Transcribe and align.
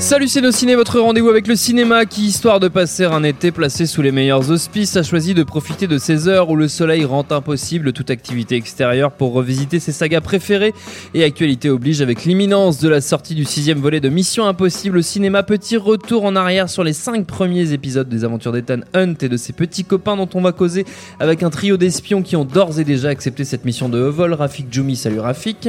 Salut 0.00 0.28
c'est 0.28 0.52
ciné, 0.52 0.76
votre 0.76 1.00
rendez-vous 1.00 1.28
avec 1.28 1.48
le 1.48 1.56
cinéma 1.56 2.06
qui, 2.06 2.26
histoire 2.26 2.60
de 2.60 2.68
passer 2.68 3.04
un 3.04 3.24
été 3.24 3.50
placé 3.50 3.84
sous 3.84 4.00
les 4.00 4.12
meilleurs 4.12 4.48
auspices, 4.50 4.96
a 4.96 5.02
choisi 5.02 5.34
de 5.34 5.42
profiter 5.42 5.88
de 5.88 5.98
ces 5.98 6.28
heures 6.28 6.48
où 6.50 6.56
le 6.56 6.68
soleil 6.68 7.04
rend 7.04 7.26
impossible 7.30 7.92
toute 7.92 8.10
activité 8.10 8.54
extérieure 8.54 9.10
pour 9.10 9.32
revisiter 9.32 9.80
ses 9.80 9.90
sagas 9.90 10.20
préférées. 10.20 10.72
Et 11.14 11.24
actualité 11.24 11.68
oblige 11.68 12.00
avec 12.00 12.24
l'imminence 12.24 12.78
de 12.78 12.88
la 12.88 13.00
sortie 13.00 13.34
du 13.34 13.44
sixième 13.44 13.80
volet 13.80 13.98
de 13.98 14.08
Mission 14.08 14.46
Impossible 14.46 14.98
au 14.98 15.02
cinéma. 15.02 15.42
Petit 15.42 15.76
retour 15.76 16.24
en 16.24 16.36
arrière 16.36 16.68
sur 16.68 16.84
les 16.84 16.92
cinq 16.92 17.26
premiers 17.26 17.72
épisodes 17.72 18.08
des 18.08 18.24
aventures 18.24 18.52
d'Ethan 18.52 18.80
Hunt 18.94 19.16
et 19.20 19.28
de 19.28 19.36
ses 19.36 19.52
petits 19.52 19.84
copains 19.84 20.16
dont 20.16 20.30
on 20.34 20.40
va 20.40 20.52
causer 20.52 20.86
avec 21.18 21.42
un 21.42 21.50
trio 21.50 21.76
d'espions 21.76 22.22
qui 22.22 22.36
ont 22.36 22.44
d'ores 22.44 22.78
et 22.78 22.84
déjà 22.84 23.08
accepté 23.08 23.44
cette 23.44 23.64
mission 23.64 23.88
de 23.88 23.98
vol. 23.98 24.32
Rafik 24.32 24.72
Djoumi, 24.72 24.94
salut 24.94 25.20
Rafik. 25.20 25.68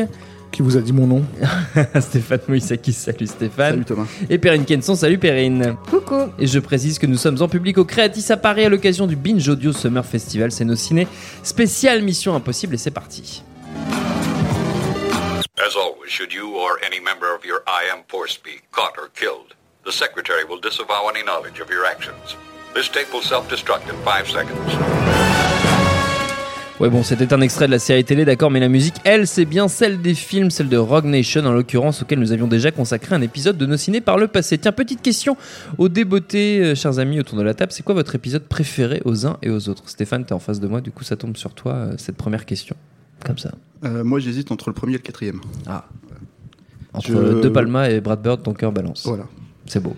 Qui 0.52 0.62
vous 0.62 0.78
a 0.78 0.82
dit 0.82 0.94
mon 0.94 1.08
nom 1.08 1.26
Stéphane 2.00 2.40
Moïsaki, 2.48 2.92
salut 2.92 3.28
Stéphane. 3.28 3.72
Salut 3.72 3.86
Thomas. 3.86 4.06
Et 4.30 4.38
Perrine 4.38 4.66
Kenson, 4.66 4.96
salut 4.96 5.18
Perrine. 5.18 5.76
Coucou. 5.90 6.32
Et 6.40 6.48
je 6.48 6.60
précise 6.60 6.98
que 7.00 7.06
nous 7.06 7.18
sommes 7.18 7.42
en 7.42 7.48
public 7.48 7.78
au 7.78 7.86
Creatis 7.86 8.32
à 8.32 8.38
Paris 8.38 8.66
à 8.66 8.70
l'occasion 8.70 9.08
du 9.08 9.16
Binge 9.16 9.48
Audio 9.48 9.72
Summer 9.72 10.06
Festival. 10.06 10.52
C'est 10.52 10.66
nos 10.66 10.76
ciné 10.76 11.08
spécial 11.44 12.02
Mission 12.02 12.36
Impossible 12.36 12.76
et 12.76 12.78
c'est 12.78 12.92
parti. 12.92 13.44
As 15.58 15.76
always, 15.76 16.10
should 16.10 16.34
you 16.34 16.56
or 16.56 16.80
any 16.84 17.00
member 17.00 17.36
of 17.36 17.46
your 17.46 17.62
IM 17.68 18.04
force 18.08 18.38
be 18.38 18.62
caught 18.72 18.98
or 18.98 19.10
killed, 19.14 19.56
the 19.86 19.92
Secretary 19.92 20.44
will 20.46 20.60
disavow 20.60 21.10
any 21.10 21.22
knowledge 21.24 21.60
of 21.60 21.70
your 21.70 21.86
actions. 21.86 22.36
This 22.74 22.88
tape 22.90 23.12
will 23.14 23.22
self-destruct 23.22 23.90
in 23.90 23.96
five 24.04 24.28
seconds. 24.28 25.79
Ouais 26.80 26.90
bon, 26.90 27.04
c'était 27.04 27.34
un 27.34 27.42
extrait 27.42 27.66
de 27.68 27.72
la 27.72 27.80
série 27.80 28.06
télé, 28.06 28.24
d'accord, 28.24 28.50
mais 28.52 28.62
la 28.62 28.70
musique, 28.70 28.96
elle, 29.04 29.28
c'est 29.28 29.44
bien 29.44 29.68
celle 29.68 30.02
des 30.02 30.14
films, 30.14 30.50
celle 30.50 30.70
de 30.70 30.78
Rogue 30.78 31.04
Nation 31.06 31.46
en 31.46 31.52
l'occurrence, 31.52 32.04
auquel 32.04 32.20
nous 32.20 32.32
avions 32.32 32.48
déjà 32.48 32.72
consacré 32.72 33.14
un 33.16 33.22
épisode 33.22 33.58
de 33.58 33.66
nos 33.66 33.76
ciné 33.76 34.00
par 34.00 34.18
le 34.18 34.30
passé. 34.30 34.58
Tiens, 34.58 34.72
petite 34.72 35.02
question 35.02 35.36
aux 35.78 35.90
débeautés, 35.90 36.62
euh, 36.62 36.76
chers 36.76 36.98
amis 37.00 37.20
autour 37.20 37.38
de 37.38 37.44
la 37.44 37.54
table, 37.54 37.74
c'est 37.74 37.84
quoi 37.84 37.96
votre 37.96 38.16
épisode 38.16 38.44
préféré 38.44 39.02
aux 39.04 39.26
uns 39.28 39.38
et 39.42 39.50
aux 39.50 39.68
autres? 39.68 39.90
Stéphane, 39.90 40.24
t'es 40.24 40.32
en 40.34 40.40
face 40.40 40.62
de 40.62 40.68
moi, 40.70 40.80
du 40.80 40.92
coup 40.92 41.04
ça 41.04 41.18
tombe 41.18 41.36
sur 41.36 41.54
toi, 41.54 41.74
euh, 41.74 41.94
cette 41.98 42.16
première 42.16 42.46
question. 42.46 42.78
Comme 43.26 43.38
ça. 43.38 43.52
Euh, 43.84 44.06
Moi, 44.06 44.20
j'hésite 44.20 44.50
entre 44.50 44.70
le 44.70 44.74
premier 44.74 44.94
et 44.94 44.98
le 44.98 45.04
quatrième. 45.04 45.42
Ah. 45.68 45.84
Entre 46.94 47.10
Je- 47.12 47.42
De 47.42 47.50
Palma 47.50 47.90
et 47.90 48.00
Brad 48.00 48.22
Bird, 48.22 48.42
ton 48.42 48.54
cœur 48.54 48.72
balance. 48.72 49.04
Voilà. 49.06 49.26
C'est 49.66 49.82
beau. 49.84 49.98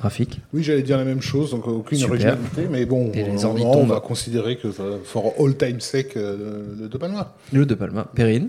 Graphique. 0.00 0.40
Oui, 0.54 0.62
j'allais 0.62 0.82
dire 0.82 0.96
la 0.96 1.04
même 1.04 1.20
chose, 1.20 1.50
donc 1.50 1.66
aucune 1.66 1.98
Super. 1.98 2.12
originalité, 2.12 2.68
mais 2.70 2.86
bon, 2.86 3.10
Et 3.14 3.24
les 3.24 3.44
on, 3.44 3.84
va 3.84 4.00
considérer 4.00 4.56
que 4.56 4.70
ça 4.70 4.84
for 5.04 5.34
all 5.40 5.56
time 5.56 5.80
sec 5.80 6.16
euh, 6.16 6.62
le 6.80 6.88
De 6.88 6.98
Palma. 6.98 7.34
Le 7.52 7.66
De 7.66 7.74
Palma. 7.74 8.06
Perrine 8.14 8.48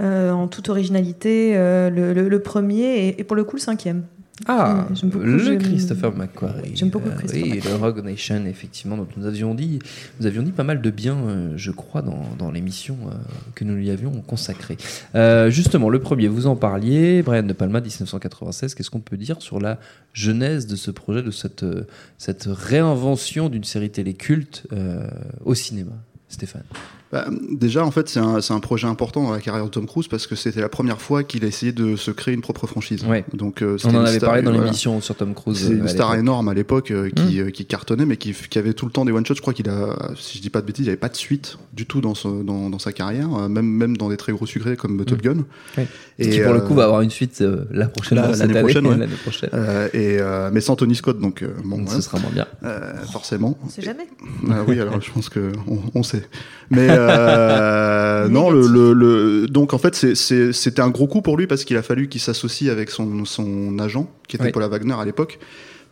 Euh, 0.00 0.30
en 0.32 0.48
toute 0.48 0.68
originalité, 0.68 1.52
euh, 1.56 1.90
le, 1.90 2.12
le- 2.14 2.28
le 2.28 2.40
premier 2.40 3.06
et, 3.08 3.20
et 3.20 3.24
pour 3.24 3.36
le 3.36 3.44
coup 3.44 3.56
le 3.56 3.60
cinquième. 3.60 4.04
Ah, 4.46 4.86
beaucoup, 5.02 5.18
le 5.24 5.56
Christopher 5.56 6.16
McQuarrie. 6.16 6.72
J'aime 6.74 6.88
beaucoup 6.88 7.10
Christopher 7.10 7.42
Oui, 7.42 7.50
McQuarrie. 7.56 7.78
le 7.78 7.84
Rogue 7.84 8.04
Nation, 8.04 8.46
effectivement, 8.46 8.96
dont 8.96 9.06
nous 9.16 9.26
avions 9.26 9.54
dit, 9.54 9.78
nous 10.18 10.26
avions 10.26 10.42
dit 10.42 10.52
pas 10.52 10.64
mal 10.64 10.80
de 10.80 10.90
bien, 10.90 11.16
euh, 11.16 11.52
je 11.56 11.70
crois, 11.70 12.02
dans, 12.02 12.22
dans 12.38 12.50
l'émission 12.50 12.96
euh, 13.06 13.14
que 13.54 13.64
nous 13.64 13.74
lui 13.74 13.90
avions 13.90 14.12
consacrée. 14.22 14.78
Euh, 15.14 15.50
justement, 15.50 15.90
le 15.90 16.00
premier, 16.00 16.28
vous 16.28 16.46
en 16.46 16.56
parliez, 16.56 17.22
Brian 17.22 17.42
De 17.42 17.52
Palma, 17.52 17.80
1996. 17.80 18.74
Qu'est-ce 18.74 18.90
qu'on 18.90 19.00
peut 19.00 19.16
dire 19.18 19.42
sur 19.42 19.60
la 19.60 19.78
genèse 20.12 20.66
de 20.66 20.76
ce 20.76 20.90
projet, 20.90 21.22
de 21.22 21.30
cette, 21.30 21.62
euh, 21.62 21.86
cette 22.18 22.48
réinvention 22.50 23.48
d'une 23.48 23.64
série 23.64 23.90
télé 23.90 24.14
culte 24.14 24.66
euh, 24.72 25.06
au 25.44 25.54
cinéma? 25.54 25.92
Stéphane 26.30 26.62
Bah, 27.12 27.26
déjà, 27.50 27.84
en 27.84 27.90
fait, 27.90 28.08
c'est 28.08 28.20
un, 28.20 28.60
projet 28.60 28.86
important 28.86 29.24
dans 29.24 29.32
la 29.32 29.40
carrière 29.40 29.64
de 29.64 29.70
Tom 29.70 29.86
Cruise 29.86 30.06
parce 30.06 30.28
que 30.28 30.36
c'était 30.36 30.60
la 30.60 30.68
première 30.68 31.00
fois 31.00 31.24
qu'il 31.24 31.44
a 31.44 31.48
essayé 31.48 31.72
de 31.72 31.96
se 31.96 32.12
créer 32.12 32.32
une 32.34 32.40
propre 32.40 32.68
franchise. 32.68 33.04
Ouais. 33.04 33.24
Donc, 33.34 33.62
euh, 33.62 33.76
On 33.84 33.94
en 33.96 34.04
avait 34.04 34.18
star- 34.18 34.28
parlé 34.30 34.42
dans 34.42 34.50
voilà. 34.52 34.66
l'émission 34.66 35.00
sur 35.00 35.16
Tom 35.16 35.34
Cruise. 35.34 35.58
C'est 35.66 35.72
euh, 35.72 35.78
une 35.78 35.88
star 35.88 36.14
énorme 36.14 36.48
à 36.48 36.54
l'époque 36.54 36.92
euh, 36.92 37.10
qui, 37.10 37.40
euh, 37.40 37.50
qui 37.50 37.66
cartonnait, 37.66 38.06
mais 38.06 38.16
qui, 38.16 38.32
qui 38.32 38.58
avait 38.60 38.74
tout 38.74 38.86
le 38.86 38.92
temps 38.92 39.04
des 39.04 39.10
one-shots. 39.10 39.34
Je 39.34 39.40
crois 39.40 39.52
qu'il 39.54 39.68
a, 39.68 39.96
si 40.16 40.38
je 40.38 40.42
dis 40.42 40.50
pas 40.50 40.60
de 40.60 40.66
bêtises, 40.66 40.84
il 40.84 40.88
n'y 40.88 40.92
avait 40.92 40.96
pas 41.00 41.08
de 41.08 41.16
suite 41.16 41.58
du 41.72 41.84
tout 41.86 42.00
dans, 42.00 42.14
ce- 42.14 42.44
dans, 42.44 42.70
dans 42.70 42.78
sa 42.78 42.92
carrière, 42.92 43.28
euh, 43.34 43.48
même, 43.48 43.66
même 43.66 43.96
dans 43.96 44.08
des 44.08 44.16
très 44.16 44.32
gros 44.32 44.46
succès 44.46 44.76
comme 44.76 45.04
Top 45.04 45.20
Gun. 45.20 45.44
Ouais. 45.76 45.88
qui, 46.20 46.38
pour 46.40 46.52
le 46.52 46.60
coup, 46.60 46.74
va 46.74 46.84
avoir 46.84 47.00
une 47.00 47.10
suite 47.10 47.40
euh, 47.40 47.64
la 47.72 47.88
prochaine 47.88 48.18
l'année 48.18 48.40
année, 48.40 48.60
prochaine, 48.60 48.86
ouais. 48.86 49.06
prochaine. 49.22 49.50
Euh, 49.52 49.88
et, 49.94 50.18
euh, 50.20 50.50
mais 50.52 50.60
sans 50.60 50.76
Tony 50.76 50.94
Scott, 50.94 51.18
donc 51.18 51.42
euh, 51.42 51.54
bon, 51.64 51.84
ce 51.88 52.00
sera 52.00 52.20
moins 52.20 52.30
bien. 52.30 52.46
Euh, 52.62 52.94
forcément. 53.10 53.58
On 53.64 53.68
sait 53.68 53.82
jamais. 53.82 54.06
Oui, 54.68 54.78
alors 54.78 55.00
je 55.00 55.10
pense 55.10 55.28
que 55.28 55.50
on, 55.66 55.78
on 55.94 56.02
Mais 56.70 56.86
euh, 56.90 58.28
non, 58.30 58.50
le, 58.50 58.66
le, 58.66 58.92
le- 58.92 59.46
donc 59.48 59.74
en 59.74 59.78
fait 59.78 59.94
c'était 60.14 60.80
un 60.82 60.90
gros 60.90 61.06
coup 61.06 61.22
pour 61.22 61.36
lui 61.36 61.46
parce 61.46 61.64
qu'il 61.64 61.76
a 61.76 61.82
fallu 61.82 62.08
qu'il 62.08 62.20
s'associe 62.20 62.70
avec 62.70 62.90
son, 62.90 63.24
son 63.24 63.78
agent 63.78 64.08
qui 64.28 64.36
était 64.36 64.46
Oui. 64.46 64.52
Paula 64.52 64.68
Wagner 64.68 64.94
à 64.98 65.04
l'époque 65.04 65.38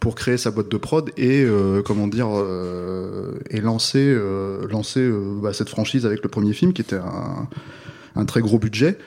pour 0.01 0.15
créer 0.15 0.37
sa 0.37 0.51
boîte 0.53 0.69
de 0.71 0.77
prod 0.77 1.11
et 1.17 1.43
euh, 1.43 1.83
comment 1.83 2.07
dire 2.07 2.29
euh, 2.33 3.33
et 3.51 3.61
lancer 3.61 4.17
lancer 4.71 5.11
bah, 5.43 5.53
cette 5.53 5.69
franchise 5.69 6.07
avec 6.07 6.23
le 6.23 6.29
premier 6.29 6.53
film 6.53 6.73
qui 6.73 6.83
était 6.83 6.97
un, 6.97 7.49
un 8.19 8.25
très 8.25 8.41
gros 8.41 8.59
budget. 8.59 8.99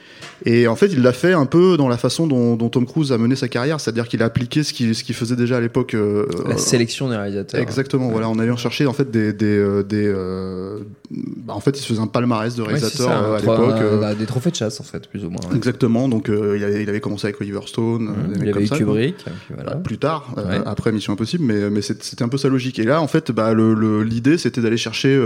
Et 0.44 0.68
en 0.68 0.76
fait, 0.76 0.88
il 0.88 1.04
l'a 1.04 1.14
fait 1.14 1.34
un 1.34 1.46
peu 1.46 1.78
dans 1.78 1.88
la 1.88 1.98
façon 1.98 2.26
dont, 2.26 2.56
dont 2.56 2.70
Tom 2.70 2.88
Cruise 2.88 3.12
a 3.12 3.20
mené 3.20 3.36
sa 3.36 3.48
carrière, 3.48 3.80
c'est-à-dire 3.80 4.08
qu'il 4.08 4.24
a 4.24 4.26
appliqué 4.26 4.64
ce 4.64 4.74
qu'il 4.74 4.96
ce 4.96 5.04
qu'il 5.04 5.14
faisait 5.14 5.36
déjà 5.36 5.58
à 5.58 5.60
l'époque. 5.62 5.94
euh, 5.94 6.26
La 6.48 6.58
sélection 6.58 7.10
des 7.10 7.16
réalisateurs. 7.16 7.62
Exactement, 7.62 8.10
voilà, 8.10 8.28
on 8.28 8.40
allait 8.40 8.56
chercher 8.58 8.88
en 8.88 8.94
fait 8.94 9.12
des, 9.12 9.34
des, 9.34 9.46
euh, 9.46 9.84
des 9.84 10.08
euh, 10.08 10.80
bah, 11.12 11.54
en 11.54 11.60
fait, 11.60 11.78
il 11.78 11.82
se 11.82 11.86
faisait 11.88 12.00
un 12.00 12.08
palmarès 12.08 12.56
de 12.56 12.62
Ouais, 12.64 12.70
réalisateurs 12.70 13.08
ça, 13.10 13.36
à 13.36 13.40
l'époque. 13.40 13.76
un- 14.04 14.16
des 14.16 14.26
trophées 14.26 14.50
de 14.50 14.56
chasse 14.56 14.80
en 14.80 14.84
fait, 14.84 15.08
plus 15.08 15.24
ou 15.26 15.30
moins. 15.30 15.42
ouais. 15.52 15.56
Exactement, 15.58 16.10
donc 16.10 16.28
euh, 16.30 16.56
il, 16.58 16.64
avait, 16.64 16.82
il 16.82 16.90
avait 16.90 17.02
commencé 17.02 17.28
avec 17.28 17.40
Oliver 17.40 17.60
Stone, 17.68 18.12
des 18.34 18.36
Il 18.38 18.42
avait 18.42 18.52
comme 18.54 18.64
eu 18.64 18.68
ça, 18.68 18.78
Kubrick, 18.78 19.18
puis 19.18 19.32
voilà. 19.54 19.76
Plus 19.76 20.00
tard, 20.00 20.34
Ouais. 20.38 20.60
après 20.66 20.92
Mission 20.92 21.14
Impossible, 21.14 21.44
mais, 21.44 21.70
mais 21.70 21.82
c'était 21.84 22.24
un 22.24 22.30
peu 22.30 22.38
sa 22.40 22.50
logique. 22.50 22.80
Et 22.80 22.84
là, 22.84 23.00
en 23.02 23.08
fait, 23.08 23.32
bah, 23.32 23.54
l'idée, 23.54 24.40
c'était 24.40 24.62
d'aller 24.62 24.78
chercher. 24.78 25.22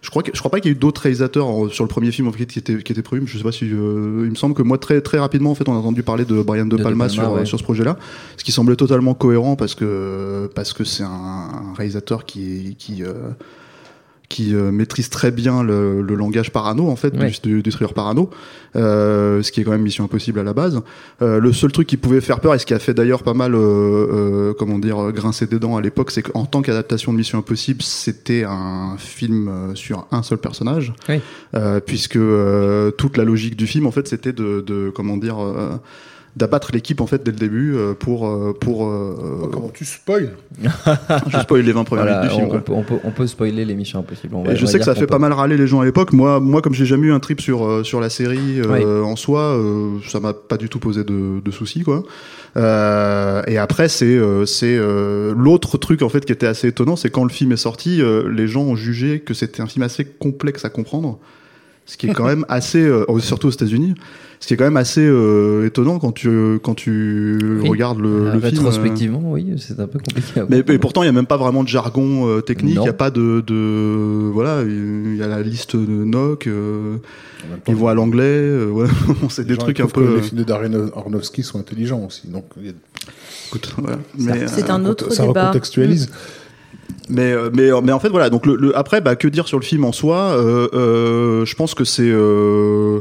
Je 0.00 0.10
crois, 0.10 0.22
que, 0.22 0.30
je 0.32 0.38
crois 0.38 0.50
pas 0.50 0.60
qu'il 0.60 0.70
y 0.70 0.72
ait 0.72 0.76
eu 0.76 0.78
d'autres 0.78 1.00
réalisateurs 1.02 1.46
en- 1.48 1.68
sur 1.68 1.82
le 1.84 1.88
premier 1.88 2.10
film 2.12 2.28
en 2.28 2.32
fait, 2.32 2.46
qui 2.46 2.58
était 2.58 2.82
qui 2.82 2.92
était 2.92 3.02
prévu. 3.02 3.22
mais 3.22 3.26
Je 3.28 3.36
sais 3.38 3.42
pas 3.44 3.52
si. 3.52 3.64
euh, 3.64 4.22
il 4.24 4.30
me 4.30 4.34
semble 4.36 4.54
que 4.54 4.62
moi 4.62 4.78
très 4.78 5.00
très 5.00 5.18
rapidement 5.18 5.50
en 5.50 5.54
fait 5.54 5.68
on 5.68 5.74
a 5.74 5.78
entendu 5.78 6.02
parler 6.02 6.24
de 6.24 6.40
Brian 6.42 6.64
de, 6.66 6.70
De 6.70 6.76
De 6.76 6.82
Palma, 6.82 7.06
Palma, 7.08 7.22
sur 7.24 7.32
ouais. 7.32 7.44
sur 7.46 7.58
ce 7.58 7.64
projet-là, 7.64 7.96
ce 8.36 8.44
qui 8.44 8.52
semblait 8.52 8.76
totalement 8.76 9.14
cohérent 9.14 9.56
parce 9.56 9.74
que 9.74 10.48
parce 10.54 10.72
que 10.72 10.84
c'est 10.84 11.02
un, 11.02 11.08
un 11.08 11.74
réalisateur 11.76 12.24
qui 12.26 12.76
qui 12.78 13.02
euh, 13.02 13.12
qui 14.28 14.54
euh, 14.54 14.70
maîtrise 14.70 15.08
très 15.08 15.30
bien 15.30 15.62
le, 15.62 16.02
le 16.02 16.14
langage 16.14 16.52
parano 16.52 16.88
en 16.88 16.96
fait 16.96 17.14
Ouais. 17.16 17.30
du, 17.42 17.54
du, 17.56 17.62
du 17.62 17.70
thriller 17.72 17.94
parano 17.94 18.28
euh, 18.76 19.42
ce 19.42 19.50
qui 19.50 19.60
est 19.60 19.64
quand 19.64 19.70
même 19.70 19.80
mission 19.82 20.04
impossible 20.04 20.38
à 20.38 20.42
la 20.42 20.52
base. 20.52 20.82
Euh, 21.22 21.40
le 21.40 21.52
seul 21.54 21.72
truc 21.72 21.86
qui 21.88 21.96
pouvait 21.96 22.20
faire 22.20 22.40
peur 22.40 22.54
et 22.54 22.58
ce 22.58 22.66
qui 22.66 22.74
a 22.74 22.78
fait 22.78 22.92
d'ailleurs 22.92 23.22
pas 23.22 23.32
mal 23.32 23.54
euh, 23.54 23.58
euh, 23.58 24.54
comment 24.58 24.78
dire 24.78 25.12
grincer 25.12 25.46
des 25.46 25.58
dents 25.58 25.76
à 25.76 25.80
l'époque 25.80 26.10
c'est 26.10 26.22
qu'en 26.22 26.44
tant 26.44 26.60
qu'adaptation 26.60 27.12
de 27.12 27.16
mission 27.16 27.38
impossible 27.38 27.80
c'était 27.82 28.44
un 28.44 28.96
film 28.98 29.48
euh, 29.48 29.74
sur 29.74 30.06
un 30.12 30.22
seul 30.22 30.38
personnage. 30.38 30.92
Euh, 31.54 31.80
puisque 31.80 32.16
euh, 32.16 32.90
toute 32.90 33.16
la 33.16 33.24
logique 33.24 33.56
du 33.56 33.66
film 33.66 33.86
en 33.86 33.90
fait 33.92 34.06
c'était 34.08 34.34
de, 34.34 34.60
de 34.60 34.92
comment 34.94 35.16
dire 35.16 35.42
euh, 35.42 35.76
d'abattre 36.38 36.70
l'équipe 36.72 37.00
en 37.00 37.06
fait 37.06 37.22
dès 37.24 37.30
le 37.32 37.36
début 37.36 37.74
euh, 37.74 37.94
pour 37.94 38.26
euh, 38.28 38.54
pour 38.58 38.86
euh, 38.86 39.40
Oh, 39.44 39.48
comment 39.52 39.68
tu 39.68 39.84
spoil 39.84 40.30
je 40.62 41.38
spoil 41.40 41.62
les 41.62 41.72
20 41.72 41.84
premières 41.84 42.04
Voilà, 42.04 42.20
minutes 42.22 42.30
du 42.30 42.36
film 42.36 42.46
on, 42.46 42.50
quoi. 42.50 42.58
on 42.58 42.62
peut, 42.62 42.72
on, 42.72 42.82
peut, 42.82 42.98
on 43.04 43.10
peut 43.10 43.26
spoiler 43.26 43.64
l'émission 43.64 43.98
impossible. 44.00 44.34
On 44.34 44.42
va- 44.44 44.50
Et 44.50 44.54
on 44.54 44.56
je 44.56 44.66
sais 44.66 44.78
que 44.78 44.84
ça 44.84 44.94
fait 44.94 45.00
peut- 45.02 45.06
pas 45.08 45.18
mal 45.18 45.32
râler 45.32 45.56
les 45.56 45.66
gens 45.66 45.80
à 45.80 45.84
l'époque. 45.84 46.12
Moi, 46.12 46.40
moi, 46.40 46.62
comme 46.62 46.74
j'ai 46.74 46.86
jamais 46.86 47.08
eu 47.08 47.12
un 47.12 47.20
trip 47.20 47.40
sur 47.40 47.84
sur 47.84 48.00
la 48.00 48.08
série 48.10 48.60
euh, 48.60 49.02
en 49.02 49.16
soi, 49.16 49.40
euh, 49.40 49.98
ça 50.08 50.20
m'a 50.20 50.32
pas 50.32 50.56
du 50.56 50.68
tout 50.68 50.78
posé 50.78 51.04
de, 51.04 51.40
de 51.44 51.50
soucis 51.50 51.82
quoi. 51.82 52.04
Euh, 52.56 53.42
et 53.46 53.58
après, 53.58 53.88
c'est 53.88 54.06
euh, 54.06 54.46
c'est 54.46 54.76
euh, 54.76 55.34
l'autre 55.36 55.78
truc 55.78 56.02
en 56.02 56.08
fait 56.08 56.24
qui 56.24 56.32
était 56.32 56.46
assez 56.46 56.68
étonnant, 56.68 56.96
c'est 56.96 57.10
quand 57.10 57.24
le 57.24 57.30
film 57.30 57.52
est 57.52 57.56
sorti, 57.56 58.00
euh, 58.02 58.28
les 58.32 58.48
gens 58.48 58.62
ont 58.62 58.76
jugé 58.76 59.20
que 59.20 59.34
c'était 59.34 59.60
un 59.62 59.66
film 59.66 59.82
assez 59.82 60.04
complexe 60.04 60.64
à 60.64 60.70
comprendre. 60.70 61.18
Ce 61.90 61.96
qui 61.96 62.06
est 62.06 62.12
quand 62.12 62.26
même 62.26 62.44
assez, 62.50 62.82
euh, 62.84 63.06
surtout 63.18 63.46
aux 63.48 63.50
États-Unis, 63.50 63.94
ce 64.40 64.46
qui 64.46 64.52
est 64.54 64.56
quand 64.58 64.64
même 64.64 64.76
assez 64.76 65.00
euh, 65.04 65.66
étonnant 65.66 65.98
quand 65.98 66.12
tu 66.12 66.60
quand 66.62 66.74
tu 66.74 67.38
Oui. 67.62 67.68
regardes 67.70 67.98
le, 67.98 68.08
Euh, 68.08 68.24
le 68.34 68.40
film. 68.40 68.42
euh, 68.44 68.48
rétrospectivement, 68.48 69.22
oui, 69.24 69.54
c'est 69.56 69.80
un 69.80 69.86
peu 69.86 69.98
compliqué. 69.98 70.38
à 70.40 70.44
mais, 70.50 70.62
pourtant, 70.78 71.02
il 71.02 71.06
y 71.06 71.08
a 71.08 71.12
même 71.12 71.26
pas 71.26 71.38
vraiment 71.38 71.64
de 71.64 71.68
jargon 71.68 72.28
euh, 72.28 72.40
technique. 72.42 72.74
Il 72.74 72.78
Non. 72.80 72.84
y 72.84 72.90
a 72.90 72.92
pas 72.92 73.10
de, 73.10 73.40
de 73.40 74.30
voilà. 74.32 74.62
Il 74.64 75.16
y 75.16 75.22
a 75.22 75.26
la 75.28 75.40
liste 75.42 75.76
de 75.76 76.04
NOC. 76.04 76.46
euh, 76.46 76.98
ils 77.66 77.74
vont 77.74 77.88
à 77.88 77.94
l'anglais. 77.94 78.22
euh, 78.22 78.66
ouais. 78.70 78.86
c'est 79.30 79.46
des 79.46 79.54
gens, 79.54 79.60
trucs 79.62 79.80
un 79.80 79.86
que 79.86 79.92
peu. 79.92 80.16
Les 80.16 80.22
films 80.22 80.40
de 80.40 80.44
Darren 80.44 80.90
Aronofsky 80.94 81.42
sont 81.42 81.58
intelligents 81.58 82.04
aussi. 82.06 82.28
Donc, 82.28 82.44
a- 82.58 82.60
écoute, 83.48 83.72
voilà. 83.78 83.98
C'est 84.18 84.68
euh, 84.68 84.72
un 84.74 84.84
autre 84.84 85.10
ça 85.10 85.26
débat. 85.26 85.40
recontextualise. 85.46 86.10
Mais, 87.10 87.32
euh, 87.32 87.50
mais, 87.54 87.70
mais 87.82 87.92
en 87.92 87.98
fait, 88.00 88.08
voilà. 88.08 88.30
Donc, 88.30 88.44
le, 88.46 88.56
le- 88.56 88.76
après, 88.76 89.00
bah, 89.00 89.16
que 89.16 89.28
dire 89.28 89.46
sur 89.48 89.58
le 89.58 89.64
film 89.64 89.84
en 89.84 89.92
soi 89.92 90.16
euh, 90.36 90.68
euh, 90.74 91.44
Je 91.44 91.54
pense 91.54 91.74
que 91.74 91.84
c'est. 91.84 92.08
Euh, 92.10 93.00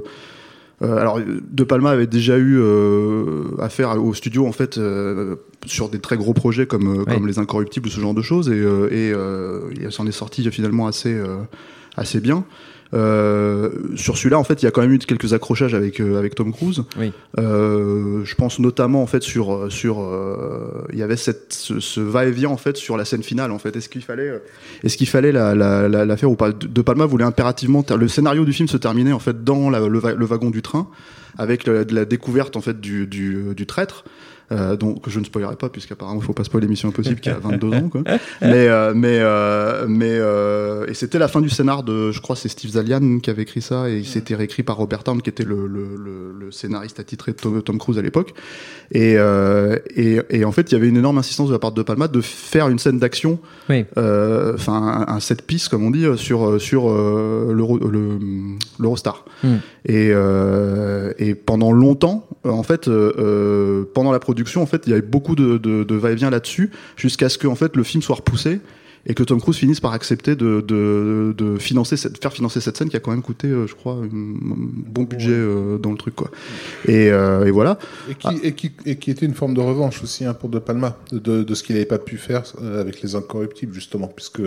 euh, 0.83 0.97
alors, 0.97 1.19
De 1.51 1.63
Palma 1.63 1.89
avait 1.91 2.05
déjà 2.07 2.37
eu 2.37 2.57
euh, 2.59 3.43
affaire 3.59 4.01
au 4.03 4.13
studio 4.13 4.45
en 4.45 4.51
fait 4.51 4.77
euh, 4.77 5.35
sur 5.65 5.89
des 5.89 5.97
très 5.99 6.17
gros 6.17 6.33
projets 6.33 6.67
comme 6.67 7.03
comme 7.05 7.25
Les 7.27 7.39
Incorruptibles 7.39 7.87
ou 7.87 7.89
ce 7.91 7.99
genre 7.99 8.13
de 8.13 8.21
choses 8.21 8.49
et, 8.49 8.53
euh, 8.53 8.87
et 8.91 9.11
euh, 9.11 9.61
il 9.75 9.91
s'en 9.91 10.05
est 10.05 10.11
sorti 10.11 10.47
finalement 10.51 10.85
assez 10.85 11.13
euh, 11.15 11.37
assez 11.95 12.19
bien. 12.19 12.45
Euh, 12.93 13.69
sur 13.95 14.17
celui-là, 14.17 14.39
en 14.39 14.43
fait, 14.43 14.61
il 14.61 14.65
y 14.65 14.67
a 14.67 14.71
quand 14.71 14.81
même 14.81 14.93
eu 14.93 14.99
quelques 14.99 15.33
accrochages 15.33 15.73
avec 15.73 15.99
euh, 15.99 16.17
avec 16.17 16.35
Tom 16.35 16.53
Cruise. 16.53 16.83
Oui. 16.97 17.11
Euh, 17.37 18.21
je 18.23 18.35
pense 18.35 18.59
notamment 18.59 19.01
en 19.03 19.07
fait 19.07 19.23
sur 19.23 19.71
sur 19.71 20.01
euh, 20.01 20.85
il 20.93 20.99
y 20.99 21.03
avait 21.03 21.17
cette 21.17 21.53
ce, 21.53 21.79
ce 21.79 21.99
va-et-vient 21.99 22.49
en 22.49 22.57
fait 22.57 22.77
sur 22.77 22.95
la 22.97 23.05
scène 23.05 23.23
finale 23.23 23.51
en 23.51 23.59
fait. 23.59 23.75
Est-ce 23.75 23.89
qu'il 23.89 24.03
fallait 24.03 24.29
euh, 24.29 24.39
est-ce 24.83 24.97
qu'il 24.97 25.07
fallait 25.07 25.31
la 25.31 25.53
la, 25.53 25.89
la, 25.89 26.05
la 26.05 26.17
faire 26.17 26.31
ou 26.31 26.35
pas? 26.35 26.51
De 26.51 26.81
Palma 26.81 27.05
voulait 27.05 27.25
impérativement 27.25 27.83
le 27.97 28.07
scénario 28.07 28.45
du 28.45 28.53
film 28.53 28.67
se 28.67 28.77
terminait 28.77 29.11
en 29.13 29.19
fait 29.19 29.43
dans 29.43 29.69
la- 29.69 29.79
le, 29.87 29.99
wagon 30.25 30.49
du 30.49 30.61
train 30.61 30.87
avec 31.37 31.65
la, 31.67 31.83
la 31.89 32.05
découverte 32.05 32.55
en 32.55 32.61
fait 32.61 32.79
du 32.79 33.05
du, 33.07 33.53
du 33.55 33.65
traître. 33.65 34.03
Euh, 34.49 34.77
donc 34.77 35.01
que 35.01 35.11
je 35.11 35.19
ne 35.19 35.25
spoilerai 35.25 35.57
pas 35.57 35.67
puisqu'apparemment 35.67 36.21
il 36.21 36.25
faut 36.25 36.31
pas 36.31 36.45
spoiler 36.45 36.67
l'émission 36.67 36.87
impossible 36.87 37.19
qui 37.19 37.27
a 37.29 37.37
22 37.37 37.67
ans 37.73 37.89
quoi. 37.89 38.01
Mais 38.41 38.69
euh, 38.69 38.93
mais 38.95 39.19
euh, 39.19 39.85
mais 39.89 40.07
euh, 40.11 40.85
et 40.87 40.93
c'était 40.93 41.19
la 41.19 41.27
fin 41.27 41.41
du 41.41 41.49
scénar 41.49 41.83
de 41.83 42.11
je 42.13 42.21
crois 42.21 42.37
c'est 42.37 42.47
Steve 42.47 42.71
Zalian 42.71 43.19
qui 43.19 43.29
avait 43.29 43.41
écrit 43.41 43.61
ça 43.61 43.89
et 43.89 43.97
il 43.97 44.05
s'était 44.05 44.35
réécrit 44.35 44.63
par 44.63 44.77
Robert 44.77 45.03
Town 45.03 45.21
qui 45.21 45.29
était 45.29 45.43
le, 45.43 45.67
le, 45.67 45.97
le, 45.97 46.31
le 46.39 46.51
scénariste 46.51 46.97
attitré 47.01 47.33
de 47.33 47.37
Tom, 47.37 47.61
Tom 47.61 47.77
Cruise 47.77 47.97
à 47.97 48.01
l'époque 48.01 48.33
et, 48.91 49.15
euh, 49.17 49.75
et 49.97 50.21
et 50.29 50.45
en 50.45 50.53
fait 50.53 50.71
il 50.71 50.75
y 50.75 50.77
avait 50.77 50.87
une 50.87 50.95
énorme 50.97 51.17
insistance 51.17 51.49
de 51.49 51.53
la 51.53 51.59
part 51.59 51.73
de 51.73 51.81
Palma 51.83 52.07
de 52.07 52.21
faire 52.21 52.69
une 52.69 52.79
scène 52.79 52.99
d'action 52.99 53.39
Oui. 53.69 53.83
euh, 53.97 54.53
enfin 54.55 55.05
un, 55.09 55.13
un 55.13 55.19
set 55.19 55.41
piece 55.41 55.67
comme 55.67 55.83
on 55.83 55.91
dit 55.91 56.05
sur 56.15 56.61
sur 56.61 56.89
euh, 56.89 57.51
l'Euro- 57.53 57.79
le 57.79 58.17
l'Eurostar 58.79 59.25
Mm. 59.43 59.57
Et 59.87 60.09
euh, 60.11 61.13
et 61.17 61.33
pendant 61.33 61.71
longtemps 61.71 62.27
en 62.43 62.63
fait 62.63 62.87
euh, 62.87 63.13
euh, 63.17 63.85
pendant 63.93 64.11
la 64.11 64.19
production 64.19 64.61
en 64.61 64.65
fait 64.65 64.83
il 64.85 64.89
y 64.89 64.93
avait 64.93 65.01
beaucoup 65.01 65.35
de, 65.35 65.57
de, 65.57 65.83
de 65.83 65.95
va-et-vient 65.95 66.29
là-dessus 66.29 66.71
jusqu'à 66.97 67.29
ce 67.29 67.37
que 67.37 67.47
en 67.47 67.55
fait 67.55 67.75
le 67.75 67.83
film 67.83 68.03
soit 68.03 68.17
repoussé 68.17 68.59
et 69.07 69.13
que 69.13 69.23
Tom 69.23 69.39
Cruise 69.39 69.55
finisse 69.55 69.79
par 69.79 69.93
accepter 69.93 70.35
de, 70.35 70.61
de, 70.61 71.33
de 71.35 71.57
financer 71.57 71.95
cette, 71.95 72.21
faire 72.21 72.33
financer 72.33 72.59
cette 72.59 72.75
scène 72.77 72.89
qui 72.89 72.97
a 72.97 72.99
quand 72.99 73.11
même 73.11 73.21
coûté, 73.21 73.47
euh, 73.47 73.65
je 73.65 73.73
crois, 73.73 73.93
un 73.93 74.09
bon 74.11 75.03
budget 75.03 75.31
euh, 75.31 75.77
dans 75.77 75.91
le 75.91 75.97
truc, 75.97 76.13
quoi. 76.13 76.29
Et, 76.85 77.09
euh, 77.09 77.45
et 77.45 77.51
voilà. 77.51 77.79
Et 78.09 78.15
qui, 78.15 78.27
et, 78.43 78.53
qui, 78.53 78.71
et 78.85 78.97
qui 78.97 79.09
était 79.09 79.25
une 79.25 79.33
forme 79.33 79.53
de 79.53 79.61
revanche 79.61 80.03
aussi 80.03 80.25
hein, 80.25 80.33
pour 80.33 80.49
De 80.49 80.59
Palma, 80.59 80.97
de, 81.13 81.43
de 81.43 81.55
ce 81.55 81.63
qu'il 81.63 81.75
n'avait 81.75 81.85
pas 81.85 81.99
pu 81.99 82.17
faire 82.17 82.43
euh, 82.61 82.81
avec 82.81 83.01
Les 83.01 83.15
Incorruptibles, 83.15 83.73
justement, 83.73 84.07
puisque 84.07 84.41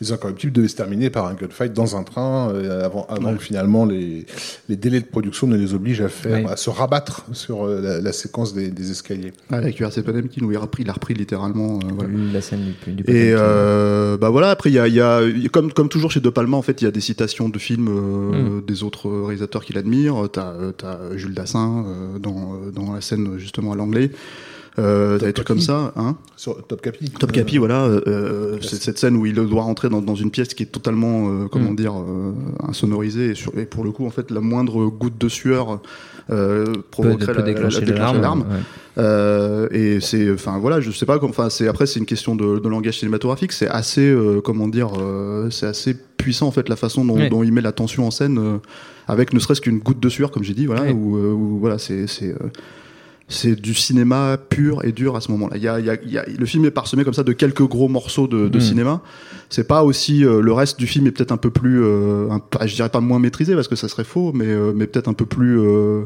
Les 0.00 0.12
Incorruptibles 0.12 0.52
devaient 0.52 0.68
se 0.68 0.76
terminer 0.76 1.10
par 1.10 1.26
un 1.26 1.34
gunfight 1.34 1.72
dans 1.72 1.96
un 1.96 2.04
train, 2.04 2.50
euh, 2.52 2.84
avant, 2.84 3.04
avant 3.08 3.34
que 3.34 3.42
finalement 3.42 3.84
les, 3.84 4.26
les 4.68 4.76
délais 4.76 5.00
de 5.00 5.06
production 5.06 5.46
ne 5.48 5.56
les 5.56 5.74
obligent 5.74 6.02
à, 6.02 6.08
faire, 6.08 6.44
Ouais. 6.44 6.50
à 6.52 6.56
se 6.56 6.70
rabattre 6.70 7.24
sur 7.32 7.66
euh, 7.66 7.80
la, 7.80 8.00
la 8.00 8.12
séquence 8.12 8.54
des, 8.54 8.68
des 8.70 8.90
escaliers. 8.92 9.32
Avec 9.50 9.80
URC 9.80 10.02
Potemkin, 10.02 10.44
où 10.44 10.52
il 10.52 10.56
a 10.56 10.60
repris, 10.60 10.84
il 10.84 10.90
a 10.90 10.92
repris 10.92 11.14
littéralement. 11.14 11.80
euh, 11.82 11.88
voilà. 11.96 12.10
La 12.32 12.40
scène 12.40 12.60
du, 12.86 12.92
du 12.92 13.02
Et 13.10 13.32
euh, 13.36 14.16
bah 14.16 14.30
voilà, 14.30 14.50
après 14.50 14.70
il 14.70 14.74
y 14.74 14.78
a, 14.78 14.86
il 14.86 14.94
y 14.94 15.00
a 15.00 15.22
il 15.24 15.42
y 15.42 15.46
a- 15.46 15.48
comme 15.48 15.72
comme 15.72 15.88
toujours 15.88 16.10
chez 16.12 16.20
De 16.20 16.28
Palma 16.30 16.56
en 16.56 16.62
fait, 16.62 16.80
il 16.80 16.84
y 16.84 16.88
a 16.88 16.92
des 16.92 17.00
citations 17.00 17.48
de 17.48 17.58
films 17.58 17.88
euh, 17.88 18.60
des 18.66 18.84
autres 18.84 19.10
réalisateurs 19.10 19.64
qu'il 19.64 19.78
admire. 19.78 20.28
T'as 20.32 20.52
t'as 20.76 21.16
Jules 21.16 21.34
Dassin 21.34 21.84
dans 22.20 22.52
dans 22.72 22.92
la 22.94 23.00
scène 23.00 23.36
justement 23.38 23.72
à 23.72 23.76
l'anglais. 23.76 24.10
Euh, 24.78 25.18
t'as 25.18 25.26
des 25.26 25.32
trucs 25.32 25.46
comme 25.48 25.60
ça, 25.60 25.92
hein 25.96 26.16
Sur 26.36 26.64
Top 26.66 26.80
Capi. 26.80 27.10
Top 27.10 27.32
Capi, 27.32 27.58
voilà, 27.58 27.84
euh, 27.84 28.00
euh, 28.06 28.58
c'est 28.62 28.80
cette 28.80 28.98
scène 28.98 29.16
où 29.16 29.26
il 29.26 29.34
doit 29.34 29.62
rentrer 29.62 29.88
dans, 29.88 30.00
dans 30.00 30.14
une 30.14 30.30
pièce 30.30 30.54
qui 30.54 30.62
est 30.62 30.66
totalement, 30.66 31.28
euh, 31.28 31.46
comment 31.50 31.72
Mm. 31.72 31.76
dire, 31.76 31.94
euh, 31.98 32.32
insonorisée 32.68 33.30
et, 33.30 33.34
sur- 33.34 33.56
et 33.58 33.66
pour 33.66 33.82
le 33.84 33.90
coup, 33.90 34.06
en 34.06 34.10
fait, 34.10 34.30
la 34.30 34.40
moindre 34.40 34.86
goutte 34.86 35.18
de 35.18 35.28
sueur 35.28 35.80
euh, 36.30 36.66
provoquerait 36.90 37.32
peut 37.32 37.38
la, 37.38 37.42
déclencher 37.42 37.84
la- 37.86 38.12
ouais. 38.34 38.44
Euh, 38.98 39.68
et 39.70 40.00
c'est, 40.00 40.30
enfin 40.30 40.58
voilà, 40.58 40.80
je 40.80 40.90
sais 40.90 41.06
pas, 41.06 41.18
enfin 41.22 41.48
c'est 41.50 41.68
après 41.68 41.86
c'est 41.86 42.00
une 42.00 42.04
question 42.06 42.34
de, 42.36 42.58
de 42.58 42.68
langage 42.68 42.98
cinématographique. 42.98 43.52
C'est 43.52 43.68
assez, 43.68 44.06
euh, 44.10 44.40
comment 44.42 44.68
dire, 44.68 44.90
euh, 45.00 45.48
c'est 45.50 45.66
assez 45.66 45.94
puissant 46.18 46.48
en 46.48 46.50
fait 46.50 46.68
la 46.68 46.76
façon 46.76 47.04
dont, 47.04 47.16
Ouais. 47.16 47.30
dont 47.30 47.42
il 47.42 47.52
met 47.52 47.60
la 47.62 47.72
tension 47.72 48.06
en 48.06 48.10
scène, 48.10 48.38
euh, 48.38 48.58
avec 49.06 49.32
ne 49.32 49.38
serait-ce 49.38 49.60
qu'une 49.60 49.78
goutte 49.78 50.00
de 50.00 50.08
sueur, 50.08 50.30
comme 50.30 50.42
j'ai 50.42 50.52
dit, 50.54 50.66
voilà, 50.66 50.82
Ouais. 50.82 50.92
où, 50.92 51.16
euh, 51.16 51.32
où, 51.32 51.58
voilà, 51.60 51.78
c'est 51.78 52.06
c'est 53.30 53.54
du 53.60 53.74
cinéma 53.74 54.38
pur 54.48 54.84
et 54.84 54.92
dur 54.92 55.14
à 55.14 55.20
ce 55.20 55.30
moment-là. 55.32 55.56
Il 55.56 55.62
y 55.62 55.68
a, 55.68 55.78
il 55.78 55.84
y 55.86 55.90
a- 55.90 55.98
il 56.02 56.10
y 56.10 56.16
a- 56.18 56.24
le 56.26 56.46
film 56.46 56.64
est 56.64 56.70
parsemé 56.70 57.04
comme 57.04 57.12
ça 57.12 57.24
de 57.24 57.32
quelques 57.32 57.62
gros 57.66 57.86
morceaux 57.88 58.26
de, 58.26 58.48
de 58.48 58.56
Mm. 58.58 58.60
cinéma. 58.60 59.02
C'est 59.50 59.68
pas 59.68 59.82
aussi 59.84 60.24
euh, 60.24 60.40
le 60.40 60.52
reste 60.52 60.78
du 60.78 60.86
film 60.86 61.06
est 61.06 61.10
peut-être 61.10 61.32
un 61.32 61.36
peu 61.36 61.50
plus, 61.50 61.82
euh, 61.82 62.28
un- 62.30 62.66
je 62.66 62.74
dirais 62.74 62.88
pas 62.88 63.00
moins 63.00 63.18
maîtrisé 63.18 63.54
parce 63.54 63.68
que 63.68 63.76
ça 63.76 63.88
serait 63.88 64.04
faux, 64.04 64.32
mais 64.34 64.46
euh, 64.46 64.72
mais 64.74 64.86
peut-être 64.86 65.08
un 65.08 65.12
peu 65.12 65.26
plus 65.26 65.60
euh, 65.60 66.04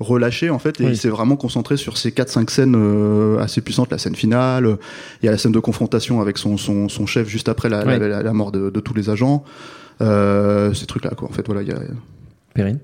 relâché 0.00 0.50
en 0.50 0.58
fait. 0.58 0.80
Et 0.80 0.84
Oui. 0.84 0.90
il 0.90 0.96
s'est 0.96 1.08
vraiment 1.08 1.36
concentré 1.36 1.76
sur 1.76 1.96
ces 1.96 2.10
4-5 2.10 2.50
scènes 2.50 2.74
euh, 2.76 3.38
assez 3.38 3.60
puissantes. 3.60 3.90
La 3.92 3.98
scène 3.98 4.16
finale, 4.16 4.76
il 5.22 5.26
y 5.26 5.28
a 5.28 5.32
la 5.32 5.38
scène 5.38 5.52
de 5.52 5.60
confrontation 5.60 6.20
avec 6.20 6.36
son 6.36 6.56
son, 6.56 6.88
son 6.88 7.06
chef 7.06 7.28
juste 7.28 7.48
après 7.48 7.68
la, 7.68 7.84
la- 7.84 7.92
Oui. 7.98 8.08
la, 8.10 8.22
la 8.24 8.32
mort 8.32 8.50
de, 8.52 8.70
de 8.70 8.80
tous 8.80 8.92
les 8.94 9.08
agents. 9.08 9.44
Euh, 10.02 10.74
ces 10.74 10.86
trucs 10.86 11.04
là 11.04 11.12
quoi. 11.16 11.28
En 11.28 11.32
fait 11.32 11.46
voilà, 11.46 11.62
il 11.62 11.68
y 11.68 11.72
a 11.72 11.78
Perrine? 12.54 12.80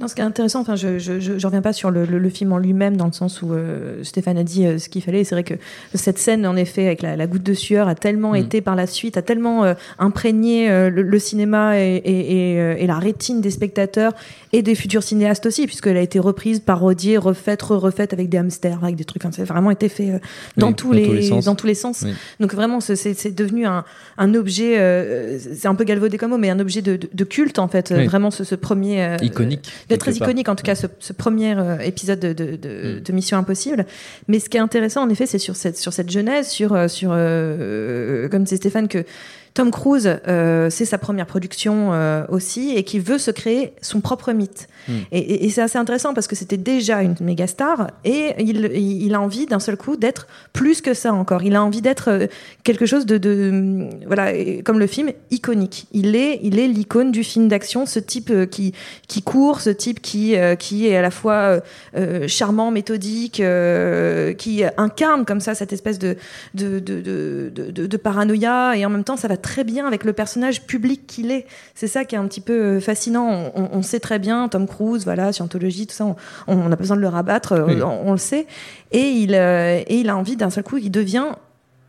Non, 0.00 0.08
ce 0.08 0.16
qui 0.16 0.20
est 0.22 0.24
intéressant, 0.24 0.60
enfin, 0.60 0.74
je, 0.74 0.98
je, 0.98 1.20
je, 1.20 1.46
reviens 1.46 1.62
pas 1.62 1.72
sur 1.72 1.92
le, 1.92 2.04
le, 2.04 2.18
le 2.18 2.28
film 2.28 2.52
en 2.52 2.58
lui-même, 2.58 2.96
dans 2.96 3.06
le 3.06 3.12
sens 3.12 3.42
où 3.42 3.52
euh, 3.52 4.02
Stéphane 4.02 4.36
a 4.36 4.42
dit 4.42 4.66
euh, 4.66 4.78
ce 4.78 4.88
qu'il 4.88 5.02
fallait. 5.02 5.22
C'est 5.22 5.36
vrai 5.36 5.44
que 5.44 5.54
cette 5.94 6.18
scène, 6.18 6.44
en 6.48 6.56
effet, 6.56 6.86
avec 6.86 7.00
la, 7.00 7.14
la 7.14 7.28
goutte 7.28 7.44
de 7.44 7.54
sueur, 7.54 7.86
a 7.86 7.94
tellement 7.94 8.32
Mm. 8.32 8.36
été 8.36 8.60
par 8.60 8.74
la 8.74 8.88
suite, 8.88 9.16
a 9.16 9.22
tellement 9.22 9.62
euh, 9.64 9.74
imprégné 10.00 10.68
le, 10.90 11.02
le 11.02 11.18
cinéma 11.20 11.78
et, 11.78 11.94
et, 12.04 12.54
et, 12.54 12.82
et 12.82 12.86
la 12.88 12.98
rétine 12.98 13.40
des 13.40 13.52
spectateurs 13.52 14.14
et 14.52 14.62
des 14.62 14.74
futurs 14.74 15.04
cinéastes 15.04 15.46
aussi, 15.46 15.66
puisqu'elle 15.66 15.96
a 15.96 16.00
été 16.00 16.18
reprise, 16.18 16.58
parodiée, 16.58 17.16
refaite, 17.16 17.62
refaite 17.62 18.12
avec 18.12 18.28
des 18.28 18.38
hamsters, 18.38 18.82
avec 18.82 18.96
des 18.96 19.04
trucs. 19.04 19.22
Ça 19.22 19.42
a 19.42 19.44
vraiment 19.44 19.70
été 19.70 19.88
fait 19.88 20.20
dans, 20.56 20.68
Oui, 20.68 20.74
tous, 20.74 20.88
dans 20.90 20.96
les, 20.96 21.06
tous 21.06 21.12
les 21.12 21.22
sens. 21.22 21.44
dans 21.44 21.54
tous 21.54 21.66
les 21.68 21.74
sens. 21.74 22.02
Oui. 22.04 22.12
Donc 22.40 22.52
vraiment, 22.52 22.80
c'est- 22.80 22.96
c'est 22.96 23.14
c'est 23.14 23.30
devenu 23.30 23.64
un, 23.64 23.84
un 24.18 24.34
objet, 24.34 25.38
c'est 25.54 25.68
un 25.68 25.74
peu 25.76 25.84
galvaudé 25.84 26.18
comme 26.18 26.30
mot, 26.30 26.38
mais 26.38 26.50
un 26.50 26.58
objet 26.58 26.82
de, 26.82 26.96
de, 26.96 27.08
de 27.12 27.24
culte 27.24 27.60
en 27.60 27.68
fait. 27.68 27.94
Oui. 27.96 28.06
Vraiment, 28.06 28.32
ce, 28.32 28.42
ce 28.42 28.56
premier 28.56 29.16
Iconique. 29.22 29.70
D'être 29.88 30.00
très 30.00 30.12
iconique 30.12 30.48
en 30.48 30.54
tout 30.54 30.64
cas 30.64 30.74
ce, 30.74 30.86
ce 30.98 31.12
premier 31.12 31.56
euh, 31.56 31.78
épisode 31.78 32.20
de, 32.20 32.32
de, 32.32 32.56
de, 32.56 32.74
Mm. 32.84 33.00
de 33.00 33.12
Mission 33.12 33.38
Impossible. 33.38 33.86
Mais 34.28 34.38
ce 34.38 34.48
qui 34.48 34.56
est 34.56 34.60
intéressant 34.60 35.02
en 35.02 35.08
effet 35.08 35.26
c'est 35.26 35.38
sur 35.38 35.56
cette 35.56 35.76
sur 35.76 35.92
cette 35.92 36.10
genèse 36.10 36.48
sur 36.48 36.74
euh, 36.74 36.88
sur 36.88 37.10
euh, 37.12 38.28
comme 38.28 38.44
disait 38.44 38.56
Stéphane 38.56 38.88
que 38.88 39.04
Tom 39.54 39.70
Cruise 39.70 40.18
euh, 40.26 40.68
c'est 40.68 40.84
sa 40.84 40.98
première 40.98 41.26
production 41.26 41.92
euh, 41.92 42.24
aussi 42.28 42.72
et 42.76 42.82
qui 42.82 42.98
veut 42.98 43.18
se 43.18 43.30
créer 43.30 43.72
son 43.80 44.00
propre 44.00 44.32
mythe. 44.32 44.66
Mm. 44.88 44.92
et, 45.12 45.18
et- 45.18 45.44
et 45.46 45.50
c'est 45.50 45.62
assez 45.62 45.78
intéressant 45.78 46.12
parce 46.12 46.26
que 46.26 46.36
c'était 46.36 46.56
déjà 46.58 47.02
une 47.02 47.14
méga 47.20 47.46
star 47.46 47.90
et 48.04 48.34
il, 48.38 48.66
il 48.74 49.14
a 49.14 49.20
envie 49.20 49.46
d'un 49.46 49.60
seul 49.60 49.76
coup 49.78 49.96
d'être 49.96 50.26
plus 50.52 50.80
que 50.82 50.92
ça 50.92 51.14
encore. 51.14 51.42
Il 51.44 51.54
a 51.56 51.62
envie 51.62 51.80
d'être 51.80 52.08
euh, 52.10 52.26
quelque 52.64 52.84
chose 52.84 53.06
de, 53.06 53.16
de 53.16 53.88
voilà 54.06 54.34
et 54.34 54.62
comme 54.62 54.78
le 54.78 54.86
film 54.88 55.10
iconique. 55.30 55.86
Il 55.92 56.16
est 56.16 56.40
il 56.42 56.58
est 56.58 56.68
l'icône 56.68 57.12
du 57.12 57.22
film 57.24 57.48
d'action 57.48 57.86
ce 57.86 57.98
type 58.00 58.30
euh, 58.30 58.46
qui 58.46 58.74
qui 59.08 59.22
court, 59.22 59.60
ce 59.60 59.70
type 59.70 60.02
qui 60.02 60.36
euh, 60.36 60.54
qui 60.56 60.86
est 60.88 60.96
à 60.96 61.02
la 61.02 61.10
fois 61.12 61.60
euh, 61.96 62.26
charmant, 62.28 62.70
méthodique, 62.72 63.40
euh, 63.40 64.32
qui 64.34 64.62
incarne 64.76 65.24
comme 65.24 65.40
ça 65.40 65.54
cette 65.54 65.72
espèce 65.72 65.98
de, 65.98 66.16
de, 66.54 66.80
de, 66.80 67.00
de- 67.00 67.70
de- 67.70 67.86
de 67.86 67.96
paranoïa 67.96 68.76
et 68.76 68.84
en 68.84 68.90
même 68.90 69.04
temps 69.04 69.16
ça 69.16 69.28
va 69.28 69.36
très 69.44 69.62
bien 69.62 69.86
avec 69.86 70.02
le 70.04 70.12
personnage 70.12 70.62
public 70.66 71.06
qu'il 71.06 71.30
est. 71.30 71.46
C'est 71.74 71.86
ça 71.86 72.04
qui 72.04 72.14
est 72.16 72.18
un 72.18 72.26
petit 72.26 72.40
peu 72.40 72.52
euh, 72.52 72.80
fascinant. 72.80 73.52
On, 73.54 73.68
on 73.72 73.82
sait 73.82 74.00
très 74.00 74.18
bien 74.18 74.48
Tom 74.48 74.66
Cruise, 74.66 75.04
voilà, 75.04 75.32
Scientologie, 75.32 75.86
tout 75.86 75.94
ça, 75.94 76.06
on- 76.48 76.70
pas 76.70 76.76
besoin 76.76 76.96
de 76.96 77.02
le 77.02 77.08
rabattre, 77.08 77.52
euh, 77.52 77.64
Oui. 77.66 77.82
on, 77.82 78.08
on 78.08 78.12
le 78.12 78.18
sait. 78.18 78.46
Et 78.90 79.10
il 79.10 79.34
euh, 79.34 79.80
et 79.86 79.96
il 79.98 80.08
a 80.08 80.16
envie 80.16 80.36
d'un 80.36 80.50
seul 80.50 80.64
coup, 80.64 80.78
il 80.78 80.90
devient 80.90 81.26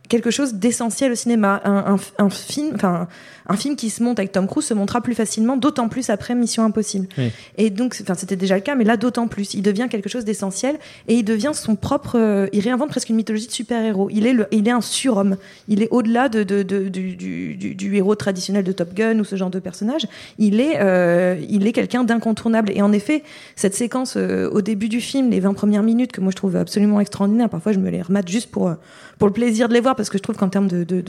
quelque 0.08 0.30
chose 0.30 0.54
d'essentiel 0.54 1.10
au 1.12 1.16
cinéma. 1.16 1.60
Un, 1.64 1.94
un- 1.94 2.24
un 2.24 2.30
film, 2.30 2.72
enfin, 2.76 3.08
un 3.48 3.56
film 3.56 3.76
qui 3.76 3.90
se 3.90 4.02
monte 4.02 4.18
avec 4.18 4.32
Tom 4.32 4.46
Cruise 4.46 4.66
se 4.66 4.74
montera 4.74 5.00
plus 5.00 5.14
facilement, 5.14 5.56
d'autant 5.56 5.88
plus 5.88 6.10
après 6.10 6.34
Mission 6.34 6.64
Impossible. 6.64 7.06
Oui. 7.18 7.30
Et 7.58 7.70
donc, 7.70 7.96
enfin, 8.02 8.14
c'était 8.14 8.36
déjà 8.36 8.54
le 8.56 8.60
cas, 8.60 8.74
mais 8.74 8.84
là, 8.84 8.96
d'autant 8.96 9.28
plus. 9.28 9.54
Il 9.54 9.62
devient 9.62 9.86
quelque 9.90 10.08
chose 10.08 10.24
d'essentiel 10.24 10.76
et 11.08 11.14
il 11.14 11.22
devient 11.24 11.52
son 11.54 11.76
propre. 11.76 12.18
euh, 12.18 12.46
il 12.52 12.60
réinvente 12.60 12.90
presque 12.90 13.08
une 13.08 13.16
mythologie 13.16 13.46
de 13.46 13.52
super-héros. 13.52 14.08
Il 14.10 14.26
est 14.26 14.32
le, 14.32 14.46
il 14.50 14.66
est 14.66 14.72
un 14.72 14.80
surhomme. 14.80 15.36
Il 15.68 15.82
est 15.82 15.88
au-delà 15.90 16.28
de, 16.28 16.42
de- 16.42 16.62
de- 16.62 16.88
du, 16.88 17.16
du- 17.16 17.54
du- 17.54 17.74
du 17.74 17.96
héros 17.96 18.14
traditionnel 18.14 18.64
de 18.64 18.72
Top 18.72 18.94
Gun 18.94 19.18
ou 19.20 19.24
ce 19.24 19.36
genre 19.36 19.50
de 19.50 19.58
personnage. 19.58 20.06
Il 20.38 20.60
est, 20.60 20.80
euh, 20.80 21.36
il 21.48 21.66
est 21.66 21.72
quelqu'un 21.72 22.04
d'incontournable. 22.04 22.70
Et 22.74 22.82
en 22.82 22.92
effet, 22.92 23.22
cette 23.54 23.74
séquence 23.74 24.14
euh, 24.16 24.48
au 24.50 24.60
début 24.60 24.88
du 24.88 25.00
film, 25.00 25.30
les 25.30 25.40
20 25.40 25.54
premières 25.54 25.82
minutes, 25.82 26.12
que 26.12 26.20
moi 26.20 26.30
je 26.30 26.36
trouve 26.36 26.56
absolument 26.56 27.00
extraordinaire. 27.00 27.48
Parfois, 27.48 27.72
je 27.72 27.78
me 27.78 27.90
les 27.90 28.02
remate 28.02 28.28
juste 28.28 28.50
pour, 28.50 28.72
pour 29.18 29.28
le 29.28 29.32
plaisir 29.32 29.68
de 29.68 29.74
les 29.74 29.80
voir 29.80 29.94
parce 29.96 30.10
que 30.10 30.18
je 30.18 30.22
trouve 30.22 30.36
qu'en 30.36 30.48
termes 30.48 30.68
de, 30.68 30.82
de- 30.84 31.00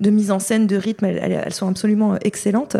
de 0.00 0.10
mise 0.10 0.30
en 0.30 0.38
scène, 0.38 0.66
de 0.66 0.76
rythme, 0.76 1.01
elles, 1.04 1.20
elles- 1.22 1.42
elles 1.46 1.54
sont 1.54 1.68
absolument 1.68 2.14
euh, 2.14 2.18
excellentes. 2.22 2.76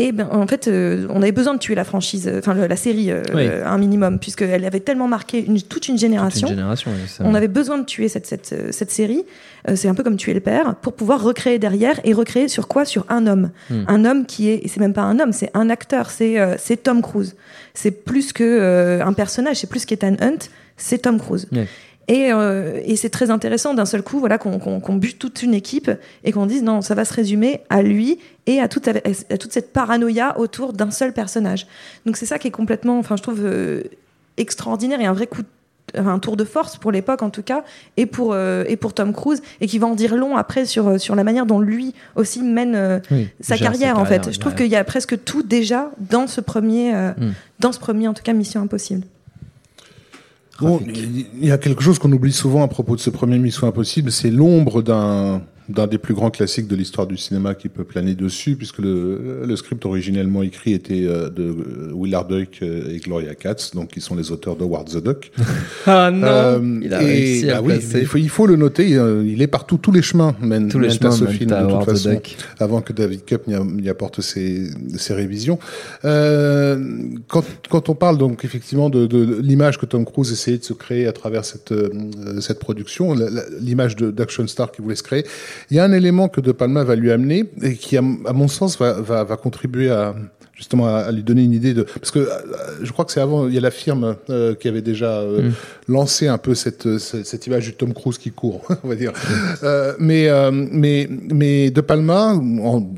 Et 0.00 0.12
ben, 0.12 0.28
en 0.30 0.46
fait, 0.46 0.68
euh, 0.68 1.08
on 1.10 1.22
avait 1.22 1.32
besoin 1.32 1.54
de 1.54 1.58
tuer 1.58 1.74
la 1.74 1.82
franchise, 1.82 2.28
euh, 2.28 2.38
enfin 2.38 2.54
la 2.54 2.76
série, 2.76 3.10
euh, 3.10 3.20
Oui. 3.34 3.48
un 3.48 3.78
minimum, 3.78 4.20
puisqu'elle 4.20 4.64
avait 4.64 4.78
tellement 4.78 5.08
marqué 5.08 5.44
une- 5.44 5.60
toute 5.60 5.88
une 5.88 5.94
Toute 5.96 6.00
génération. 6.02 6.46
une 6.46 6.54
génération. 6.54 6.92
oui, 6.92 7.08
ça- 7.08 7.24
On 7.26 7.34
avait 7.34 7.48
besoin 7.48 7.78
de 7.78 7.84
tuer 7.84 8.06
cette, 8.08 8.24
cette, 8.26 8.54
cette 8.72 8.92
série. 8.92 9.24
C'est 9.74 9.88
un 9.88 9.94
peu 9.96 10.04
comme 10.04 10.16
tuer 10.16 10.34
le 10.34 10.40
père 10.40 10.76
pour 10.76 10.92
pouvoir 10.92 11.20
recréer 11.20 11.58
derrière 11.58 11.98
et 12.04 12.12
recréer 12.12 12.46
sur 12.46 12.68
quoi? 12.68 12.84
Sur 12.84 13.06
un 13.08 13.26
homme. 13.26 13.50
Hmm. 13.70 13.82
Un 13.88 14.04
homme 14.04 14.24
qui 14.24 14.48
est, 14.50 14.64
et 14.64 14.68
c'est 14.68 14.78
même 14.78 14.92
pas 14.92 15.02
un 15.02 15.18
homme, 15.18 15.32
c'est 15.32 15.50
un 15.52 15.68
acteur, 15.68 16.10
c'est 16.10 16.38
Tom 16.84 17.02
Cruise. 17.02 17.34
C'est 17.74 17.90
plus 17.90 18.32
que 18.32 19.00
un 19.04 19.12
personnage, 19.14 19.56
c'est 19.56 19.68
plus 19.68 19.84
qu'Ethan 19.84 20.14
Hunt, 20.20 20.38
c'est 20.76 20.98
Tom 20.98 21.18
Cruise. 21.18 21.48
Et, 22.08 22.32
euh, 22.32 22.80
et 22.84 22.96
c'est 22.96 23.10
très 23.10 23.30
intéressant 23.30 23.74
d'un 23.74 23.84
seul 23.84 24.02
coup, 24.02 24.18
voilà, 24.18 24.38
qu'on 24.38 24.58
qu'on 24.58 24.94
bute 24.96 25.18
toute 25.18 25.42
une 25.42 25.52
équipe 25.52 25.90
et 26.24 26.32
qu'on 26.32 26.46
dise 26.46 26.62
non, 26.62 26.80
ça 26.80 26.94
va 26.94 27.04
se 27.04 27.12
résumer 27.12 27.60
à 27.68 27.82
lui 27.82 28.18
et 28.46 28.60
à 28.60 28.68
toute, 28.68 28.88
à 28.88 29.36
toute 29.36 29.52
cette 29.52 29.72
paranoïa 29.74 30.38
autour 30.38 30.72
d'un 30.72 30.90
seul 30.90 31.12
personnage. 31.12 31.66
Donc 32.06 32.16
c'est 32.16 32.24
ça 32.24 32.38
qui 32.38 32.48
est 32.48 32.50
complètement, 32.50 32.98
enfin 32.98 33.16
je 33.16 33.22
trouve 33.22 33.40
euh, 33.44 33.82
extraordinaire 34.38 35.00
et 35.00 35.06
un 35.06 35.12
vrai 35.12 35.26
coup, 35.26 35.42
de- 35.42 35.48
un 36.00 36.18
tour 36.18 36.36
de 36.36 36.44
force 36.44 36.76
pour 36.76 36.92
l'époque 36.92 37.22
en 37.22 37.30
tout 37.30 37.42
cas 37.42 37.62
et 37.96 38.04
pour 38.06 38.32
euh, 38.34 38.64
et 38.68 38.76
pour 38.76 38.92
Tom 38.94 39.12
Cruise 39.14 39.40
et 39.60 39.66
qui 39.66 39.78
va 39.78 39.86
en 39.86 39.94
dire 39.94 40.16
long 40.16 40.36
après 40.36 40.66
sur 40.66 41.00
sur 41.00 41.14
la 41.14 41.24
manière 41.24 41.46
dont 41.46 41.60
lui 41.60 41.94
aussi 42.14 42.42
mène 42.42 42.74
euh, 42.74 42.98
Oui, 43.10 43.28
sa 43.40 43.56
carrière 43.64 43.98
en 43.98 44.04
fait. 44.04 44.32
Je 44.32 44.38
trouve 44.38 44.54
qu'il 44.54 44.66
y 44.66 44.76
a 44.76 44.84
presque 44.84 45.24
tout 45.24 45.42
déjà 45.42 45.90
dans 45.98 46.26
ce 46.26 46.40
premier, 46.42 46.94
euh, 46.94 47.10
Hmm. 47.18 47.32
dans 47.60 47.72
ce 47.72 47.78
premier 47.78 48.06
en 48.06 48.12
tout 48.14 48.22
cas 48.22 48.32
Mission 48.34 48.60
Impossible. 48.62 49.06
Bon, 50.60 50.80
il 50.86 51.44
y 51.44 51.52
a 51.52 51.58
quelque 51.58 51.82
chose 51.82 51.98
qu'on 51.98 52.10
oublie 52.10 52.32
souvent 52.32 52.62
à 52.64 52.68
propos 52.68 52.96
de 52.96 53.00
ce 53.00 53.10
premier 53.10 53.38
Mission 53.38 53.68
Impossible, 53.68 54.10
c'est 54.10 54.30
l'ombre 54.30 54.82
d'un 54.82 55.42
d'un 55.68 55.86
des 55.86 55.98
plus 55.98 56.14
grands 56.14 56.30
classiques 56.30 56.66
de 56.66 56.74
l'histoire 56.76 57.06
du 57.06 57.16
cinéma 57.16 57.54
qui 57.54 57.68
peut 57.68 57.84
planer 57.84 58.14
dessus, 58.14 58.56
puisque 58.56 58.78
le, 58.78 59.42
le 59.46 59.56
script 59.56 59.84
originellement 59.84 60.42
écrit 60.42 60.72
était 60.72 61.04
euh, 61.06 61.28
de 61.28 61.42
euh, 61.44 61.92
Willard 61.94 62.26
Duck 62.26 62.58
euh, 62.62 62.90
et 62.94 62.98
Gloria 62.98 63.34
Katz, 63.34 63.72
donc 63.74 63.88
qui 63.90 64.00
sont 64.00 64.16
les 64.16 64.30
auteurs 64.32 64.56
de 64.56 64.64
Ward 64.64 64.88
the 64.88 65.02
Duck. 65.02 65.30
Ah 65.86 66.10
non, 66.10 66.26
Euh, 66.26 66.80
il 66.82 66.92
a 66.94 67.02
et, 67.02 67.06
réussi 67.06 67.50
à 67.50 67.54
bah 67.56 67.62
oui, 67.64 67.74
il, 67.94 68.06
faut, 68.06 68.18
il 68.18 68.28
faut 68.28 68.46
le 68.46 68.56
noter, 68.56 68.88
il 68.90 69.40
est 69.42 69.46
partout, 69.46 69.78
tous 69.78 69.92
les 69.92 70.02
chemins 70.02 70.34
mènent, 70.40 70.68
Tous 70.68 70.78
les 70.78 70.88
mènent 70.88 70.98
chemins 70.98 71.08
à 71.10 71.12
ce 71.12 71.24
film 71.26 71.52
à 71.52 71.62
de 71.64 71.70
toute 71.70 71.84
façon, 71.84 72.10
Duck. 72.12 72.36
avant 72.58 72.80
que 72.80 72.92
David 72.92 73.24
Cup 73.24 73.42
n'y 73.46 73.88
apporte 73.88 74.20
ses, 74.20 74.68
ses 74.96 75.14
révisions. 75.14 75.58
Euh, 76.04 76.78
quand, 77.28 77.44
quand 77.70 77.88
on 77.88 77.94
parle 77.94 78.18
donc 78.18 78.44
effectivement 78.44 78.90
de, 78.90 79.06
de 79.06 79.40
l'image 79.40 79.78
que 79.78 79.86
Tom 79.86 80.04
Cruise 80.04 80.32
essayait 80.32 80.58
de 80.58 80.64
se 80.64 80.72
créer 80.72 81.06
à 81.06 81.12
travers 81.12 81.44
cette, 81.44 81.74
cette 82.40 82.58
production, 82.58 83.14
l'image 83.60 83.96
de- 83.96 84.10
d'action 84.10 84.46
star 84.46 84.70
qu'il 84.72 84.82
voulait 84.84 84.96
se 84.96 85.02
créer, 85.02 85.24
il 85.70 85.76
y 85.76 85.80
a 85.80 85.84
un 85.84 85.92
élément 85.92 86.28
que 86.28 86.40
De 86.40 86.52
Palma 86.52 86.84
va 86.84 86.96
lui 86.96 87.10
amener 87.10 87.44
et 87.62 87.74
qui, 87.74 87.96
à, 87.96 88.02
mon 88.02 88.48
sens, 88.48 88.78
va, 88.78 88.92
va, 89.00 89.24
va 89.24 89.36
contribuer 89.36 89.90
à 89.90 90.14
justement 90.54 90.88
à, 90.88 91.12
lui 91.12 91.22
donner 91.22 91.44
une 91.44 91.52
idée 91.52 91.72
de 91.72 91.84
parce 91.84 92.10
que 92.10 92.18
euh, 92.18 92.26
je 92.82 92.90
crois 92.90 93.04
que 93.04 93.12
c'est 93.12 93.20
avant 93.20 93.46
il 93.46 93.54
y 93.54 93.58
a 93.58 93.60
la 93.60 93.70
firme 93.70 94.16
euh, 94.28 94.56
qui 94.56 94.66
avait 94.66 94.82
déjà 94.82 95.20
euh, 95.20 95.50
lancé 95.86 96.26
un 96.26 96.36
peu 96.36 96.56
cette, 96.56 96.98
cette 96.98 97.24
cette 97.24 97.46
image 97.46 97.64
du 97.66 97.74
Tom 97.74 97.94
Cruise 97.94 98.18
qui 98.18 98.32
court 98.32 98.66
on 98.82 98.88
va 98.88 98.96
dire. 98.96 99.12
Euh, 99.62 99.94
mais 100.00 100.28
euh, 100.28 100.50
mais 100.52 101.08
mais 101.32 101.70
De 101.70 101.80
Palma 101.80 102.34
en 102.34 102.90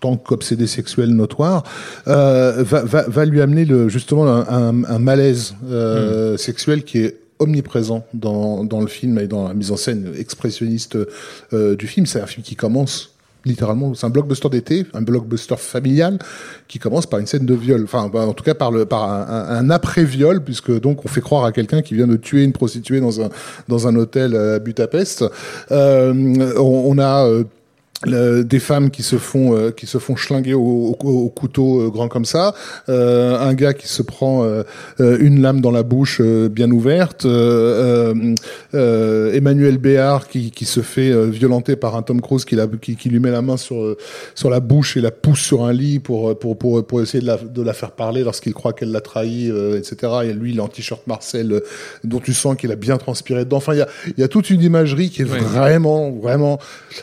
tant 0.00 0.16
qu'obsédé 0.16 0.66
sexuel 0.66 1.10
notoire, 1.10 1.62
euh, 2.08 2.62
va, 2.62 2.82
va, 2.82 3.02
va 3.06 3.24
lui 3.24 3.40
amener 3.40 3.64
le, 3.64 3.88
justement 3.88 4.26
un, 4.26 4.46
un, 4.48 4.84
un 4.84 4.98
malaise 4.98 5.54
euh, 5.70 6.36
sexuel 6.36 6.84
qui 6.84 7.00
est 7.00 7.19
omniprésent 7.40 8.04
dans, 8.14 8.64
dans 8.64 8.80
le 8.80 8.86
film 8.86 9.18
et 9.18 9.26
dans 9.26 9.48
la 9.48 9.54
mise 9.54 9.72
en 9.72 9.76
scène 9.76 10.12
expressionniste 10.16 10.96
euh, 11.52 11.76
du 11.76 11.86
film. 11.86 12.06
C'est 12.06 12.20
un 12.20 12.26
film 12.26 12.44
qui 12.44 12.54
commence 12.54 13.14
littéralement, 13.44 13.94
c'est 13.94 14.06
un 14.06 14.10
blockbuster 14.10 14.48
d'été, 14.48 14.86
un 14.92 15.02
blockbuster 15.02 15.56
familial 15.56 16.18
qui 16.68 16.78
commence 16.78 17.06
par 17.06 17.20
une 17.20 17.26
scène 17.26 17.46
de 17.46 17.54
viol. 17.54 17.82
Enfin, 17.84 18.10
bah, 18.12 18.26
en 18.26 18.32
tout 18.32 18.44
cas 18.44 18.54
par 18.54 18.70
le 18.70 18.84
par 18.84 19.10
un, 19.10 19.70
après-viol, 19.70 20.42
puisque 20.44 20.78
donc 20.80 21.04
on 21.04 21.08
fait 21.08 21.20
croire 21.20 21.44
à 21.44 21.52
quelqu'un 21.52 21.82
qui 21.82 21.94
vient 21.94 22.06
de 22.06 22.16
tuer 22.16 22.44
une 22.44 22.52
prostituée 22.52 23.00
dans 23.00 23.20
un 23.22 23.28
dans 23.68 23.88
un 23.88 23.96
hôtel 23.96 24.36
à 24.36 24.58
Budapest. 24.58 25.24
Euh, 25.70 26.12
on, 26.58 26.98
a 26.98 27.26
euh, 27.26 27.44
le- 28.06 28.42
des 28.44 28.60
femmes 28.60 28.90
qui 28.90 29.02
se 29.02 29.16
font 29.16 29.54
euh, 29.56 29.70
qui 29.70 29.86
se 29.86 29.98
font 29.98 30.16
schlinguer 30.16 30.54
au, 30.54 30.96
au- 30.98 31.08
au 31.08 31.28
couteau 31.28 31.80
euh, 31.82 31.90
grand 31.90 32.08
comme 32.08 32.24
ça, 32.24 32.54
euh, 32.88 33.38
un 33.38 33.52
gars 33.54 33.74
qui 33.74 33.88
se 33.88 34.02
prend 34.02 34.42
euh, 34.44 34.62
euh, 35.00 35.18
une 35.20 35.40
lame 35.42 35.60
dans 35.60 35.70
la 35.70 35.82
bouche 35.82 36.20
euh, 36.22 36.48
bien 36.48 36.70
ouverte, 36.70 37.24
euh, 37.26 38.14
euh, 38.14 38.34
euh, 38.74 39.32
Emmanuel 39.34 39.78
Béard 39.78 40.28
qui, 40.28 40.50
qui 40.50 40.64
se 40.64 40.80
fait 40.80 41.10
euh, 41.10 41.26
violenter 41.26 41.76
par 41.76 41.94
un 41.96 42.02
Tom 42.02 42.20
Cruise 42.20 42.44
qui, 42.44 42.56
la, 42.56 42.66
qui, 42.66 42.96
qui 42.96 43.08
lui 43.10 43.20
met 43.20 43.30
la 43.30 43.42
main 43.42 43.56
sur 43.56 43.96
sur 44.34 44.48
la 44.50 44.60
bouche 44.60 44.96
et 44.96 45.00
la 45.00 45.10
pousse 45.10 45.40
sur 45.40 45.64
un 45.64 45.72
lit 45.72 45.98
pour 45.98 46.38
pour 46.38 46.56
pour, 46.56 46.86
pour 46.86 47.02
essayer 47.02 47.20
de 47.20 47.26
la, 47.26 47.36
de 47.36 47.62
la 47.62 47.72
faire 47.74 47.90
parler 47.92 48.22
lorsqu'il 48.24 48.54
croit 48.54 48.72
qu'elle 48.72 48.92
l'a 48.92 49.00
trahi, 49.02 49.50
euh, 49.50 49.78
etc. 49.78 50.12
Et 50.24 50.32
lui 50.32 50.52
il 50.52 50.56
est 50.56 50.60
en 50.62 50.68
t-shirt 50.68 51.06
Marcel 51.06 51.52
euh, 51.52 51.60
dont 52.04 52.20
tu 52.20 52.32
sens 52.32 52.56
qu'il 52.56 52.72
a 52.72 52.76
bien 52.76 52.96
transpiré 52.96 53.44
dedans. 53.44 53.58
Enfin 53.58 53.74
il 53.74 53.78
y 53.78 53.82
a 53.82 53.88
il 54.16 54.20
y 54.20 54.24
a 54.24 54.28
toute 54.28 54.48
une 54.50 54.62
imagerie 54.62 55.10
qui 55.10 55.22
est 55.22 55.26
vraiment 55.26 56.10
vraiment 56.10 56.58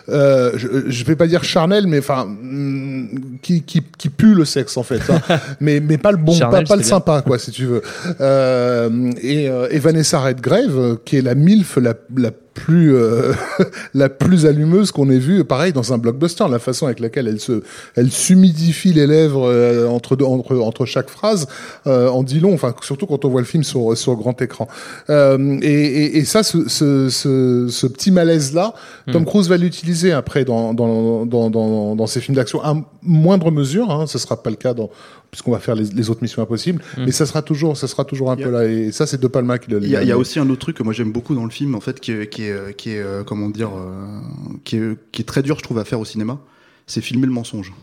euh, 0.09 0.51
je, 0.55 0.86
je 0.87 1.03
vais 1.03 1.15
pas 1.15 1.27
dire 1.27 1.43
charnel, 1.43 1.87
mais 1.87 1.99
enfin, 1.99 2.25
mm, 2.25 3.39
qui, 3.41 3.63
qui, 3.63 3.83
qui 3.97 4.09
pue 4.09 4.33
le 4.33 4.45
sexe 4.45 4.77
en 4.77 4.83
fait, 4.83 5.01
hein. 5.09 5.21
mais 5.59 5.79
mais 5.79 5.97
pas 5.97 6.11
le 6.11 6.17
bon, 6.17 6.33
Charnel, 6.33 6.63
pas, 6.63 6.69
pas 6.69 6.75
le 6.75 6.81
bien. 6.81 6.89
sympa 6.89 7.21
quoi, 7.21 7.39
si 7.39 7.51
tu 7.51 7.65
veux. 7.65 7.81
Euh, 8.21 9.11
et, 9.21 9.49
euh, 9.49 9.67
et 9.71 9.79
Vanessa 9.79 10.19
Redgrave, 10.19 10.77
euh, 10.77 10.95
qui 11.03 11.17
est 11.17 11.21
la 11.21 11.35
milf 11.35 11.77
la, 11.77 11.93
la 12.15 12.31
plus 12.57 12.95
euh, 12.95 13.33
la 13.93 14.09
plus 14.09 14.47
allumeuse 14.47 14.91
qu'on 14.91 15.09
ait 15.11 15.19
vue, 15.19 15.43
pareil 15.45 15.73
dans 15.73 15.93
un 15.93 15.99
blockbuster, 15.99 16.45
la 16.49 16.57
façon 16.57 16.87
avec 16.87 16.99
laquelle 16.99 17.27
elle 17.27 17.39
se 17.39 17.61
elle 17.95 18.11
s'humidifie 18.11 18.93
les 18.93 19.05
lèvres 19.05 19.47
euh, 19.47 19.87
entre 19.87 20.15
deux, 20.15 20.25
entre 20.25 20.57
entre 20.57 20.85
chaque 20.85 21.09
phrase, 21.09 21.47
euh, 21.85 22.09
en 22.09 22.23
dit 22.23 22.39
long. 22.39 22.53
Enfin, 22.55 22.73
surtout 22.81 23.05
quand 23.05 23.25
on 23.25 23.29
voit 23.29 23.41
le 23.41 23.47
film 23.47 23.63
sur 23.63 23.95
sur 23.95 24.15
grand 24.15 24.41
écran. 24.41 24.67
Euh, 25.11 25.59
et, 25.61 25.67
et, 25.67 26.17
et 26.17 26.25
ça, 26.25 26.41
ce, 26.41 26.67
ce, 26.67 27.09
ce, 27.09 27.67
ce 27.69 27.87
petit 27.87 28.09
malaise 28.09 28.53
là, 28.53 28.73
Tom 29.11 29.23
Cruise 29.23 29.47
va 29.47 29.57
l'utiliser 29.57 30.11
après 30.11 30.43
dans 30.43 30.73
dans 30.73 31.25
dans 31.25 31.51
dans, 31.51 31.95
dans 31.95 32.07
ses 32.07 32.21
films 32.21 32.35
d'action 32.35 32.63
à 32.63 32.75
moindre 33.03 33.51
mesure. 33.51 33.91
Hein, 33.91 34.07
ce 34.07 34.17
sera 34.17 34.41
pas 34.41 34.49
le 34.49 34.55
cas 34.55 34.73
dans 34.73 34.89
puisqu'on 35.31 35.51
va 35.51 35.59
faire 35.59 35.75
les, 35.75 35.85
les 35.85 36.09
autres 36.09 36.21
missions 36.21 36.41
impossibles, 36.41 36.81
mais 36.97 37.11
ça 37.11 37.25
sera 37.25 37.41
toujours 37.41 37.77
ça 37.77 37.87
sera 37.87 38.05
toujours 38.05 38.31
un 38.31 38.35
peu 38.37 38.47
a- 38.47 38.63
là. 38.63 38.65
Et 38.65 38.91
ça, 38.91 39.05
c'est 39.05 39.19
De 39.19 39.27
Palma 39.27 39.59
qui 39.59 39.69
le. 39.71 39.83
Il 39.83 39.89
y, 39.89 39.95
a, 39.95 40.01
il 40.03 40.07
y 40.07 40.11
a 40.11 40.17
aussi 40.17 40.39
un 40.39 40.49
autre 40.49 40.59
truc 40.61 40.77
que 40.77 40.83
moi 40.83 40.93
j'aime 40.93 41.11
beaucoup 41.11 41.35
dans 41.35 41.43
le 41.45 41.49
film, 41.51 41.75
en 41.75 41.81
fait, 41.81 41.99
qui 41.99 42.11
est, 42.11 42.27
qui 42.29 42.43
est, 42.43 42.51
euh, 42.51 42.71
qui 42.71 42.91
est 42.91 42.99
euh, 43.01 43.23
comment 43.23 43.49
dire, 43.49 43.69
euh, 43.75 44.19
qui 44.63 44.77
est, 44.77 44.97
qui 45.11 45.21
est 45.21 45.25
très 45.25 45.43
dur, 45.43 45.57
je 45.57 45.63
trouve, 45.63 45.79
à 45.79 45.85
faire 45.85 45.99
au 45.99 46.05
cinéma. 46.05 46.39
C'est 46.85 47.01
filmer 47.01 47.25
le 47.27 47.33
mensonge. 47.33 47.73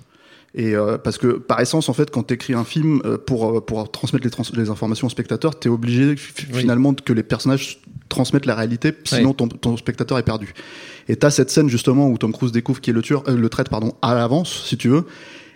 Et 0.56 0.76
euh, 0.76 0.98
parce 0.98 1.18
que 1.18 1.26
par 1.38 1.58
essence, 1.60 1.88
en 1.88 1.94
fait, 1.94 2.10
quand 2.12 2.22
tu 2.28 2.34
écris 2.34 2.54
un 2.54 2.62
film 2.64 3.02
euh, 3.04 3.18
pour 3.18 3.56
euh, 3.58 3.60
pour 3.60 3.90
transmettre 3.90 4.24
les, 4.24 4.30
trans- 4.30 4.44
les 4.56 4.70
informations 4.70 5.08
au 5.08 5.10
spectateur, 5.10 5.58
t'es 5.58 5.68
obligé 5.68 6.14
f- 6.14 6.46
Oui. 6.52 6.60
finalement 6.60 6.94
que 6.94 7.12
les 7.12 7.24
personnages 7.24 7.80
transmettent 8.08 8.46
la 8.46 8.54
réalité, 8.54 8.92
sinon 9.04 9.30
Oui. 9.30 9.36
ton, 9.36 9.48
ton 9.48 9.76
spectateur 9.76 10.16
est 10.16 10.22
perdu. 10.22 10.54
Et 11.08 11.16
t'as 11.16 11.30
cette 11.30 11.50
scène 11.50 11.68
justement 11.68 12.08
où 12.08 12.16
Tom 12.18 12.32
Cruise 12.32 12.52
découvre 12.52 12.80
qui 12.80 12.90
est 12.90 12.92
le 12.92 13.02
tueur, 13.02 13.24
euh, 13.28 13.36
le 13.36 13.48
traite 13.48 13.68
pardon, 13.68 13.94
à 14.00 14.14
l'avance, 14.14 14.64
si 14.66 14.76
tu 14.76 14.88
veux. 14.88 15.04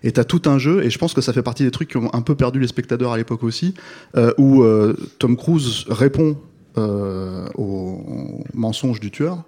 Et 0.03 0.13
t'as 0.13 0.25
tout 0.25 0.43
un 0.47 0.59
jeu, 0.59 0.85
et 0.85 0.91
je 0.91 0.99
pense 0.99 1.13
que 1.15 1.21
ça 1.21 1.33
fait 1.33 1.43
partie 1.43 1.65
des 1.65 1.71
trucs 1.71 1.91
qui 1.91 1.97
ont 1.97 2.13
un 2.15 2.23
peu 2.23 2.35
perdu 2.35 2.61
les 2.61 2.69
spectateurs 2.69 3.13
à 3.13 3.17
l'époque 3.17 3.43
aussi, 3.43 3.75
euh, 4.17 4.33
où 4.39 4.63
euh, 4.63 4.97
Tom 5.19 5.37
Cruise 5.37 5.85
répond 5.89 6.37
euh, 6.77 7.47
au 7.57 8.45
mensonge 8.55 9.01
du 9.01 9.11
tueur, 9.11 9.43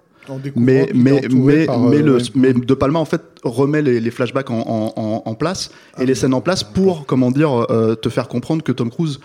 mais 0.55 0.89
mais 0.93 1.25
entouré 1.25 1.57
mais 1.57 1.65
par, 1.65 1.79
mais 1.79 1.97
euh, 2.01 2.17
le 2.17 2.19
mais 2.35 2.53
De 2.53 2.73
Palma 2.73 2.99
en 2.99 3.05
fait 3.05 3.21
remet 3.43 3.81
les, 3.81 3.99
les 3.99 4.11
flashbacks 4.11 4.49
en, 4.51 4.59
en, 4.59 4.93
en, 4.95 5.23
en 5.25 5.35
place 5.35 5.71
et 5.97 6.05
les 6.05 6.15
scènes 6.15 6.33
en 6.33 6.41
place 6.41 6.63
pour 6.63 7.05
comment 7.05 7.31
dire 7.31 7.71
euh, 7.71 7.95
te 7.95 8.09
faire 8.09 8.27
comprendre 8.27 8.61
que 8.63 8.71
Tom 8.71 8.89
Cruise 8.91 9.19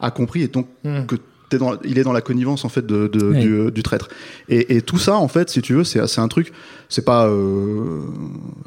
a 0.00 0.10
compris 0.10 0.42
et 0.42 0.48
donc 0.48 0.66
Hmm. 0.84 1.06
que 1.06 1.14
dans, 1.58 1.78
il 1.84 1.98
est 1.98 2.02
dans 2.04 2.12
la 2.12 2.20
connivence 2.20 2.64
en 2.64 2.68
fait 2.68 2.84
de, 2.86 3.06
de- 3.08 3.24
Oui. 3.30 3.40
du, 3.40 3.70
du 3.70 3.82
traître 3.82 4.08
et, 4.48 4.76
et 4.76 4.82
tout 4.82 4.98
ça 4.98 5.16
en 5.16 5.28
fait 5.28 5.50
si 5.50 5.62
tu 5.62 5.74
veux 5.74 5.84
c'est 5.84 6.18
un 6.18 6.28
truc 6.28 6.52
c'est 6.88 7.04
pas 7.04 7.26
euh, 7.26 8.00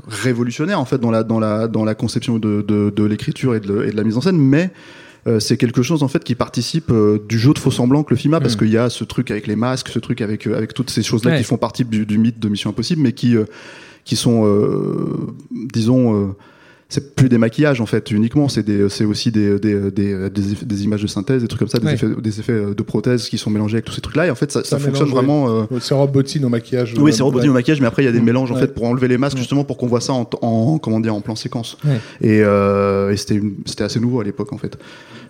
révolutionnaire 0.08 0.80
en 0.80 0.86
fait 0.86 0.98
dans 1.00 1.12
la 1.12 1.24
dans 1.24 1.40
la 1.40 1.68
dans 1.68 1.86
la 1.86 1.96
conception 1.96 2.38
de 2.40 2.62
de, 2.62 2.90
de 2.96 3.04
l'écriture 3.04 3.56
et 3.56 3.60
de, 3.60 3.68
le- 3.72 3.88
et 3.88 3.92
de 3.92 3.96
la 3.98 4.04
mise 4.04 4.18
en 4.18 4.22
scène 4.22 4.38
mais 4.38 4.72
euh, 5.28 5.40
c'est 5.40 5.58
quelque 5.58 5.82
chose 5.82 6.04
en 6.04 6.08
fait 6.08 6.24
qui 6.24 6.36
participe 6.36 6.92
euh, 6.92 7.20
du 7.28 7.40
jeu 7.40 7.54
de 7.54 7.60
faux 7.60 7.72
semblant 7.72 8.04
que 8.04 8.12
le 8.14 8.18
film 8.18 8.34
a 8.36 8.40
parce 8.40 8.56
Mm. 8.56 8.60
qu'il 8.60 8.70
y 8.70 8.78
a 8.78 8.90
ce 8.90 9.04
truc 9.04 9.32
avec 9.32 9.48
les 9.48 9.56
masques, 9.56 9.90
ce 9.90 9.98
truc 10.00 10.22
avec 10.22 10.46
euh, 10.48 10.56
avec 10.56 10.74
toutes 10.74 10.90
ces 10.92 11.02
choses 11.04 11.24
là 11.26 11.32
Ouais. 11.32 11.38
qui 11.38 11.44
font 11.44 11.58
partie 11.58 11.84
du, 11.84 12.06
du 12.06 12.18
mythe 12.20 12.40
de 12.40 12.48
Mission 12.48 12.70
Impossible, 12.70 13.02
mais 13.02 13.12
qui 13.14 13.36
euh, 13.36 13.46
qui 14.04 14.16
sont 14.16 14.46
euh, 14.46 15.18
disons 15.74 16.16
euh, 16.16 16.28
c'est 16.88 17.16
plus 17.16 17.30
des 17.30 17.38
maquillages 17.40 17.82
en 17.82 17.86
fait 17.88 18.12
uniquement, 18.12 18.48
c'est 18.48 18.62
des 18.64 18.90
c'est 18.90 19.06
aussi 19.06 19.32
des 19.32 19.60
des, 19.60 19.92
des, 19.92 20.30
des, 20.30 20.54
eff- 20.54 20.64
des 20.66 20.84
images 20.84 21.02
de 21.02 21.08
synthèse, 21.08 21.42
des 21.42 21.48
trucs 21.48 21.60
comme 21.60 21.68
ça, 21.68 21.80
des 21.80 21.86
Ouais. 21.88 21.94
effets 21.96 22.08
des 22.22 22.40
effets 22.40 22.62
de 22.78 22.84
prothèse 22.84 23.28
qui 23.28 23.38
sont 23.40 23.50
mélangés 23.50 23.76
avec 23.78 23.86
tous 23.86 23.94
ces 23.94 24.02
trucs 24.02 24.16
là 24.16 24.28
et 24.28 24.30
en 24.30 24.36
fait 24.36 24.52
ça, 24.52 24.64
ça, 24.64 24.72
Ça 24.78 24.80
fonctionne 24.80 25.10
vraiment. 25.10 25.50
euh, 25.50 25.64
C'est 25.80 25.96
Rob 25.96 26.12
Bottin 26.12 26.44
au 26.44 26.50
maquillage. 26.50 26.94
oui, 26.98 27.12
euh, 27.12 27.16
c'est 27.16 27.24
Robot 27.24 27.40
ouais. 27.40 27.48
au 27.50 27.54
maquillage, 27.54 27.82
mais 27.82 27.88
après 27.88 28.04
il 28.04 28.06
y 28.06 28.10
a 28.10 28.12
des 28.12 28.22
Mm. 28.22 28.26
mélanges 28.26 28.52
en 28.52 28.56
Ouais. 28.56 28.62
fait 28.62 28.74
pour 28.74 28.84
enlever 28.86 29.08
les 29.08 29.18
masques 29.18 29.38
justement 29.38 29.64
pour 29.64 29.78
qu'on 29.78 29.88
voit 29.88 30.02
ça 30.02 30.14
en, 30.14 30.30
en 30.42 30.78
comment 30.78 31.00
dire 31.00 31.16
en 31.16 31.22
plan 31.22 31.36
séquence. 31.36 31.78
Ouais. 31.86 32.00
Et, 32.22 32.42
euh, 32.44 33.12
et 33.12 33.18
c'était 33.18 33.42
c'était 33.66 33.84
assez 33.84 34.00
nouveau 34.00 34.20
à 34.22 34.24
l'époque 34.24 34.54
en 34.54 34.58
fait. 34.60 34.78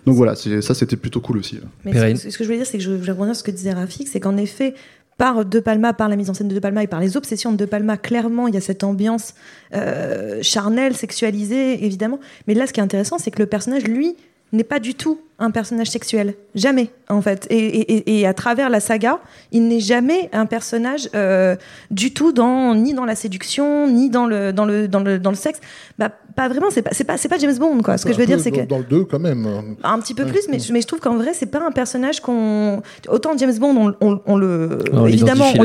Donc 0.06 0.14
voilà, 0.14 0.34
ça 0.36 0.74
c'était 0.74 0.94
plutôt 0.96 1.20
cool 1.20 1.38
aussi. 1.38 1.58
Mais 1.84 2.14
ce, 2.16 2.30
ce 2.30 2.38
que 2.38 2.44
je 2.44 2.48
voulais 2.48 2.58
dire, 2.58 2.66
c'est 2.66 2.78
que 2.78 2.84
je 2.84 2.90
voulais 2.92 3.10
rebondir 3.10 3.34
sur 3.34 3.40
ce 3.40 3.50
que 3.50 3.50
disait 3.50 3.72
Rafik, 3.72 4.06
c'est 4.06 4.20
qu'en 4.20 4.36
effet, 4.36 4.74
par 5.18 5.44
De 5.44 5.60
Palma, 5.60 5.92
par 5.94 6.08
la 6.08 6.16
mise 6.16 6.28
en 6.30 6.34
scène 6.34 6.48
de 6.48 6.54
De 6.54 6.60
Palma 6.60 6.82
et 6.82 6.86
par 6.86 7.00
les 7.00 7.16
obsessions 7.16 7.50
de 7.52 7.56
De 7.56 7.64
Palma, 7.64 7.96
clairement, 7.96 8.48
il 8.48 8.54
y 8.54 8.58
a 8.58 8.60
cette 8.60 8.84
ambiance 8.84 9.34
euh, 9.74 10.40
charnelle, 10.42 10.94
sexualisée, 10.94 11.84
évidemment. 11.84 12.18
Mais 12.46 12.54
là, 12.54 12.66
ce 12.66 12.72
qui 12.72 12.80
est 12.80 12.82
intéressant, 12.82 13.18
c'est 13.18 13.30
que 13.30 13.38
le 13.38 13.46
personnage, 13.46 13.84
lui, 13.84 14.16
n'est 14.52 14.62
pas 14.64 14.78
du 14.78 14.94
tout 14.94 15.20
un 15.38 15.50
personnage 15.50 15.88
sexuel. 15.90 16.34
Jamais, 16.54 16.90
en 17.08 17.20
fait. 17.20 17.46
Et, 17.50 17.56
et- 17.56 18.20
et- 18.20 18.26
à 18.26 18.32
travers 18.34 18.70
la 18.70 18.78
saga, 18.80 19.18
il 19.52 19.66
n'est 19.68 19.80
jamais 19.80 20.30
un 20.32 20.46
personnage 20.46 21.08
euh, 21.14 21.56
du 21.90 22.14
tout 22.14 22.32
dans, 22.32 22.74
ni 22.74 22.94
dans 22.94 23.04
la 23.04 23.16
séduction, 23.16 23.88
ni 23.88 24.08
dans 24.08 24.26
le, 24.26 24.52
dans 24.52 24.64
le, 24.64 24.86
dans 24.86 25.00
le, 25.00 25.18
dans 25.18 25.30
le 25.30 25.36
sexe. 25.36 25.60
Bah, 25.98 26.12
pas 26.36 26.48
vraiment, 26.48 26.66
c'est 26.70 26.82
pas, 26.82 26.90
c'est 26.92 27.04
pas, 27.04 27.16
c'est 27.16 27.28
pas 27.28 27.38
James 27.38 27.56
Bond, 27.58 27.82
quoi. 27.82 27.96
Ce 27.98 28.04
que 28.06 28.12
je 28.12 28.18
veux 28.18 28.26
dire, 28.26 28.38
c'est 28.38 28.50
que. 28.50 28.60
dans, 28.60 28.76
dans 28.76 28.78
le 28.78 28.84
2 28.84 29.04
quand 29.04 29.18
même. 29.18 29.48
Un 29.82 29.98
petit 29.98 30.14
peu 30.14 30.22
Ouais. 30.24 30.30
plus, 30.30 30.42
mais, 30.50 30.58
je- 30.58 30.72
mais 30.72 30.80
je 30.82 30.86
trouve 30.86 31.00
qu'en 31.00 31.16
vrai, 31.16 31.30
c'est 31.34 31.46
pas 31.46 31.60
un 31.66 31.70
personnage 31.72 32.20
qu'on. 32.20 32.82
Autant 33.08 33.36
James 33.38 33.56
Bond, 33.58 33.94
on, 34.00 34.06
on- 34.06 34.20
on 34.26 34.36
le. 34.36 34.78
Évidemment, 35.08 35.46
l'identifie 35.54 35.58
on 35.58 35.62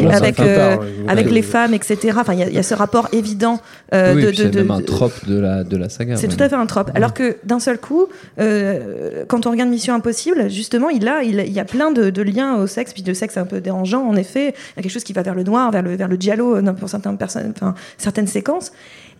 l'identifie 0.00 0.06
avec, 0.08 0.38
euh, 0.40 0.76
part, 0.76 0.86
avec 1.08 1.26
ouais. 1.26 1.32
les 1.32 1.42
femmes, 1.42 1.74
etc. 1.74 1.96
Enfin, 2.20 2.34
il 2.34 2.40
y, 2.40 2.42
a- 2.42 2.48
il 2.48 2.54
y 2.54 2.58
a 2.58 2.62
ce 2.62 2.74
rapport 2.74 3.08
évident 3.12 3.58
euh, 3.94 4.14
oui, 4.14 4.22
de. 4.26 4.32
c'est 4.32 4.50
de- 4.50 4.58
même 4.60 4.70
un 4.70 4.82
trope 4.82 5.26
de 5.26 5.38
la, 5.40 5.64
de 5.64 5.76
la 5.76 5.88
saga. 5.88 6.16
c'est 6.16 6.28
tout 6.28 6.42
à 6.42 6.48
fait 6.48 6.56
un 6.56 6.66
trope. 6.66 6.90
Alors 6.94 7.14
que 7.14 7.36
d'un 7.44 7.58
seul 7.58 7.78
coup, 7.78 8.06
euh, 8.40 9.24
quand 9.28 9.46
on 9.46 9.50
regarde 9.50 9.70
Mission 9.70 9.94
Impossible, 9.94 10.50
justement, 10.50 10.88
il 10.90 11.08
a, 11.08 11.22
il, 11.22 11.40
il 11.40 11.52
y 11.52 11.60
a 11.60 11.64
plein 11.64 11.90
de, 11.90 12.10
de 12.10 12.22
liens 12.22 12.56
au 12.56 12.66
sexe, 12.66 12.92
puis 12.92 13.02
de 13.02 13.14
sexe 13.14 13.36
un 13.36 13.44
peu 13.46 13.60
dérangeant. 13.60 14.02
En 14.06 14.16
effet, 14.16 14.48
il 14.48 14.76
y 14.76 14.80
a 14.80 14.82
quelque 14.82 14.92
chose 14.92 15.04
qui 15.04 15.12
va 15.12 15.22
vers 15.22 15.34
le 15.34 15.42
noir, 15.42 15.70
vers 15.70 15.82
le, 15.82 15.94
vers 15.96 16.08
le 16.08 16.16
giallo 16.16 16.56
euh, 16.56 16.62
pour 16.72 16.88
certaines 16.88 17.16
personnes, 17.18 17.52
enfin 17.56 17.74
certaines 17.98 18.26
séquences. 18.26 18.72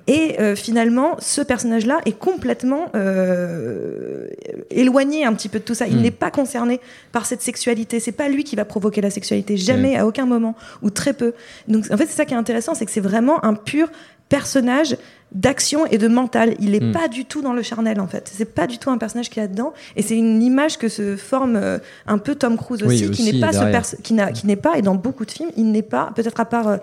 Et 0.08 0.40
euh, 0.40 0.56
finalement, 0.56 1.16
ce 1.20 1.40
personnage-là 1.42 2.00
est 2.06 2.18
complètement 2.18 2.86
euh, 2.94 4.26
éloigné 4.70 5.24
un 5.24 5.32
petit 5.34 5.48
peu 5.48 5.58
de 5.58 5.64
tout 5.64 5.74
ça. 5.74 5.86
Il 5.86 5.98
Mm. 5.98 6.02
n'est 6.02 6.10
pas 6.10 6.30
concerné 6.30 6.80
par 7.12 7.26
cette 7.26 7.42
sexualité. 7.42 8.00
C'est 8.00 8.12
pas 8.12 8.28
lui 8.28 8.44
qui 8.44 8.56
va 8.56 8.64
provoquer 8.64 9.00
la 9.00 9.10
sexualité, 9.10 9.56
jamais, 9.56 9.96
à 9.96 10.06
aucun 10.06 10.26
moment, 10.26 10.54
ou 10.82 10.90
très 10.90 11.12
peu. 11.12 11.34
Donc 11.68 11.84
en 11.90 11.96
fait, 11.96 12.06
c'est 12.06 12.16
ça 12.16 12.24
qui 12.24 12.34
est 12.34 12.36
intéressant, 12.36 12.74
c'est 12.74 12.84
que 12.86 12.90
c'est 12.90 13.00
vraiment 13.00 13.44
un 13.44 13.54
pur 13.54 13.90
personnage 14.28 14.96
d'action 15.32 15.86
et 15.86 15.98
de 15.98 16.08
mental. 16.08 16.54
Il 16.58 16.72
n'est 16.72 16.80
Mm. 16.80 16.92
pas 16.92 17.08
du 17.08 17.24
tout 17.24 17.40
dans 17.42 17.52
le 17.52 17.62
charnel 17.62 18.00
en 18.00 18.06
fait. 18.06 18.30
C'est 18.34 18.44
pas 18.54 18.66
du 18.66 18.78
tout 18.78 18.90
un 18.90 18.98
personnage 18.98 19.30
qui 19.30 19.38
est 19.38 19.42
là-dedans. 19.42 19.72
Et 19.96 20.02
c'est 20.02 20.16
une 20.16 20.42
image 20.42 20.78
que 20.78 20.88
se 20.88 21.16
forme 21.16 21.56
euh, 21.56 21.78
un 22.06 22.18
peu 22.18 22.34
Tom 22.34 22.56
Cruise 22.56 22.82
Oui, 22.82 22.94
aussi, 23.06 23.10
qui 23.10 23.22
n'est 23.32 23.40
pas 23.40 23.52
ce 23.52 23.96
qui 23.96 24.16
qui 24.34 24.46
n'est 24.46 24.56
pas 24.56 24.76
et 24.76 24.82
dans 24.82 24.94
beaucoup 24.94 25.24
de 25.24 25.30
films, 25.30 25.50
il 25.56 25.70
n'est 25.70 25.82
pas 25.82 26.10
peut-être 26.16 26.40
à 26.40 26.44
part. 26.44 26.78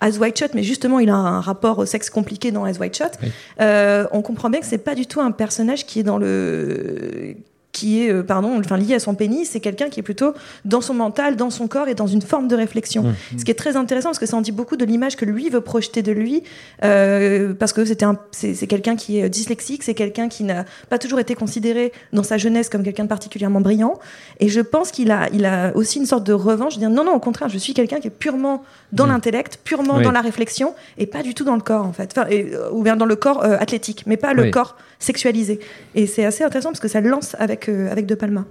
As 0.00 0.18
White 0.18 0.38
Shot, 0.38 0.48
mais 0.54 0.62
justement, 0.62 0.98
il 0.98 1.08
a 1.08 1.14
un 1.14 1.40
rapport 1.40 1.78
au 1.78 1.86
sexe 1.86 2.10
compliqué 2.10 2.50
dans 2.50 2.64
As 2.64 2.78
White 2.78 2.96
Shot. 2.96 3.04
Oui. 3.22 3.30
Euh, 3.60 4.06
on 4.12 4.22
comprend 4.22 4.50
bien 4.50 4.60
que 4.60 4.66
c'est 4.66 4.78
pas 4.78 4.94
du 4.94 5.06
tout 5.06 5.20
un 5.20 5.30
personnage 5.30 5.86
qui 5.86 6.00
est 6.00 6.02
dans 6.02 6.18
le 6.18 7.36
qui 7.74 8.02
est 8.02 8.10
euh, 8.10 8.22
pardon 8.22 8.50
enfin 8.58 8.78
lié 8.78 8.94
à 8.94 8.98
son 9.06 9.14
pénis 9.14 9.46
c'est 9.50 9.60
quelqu'un 9.60 9.88
qui 9.92 9.98
est 10.00 10.02
plutôt 10.10 10.32
dans 10.64 10.80
son 10.80 10.94
mental 10.94 11.36
dans 11.36 11.50
son 11.50 11.66
corps 11.68 11.88
et 11.88 11.94
dans 12.02 12.06
une 12.16 12.22
forme 12.22 12.48
de 12.48 12.56
réflexion 12.56 13.02
Mmh. 13.04 13.38
ce 13.40 13.44
qui 13.44 13.50
est 13.50 13.60
très 13.64 13.76
intéressant 13.76 14.08
parce 14.10 14.18
que 14.24 14.30
ça 14.32 14.36
en 14.36 14.40
dit 14.48 14.52
beaucoup 14.60 14.76
de 14.76 14.84
l'image 14.90 15.16
que 15.16 15.24
lui 15.26 15.50
veut 15.50 15.60
projeter 15.72 16.02
de 16.02 16.12
lui 16.12 16.42
euh, 16.84 17.54
parce 17.54 17.72
que 17.72 17.84
c'était 17.84 18.04
un 18.04 18.18
c'est 18.32 18.66
quelqu'un 18.66 18.96
qui 18.96 19.18
est 19.18 19.28
dyslexique 19.28 19.82
c'est 19.82 19.94
quelqu'un 19.94 20.28
qui 20.28 20.44
n'a 20.44 20.64
pas 20.88 20.98
toujours 20.98 21.18
été 21.20 21.34
considéré 21.34 21.92
dans 22.12 22.22
sa 22.22 22.36
jeunesse 22.38 22.68
comme 22.68 22.82
quelqu'un 22.82 23.04
de 23.04 23.08
particulièrement 23.08 23.60
brillant 23.60 23.98
et 24.40 24.48
je 24.48 24.60
pense 24.60 24.90
qu'il 24.90 25.10
a 25.10 25.28
il 25.32 25.44
a 25.44 25.72
aussi 25.76 25.98
une 25.98 26.06
sorte 26.06 26.24
de 26.24 26.32
revanche 26.32 26.74
de 26.74 26.80
dire 26.80 26.90
non 26.90 27.04
non 27.04 27.14
au 27.14 27.20
contraire 27.20 27.48
je 27.48 27.58
suis 27.58 27.74
quelqu'un 27.74 28.00
qui 28.00 28.08
est 28.08 28.18
purement 28.24 28.62
dans 28.92 29.06
Mm. 29.06 29.08
l'intellect 29.10 29.58
purement 29.64 29.96
Oui. 29.96 30.04
dans 30.04 30.12
la 30.12 30.20
réflexion 30.20 30.74
et 30.98 31.06
pas 31.06 31.22
du 31.22 31.34
tout 31.34 31.44
dans 31.44 31.56
le 31.56 31.60
corps 31.60 31.84
en 31.86 31.92
fait 31.92 32.08
enfin, 32.16 32.26
et, 32.30 32.52
euh, 32.54 32.70
ou 32.72 32.82
bien 32.82 32.96
dans 32.96 33.06
le 33.06 33.16
corps 33.16 33.44
euh, 33.44 33.56
athlétique 33.58 34.04
mais 34.06 34.16
pas 34.16 34.32
le 34.32 34.44
Oui. 34.44 34.50
corps 34.50 34.76
sexualisé. 35.04 35.60
Et 35.94 36.06
c'est 36.06 36.24
assez 36.24 36.42
intéressant 36.44 36.70
parce 36.70 36.80
que 36.80 36.88
ça 36.88 37.00
le 37.00 37.10
lance 37.10 37.36
avec 37.38 37.68
euh, 37.68 37.90
avec 37.92 38.06
De 38.06 38.14
Palma. 38.14 38.44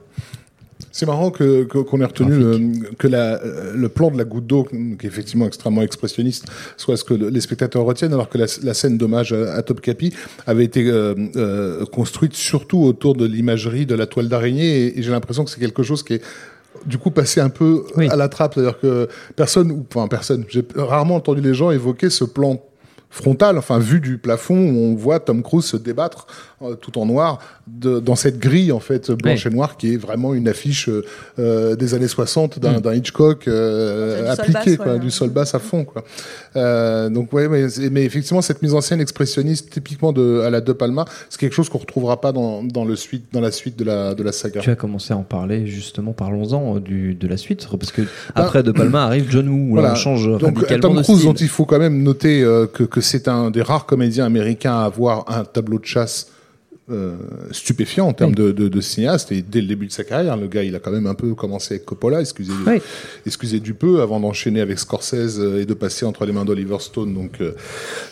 C'est 0.91 1.05
marrant 1.07 1.31
que 1.31 1.63
que- 1.63 1.79
qu'on 1.79 2.01
ait 2.01 2.05
retenu 2.05 2.31
le, 2.31 2.95
que 3.01 3.07
la, 3.07 3.41
euh, 3.43 3.73
le 3.75 3.89
plan 3.89 4.11
de 4.11 4.17
la 4.17 4.25
goutte 4.25 4.45
d'eau, 4.45 4.63
qui 4.65 5.05
est 5.05 5.09
effectivement 5.09 5.47
extrêmement 5.47 5.81
expressionniste, 5.81 6.45
soit 6.77 6.97
ce 6.97 7.03
que 7.03 7.15
le- 7.15 7.29
les 7.29 7.41
spectateurs 7.41 7.83
retiennent, 7.83 8.13
alors 8.13 8.29
que 8.29 8.37
la, 8.37 8.45
la 8.61 8.73
scène 8.75 8.97
d'hommage 8.99 9.33
à, 9.33 9.53
à 9.55 9.61
Top 9.63 9.81
Capi 9.81 10.13
avait 10.45 10.65
été 10.65 10.85
euh, 10.87 11.15
euh, 11.35 11.85
construite 11.85 12.33
surtout 12.35 12.79
autour 12.83 13.15
de 13.15 13.25
l'imagerie 13.25 13.85
de 13.87 13.95
la 13.95 14.05
toile 14.05 14.27
d'araignée, 14.29 14.71
et, 14.87 14.99
et 14.99 15.03
j'ai 15.03 15.11
l'impression 15.11 15.43
que 15.45 15.49
c'est 15.51 15.59
quelque 15.59 15.83
chose 15.83 16.03
qui 16.03 16.13
est 16.15 16.21
du 16.85 16.97
coup 16.97 17.11
passé 17.11 17.39
un 17.39 17.49
peu 17.49 17.83
Oui. 17.95 18.07
à 18.09 18.15
la 18.15 18.27
trappe, 18.29 18.53
c'est-à-dire 18.55 18.79
que 18.79 19.07
personne, 19.35 19.71
ou 19.71 19.85
enfin 19.95 20.07
personne, 20.07 20.43
j'ai 20.49 20.63
rarement 20.75 21.15
entendu 21.15 21.41
les 21.41 21.53
gens 21.55 21.71
évoquer 21.71 22.09
ce 22.09 22.23
plan 22.25 22.61
frontal, 23.13 23.57
enfin 23.59 23.77
vu 23.77 23.99
du 24.01 24.17
plafond, 24.17 24.57
où 24.57 24.77
on 24.77 24.95
voit 24.95 25.19
Tom 25.19 25.43
Cruise 25.43 25.65
se 25.65 25.77
débattre 25.77 26.25
euh, 26.63 26.73
tout 26.75 26.97
en 26.97 27.05
noir 27.05 27.37
de, 27.67 27.99
dans 27.99 28.15
cette 28.15 28.39
grille 28.39 28.71
en 28.71 28.79
fait 28.79 29.11
blanche 29.11 29.45
Ouais. 29.45 29.51
et 29.51 29.55
noire 29.55 29.77
qui 29.77 29.93
est 29.93 29.97
vraiment 29.97 30.33
une 30.33 30.47
affiche 30.47 30.89
euh, 31.39 31.75
des 31.75 31.93
années 31.93 32.07
60 32.07 32.57
d'un 32.59 32.77
Mm. 32.79 32.81
d'un 32.81 32.93
Hitchcock 32.95 33.47
euh, 33.47 34.17
Du 34.17 34.25
sol 34.25 34.29
appliqué 34.39 34.53
basse, 34.71 34.77
quoi, 34.77 34.93
ouais. 34.93 34.99
du 34.99 35.11
sol 35.11 35.29
basse 35.29 35.53
à 35.55 35.59
fond 35.59 35.85
quoi. 35.85 36.03
Euh, 36.55 37.09
donc 37.09 37.31
ouais 37.33 37.47
mais, 37.47 38.03
effectivement 38.03 38.41
cette 38.41 38.61
mise 38.63 38.73
en 38.73 38.81
scène 38.81 38.99
expressionniste 39.01 39.69
typiquement 39.69 40.11
de 40.11 40.41
à 40.45 40.49
la 40.49 40.59
De 40.61 40.73
Palma, 40.73 41.05
c'est 41.29 41.39
quelque 41.39 41.53
chose 41.53 41.69
qu'on 41.69 41.77
retrouvera 41.77 42.19
pas 42.19 42.31
dans, 42.31 42.63
dans 42.63 42.83
le 42.85 42.95
suite 42.95 43.25
dans 43.31 43.41
la 43.41 43.51
suite 43.51 43.77
de 43.77 43.83
la 43.83 44.15
de 44.15 44.23
la 44.23 44.31
saga. 44.31 44.59
Tu 44.61 44.69
as 44.71 44.75
commencé 44.75 45.13
à 45.13 45.17
en 45.17 45.23
parler 45.23 45.67
justement, 45.67 46.13
parlons-en 46.13 46.79
du, 46.79 47.13
de 47.13 47.27
la 47.27 47.37
suite, 47.37 47.67
parce 47.79 47.91
que 47.91 48.01
après 48.35 48.63
De 48.63 48.71
Palma 48.71 49.03
arrive 49.03 49.27
John 49.29 49.47
Woo, 49.49 49.75
là, 49.75 49.81
Voilà. 49.81 49.91
on 49.93 49.95
change 49.95 50.25
Donc 50.39 50.41
radicalement 50.57 50.79
Tom 50.81 50.95
de 50.97 51.01
Cruise, 51.03 51.17
style. 51.19 51.29
dont 51.29 51.33
il 51.35 51.47
faut 51.47 51.65
quand 51.65 51.79
même 51.79 52.01
noter 52.01 52.41
euh, 52.43 52.65
que, 52.65 52.83
c'est 53.03 53.27
un 53.27 53.51
des 53.51 53.61
rares 53.61 53.85
comédiens 53.85 54.25
américains 54.25 54.79
à 54.79 54.85
avoir 54.85 55.25
un 55.29 55.45
tableau 55.45 55.79
de 55.79 55.85
chasse 55.85 56.27
euh, 56.91 57.15
stupéfiant 57.51 58.07
en 58.07 58.13
termes 58.13 58.31
Oui. 58.31 58.43
de, 58.43 58.51
de, 58.51 58.67
de 58.67 58.81
cinéaste 58.81 59.31
et 59.31 59.41
dès 59.41 59.61
le 59.61 59.67
début 59.67 59.87
de 59.87 59.91
sa 59.93 60.03
carrière 60.03 60.35
le 60.35 60.47
gars 60.47 60.63
il 60.63 60.75
a 60.75 60.79
quand 60.79 60.91
même 60.91 61.07
un 61.07 61.13
peu 61.13 61.33
commencé 61.33 61.75
avec 61.75 61.85
Coppola 61.85 62.19
excusez 62.19 62.51
Oui. 62.67 62.81
excusez 63.25 63.61
du 63.61 63.73
peu 63.73 64.01
avant 64.01 64.19
d'enchaîner 64.19 64.59
avec 64.59 64.77
Scorsese 64.79 65.39
euh, 65.39 65.61
et 65.61 65.65
de 65.65 65.73
passer 65.73 66.05
entre 66.05 66.25
les 66.25 66.33
mains 66.33 66.43
d'Oliver 66.43 66.75
Stone 66.79 67.13
donc 67.13 67.39
euh, 67.39 67.53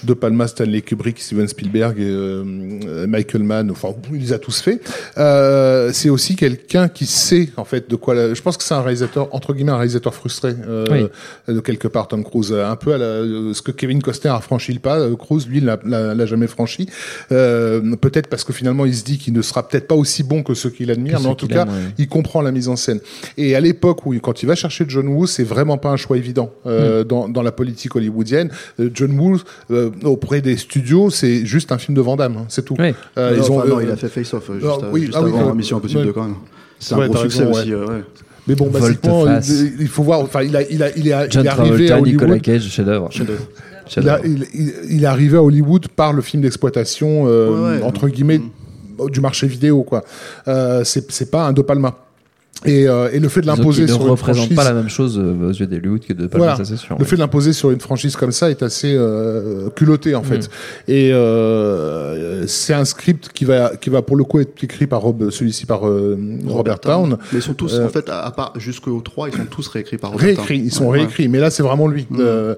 De 0.05 0.13
Palma 0.13 0.47
Stanley 0.47 0.81
Kubrick 0.81 1.19
Steven 1.19 1.49
Spielberg 1.49 1.99
et 1.99 2.03
euh, 2.05 3.05
Michael 3.07 3.43
Mann 3.43 3.69
enfin 3.71 3.89
il 4.13 4.19
les 4.21 4.31
a 4.31 4.39
tous 4.39 4.61
fait 4.61 4.79
euh, 5.17 5.91
c'est 5.91 6.09
aussi 6.09 6.37
quelqu'un 6.37 6.87
qui 6.87 7.07
sait 7.07 7.49
en 7.57 7.65
fait 7.65 7.89
de 7.89 7.95
quoi 7.97 8.15
la- 8.15 8.33
je 8.33 8.41
pense 8.41 8.55
que 8.55 8.63
c'est 8.63 8.73
un 8.73 8.81
réalisateur 8.81 9.27
entre 9.35 9.53
guillemets 9.53 9.73
un 9.73 9.77
réalisateur 9.77 10.15
frustré 10.15 10.53
Oui. 10.89 11.07
de 11.53 11.59
quelque 11.59 11.89
part 11.89 12.07
Tom 12.07 12.23
Cruise 12.23 12.53
un 12.53 12.77
peu 12.77 12.93
à 12.93 12.97
la, 12.97 13.53
ce 13.53 13.61
que 13.61 13.71
Kevin 13.71 14.01
Costner 14.01 14.31
a 14.31 14.39
franchi 14.39 14.71
le 14.71 14.79
pas 14.79 15.09
Cruise 15.17 15.45
lui 15.45 15.59
l'a- 15.59 16.25
jamais 16.25 16.47
franchi 16.47 16.87
peut-être 17.29 18.27
parce 18.27 18.45
que 18.45 18.53
finalement 18.61 18.85
il 18.85 18.93
se 18.95 19.03
dit 19.03 19.17
qu'il 19.17 19.33
ne 19.33 19.41
sera 19.41 19.67
peut-être 19.67 19.87
pas 19.87 19.95
aussi 19.95 20.21
bon 20.21 20.43
que 20.43 20.53
ceux 20.53 20.69
qu'il 20.69 20.91
admire 20.91 21.17
Que 21.17 21.23
mais 21.23 21.29
en 21.29 21.35
tout 21.35 21.47
cas 21.47 21.63
aime, 21.63 21.69
ouais. 21.69 21.75
il 21.97 22.07
comprend 22.07 22.41
la 22.43 22.51
mise 22.51 22.69
en 22.69 22.75
scène 22.75 22.99
et 23.37 23.55
à 23.55 23.59
l'époque 23.59 24.05
où 24.05 24.13
quand 24.19 24.43
il 24.43 24.45
va 24.45 24.53
chercher 24.55 24.85
John 24.87 25.07
Woo 25.07 25.25
c'est 25.25 25.43
vraiment 25.43 25.77
pas 25.79 25.89
un 25.89 25.97
choix 25.97 26.15
évident 26.17 26.51
Mm. 26.63 26.67
euh, 26.69 27.03
dans, 27.03 27.27
dans 27.27 27.41
la 27.41 27.51
politique 27.51 27.95
hollywoodienne 27.95 28.49
Euh, 28.79 28.89
John 28.93 29.17
Woo 29.19 29.37
euh, 29.71 29.89
auprès 30.03 30.41
des 30.41 30.57
studios 30.57 31.09
c'est 31.09 31.45
juste 31.45 31.71
un 31.71 31.77
film 31.79 31.95
de 31.95 32.01
Van 32.01 32.15
Damme 32.15 32.37
hein, 32.37 32.45
c'est 32.49 32.63
tout 32.63 32.75
Oui. 32.77 32.93
Euh, 33.17 33.35
non, 33.35 33.43
ils 33.43 33.51
ont 33.51 33.57
enfin, 33.59 33.67
non, 33.69 33.79
il 33.81 33.89
a 33.89 33.95
fait 33.95 34.09
Face 34.09 34.33
Off 34.35 34.49
euh, 34.49 34.59
juste, 34.59 34.85
oui, 34.91 35.01
juste 35.05 35.13
ah 35.17 35.23
oui, 35.23 35.31
avant 35.35 35.49
euh, 35.49 35.53
Mission 35.55 35.77
Impossible. 35.77 36.03
2 36.05 36.13
quand 36.13 36.23
même. 36.23 36.35
C'est 36.79 36.95
Ouais, 36.95 37.05
un 37.05 37.07
gros 37.07 37.17
succès 37.23 37.43
raison, 37.45 37.51
aussi. 37.59 37.73
euh, 37.73 37.85
ouais. 37.87 38.03
mais 38.47 38.55
bon 38.55 38.69
basiquement 38.69 39.25
il, 39.27 39.73
il 39.81 39.87
faut 39.87 40.03
voir 40.03 40.19
enfin 40.21 40.41
il 40.43 40.55
a 40.55 40.61
il 40.69 40.81
a 40.83 40.89
il 40.95 41.07
est, 41.07 41.09
il 41.09 41.09
est 41.09 41.13
arrivé 41.13 41.49
à 41.49 41.53
Travolta, 41.55 41.99
Hollywood 41.99 42.07
Nicolas 42.07 42.39
Cage, 42.39 42.63
chef-d'œuvre. 42.69 43.09
Il, 43.97 44.09
a- 44.09 44.19
il- 44.23 44.47
il- 44.53 44.73
il 44.89 45.03
est 45.03 45.07
arrivé 45.07 45.37
à 45.37 45.43
Hollywood 45.43 45.87
par 45.89 46.13
le 46.13 46.21
film 46.21 46.43
d'exploitation 46.43 47.25
euh, 47.27 47.49
Ouais, 47.49 47.77
ouais. 47.79 47.83
entre 47.83 48.07
guillemets 48.09 48.39
Mm. 48.39 49.09
du 49.09 49.21
marché 49.21 49.47
vidéo 49.47 49.83
quoi. 49.83 50.03
Euh, 50.47 50.83
c'est 50.83 51.11
c'est 51.11 51.31
pas 51.31 51.45
un 51.47 51.53
De 51.53 51.61
Palma. 51.61 51.95
Et, 52.65 52.87
euh, 52.87 53.09
et 53.11 53.19
le 53.19 53.27
fait 53.27 53.41
de 53.41 53.47
l'imposer 53.47 53.85
qu'il 53.85 53.91
ne 53.91 53.97
sur 53.97 54.05
une 54.05 54.11
représente 54.11 54.35
franchise, 54.45 54.55
pas 54.55 54.63
la 54.63 54.73
même 54.73 54.89
chose 54.89 55.17
euh, 55.17 55.49
aux 55.49 55.51
yeux 55.51 55.65
d'Hollywood 55.65 56.05
que 56.05 56.13
De 56.13 56.27
Palma, 56.27 56.55
Voilà. 56.55 56.63
sûr. 56.65 56.95
le 56.99 57.05
fait 57.05 57.15
de 57.15 57.21
l'imposer 57.21 57.53
sur 57.53 57.71
une 57.71 57.79
franchise 57.79 58.15
comme 58.15 58.31
ça 58.31 58.51
est 58.51 58.61
assez 58.61 58.93
euh, 58.95 59.69
culotté 59.75 60.13
en 60.13 60.21
fait. 60.21 60.47
Mm. 60.47 60.91
Et 60.91 61.11
euh, 61.11 62.45
c'est 62.47 62.73
un 62.73 62.85
script 62.85 63.29
qui 63.33 63.45
va 63.45 63.71
qui 63.75 63.89
va 63.89 64.01
pour 64.01 64.15
le 64.15 64.23
coup 64.23 64.39
être 64.39 64.63
écrit 64.63 64.87
par 64.87 65.01
Rob, 65.01 65.29
celui-ci 65.31 65.65
par 65.65 65.87
euh, 65.87 66.17
Robert 66.45 66.79
Town. 66.79 67.17
Mais 67.31 67.39
ils 67.39 67.41
sont 67.41 67.53
tous, 67.53 67.73
Euh, 67.73 67.85
en 67.85 67.89
fait, 67.89 68.07
à, 68.09 68.21
à 68.25 68.31
part 68.31 68.53
jusqu'au 68.57 68.99
3, 69.01 69.29
ils 69.29 69.35
sont 69.37 69.45
tous 69.49 69.67
réécrits 69.67 69.97
par 69.97 70.11
Robert 70.11 70.25
Réécrits, 70.27 70.57
Town. 70.59 70.65
ils 70.67 70.71
sont 70.71 70.83
Ouais, 70.85 70.91
ouais. 70.91 70.97
réécrits, 70.99 71.27
mais 71.29 71.39
là 71.39 71.49
c'est 71.49 71.63
vraiment 71.63 71.87
lui. 71.87 72.05
Mm. 72.09 72.17
Euh, 72.19 72.55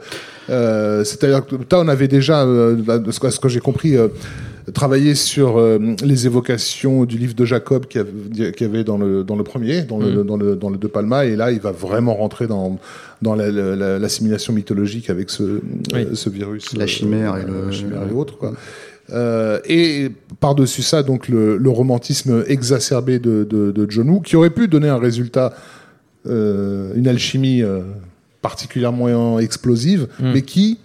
euh, 0.49 1.03
C'est-à-dire 1.03 1.45
que 1.45 1.55
Town 1.55 1.89
avait 1.89 2.07
déjà, 2.07 2.43
euh, 2.43 2.75
de 2.99 3.11
ce 3.11 3.19
que, 3.19 3.29
ce 3.29 3.39
que 3.39 3.47
j'ai 3.49 3.59
compris, 3.61 3.95
euh, 3.95 4.07
travaillé 4.73 5.15
sur 5.15 5.57
euh, 5.57 5.77
les 6.03 6.25
évocations 6.25 7.05
du 7.05 7.17
livre 7.17 7.33
de 7.35 7.43
Jacob 7.45 7.85
qu'il 7.87 8.01
y 8.01 8.63
avait- 8.63 8.83
dans 8.83 8.97
le, 8.97 9.23
dans 9.23 9.35
le 9.35 9.43
premier, 9.43 9.81
dans 9.81 9.97
le, 9.99 10.23
dans, 10.23 10.37
le, 10.37 10.55
dans 10.55 10.69
le 10.69 10.77
De 10.77 10.87
Palma, 10.87 11.25
et 11.25 11.35
là, 11.35 11.51
il 11.51 11.59
va 11.59 11.71
vraiment 11.71 12.15
rentrer 12.15 12.47
dans, 12.47 12.79
dans 13.21 13.35
la- 13.35 13.51
la- 13.51 13.75
la- 13.75 13.99
l'assimilation 13.99 14.53
mythologique 14.53 15.09
avec 15.09 15.29
ce, 15.29 15.43
euh, 15.43 16.15
ce 16.15 16.29
virus. 16.29 16.73
La 16.75 16.83
euh, 16.83 16.87
chimère 16.87 17.37
et 17.37 17.45
le- 17.45 17.65
la 17.65 17.71
chimère 17.71 18.01
et 18.09 18.13
autres, 18.13 18.37
quoi. 18.37 18.53
Euh, 19.11 19.59
et 19.67 20.09
par-dessus 20.39 20.81
ça, 20.81 21.03
donc 21.03 21.27
le, 21.27 21.57
le 21.57 21.69
romantisme 21.69 22.43
exacerbé 22.47 23.19
de, 23.19 23.43
de, 23.43 23.71
de 23.71 23.85
John 23.91 24.09
Woo, 24.09 24.21
qui 24.21 24.37
aurait 24.37 24.49
pu 24.49 24.69
donner 24.69 24.87
un 24.87 24.97
résultat, 24.97 25.53
euh, 26.25 26.93
une 26.95 27.07
alchimie 27.09 27.61
euh, 27.63 27.81
particulièrement 28.41 29.39
explosive, 29.39 30.07
mais 30.21 30.41
qui, 30.41 30.79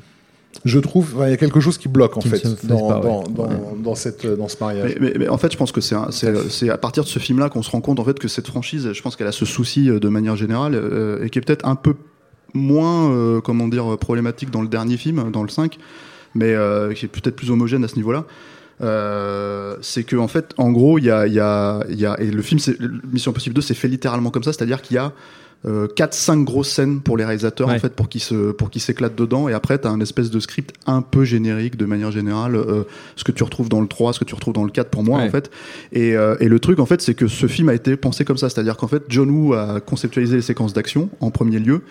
je 0.64 0.78
trouve, 0.78 1.14
il 1.24 1.30
y 1.30 1.32
a 1.32 1.36
quelque 1.36 1.60
chose 1.60 1.78
qui 1.78 1.88
bloque 1.88 2.16
en 2.16 2.20
Qui 2.20 2.30
fait 2.30 2.42
dans, 2.66 2.88
pas, 2.88 2.96
ouais. 2.96 3.02
dans, 3.02 3.22
dans, 3.28 3.76
dans 3.76 3.94
cette, 3.94 4.26
dans 4.26 4.48
ce 4.48 4.56
mariage. 4.60 4.96
Mais, 5.00 5.10
mais- 5.12 5.18
mais 5.20 5.28
en 5.28 5.38
fait, 5.38 5.52
je 5.52 5.56
pense 5.56 5.70
que 5.72 5.80
c'est 5.80 5.94
un- 5.94 6.10
c'est 6.10 6.34
c'est 6.50 6.68
à 6.70 6.78
partir 6.78 7.04
de 7.04 7.08
ce 7.08 7.18
film-là 7.18 7.48
qu'on 7.48 7.62
se 7.62 7.70
rend 7.70 7.80
compte 7.80 8.00
en 8.00 8.04
fait 8.04 8.18
que 8.18 8.28
cette 8.28 8.46
franchise, 8.48 8.90
je 8.92 9.02
pense 9.02 9.14
qu'elle 9.14 9.26
a 9.28 9.32
ce 9.32 9.44
souci 9.44 9.88
euh, 9.88 10.00
de 10.00 10.08
manière 10.08 10.36
générale 10.36 10.74
euh, 10.74 11.24
et 11.24 11.30
qui 11.30 11.38
est 11.38 11.42
peut-être 11.42 11.66
un 11.66 11.76
peu 11.76 11.94
moins, 12.54 13.10
euh, 13.12 13.40
comment 13.40 13.68
dire, 13.68 13.96
problématique 13.98 14.50
dans 14.50 14.62
le 14.62 14.68
dernier 14.68 14.96
film, 14.96 15.30
dans 15.30 15.42
le 15.42 15.48
5, 15.50 15.78
mais 16.34 16.54
euh, 16.54 16.92
qui 16.94 17.04
est 17.04 17.08
peut-être 17.08 17.36
plus 17.36 17.50
homogène 17.50 17.84
à 17.84 17.88
ce 17.88 17.96
niveau-là. 17.96 18.24
Euh, 18.80 19.76
c'est 19.80 20.04
que 20.04 20.16
en 20.16 20.28
fait, 20.28 20.54
en 20.56 20.70
gros, 20.70 20.98
il 20.98 21.04
y 21.04 21.10
a, 21.10 21.26
il 21.26 21.32
y 21.34 21.40
a, 21.40 21.80
il 21.90 21.98
y 22.00 22.06
a, 22.06 22.18
et 22.20 22.30
le 22.30 22.42
film, 22.42 22.58
c'est- 22.58 22.78
Mission 23.12 23.30
Impossible 23.32 23.54
2, 23.54 23.60
c'est 23.60 23.74
fait 23.74 23.88
littéralement 23.88 24.30
comme 24.30 24.42
ça, 24.44 24.52
c'est-à-dire 24.52 24.82
qu'il 24.82 24.94
y 24.96 24.98
a 24.98 25.12
4-5 25.66 26.44
grosses 26.44 26.68
scènes 26.70 27.00
pour 27.00 27.16
les 27.16 27.24
réalisateurs 27.24 27.68
Ouais. 27.68 27.74
en 27.74 27.78
fait 27.80 27.92
pour 27.94 28.08
qu'ils 28.08 28.20
se 28.22 28.52
pour 28.52 28.70
qu'ils 28.70 28.80
s'éclatent 28.80 29.16
dedans 29.16 29.48
et 29.48 29.52
après 29.54 29.76
t'as 29.78 29.90
un 29.90 30.00
espèce 30.00 30.30
de 30.30 30.38
script 30.38 30.72
un 30.86 31.02
peu 31.02 31.24
générique 31.24 31.76
de 31.76 31.84
manière 31.84 32.12
générale 32.12 32.54
euh, 32.54 32.84
ce 33.16 33.24
que 33.24 33.32
tu 33.32 33.42
retrouves 33.42 33.68
dans 33.68 33.80
le 33.80 33.88
3 33.88 34.12
ce 34.12 34.20
que 34.20 34.24
tu 34.24 34.34
retrouves 34.36 34.54
dans 34.54 34.62
le 34.64 34.70
4 34.70 34.88
pour 34.88 35.02
moi 35.02 35.18
Ouais. 35.18 35.26
en 35.26 35.30
fait 35.30 35.50
et, 35.92 36.16
euh, 36.16 36.36
et 36.38 36.46
le 36.48 36.60
truc 36.60 36.78
en 36.78 36.86
fait 36.86 37.00
c'est 37.02 37.14
que 37.14 37.26
ce 37.26 37.48
film 37.48 37.68
a 37.70 37.74
été 37.74 37.96
pensé 37.96 38.24
comme 38.24 38.36
ça 38.38 38.48
c'est-à-dire 38.48 38.76
qu'en 38.76 38.86
fait 38.86 39.02
John 39.08 39.28
Woo 39.30 39.54
a 39.54 39.80
conceptualisé 39.80 40.36
les 40.36 40.42
séquences 40.42 40.72
d'action 40.74 41.10
en 41.20 41.30
premier 41.32 41.58
lieu 41.58 41.82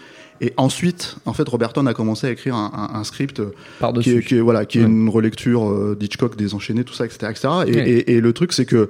et 0.42 0.54
ensuite 0.58 1.16
en 1.26 1.34
fait 1.34 1.48
Roberton 1.48 1.86
a 1.88 1.94
commencé 1.94 2.28
à 2.28 2.32
écrire 2.32 2.56
un, 2.56 2.72
un- 2.94 3.00
un 3.00 3.04
script 3.04 3.40
euh, 3.40 3.52
qui 4.02 4.12
est, 4.12 4.22
qui 4.26 4.36
est- 4.36 4.40
voilà 4.42 4.66
qui 4.66 4.80
est 4.80 4.82
Ouais. 4.84 4.88
une 4.88 5.10
relecture 5.10 5.70
euh, 5.70 5.96
d'Hitchcock 6.00 6.36
des 6.36 6.54
enchaînés 6.54 6.84
tout 6.84 6.94
ça 6.94 7.06
etc 7.06 7.28
etc 7.32 7.48
et, 7.68 7.72
Ouais. 7.76 7.90
et, 7.90 8.12
et 8.16 8.22
le 8.22 8.34
truc 8.34 8.54
c'est 8.54 8.66
que 8.66 8.90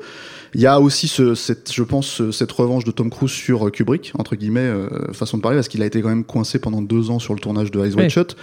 il 0.53 0.61
y 0.61 0.65
a 0.65 0.79
aussi 0.79 1.09
ce, 1.09 1.35
cette, 1.35 1.73
je 1.73 1.83
pense, 1.83 2.07
ce- 2.07 2.31
cette 2.31 2.51
revanche 2.53 2.85
de 2.85 2.91
Tom 2.91 3.09
Cruise 3.09 3.29
sur 3.31 3.67
euh, 3.67 3.69
Kubrick, 3.69 4.13
entre 4.17 4.37
guillemets, 4.37 4.61
euh, 4.61 4.87
façon 5.11 5.35
de 5.37 5.41
parler, 5.41 5.57
parce 5.57 5.67
qu'il 5.67 5.81
a 5.81 5.85
été 5.85 6.01
quand 6.01 6.07
même 6.07 6.23
coincé 6.23 6.57
pendant 6.57 6.81
deux 6.81 7.09
ans 7.11 7.19
sur 7.19 7.33
le 7.33 7.39
tournage 7.41 7.69
de 7.69 7.77
Eyes 7.81 7.89
Wide 7.95 7.99
Oui. 8.05 8.09
Shut, 8.09 8.37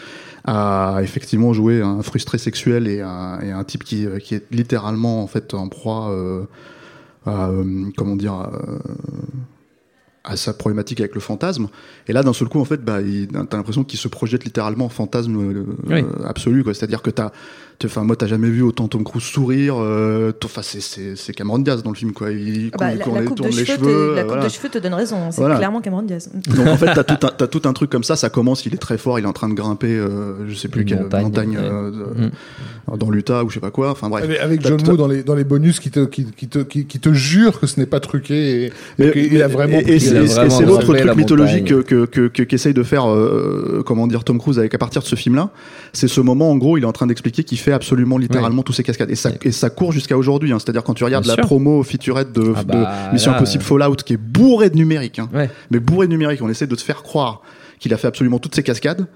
a 0.45 0.99
effectivement 1.03 1.55
joué 1.55 1.81
un 1.81 2.03
frustré 2.03 2.37
sexuel 2.37 2.89
et 2.89 3.01
un, 3.01 3.41
et 3.41 3.51
un 3.53 3.65
type 3.65 3.85
qui, 3.85 4.07
qui 4.23 4.35
est 4.35 4.45
littéralement 4.51 5.23
en 5.23 5.27
fait 5.27 5.55
en 5.55 5.69
proie 5.71 6.11
euh, 6.11 6.43
à, 7.25 7.49
euh, 7.49 7.65
comment 7.97 8.17
dire, 8.17 8.51
à, 10.25 10.37
sa 10.37 10.53
problématique 10.55 11.01
avec 11.01 11.15
le 11.15 11.21
fantasme. 11.21 11.69
Et 12.09 12.13
là, 12.13 12.23
d'un 12.23 12.33
seul 12.33 12.49
coup, 12.49 12.61
en 12.61 12.65
fait, 12.65 12.83
bah, 12.85 13.01
il- 13.03 13.29
t'as 13.29 13.57
l'impression 13.57 13.85
qu'il 13.85 13.99
se 13.99 14.09
projette 14.09 14.45
littéralement 14.45 14.87
en 14.87 14.89
fantasme 14.89 15.37
euh, 15.37 15.65
Oui. 15.87 16.01
euh, 16.01 16.27
absolu, 16.27 16.65
quoi. 16.65 16.73
C'est-à-dire 16.75 17.03
que 17.03 17.11
t'as, 17.11 17.31
enfin, 17.85 18.05
moi, 18.05 18.17
t'as 18.17 18.27
jamais 18.27 18.49
vu 18.49 18.63
autant 18.63 18.89
Tom 18.89 19.05
Cruise 19.05 19.23
sourire. 19.25 19.75
euh, 19.79 20.33
Enfin, 20.45 20.63
c'est, 20.63 20.81
c'est, 20.81 21.17
c'est 21.17 21.33
Cameron 21.35 21.59
Diaz 21.59 21.83
dans 21.83 21.91
le 21.91 21.97
film, 21.97 22.13
quoi. 22.13 22.31
Il, 22.33 22.71
Ah 22.73 22.77
bah, 22.79 22.93
il 22.93 22.99
la, 22.99 23.05
tourne 23.05 23.15
la 23.17 23.21
les- 23.23 23.27
coupe, 23.27 23.37
de 23.39 23.43
tourne 23.43 23.57
les 23.57 23.65
cheveux, 23.65 23.79
te, 23.79 23.85
cheveux. 23.85 24.15
la 24.15 24.21
euh, 24.21 24.23
coupe 24.23 24.29
voilà. 24.33 24.45
de 24.45 24.49
cheveux 24.49 24.69
te 24.71 24.79
donne 24.79 24.95
raison. 24.95 25.17
C'est 25.31 25.41
Voilà. 25.41 25.57
clairement 25.57 25.81
Cameron 25.81 26.03
Diaz. 26.03 26.31
Donc 26.57 26.67
en 26.69 26.77
fait, 26.77 26.87
t'as 26.95 27.05
tout, 27.05 27.27
un, 27.27 27.31
t'as 27.37 27.47
tout 27.47 27.63
un 27.65 27.73
truc 27.73 27.91
comme 27.91 28.05
ça. 28.05 28.17
Ça 28.17 28.31
commence, 28.31 28.65
il 28.67 28.75
est 28.75 28.79
très 28.79 28.97
fort, 28.99 29.19
il 29.19 29.25
est 29.25 29.29
en 29.29 29.33
train 29.33 29.49
de 29.49 29.55
grimper, 29.55 29.89
euh, 29.97 30.49
je 30.49 30.55
sais 30.55 30.69
plus 30.69 30.83
Une 30.83 30.89
quelle 30.89 31.03
montagne, 31.03 31.23
montagne, 31.25 31.51
ouais. 31.59 31.63
euh, 31.63 31.91
de- 31.91 32.05
Mm. 32.95 32.97
dans 32.99 33.11
l'Utah 33.11 33.45
ou 33.45 33.49
je 33.51 33.55
sais 33.55 33.61
pas 33.61 33.71
quoi. 33.71 33.91
Enfin 33.91 34.09
bref. 34.09 34.25
Avec, 34.25 34.39
avec 34.41 34.61
John 34.67 34.81
Woo 34.89 34.97
dans 34.97 35.07
les, 35.09 35.23
dans 35.23 35.35
les 35.35 35.45
bonus 35.45 35.81
qui 35.81 35.91
te, 35.91 36.05
qui, 36.05 36.25
qui 36.27 36.49
te, 36.49 36.59
qui, 36.61 36.87
qui 36.87 36.99
te 37.01 37.13
jure 37.13 37.59
que 37.61 37.67
ce 37.67 37.81
n'est 37.81 37.87
pas 37.87 38.01
truqué 38.01 38.71
et, 38.99 39.11
qu'il 39.13 39.43
a 39.43 39.49
vraiment 39.49 39.79
et, 39.79 39.83
pris- 39.83 39.93
et 39.95 39.99
c'est 39.99 40.11
Il 40.11 40.14
a 40.14 40.14
et 40.14 40.14
vraiment 40.14 40.14
c'est 40.27 40.65
l'autre 40.67 40.85
truc 40.85 41.05
la 41.05 41.15
mythologique 41.15 41.71
montagne. 41.71 42.07
que 42.07 42.27
que 42.27 42.43
qu'essaye 42.43 42.75
de 42.75 42.83
faire 42.83 43.11
euh, 43.11 43.83
comment 43.87 44.07
dire 44.07 44.25
Tom 44.25 44.39
Cruise 44.39 44.59
avec 44.59 44.75
à 44.75 44.79
partir 44.79 45.03
de 45.03 45.07
ce 45.07 45.17
film 45.17 45.35
là 45.35 45.51
c'est 45.93 46.09
ce 46.09 46.21
moment 46.21 46.51
en 46.51 46.57
gros 46.57 46.77
il 46.79 46.83
est 46.83 46.87
en 46.87 46.93
train 46.93 47.07
d'expliquer 47.07 47.45
qu'il 47.45 47.59
fait 47.59 47.73
absolument 47.73 48.19
littéralement 48.19 48.63
tous 48.63 48.73
ses 48.73 48.83
cascades 48.83 49.11
et 49.11 49.15
ça 49.17 49.31
Ouais. 49.31 49.39
et 49.45 49.53
ça 49.53 49.71
court 49.71 49.93
jusqu'à 49.93 50.17
aujourd'hui 50.17 50.53
hein. 50.53 50.59
c'est-à-dire 50.59 50.83
quand 50.85 50.95
tu 50.95 51.05
regardes 51.05 51.25
Bien 51.25 51.35
la 51.37 51.43
sûr. 51.43 51.47
promo 51.47 51.83
featurette 51.83 52.33
de, 52.33 52.53
Ah 52.57 52.63
de 52.63 52.69
bah, 52.69 52.93
Mission 53.13 53.31
là, 53.33 53.39
Impossible 53.39 53.63
euh. 53.65 53.67
Fallout 53.67 53.97
qui 53.97 54.13
est 54.15 54.19
bourré 54.19 54.71
de 54.71 54.77
numérique 54.77 55.19
hein. 55.19 55.29
Ouais. 55.35 55.51
mais 55.71 55.81
bourré 55.81 56.07
de 56.07 56.13
numérique 56.13 56.41
on 56.43 56.49
essaie 56.49 56.67
de 56.67 56.75
te 56.75 56.83
faire 56.83 57.03
croire 57.03 57.41
qu'il 57.81 57.93
a 57.93 57.97
fait 57.97 58.07
absolument 58.07 58.39
toutes 58.39 58.55
ses 58.55 58.63
cascades 58.63 59.07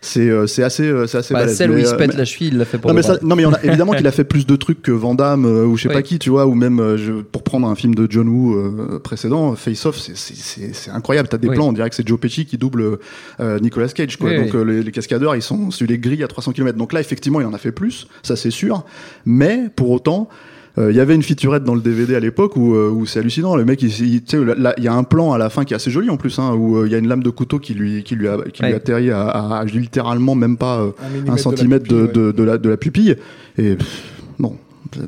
c'est 0.00 0.28
euh, 0.30 0.46
c'est 0.46 0.62
assez 0.62 0.84
euh, 0.84 1.06
c'est 1.06 1.18
assez 1.18 1.34
Bah, 1.34 1.40
balèze. 1.40 1.56
celle 1.56 1.70
où 1.72 1.76
il 1.78 1.84
se 1.86 1.94
euh, 1.94 1.96
pète 1.96 2.12
mais- 2.12 2.16
la 2.18 2.24
cheville, 2.24 2.48
il 2.48 2.58
l'a 2.58 2.64
fait 2.64 2.78
pour 2.78 2.88
non 2.90 2.94
mais, 2.94 3.02
ça, 3.02 3.18
non 3.22 3.34
mais 3.34 3.44
a 3.44 3.50
évidemment 3.64 3.92
qu'il 3.92 4.06
a 4.06 4.12
fait 4.12 4.24
plus 4.24 4.46
de 4.46 4.54
trucs 4.56 4.80
que 4.80 4.92
Van 4.92 5.14
Damme 5.14 5.44
euh, 5.44 5.64
ou 5.64 5.76
je 5.76 5.82
sais 5.82 5.88
Oui. 5.88 5.94
pas 5.94 6.02
qui 6.02 6.18
tu 6.18 6.30
vois 6.30 6.46
ou 6.46 6.54
même 6.54 6.78
euh, 6.78 6.96
je, 6.96 7.12
pour 7.14 7.42
prendre 7.42 7.66
un 7.68 7.74
film 7.74 7.94
de 7.94 8.06
John 8.08 8.28
Woo 8.28 8.54
euh, 8.54 9.00
précédent 9.02 9.54
Face 9.56 9.84
Off 9.86 9.98
c'est- 9.98 10.16
c'est 10.16 10.36
c'est- 10.36 10.72
c'est 10.74 10.90
incroyable 10.90 11.28
t'as 11.28 11.38
des 11.38 11.48
Oui. 11.48 11.54
plans 11.56 11.68
on 11.68 11.72
dirait 11.72 11.90
que 11.90 11.96
c'est 11.96 12.06
Joe 12.06 12.18
Pesci 12.20 12.46
qui 12.46 12.58
double 12.58 12.98
euh, 13.40 13.58
Nicolas 13.60 13.88
Cage 13.88 14.16
quoi 14.16 14.30
Oui, 14.30 14.36
donc 14.36 14.54
euh, 14.54 14.62
les, 14.64 14.82
les 14.82 14.92
cascadeurs 14.92 15.34
ils 15.34 15.42
sont 15.42 15.70
sur 15.70 15.86
les 15.86 15.98
grilles 15.98 16.22
à 16.22 16.28
300 16.28 16.52
km 16.52 16.78
donc 16.78 16.92
là 16.92 17.00
effectivement 17.00 17.40
il 17.40 17.46
en 17.46 17.52
a 17.54 17.58
fait 17.58 17.72
plus 17.72 18.06
ça 18.22 18.36
c'est 18.36 18.50
sûr 18.50 18.84
mais 19.26 19.64
pour 19.74 19.90
autant 19.90 20.28
il 20.90 20.96
y 20.96 21.00
avait 21.00 21.14
une 21.14 21.22
featurette 21.22 21.64
dans 21.64 21.74
le 21.74 21.80
DVD 21.80 22.14
à 22.14 22.20
l'époque 22.20 22.56
où, 22.56 22.74
euh, 22.74 22.88
où 22.90 23.04
c'est 23.06 23.18
hallucinant. 23.18 23.56
Le 23.56 23.64
mec, 23.64 23.82
il, 23.82 23.88
il- 23.88 24.22
y 24.84 24.88
a 24.88 24.94
un 24.94 25.02
plan 25.04 25.32
à 25.32 25.38
la 25.38 25.50
fin 25.50 25.64
qui 25.64 25.72
est 25.74 25.76
assez 25.76 25.90
joli 25.90 26.08
en 26.10 26.16
plus, 26.16 26.38
hein, 26.38 26.52
où 26.54 26.76
euh, 26.76 26.86
il 26.86 26.92
y 26.92 26.94
a 26.94 26.98
une 26.98 27.08
lame 27.08 27.22
de 27.22 27.30
couteau 27.30 27.58
qui 27.58 27.74
lui, 27.74 28.02
qui 28.04 28.14
lui, 28.14 28.28
a, 28.28 28.36
qui 28.52 28.62
lui 28.62 28.72
atterrit 28.76 29.10
à, 29.10 29.22
à- 29.28 29.58
à 29.58 29.64
littéralement 29.64 30.34
même 30.34 30.56
pas 30.56 30.80
euh, 30.80 30.90
Un 31.02 31.22
de 31.22 31.26
la 31.26 31.36
centimètre 31.38 31.88
de, 31.88 32.06
pupille, 32.06 32.22
de, 32.22 32.32
de 32.32 32.42
la, 32.44 32.58
de 32.58 32.68
la 32.68 32.76
pupille. 32.76 33.16
Et 33.58 33.74
pff, 33.76 34.02
non, 34.38 34.56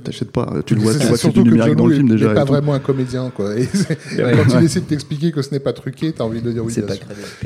t'achètes 0.05 0.31
pas. 0.31 0.49
Tu 0.67 0.75
le 0.75 0.81
vois, 0.81 0.95
tu 0.95 1.07
vois 1.07 1.19
que 1.19 1.29
du 1.29 1.43
que 1.43 1.49
numérique 1.49 1.77
dans 1.77 1.87
le 1.87 1.95
film 1.95 2.09
déjà. 2.09 2.31
pas 2.31 2.45
vraiment 2.45 2.75
un 2.75 2.79
comédien, 2.79 3.31
quoi. 3.35 3.51
Quand 4.17 4.25
Ouais. 4.25 4.35
il 4.61 4.65
essaie 4.65 4.81
de 4.81 4.87
t'expliquer 4.87 5.33
que 5.33 5.43
ce 5.43 5.51
n'est 5.53 5.61
pas 5.61 5.73
truqué, 5.73 6.13
t'as 6.13 6.25
envie 6.25 6.43
de 6.43 6.53
dire 6.53 6.65
oui, 6.65 6.73
C'est 6.73 6.87
pas 6.87 6.95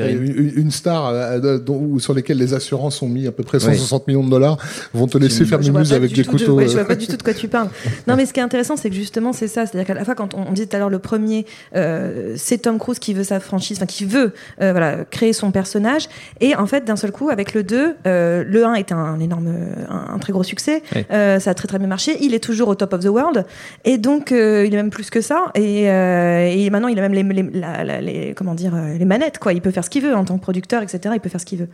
Une, 0.07 0.71
star 0.71 1.09
euh, 1.09 1.41
euh, 1.45 1.99
sur 1.99 2.15
lesquelles 2.15 2.39
les 2.39 2.55
assurances 2.55 3.03
ont 3.03 3.09
mis 3.09 3.27
à 3.27 3.33
peu 3.33 3.43
près 3.43 3.61
160 3.61 4.07
millions 4.09 4.25
de 4.25 4.31
dollars 4.31 4.59
vont 4.93 5.07
te 5.07 5.19
laisser 5.19 5.45
faire 5.45 5.61
pas 5.61 5.95
avec 5.95 6.13
des 6.13 6.25
couteaux. 6.25 6.61
je 6.61 6.67
euh. 6.67 6.71
vois 6.71 6.85
pas 6.85 6.95
du 6.95 7.07
tout 7.07 7.17
de 7.17 7.23
quoi 7.23 7.35
tu 7.35 7.49
parles. 7.49 7.69
Non, 8.07 8.17
mais 8.17 8.27
ce 8.27 8.33
qui 8.33 8.41
est 8.41 8.43
intéressant, 8.43 8.77
c'est 8.77 8.91
que 8.91 8.97
justement, 8.97 9.33
c'est 9.33 9.49
ça. 9.49 9.67
C'est-à-dire 9.67 9.87
qu'à 9.87 9.95
la 9.95 10.05
fois, 10.05 10.15
quand 10.15 10.35
on, 10.35 10.53
disait 10.53 10.67
tout 10.67 10.77
à 10.77 10.79
l'heure, 10.79 10.91
le 10.91 10.99
premier, 10.99 11.47
c'est 11.73 12.59
Tom 12.63 12.79
Cruise 12.79 12.99
qui 12.99 13.15
veut 13.15 13.25
sa 13.25 13.41
franchise, 13.41 13.79
enfin, 13.79 13.87
qui 13.87 14.05
veut 14.05 14.33
voilà, 14.59 15.05
créer 15.05 15.33
son 15.33 15.51
personnage. 15.51 16.09
Et 16.41 16.55
en 16.57 16.67
fait, 16.67 16.85
d'un 16.85 16.97
seul 16.97 17.13
coup, 17.13 17.31
avec 17.31 17.55
le 17.55 17.63
2, 17.63 17.95
euh, 18.07 18.45
le 18.47 18.65
1 18.65 18.75
est 18.75 18.93
un 18.93 19.19
énorme, 19.21 19.53
un, 19.89 20.19
très 20.19 20.33
gros 20.33 20.43
succès. 20.43 20.83
Ça 21.11 21.51
a 21.51 21.55
très 21.55 21.69
très 21.69 21.79
bien 21.79 21.89
marché. 21.89 22.24
Il 22.25 22.35
est 22.35 22.43
toujours 22.43 22.69
au 22.69 22.75
top 22.75 22.93
of 22.93 23.01
the 23.01 23.07
world. 23.09 23.45
Et 23.85 23.99
donc, 23.99 24.33
euh, 24.33 24.65
il 24.67 24.73
est 24.75 24.77
même 24.77 24.91
plus 24.91 25.11
que 25.11 25.21
ça. 25.21 25.47
Et, 25.55 25.91
euh, 25.91 26.47
et 26.53 26.69
maintenant, 26.71 26.89
il 26.89 26.99
a 26.99 27.03
même 27.09 27.13
les, 27.13 27.23
les, 27.43 27.51
la- 27.61 27.85
la- 27.85 28.01
les- 28.01 28.35
comment 28.35 28.55
dire, 28.55 28.75
euh, 28.75 28.97
les 28.99 29.05
manettes, 29.05 29.39
quoi. 29.39 29.53
Il 29.53 29.61
peut 29.61 29.71
faire 29.71 29.85
ce 29.85 29.91
qu'il 29.91 30.03
veut 30.03 30.15
en 30.15 30.25
tant 30.25 30.37
que 30.37 30.43
producteur, 30.43 30.83
etc. 30.83 30.99
Il 31.15 31.21
peut 31.21 31.29
faire 31.29 31.41
ce 31.41 31.47
qu'il 31.47 31.59
veut. 31.59 31.69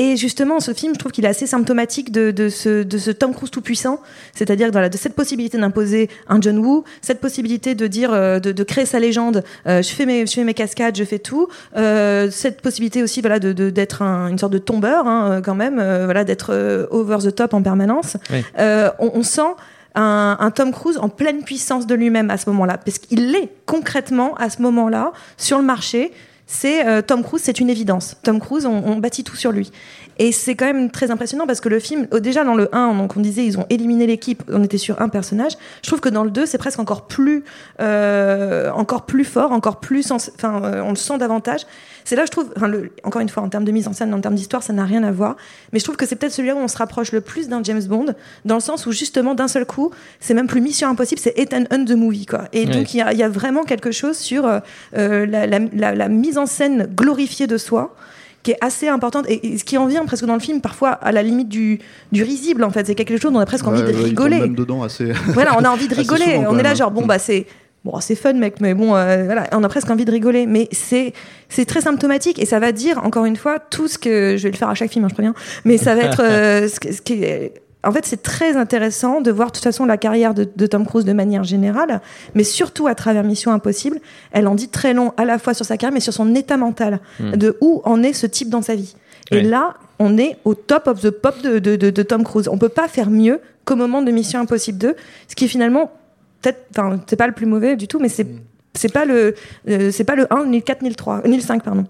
Et 0.00 0.16
justement, 0.16 0.60
ce 0.60 0.72
film, 0.72 0.92
je 0.94 0.98
trouve 1.00 1.10
qu'il 1.10 1.24
est 1.24 1.28
assez 1.28 1.48
symptomatique 1.48 2.12
de, 2.12 2.30
de, 2.30 2.48
ce, 2.48 2.84
de 2.84 2.98
ce 2.98 3.10
Tom 3.10 3.34
Cruise 3.34 3.50
tout 3.50 3.62
puissant, 3.62 4.00
c'est-à-dire 4.32 4.70
voilà, 4.70 4.88
de 4.88 4.96
cette 4.96 5.14
possibilité 5.14 5.58
d'imposer 5.58 6.08
un 6.28 6.40
John 6.40 6.58
Woo, 6.58 6.84
cette 7.02 7.20
possibilité 7.20 7.74
de 7.74 7.88
dire, 7.88 8.12
de, 8.12 8.52
de 8.52 8.62
créer 8.62 8.86
sa 8.86 9.00
légende. 9.00 9.42
euh, 9.66 9.82
je 9.82 9.88
fais 9.88 10.06
mes, 10.06 10.24
je 10.24 10.32
fais 10.32 10.44
mes 10.44 10.54
cascades, 10.54 10.96
je 10.96 11.02
fais 11.02 11.18
tout. 11.18 11.48
Euh, 11.76 12.30
cette 12.30 12.60
possibilité 12.60 13.02
aussi, 13.02 13.20
voilà, 13.22 13.40
de 13.40 13.52
de- 13.52 13.70
d'être 13.70 14.02
un- 14.02 14.28
une 14.28 14.38
sorte 14.38 14.52
de 14.52 14.58
tombeur, 14.58 15.08
hein, 15.08 15.40
quand 15.44 15.56
même, 15.56 15.80
euh, 15.80 16.04
voilà, 16.04 16.22
d'être 16.22 16.86
over 16.92 17.16
the 17.20 17.34
top 17.34 17.52
en 17.52 17.62
permanence. 17.62 18.16
Oui. 18.30 18.44
On, 18.56 19.10
on 19.14 19.22
sent 19.24 19.50
un, 19.98 20.50
Tom 20.50 20.72
Cruise 20.72 20.98
en 20.98 21.08
pleine 21.08 21.42
puissance 21.42 21.86
de 21.86 21.94
lui-même 21.94 22.30
à 22.30 22.36
ce 22.36 22.48
moment-là, 22.50 22.78
parce 22.78 22.98
qu'il 22.98 23.30
l'est 23.32 23.50
concrètement 23.66 24.34
à 24.36 24.50
ce 24.50 24.62
moment-là 24.62 25.12
sur 25.36 25.58
le 25.58 25.64
marché. 25.64 26.12
C'est 26.50 26.86
euh, 26.86 27.02
Tom 27.02 27.22
Cruise, 27.22 27.42
c'est 27.44 27.60
une 27.60 27.68
évidence. 27.68 28.16
Tom 28.22 28.40
Cruise, 28.40 28.64
on, 28.64 28.96
bâtit 28.96 29.22
tout 29.22 29.36
sur 29.36 29.52
lui. 29.52 29.70
Et 30.18 30.32
c'est 30.32 30.54
quand 30.54 30.64
même 30.64 30.90
très 30.90 31.10
impressionnant 31.10 31.46
parce 31.46 31.60
que 31.60 31.68
le 31.68 31.78
film, 31.78 32.08
oh, 32.10 32.20
déjà 32.20 32.42
dans 32.42 32.54
le 32.54 32.74
1, 32.74 32.94
donc 32.94 33.18
on 33.18 33.20
disait 33.20 33.44
ils 33.44 33.58
ont 33.58 33.66
éliminé 33.68 34.06
l'équipe, 34.06 34.42
on 34.50 34.64
était 34.64 34.78
sur 34.78 35.02
un 35.02 35.10
personnage. 35.10 35.52
Je 35.82 35.88
trouve 35.88 36.00
que 36.00 36.08
dans 36.08 36.24
le 36.24 36.30
2, 36.30 36.46
c'est 36.46 36.56
presque 36.56 36.78
encore 36.78 37.06
plus, 37.06 37.44
euh, 37.80 38.70
encore 38.70 39.04
plus 39.04 39.24
fort, 39.24 39.52
encore 39.52 39.78
plus, 39.78 40.10
enfin, 40.10 40.62
euh, 40.64 40.80
on 40.80 40.90
le 40.90 40.96
sent 40.96 41.18
davantage. 41.18 41.66
C'est 42.08 42.16
là, 42.16 42.24
je 42.24 42.30
trouve, 42.30 42.50
enfin, 42.56 42.68
le- 42.68 42.90
encore 43.04 43.20
une 43.20 43.28
fois, 43.28 43.42
en 43.42 43.50
termes 43.50 43.64
de 43.66 43.70
mise 43.70 43.86
en 43.86 43.92
scène, 43.92 44.14
en 44.14 44.20
termes 44.22 44.34
d'histoire, 44.34 44.62
ça 44.62 44.72
n'a 44.72 44.84
rien 44.86 45.02
à 45.04 45.10
voir. 45.12 45.36
Mais 45.74 45.78
je 45.78 45.84
trouve 45.84 45.96
que 45.96 46.06
c'est 46.06 46.16
peut-être 46.16 46.32
celui-là 46.32 46.54
où 46.54 46.58
on 46.58 46.66
se 46.66 46.78
rapproche 46.78 47.12
le 47.12 47.20
plus 47.20 47.50
d'un 47.50 47.62
James 47.62 47.82
Bond, 47.82 48.06
dans 48.46 48.54
le 48.54 48.60
sens 48.62 48.86
où 48.86 48.92
justement, 48.92 49.34
d'un 49.34 49.46
seul 49.46 49.66
coup, 49.66 49.90
c'est 50.18 50.32
même 50.32 50.46
plus 50.46 50.62
Mission 50.62 50.88
Impossible, 50.88 51.20
c'est 51.22 51.38
Ethan 51.38 51.64
Hunt 51.70 51.84
the 51.84 51.90
Movie, 51.96 52.24
quoi. 52.24 52.44
Et 52.54 52.64
donc, 52.64 52.94
il 52.94 52.96
y, 52.96 53.02
a- 53.02 53.12
il 53.12 53.18
y 53.18 53.22
a 53.22 53.28
vraiment 53.28 53.64
quelque 53.64 53.90
chose 53.90 54.16
sur 54.16 54.46
euh, 54.46 54.60
euh, 54.96 55.26
la, 55.26 55.46
la- 55.46 55.58
la- 55.74 55.94
la 55.94 56.08
mise 56.08 56.38
en 56.38 56.46
scène 56.46 56.88
glorifiée 56.96 57.46
de 57.46 57.58
soi 57.58 57.94
qui 58.42 58.52
est 58.52 58.58
assez 58.64 58.88
importante 58.88 59.26
et, 59.28 59.58
ce 59.58 59.64
qui 59.64 59.76
en 59.76 59.84
vient 59.84 60.06
presque 60.06 60.24
dans 60.24 60.32
le 60.32 60.40
film 60.40 60.62
parfois 60.62 60.90
à 60.92 61.12
la 61.12 61.22
limite 61.22 61.48
du, 61.50 61.80
du 62.12 62.22
risible 62.22 62.62
en 62.64 62.70
fait 62.70 62.86
c'est 62.86 62.94
quelque 62.94 63.18
chose 63.20 63.32
dont 63.32 63.38
on 63.38 63.42
a 63.42 63.46
presque 63.46 63.66
envie 63.66 63.82
de 63.82 63.88
ouais, 63.88 64.04
rigoler 64.04 64.38
même 64.38 64.54
dedans 64.54 64.82
assez. 64.84 65.12
voilà, 65.34 65.58
on 65.58 65.64
a 65.64 65.68
envie 65.68 65.88
de 65.88 65.94
rigoler. 66.02 66.24
souvent, 66.36 66.46
on 66.54 66.56
est 66.58 66.62
là 66.62 66.72
genre 66.74 66.92
bon 66.92 67.04
bah 67.04 67.18
c'est 67.18 67.46
bon 67.84 67.98
c'est 68.00 68.14
fun 68.14 68.32
mec, 68.34 68.60
mais 68.60 68.74
bon 68.74 68.94
euh, 68.94 69.24
voilà, 69.24 69.46
on 69.52 69.62
a 69.64 69.68
presque 69.68 69.90
envie 69.90 70.04
de 70.04 70.10
rigoler. 70.10 70.46
Mais 70.46 70.68
c'est 70.72 71.12
c'est 71.48 71.64
très 71.64 71.80
symptomatique 71.80 72.38
et 72.40 72.46
ça 72.46 72.58
va 72.58 72.72
dire 72.72 73.04
encore 73.04 73.24
une 73.24 73.36
fois 73.36 73.58
tout 73.58 73.88
ce 73.88 73.98
que 73.98 74.36
je 74.36 74.42
vais 74.44 74.50
le 74.50 74.56
faire 74.56 74.68
à 74.68 74.74
chaque 74.74 74.90
film, 74.90 75.04
hein, 75.04 75.08
je 75.10 75.14
préviens. 75.14 75.34
Mais 75.64 75.78
ça 75.78 75.94
va 75.94 76.02
être 76.02 76.22
euh, 76.22 76.68
ce, 76.92 77.00
qui 77.00 77.22
est 77.24 77.54
en 77.84 77.92
fait, 77.92 78.04
c'est 78.04 78.22
très 78.22 78.56
intéressant 78.56 79.20
de 79.20 79.30
voir 79.30 79.48
de 79.48 79.52
toute 79.52 79.62
façon 79.62 79.86
la 79.86 79.96
carrière 79.96 80.34
de, 80.34 80.48
de 80.56 80.66
Tom 80.66 80.84
Cruise 80.84 81.04
de 81.04 81.12
manière 81.12 81.44
générale, 81.44 82.00
mais 82.34 82.42
surtout 82.42 82.88
à 82.88 82.96
travers 82.96 83.22
Mission 83.22 83.52
Impossible. 83.52 84.00
Elle 84.32 84.48
en 84.48 84.56
dit 84.56 84.68
très 84.68 84.94
long 84.94 85.12
à 85.16 85.24
la 85.24 85.38
fois 85.38 85.54
sur 85.54 85.64
sa 85.64 85.76
carrière, 85.76 85.94
mais 85.94 86.00
sur 86.00 86.12
son 86.12 86.34
état 86.34 86.56
mental, 86.56 86.98
de 87.20 87.56
où 87.60 87.80
en 87.84 88.02
est 88.02 88.12
ce 88.12 88.26
type 88.26 88.48
dans 88.50 88.62
sa 88.62 88.74
vie. 88.74 88.96
Et 89.30 89.36
Ouais. 89.36 89.42
là, 89.42 89.74
on 90.00 90.18
est 90.18 90.38
au 90.44 90.54
top 90.54 90.88
of 90.88 91.00
the 91.02 91.10
pop 91.10 91.40
de, 91.40 91.60
de, 91.60 91.76
de- 91.76 91.90
de 91.90 92.02
Tom 92.02 92.24
Cruise. 92.24 92.48
On 92.48 92.58
peut 92.58 92.68
pas 92.68 92.88
faire 92.88 93.10
mieux 93.10 93.40
qu'au 93.64 93.76
moment 93.76 94.02
de 94.02 94.10
Mission 94.10 94.40
Impossible 94.40 94.78
2, 94.78 94.96
ce 95.28 95.34
qui 95.36 95.44
est 95.44 95.48
finalement 95.48 95.92
peut-être, 96.40 96.66
enfin, 96.70 97.00
c'est 97.06 97.16
pas 97.16 97.26
le 97.26 97.32
plus 97.32 97.46
mauvais 97.46 97.76
du 97.76 97.88
tout, 97.88 97.98
mais 97.98 98.08
c'est 98.08 98.26
c'est 98.74 98.92
pas 98.92 99.04
le 99.04 99.34
euh, 99.68 99.90
c'est 99.90 100.04
pas 100.04 100.14
le 100.14 100.32
1 100.32 100.46
ni 100.46 100.58
le 100.58 100.62
4 100.62 100.82
ni 100.82 100.88
le 100.88 100.94
3 100.94 101.22
ni 101.26 101.36
le 101.36 101.42
5 101.42 101.62
pardon. 101.64 101.84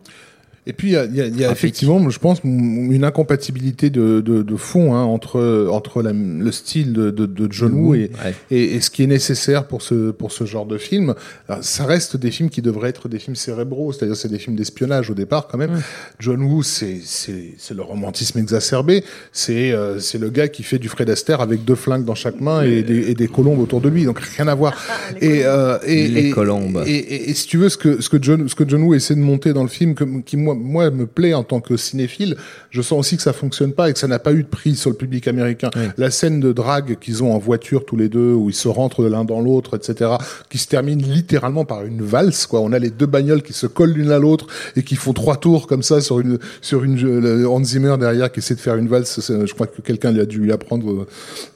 Et 0.69 0.73
puis 0.75 0.89
il 0.89 0.93
y 0.93 0.97
a, 0.97 1.05
il 1.07 1.17
y 1.17 1.21
a- 1.23 1.27
il 1.27 1.41
y 1.41 1.45
a 1.45 1.51
effectivement, 1.51 2.09
je 2.11 2.19
pense, 2.19 2.41
une 2.45 3.03
incompatibilité 3.03 3.91
de, 3.91 4.21
de, 4.21 4.43
de 4.43 4.57
fond 4.57 4.95
hein, 4.95 5.03
entre 5.03 5.67
entre 5.71 6.03
la- 6.03 6.13
le 6.13 6.53
style 6.53 6.93
de, 6.93 7.11
de, 7.11 7.27
de 7.27 7.49
John 7.51 7.73
Woo 7.73 7.95
et, 7.95 8.11
Ouais. 8.25 8.35
et, 8.51 8.75
et 8.75 8.81
ce 8.81 8.91
qui 8.91 9.03
est 9.03 9.07
nécessaire 9.07 9.67
pour 9.67 9.83
ce 9.83 10.11
pour 10.13 10.31
ce 10.31 10.45
genre 10.45 10.67
de 10.67 10.79
film. 10.79 11.15
Alors, 11.49 11.65
ça 11.65 11.85
reste 11.87 12.17
des 12.17 12.31
films 12.31 12.51
qui 12.51 12.63
devraient 12.63 12.91
être 12.91 13.09
des 13.09 13.19
films 13.19 13.35
cérébraux, 13.37 13.93
c'est-à-dire 13.93 14.15
c'est 14.17 14.29
des 14.29 14.39
films 14.39 14.57
d'espionnage 14.57 15.11
au 15.11 15.15
départ 15.15 15.49
quand 15.49 15.59
même. 15.59 15.81
John 16.19 16.43
Woo, 16.43 16.63
c'est 16.63 16.99
c'est 17.03 17.55
c'est 17.59 17.75
le 17.75 17.83
romantisme 17.83 18.39
exacerbé. 18.39 19.05
C'est 19.33 19.73
euh, 19.73 19.99
c'est 20.01 20.19
le 20.19 20.29
gars 20.31 20.49
qui 20.49 20.63
fait 20.63 20.79
du 20.79 20.89
Fred 20.89 21.09
Astaire 21.11 21.41
avec 21.41 21.65
deux 21.65 21.75
flingues 21.77 22.05
dans 22.05 22.15
chaque 22.15 22.41
main 22.41 22.63
et 22.63 22.83
des, 22.83 23.11
et 23.11 23.15
des 23.15 23.29
colombes 23.29 23.59
autour 23.61 23.81
de 23.81 23.89
lui, 23.89 24.05
donc 24.05 24.19
rien 24.21 24.49
à 24.49 24.55
voir. 24.55 24.75
et, 25.21 25.41
euh, 25.45 25.79
et 25.87 26.09
Les 26.09 26.27
et- 26.29 26.31
colombes. 26.31 26.83
Et, 26.87 26.91
et, 26.97 27.31
et 27.31 27.35
si 27.35 27.47
tu 27.47 27.57
veux, 27.57 27.69
ce 27.71 27.79
que 27.79 28.03
ce 28.03 28.09
que 28.11 28.19
John 28.23 28.49
ce 28.49 28.55
que 28.55 28.69
John 28.69 28.83
Woo 28.83 28.95
essaie 28.95 29.15
de 29.15 29.21
monter 29.21 29.53
dans 29.53 29.63
le 29.63 29.69
film, 29.69 29.95
que, 29.95 30.05
qui 30.23 30.37
moi 30.37 30.55
moi 30.59 30.91
me 30.91 31.07
plaît 31.07 31.35
en 31.35 31.45
tant 31.45 31.61
que 31.61 31.77
cinéphile, 31.77 32.37
je 32.71 32.83
sens 32.83 32.99
aussi 32.99 33.17
que 33.17 33.23
ça 33.23 33.33
fonctionne 33.33 33.73
pas 33.73 33.89
et 33.89 33.93
que 33.93 33.99
ça 33.99 34.09
n'a 34.09 34.19
pas 34.19 34.33
eu 34.33 34.43
de 34.43 34.49
prise 34.49 34.79
sur 34.79 34.91
le 34.91 34.97
public 34.97 35.29
américain. 35.29 35.71
La 35.97 36.11
scène 36.11 36.41
de 36.41 36.53
drague 36.53 36.99
qu'ils 36.99 37.23
ont 37.23 37.33
en 37.33 37.39
voiture 37.39 37.85
tous 37.87 37.97
les 37.97 38.09
deux, 38.09 38.33
où 38.33 38.51
ils 38.51 38.55
se 38.55 38.69
rentrent 38.69 39.03
de 39.03 39.09
l'un 39.09 39.25
dans 39.25 39.41
l'autre, 39.41 39.77
etc., 39.77 40.11
qui 40.51 40.59
se 40.59 40.67
termine 40.67 41.01
littéralement 41.03 41.65
par 41.65 41.85
une 41.85 42.03
valse. 42.03 42.47
Quoi, 42.47 42.61
on 42.61 42.73
a 42.73 42.79
les 42.79 42.91
deux 42.91 43.07
bagnoles 43.07 43.43
qui 43.43 43.53
se 43.53 43.67
collent 43.67 43.93
l'une 43.93 44.11
à 44.11 44.19
l'autre 44.19 44.47
et 44.77 44.83
qui 44.83 44.97
font 44.97 45.13
trois 45.13 45.37
tours 45.37 45.67
comme 45.67 45.83
ça 45.83 46.01
sur 46.01 46.21
une 46.21 46.39
sur 46.61 46.85
une 46.85 47.47
Hans 47.47 47.63
Zimmer 47.65 47.97
derrière 47.99 48.31
qui 48.33 48.41
essaie 48.41 48.55
de 48.55 48.61
faire 48.61 48.77
une 48.77 48.89
valse. 48.89 49.21
Je 49.29 49.53
crois 49.55 49.67
que 49.67 49.81
quelqu'un 49.83 50.13
lui 50.13 50.21
a 50.21 50.27
dû 50.27 50.39
lui 50.39 50.53
apprendre 50.53 51.07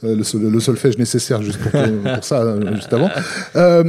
euh, 0.05 0.17
le, 0.17 0.23
sol- 0.25 0.43
le 0.51 0.61
solfège 0.61 0.99
nécessaire 0.99 1.43
juste 1.43 1.59
pour, 1.59 1.73
ça 2.25 2.43
euh, 2.43 2.75
juste 2.77 2.93
avant. 2.93 3.11
Euh, 3.57 3.85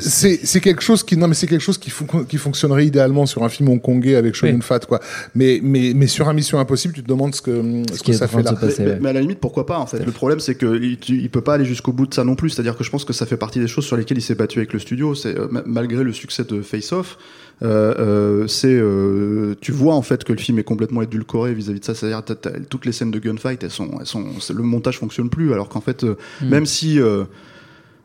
c'est 0.00 0.40
c'est 0.44 0.60
quelque 0.60 0.82
chose 0.82 1.02
qui 1.02 1.16
non 1.16 1.28
mais 1.28 1.34
c'est 1.34 1.46
quelque 1.46 1.60
chose 1.62 1.78
qui 1.78 1.90
fon- 1.90 2.24
qui 2.24 2.36
fonctionnerait 2.38 2.86
idéalement 2.86 3.26
sur 3.26 3.42
un 3.44 3.48
film 3.48 3.68
hongkongais 3.68 4.16
avec 4.16 4.33
Shogun 4.34 4.54
Oui. 4.56 4.60
Fat 4.62 4.80
quoi. 4.80 5.00
Mais 5.34 5.60
mais 5.62 5.92
mais 5.94 6.06
sur 6.06 6.28
un 6.28 6.32
Mission 6.34 6.58
Impossible, 6.58 6.94
tu 6.94 7.02
te 7.02 7.08
demandes 7.08 7.34
ce 7.34 7.42
que 7.42 7.82
ce, 7.92 8.02
que 8.02 8.12
ça 8.12 8.28
fait 8.28 8.38
de 8.38 8.44
là. 8.44 8.50
se 8.50 8.56
passer. 8.56 8.82
mais, 8.84 8.90
ouais. 8.90 8.98
mais 9.00 9.08
à 9.08 9.12
la 9.12 9.20
limite, 9.20 9.38
pourquoi 9.40 9.66
pas 9.66 9.78
en 9.78 9.86
fait 9.86 10.04
Le 10.04 10.12
problème, 10.12 10.40
c'est 10.40 10.56
qu'il 10.56 10.98
il 11.08 11.30
peut 11.30 11.40
pas 11.40 11.54
aller 11.54 11.64
jusqu'au 11.64 11.92
bout 11.92 12.06
de 12.06 12.14
ça 12.14 12.24
non 12.24 12.34
plus. 12.34 12.50
C'est-à-dire 12.50 12.76
que 12.76 12.84
je 12.84 12.90
pense 12.90 13.04
que 13.04 13.12
ça 13.12 13.26
fait 13.26 13.36
partie 13.36 13.60
des 13.60 13.68
choses 13.68 13.84
sur 13.86 13.96
lesquelles 13.96 14.18
il 14.18 14.22
s'est 14.22 14.34
battu 14.34 14.58
avec 14.58 14.72
le 14.72 14.78
studio. 14.78 15.14
C'est 15.14 15.38
euh, 15.38 15.46
ma- 15.50 15.62
malgré 15.66 16.04
le 16.04 16.12
succès 16.12 16.44
de 16.44 16.60
Face 16.62 16.92
Off. 16.92 17.16
Euh, 17.62 17.94
euh, 18.00 18.46
c'est 18.48 18.66
euh, 18.74 19.54
tu 19.60 19.70
vois 19.70 19.94
en 19.94 20.02
fait 20.02 20.24
que 20.24 20.32
le 20.32 20.38
film 20.40 20.58
est 20.58 20.64
complètement 20.64 21.02
édulcoré 21.02 21.54
vis-à-vis 21.54 21.78
de 21.78 21.84
ça 21.84 21.94
c'est-à-dire 21.94 22.24
t'as- 22.24 22.34
t'as- 22.34 22.58
toutes 22.68 22.84
les 22.84 22.90
scènes 22.90 23.12
de 23.12 23.20
gunfight 23.20 23.62
elles 23.62 23.70
sont 23.70 23.90
elles 24.00 24.06
sont 24.06 24.24
le 24.52 24.62
montage 24.64 24.98
fonctionne 24.98 25.30
plus 25.30 25.52
alors 25.52 25.68
qu'en 25.68 25.80
fait 25.80 26.02
euh, 26.02 26.16
même 26.42 26.66
si 26.66 26.98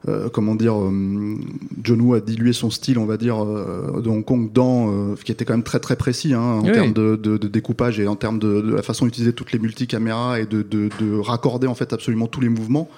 euh, 0.08 0.30
comment 0.30 0.56
dire, 0.56 0.76
euh, 0.80 1.36
John 1.84 2.00
Woo 2.02 2.14
a 2.14 2.22
dilué 2.22 2.54
son 2.54 2.70
style, 2.70 2.98
on 2.98 3.06
va 3.06 3.18
dire, 3.18 3.44
euh, 3.44 4.02
de 4.02 4.10
Hong 4.10 4.24
Kong 4.24 4.50
dans, 4.54 4.92
euh, 4.92 5.16
qui 5.24 5.32
était 5.32 5.44
quand 5.44 5.54
même 5.54 5.64
très 5.64 5.80
très 5.80 5.98
précis 5.98 6.34
hein, 6.34 6.40
en 6.42 6.64
Oui. 6.64 6.72
termes 6.72 6.94
de, 6.94 7.18
de, 7.18 7.38
de 7.38 7.48
découpage 7.48 8.00
et 8.00 8.08
en 8.08 8.16
termes 8.16 8.40
de, 8.40 8.62
de 8.62 8.74
la 8.76 8.82
façon 8.82 9.06
d'utiliser 9.06 9.34
toutes 9.34 9.52
les 9.52 9.60
multicaméras 9.60 10.40
et 10.40 10.46
de, 10.46 10.62
de, 10.62 10.90
de 11.02 11.20
raccorder 11.20 11.68
en 11.68 11.76
fait 11.76 11.92
absolument 11.92 12.28
tous 12.28 12.40
les 12.42 12.50
mouvements. 12.50 12.90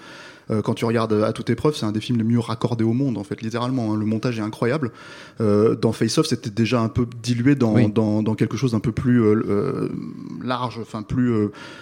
Euh, 0.49 0.61
quand 0.61 0.73
tu 0.73 0.85
regardes 0.85 1.13
à 1.13 1.31
toute 1.33 1.49
épreuve, 1.49 1.75
c'est 1.75 1.85
un 1.85 1.91
des 1.91 1.99
films 2.01 2.17
les 2.17 2.23
mieux 2.23 2.39
raccordés 2.39 2.83
au 2.83 2.93
monde, 2.93 3.17
en 3.17 3.23
fait, 3.23 3.41
littéralement. 3.41 3.93
hein. 3.93 3.97
Le 3.97 4.05
montage 4.05 4.39
est 4.39 4.41
incroyable. 4.41 4.91
Euh, 5.39 5.75
dans 5.75 5.91
Face 5.91 6.17
Off, 6.17 6.25
c'était 6.27 6.49
déjà 6.49 6.81
un 6.81 6.89
peu 6.89 7.05
dilué 7.21 7.55
dans, 7.55 7.73
Oui. 7.75 7.91
dans, 7.91 8.23
dans 8.23 8.35
quelque 8.35 8.57
chose 8.57 8.71
d'un 8.71 8.79
peu 8.79 8.91
plus 8.91 9.21
euh, 9.23 9.89
large, 10.43 10.79
enfin 10.81 11.03
plus, 11.03 11.31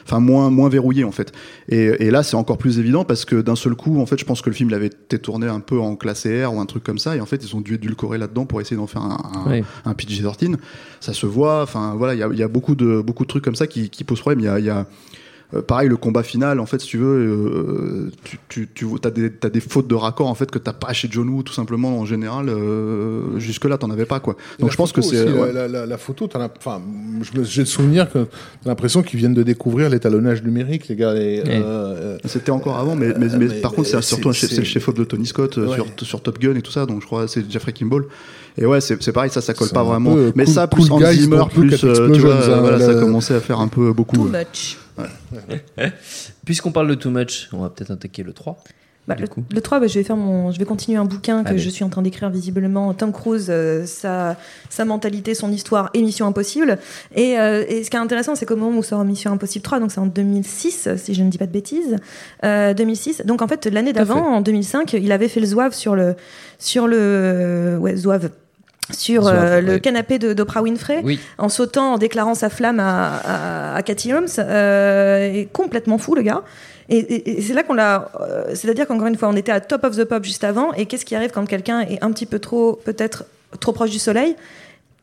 enfin 0.06 0.20
moins 0.20 0.50
moins 0.50 0.70
verrouillé 0.70 1.04
en 1.04 1.12
fait. 1.12 1.32
Et, 1.70 1.86
et 2.06 2.12
là, 2.12 2.24
c'est 2.24 2.36
encore 2.36 2.58
plus 2.58 2.80
évident 2.80 3.04
parce 3.06 3.26
que 3.26 3.38
d'un 3.42 3.56
seul 3.56 3.76
coup, 3.76 4.00
en 4.00 4.06
fait, 4.06 4.18
je 4.20 4.26
pense 4.26 4.42
que 4.42 4.50
le 4.50 4.56
film 4.56 4.70
il 4.70 4.76
avait 4.76 4.88
été 4.88 5.20
tourné 5.20 5.48
un 5.48 5.60
peu 5.60 5.80
en 5.80 5.96
classe 5.96 6.26
R 6.26 6.54
ou 6.54 6.60
un 6.60 6.66
truc 6.66 6.84
comme 6.84 6.98
ça, 7.00 7.16
et 7.16 7.22
en 7.22 7.26
fait, 7.26 7.44
ils 7.44 7.56
ont 7.56 7.62
dû 7.62 7.76
édulcorer 7.76 8.18
là-dedans 8.18 8.46
pour 8.46 8.62
essayer 8.62 8.78
d'en 8.78 8.88
faire 8.88 9.02
un, 9.04 9.18
un, 9.46 9.50
Oui. 9.52 9.64
un 9.86 9.94
PG-13. 9.94 10.56
Ça 11.00 11.14
se 11.14 11.26
voit. 11.26 11.62
Enfin, 11.64 11.96
voilà, 11.98 12.14
il 12.14 12.20
y 12.20 12.24
a, 12.24 12.30
il 12.32 12.38
y 12.38 12.44
a 12.44 12.48
beaucoup 12.48 12.76
de 12.76 13.02
beaucoup 13.02 13.24
de 13.24 13.30
trucs 13.30 13.44
comme 13.44 13.56
ça 13.56 13.68
qui, 13.68 13.90
qui 13.90 14.04
posent 14.04 14.20
problème. 14.20 14.40
Il 14.42 14.46
y 14.46 14.50
a, 14.50 14.60
il 14.60 14.66
y 14.66 14.70
a 14.70 14.86
euh, 15.56 15.62
pareil, 15.64 15.90
le 15.90 15.98
combat 15.98 16.22
final, 16.22 16.60
en 16.60 16.66
fait, 16.68 16.80
si 16.82 16.88
tu 16.88 16.98
veux, 17.00 17.06
euh, 17.08 18.12
tu, 18.24 18.38
tu, 18.50 18.70
tu 18.74 18.86
as, 19.04 19.10
des, 19.10 19.32
t'as 19.32 19.50
des 19.50 19.60
fautes 19.60 19.88
de 19.88 19.96
raccord 19.96 20.28
en 20.28 20.36
fait 20.36 20.52
que 20.52 20.60
t'as 20.60 20.74
pas 20.74 20.94
chez 20.94 21.08
John 21.12 21.28
Woo, 21.30 21.42
tout 21.44 21.54
simplement 21.54 22.00
en 22.00 22.06
général. 22.06 22.50
Euh, 22.50 23.40
jusque 23.40 23.66
là, 23.66 23.78
t'en 23.78 23.90
avais 23.90 24.06
pas 24.06 24.20
quoi. 24.20 24.36
Donc 24.60 24.70
La 24.70 24.72
je 24.72 24.78
pense 24.78 24.92
que 24.92 25.02
photo 25.02 25.16
c'est 25.16 25.32
ouais. 25.32 25.52
la, 25.52 25.68
la, 25.68 25.86
la 25.86 25.98
photo. 25.98 26.28
t'en 26.28 26.42
as- 26.42 26.52
Enfin, 26.58 26.82
j'ai 27.44 27.62
le 27.62 27.66
souvenir 27.66 28.12
que 28.12 28.20
t'as 28.64 28.70
l'impression 28.70 29.02
qu'ils 29.02 29.20
viennent 29.20 29.34
de 29.34 29.44
découvrir 29.44 29.90
l'étalonnage 29.90 30.44
numérique, 30.44 30.88
les 30.88 30.96
gars. 30.96 31.14
les, 31.14 31.42
Oui. 31.42 31.50
euh, 31.50 32.18
C'était 32.26 32.52
encore 32.52 32.78
avant, 32.78 32.96
mais, 32.96 33.08
mais, 33.18 33.28
mais, 33.38 33.48
mais- 33.48 33.62
par 33.62 33.72
contre, 33.72 33.88
c'est 33.88 34.02
surtout 34.04 34.30
un 34.30 34.34
c'est- 34.34 34.42
chef- 34.42 34.50
c'est 34.52 34.58
le 34.58 34.66
chef-op 34.66 34.96
de 34.98 35.04
Tony 35.04 35.26
Scott 35.26 35.58
euh, 35.58 35.68
Ouais. 35.68 35.76
sur, 35.76 35.86
sur 36.06 36.22
Top 36.22 36.38
Gun 36.40 36.56
et 36.56 36.62
tout 36.62 36.72
ça, 36.72 36.86
donc 36.86 37.02
je 37.02 37.06
crois 37.08 37.26
que 37.26 37.32
c'est 37.32 37.50
Jeffrey 37.50 37.74
Kimball. 37.74 38.06
Et 38.58 38.66
ouais, 38.66 38.82
c'est 38.82 39.02
c'est 39.02 39.12
pareil, 39.14 39.30
ça, 39.32 39.42
ça 39.42 39.54
colle 39.54 39.70
pas 39.70 39.84
vraiment. 39.84 40.16
Mais 40.36 40.44
cool- 40.44 40.54
ça, 40.54 40.68
plus 40.68 40.90
cool 40.90 41.04
Hans 41.06 41.12
Zimmer, 41.12 41.44
plus, 41.54 41.84
euh, 41.84 42.12
tu 42.12 42.20
vois, 42.20 42.36
hein, 42.36 42.60
voilà, 42.60 42.80
ça 42.80 42.94
commençait 42.96 43.36
à 43.36 43.40
faire 43.40 43.60
un 43.62 43.68
peu 43.70 43.94
beaucoup. 43.94 44.18
Too 44.18 44.26
euh. 44.36 44.44
Puisqu'on 46.46 46.72
parle 46.72 46.88
de 46.88 46.96
too 46.96 47.10
much, 47.10 47.50
on 47.54 47.60
va 47.60 47.70
peut-être 47.70 47.92
attaquer 47.92 48.24
le 48.24 48.34
3. 48.34 48.58
Bah, 49.08 49.16
le, 49.20 49.28
le 49.52 49.62
3, 49.62 49.80
bah, 49.80 49.88
je 49.88 49.96
vais 49.96 50.04
faire 50.04 50.18
mon, 50.18 50.52
je 50.52 50.60
vais 50.60 50.66
continuer 50.66 51.00
un 51.00 51.06
bouquin 51.06 51.44
que 51.44 51.50
Allez. 51.50 51.58
je 51.58 51.70
suis 51.70 51.84
en 51.84 51.90
train 51.90 52.04
d'écrire 52.04 52.30
visiblement. 52.30 52.94
Tom 52.94 53.12
Cruise, 53.12 53.48
euh, 53.50 53.88
sa, 53.88 54.38
sa 54.70 54.86
mentalité, 54.86 55.34
son 55.34 55.52
histoire 55.52 55.90
et 55.96 56.02
Mission 56.04 56.28
Impossible. 56.28 56.78
Et, 57.16 57.40
euh, 57.40 57.66
et 57.68 57.84
ce 57.84 57.90
qui 57.90 57.98
est 57.98 58.00
intéressant, 58.00 58.36
c'est 58.36 58.46
qu'au 58.46 58.56
moment 58.56 58.78
où 58.78 58.84
sort 58.84 59.04
Mission 59.04 59.32
Impossible 59.32 59.64
3, 59.64 59.80
donc 59.80 59.92
c'est 59.92 60.00
en 60.00 60.06
2006, 60.06 60.90
si 60.98 61.16
je 61.16 61.24
ne 61.24 61.30
dis 61.32 61.40
pas 61.40 61.48
de 61.48 61.52
bêtises, 61.52 61.96
euh, 62.44 62.76
2006. 62.76 63.24
Donc 63.26 63.42
en 63.42 63.48
fait, 63.48 63.66
l'année 63.66 63.94
d'avant, 63.94 64.22
en 64.36 64.42
2005, 64.42 64.94
il 64.94 65.12
avait 65.12 65.28
fait 65.28 65.40
le 65.40 65.48
zouave 65.48 65.74
sur 65.74 65.96
le, 65.96 66.16
sur 66.60 66.88
le, 66.88 67.78
ouais, 67.82 67.96
zouave. 67.96 68.30
Sur 68.92 69.28
euh, 69.28 69.62
le 69.62 69.74
ouais. 69.74 69.80
canapé 69.80 70.18
de- 70.20 70.34
d'Oprah 70.34 70.62
Winfrey, 70.64 71.02
Oui. 71.04 71.20
en 71.38 71.48
sautant, 71.50 71.94
en 71.94 71.98
déclarant 71.98 72.34
sa 72.36 72.50
flamme 72.50 72.80
à, 72.80 73.18
à, 73.18 73.76
à 73.76 73.82
Cathy 73.84 74.12
Holmes, 74.14 74.28
euh, 74.40 75.32
et 75.34 75.46
complètement 75.52 75.98
fou 75.98 76.16
le 76.16 76.22
gars. 76.24 76.42
Et, 76.90 76.98
et- 76.98 77.38
et 77.38 77.42
c'est 77.42 77.54
là 77.54 77.62
qu'on 77.64 77.76
l'a. 77.76 78.10
euh, 78.20 78.46
C'est-à-dire 78.56 78.88
qu'encore 78.88 79.06
une 79.08 79.16
fois, 79.16 79.30
on 79.30 79.36
était 79.36 79.52
à 79.52 79.60
top 79.62 79.84
of 79.84 79.96
the 79.96 80.06
pop 80.06 80.24
juste 80.24 80.44
avant. 80.44 80.74
Et 80.74 80.86
qu'est-ce 80.88 81.06
qui 81.06 81.16
arrive 81.16 81.30
quand 81.32 81.46
quelqu'un 81.46 81.82
est 81.82 82.04
un 82.04 82.12
petit 82.12 82.26
peu 82.26 82.40
trop, 82.40 82.80
peut-être 82.84 83.26
trop 83.60 83.74
proche 83.74 83.92
du 83.92 84.00
soleil? 84.00 84.36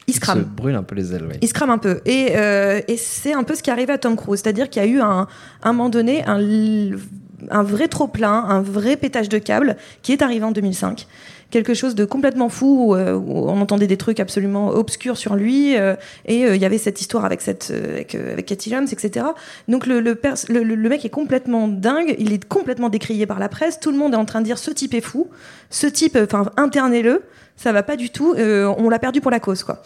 Il 0.09 0.15
se 0.15 0.19
se 0.21 0.25
crame. 0.25 0.43
brûle 0.43 0.75
un 0.75 0.83
peu 0.85 0.95
les 0.97 1.15
ailes, 1.15 1.25
oui. 1.29 1.37
Il 1.43 1.49
se 1.49 1.55
crame 1.55 1.71
un 1.71 1.79
peu. 1.79 2.01
Et, 2.05 2.33
euh, 2.37 2.81
et 2.89 2.97
c'est 2.97 3.33
un 3.35 3.43
peu 3.45 3.55
ce 3.55 3.63
qui 3.63 3.71
est 3.71 3.73
arrivé 3.73 3.93
à 3.93 3.99
Tom 3.99 4.17
Cruise. 4.17 4.41
C'est-à-dire 4.43 4.69
qu'il 4.69 4.83
y 4.83 4.85
a 4.85 4.89
eu 4.89 5.01
un, 5.01 5.27
un 5.63 5.73
moment 5.73 5.89
donné 5.89 6.25
un 6.25 7.63
vrai 7.63 7.87
trop-plein, 7.89 8.33
un 8.49 8.63
vrai 8.63 8.97
pétage 8.97 9.29
de 9.29 9.39
câble 9.39 9.77
qui 10.03 10.13
est 10.13 10.23
arrivé 10.23 10.45
en 10.45 10.53
2005. 10.53 11.07
Quelque 11.51 11.75
chose 11.75 11.95
de 11.95 12.05
complètement 12.05 12.49
fou, 12.49 12.89
où, 12.89 12.95
euh, 12.97 13.15
où 13.15 13.49
on 13.49 13.61
entendait 13.61 13.87
des 13.87 13.97
trucs 13.97 14.19
absolument 14.19 14.71
obscurs 14.71 15.17
sur 15.17 15.37
lui, 15.37 15.77
euh, 15.77 15.95
et 16.25 16.45
euh, 16.45 16.57
il 16.57 16.63
y 16.63 16.65
avait 16.65 16.79
cette 16.79 17.01
histoire 17.01 17.25
avec, 17.25 17.41
cette, 17.41 17.73
avec, 17.73 18.17
avec 18.17 18.47
Cathy 18.47 18.75
Holmes, 18.75 18.89
etc. 18.91 19.27
Donc 19.69 19.87
le, 19.87 20.01
le, 20.01 20.89
mec 20.89 21.05
est 21.05 21.11
complètement 21.11 21.69
dingue, 21.69 22.17
il 22.19 22.33
est 22.33 22.45
complètement 22.45 22.89
décrié 22.89 23.27
par 23.27 23.39
la 23.39 23.49
presse, 23.49 23.79
tout 23.79 23.93
le 23.93 23.99
monde 23.99 24.15
est 24.15 24.19
en 24.19 24.25
train 24.25 24.41
de 24.41 24.47
dire 24.47 24.59
ce 24.59 24.73
type 24.73 24.95
est 24.95 25.01
fou, 25.01 25.29
ce 25.71 25.87
type, 25.87 26.19
enfin, 26.21 26.51
internez-le, 26.57 27.23
ça 27.57 27.73
va 27.73 27.85
pas 27.85 27.97
du 27.97 28.11
tout, 28.11 28.35
on 28.37 28.89
l'a 28.89 28.99
perdu 28.99 29.21
pour 29.21 29.31
la 29.31 29.41
cause, 29.41 29.63
quoi. 29.63 29.83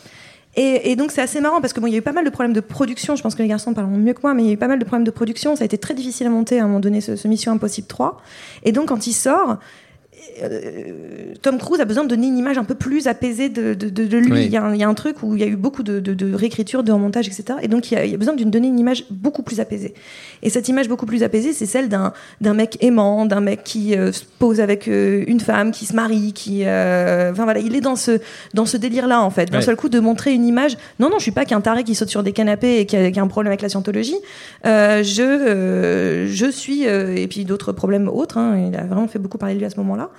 Et, 0.57 0.97
donc 0.97 1.13
c'est 1.13 1.23
assez 1.23 1.41
marrant 1.41 1.61
parce 1.61 1.73
que 1.73 1.79
bon, 1.79 1.87
il 1.87 1.93
y 1.93 1.95
a 1.95 1.99
eu 1.99 2.03
pas 2.03 2.13
mal 2.13 2.25
de 2.25 2.31
problèmes 2.31 2.53
de 2.53 2.61
production. 2.61 3.15
Je 3.15 3.23
pense 3.23 3.37
que 3.37 3.43
les 3.43 3.49
garçons 3.49 3.73
parleront 3.73 3.97
mieux 3.97 4.15
que 4.15 4.23
moi, 4.23 4.35
mais 4.35 4.43
il 4.43 4.47
y 4.47 4.51
a 4.51 4.55
eu 4.55 4.57
pas 4.57 4.67
mal 4.67 4.81
de 4.81 4.85
problèmes 4.85 5.05
de 5.05 5.13
production. 5.13 5.55
Ça 5.55 5.63
a 5.63 5.65
été 5.65 5.79
très 5.79 5.95
difficile 5.95 6.27
à 6.27 6.31
monter 6.31 6.59
à 6.59 6.65
un 6.65 6.67
moment 6.67 6.81
donné 6.81 7.01
ce 7.01 7.29
Mission 7.29 7.53
Impossible 7.53 7.87
3. 7.87 8.21
Et 8.65 8.73
donc 8.73 8.89
quand 8.89 9.07
il 9.07 9.13
sort, 9.13 9.59
euh, 10.43 11.35
Tom 11.43 11.59
Cruise 11.59 11.81
a 11.81 11.85
besoin 11.85 12.05
de 12.05 12.09
donner 12.09 12.27
une 12.29 12.37
image 12.39 12.59
un 12.59 12.65
peu 12.65 12.75
plus 12.75 13.07
apaisée 13.07 13.49
de, 13.49 13.75
de, 13.75 13.89
de- 13.89 14.07
de 14.07 14.19
lui. 14.19 14.33
Oui. 14.33 14.45
Il, 14.47 14.51
y 14.53 14.57
a 14.57 14.63
un, 14.65 14.75
il 14.75 14.81
y 14.81 14.85
a 14.85 14.89
un 14.89 14.95
truc 14.95 15.23
où 15.23 15.35
il 15.35 15.41
y 15.41 15.45
a 15.45 15.47
eu 15.47 15.57
beaucoup 15.57 15.83
de, 15.83 16.35
réécriture, 16.35 16.83
de 16.83 16.93
remontage, 16.93 17.27
etc. 17.27 17.45
Et 17.63 17.69
donc 17.69 17.91
il 17.91 17.95
y 17.95 17.97
a, 17.97 18.05
il 18.05 18.11
y 18.11 18.15
a 18.15 18.19
besoin 18.19 18.35
de 18.35 18.45
donner 18.45 18.69
une 18.69 18.79
image 18.79 19.05
beaucoup 19.11 19.43
plus 19.43 19.61
apaisée. 19.61 19.95
Et 20.43 20.51
cette 20.51 20.69
image 20.69 20.89
beaucoup 20.89 21.07
plus 21.07 21.23
apaisée, 21.23 21.53
c'est 21.53 21.67
celle 21.67 21.89
d'un 21.89 22.13
d'un 22.41 22.55
mec 22.55 22.79
aimant, 22.81 23.27
d'un 23.27 23.41
mec 23.41 23.63
qui 23.65 23.95
euh, 23.97 24.13
se 24.13 24.25
pose 24.39 24.61
avec 24.61 24.89
euh, 24.89 25.25
une 25.27 25.41
femme, 25.41 25.71
qui 25.71 25.87
se 25.87 25.95
marie, 25.95 26.33
qui, 26.33 26.63
euh, 26.65 27.31
enfin 27.33 27.45
voilà, 27.45 27.61
il 27.61 27.75
est 27.77 27.81
dans 27.81 27.97
ce 27.97 28.19
dans 28.55 28.67
ce 28.67 28.77
délire-là 28.77 29.21
en 29.23 29.31
fait. 29.31 29.47
D'un 29.51 29.59
Ouais. 29.59 29.65
seul 29.65 29.77
coup, 29.77 29.89
de 29.91 30.01
montrer 30.01 30.33
une 30.33 30.47
image. 30.47 30.77
Non, 30.99 31.09
non, 31.11 31.19
je 31.19 31.23
suis 31.25 31.33
pas 31.33 31.45
qu'un 31.45 31.61
taré 31.61 31.85
qui 31.85 31.95
saute 31.95 32.09
sur 32.09 32.23
des 32.23 32.33
canapés 32.33 32.79
et 32.81 32.87
qui 32.87 32.97
a, 32.97 33.11
qui 33.11 33.19
a 33.19 33.23
un 33.23 33.27
problème 33.29 33.51
avec 33.51 33.61
la 33.63 33.69
scientologie. 33.69 34.17
Euh, 34.67 35.03
je 35.03 35.23
euh, 35.23 36.27
je 36.29 36.47
suis 36.51 36.87
euh, 36.87 37.15
et 37.15 37.27
puis 37.29 37.45
d'autres 37.45 37.73
problèmes 37.73 38.09
autres. 38.09 38.39
hein. 38.39 38.69
il 38.71 38.77
a 38.77 38.85
vraiment 38.85 39.09
fait 39.09 39.19
beaucoup 39.19 39.39
parler 39.39 39.55
de 39.55 39.59
lui 39.61 39.67
à 39.67 39.71
ce 39.71 39.77
moment-là 39.79 40.11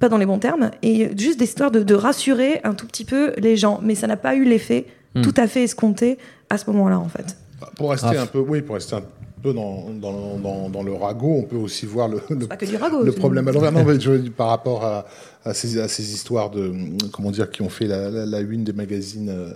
pas 0.00 0.08
dans 0.08 0.18
les 0.18 0.26
bons 0.26 0.38
termes, 0.38 0.70
et 0.82 1.10
juste 1.16 1.38
des 1.38 1.44
histoires 1.44 1.70
de, 1.70 1.82
de 1.82 1.94
rassurer 1.94 2.60
un 2.64 2.74
tout 2.74 2.86
petit 2.86 3.04
peu 3.04 3.32
les 3.38 3.56
gens. 3.56 3.78
Mais 3.82 3.94
ça 3.94 4.06
n'a 4.06 4.16
pas 4.16 4.34
eu 4.34 4.44
l'effet 4.44 4.86
Hmm. 5.16 5.22
tout 5.22 5.34
à 5.36 5.46
fait 5.46 5.62
escompté 5.62 6.18
à 6.50 6.58
ce 6.58 6.68
moment-là, 6.70 6.98
en 6.98 7.08
fait. 7.08 7.36
Pour 7.76 7.90
rester 7.92 8.08
Raph. 8.08 8.18
un 8.18 8.26
peu, 8.26 8.40
oui, 8.40 8.62
pour 8.62 8.74
rester 8.74 8.96
un 8.96 9.02
peu 9.44 9.52
dans, 9.52 9.88
dans, 9.90 10.38
dans, 10.38 10.68
dans 10.68 10.82
le 10.82 10.92
ragot, 10.92 11.36
on 11.38 11.42
peut 11.44 11.54
aussi 11.54 11.86
voir 11.86 12.08
le, 12.08 12.20
le, 12.30 12.48
Pas 12.48 12.56
que 12.56 12.66
du 12.66 12.74
ragot. 12.74 13.04
le 13.04 13.12
c'est- 13.12 13.18
problème 13.20 13.46
à 13.46 13.52
l'envers. 13.52 13.70
Non, 13.70 13.84
mais 13.84 14.00
je 14.00 14.10
veux 14.10 14.18
dire, 14.18 14.32
par 14.36 14.48
rapport 14.48 14.84
à, 14.84 15.06
à, 15.44 15.54
ces, 15.54 15.78
à 15.78 15.86
ces 15.86 16.12
histoires 16.12 16.50
de, 16.50 16.72
comment 17.12 17.30
dire, 17.30 17.48
qui 17.48 17.62
ont 17.62 17.68
fait 17.68 17.86
la, 17.86 18.10
la, 18.10 18.26
la 18.26 18.40
une 18.40 18.64
des 18.64 18.72
magazines 18.72 19.28
euh, 19.28 19.50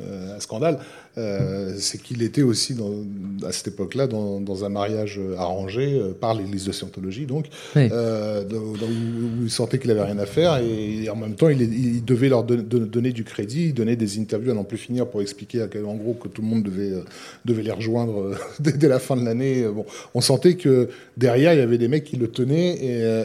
euh, 0.00 0.36
à 0.36 0.38
scandale, 0.38 0.78
euh, 1.18 1.74
c'est 1.78 2.00
qu'il 2.00 2.22
était 2.22 2.42
aussi 2.42 2.74
dans, 2.74 2.92
à 3.46 3.50
cette 3.52 3.68
époque-là 3.68 4.06
dans, 4.06 4.40
dans 4.40 4.64
un 4.64 4.68
mariage 4.68 5.18
arrangé 5.38 5.98
euh, 6.00 6.12
par 6.18 6.34
l'Église 6.34 6.64
de 6.66 6.72
Scientologie, 6.72 7.26
donc 7.26 7.46
Oui. 7.74 7.88
euh, 7.90 8.44
dans- 8.44 8.56
dans- 8.60 8.86
où, 8.86 9.40
où 9.40 9.44
il 9.44 9.50
sentait 9.50 9.78
qu'il 9.78 9.90
avait 9.90 10.02
rien 10.04 10.18
à 10.18 10.26
faire 10.26 10.58
et, 10.58 11.08
en 11.10 11.16
même 11.16 11.34
temps 11.34 11.48
il, 11.48 11.62
est- 11.62 11.66
il 11.66 12.04
devait 12.04 12.28
leur 12.28 12.44
don- 12.44 12.64
don- 12.64 12.86
donner 12.86 13.12
du 13.12 13.24
crédit, 13.24 13.66
il 13.66 13.74
donnait 13.74 13.96
des 13.96 14.18
interviews 14.20 14.52
à 14.52 14.54
n'en 14.54 14.62
plus 14.64 14.78
finir 14.78 15.06
pour 15.06 15.20
expliquer 15.20 15.62
à 15.62 15.66
quel, 15.66 15.84
en 15.84 15.94
gros 15.94 16.14
que 16.14 16.28
tout 16.28 16.42
le 16.42 16.48
monde 16.48 16.62
devait, 16.62 16.92
euh, 16.92 17.00
devait 17.44 17.62
les 17.64 17.72
rejoindre 17.72 18.36
dès, 18.60 18.72
dès 18.72 18.88
la 18.88 18.98
fin 19.00 19.16
de 19.16 19.24
l'année. 19.24 19.64
Bon, 19.74 19.84
on 20.14 20.20
sentait 20.20 20.54
que 20.54 20.88
derrière 21.16 21.52
il 21.54 21.58
y 21.58 21.62
avait 21.62 21.78
des 21.78 21.88
mecs 21.88 22.04
qui 22.04 22.16
le 22.16 22.28
tenaient 22.28 22.76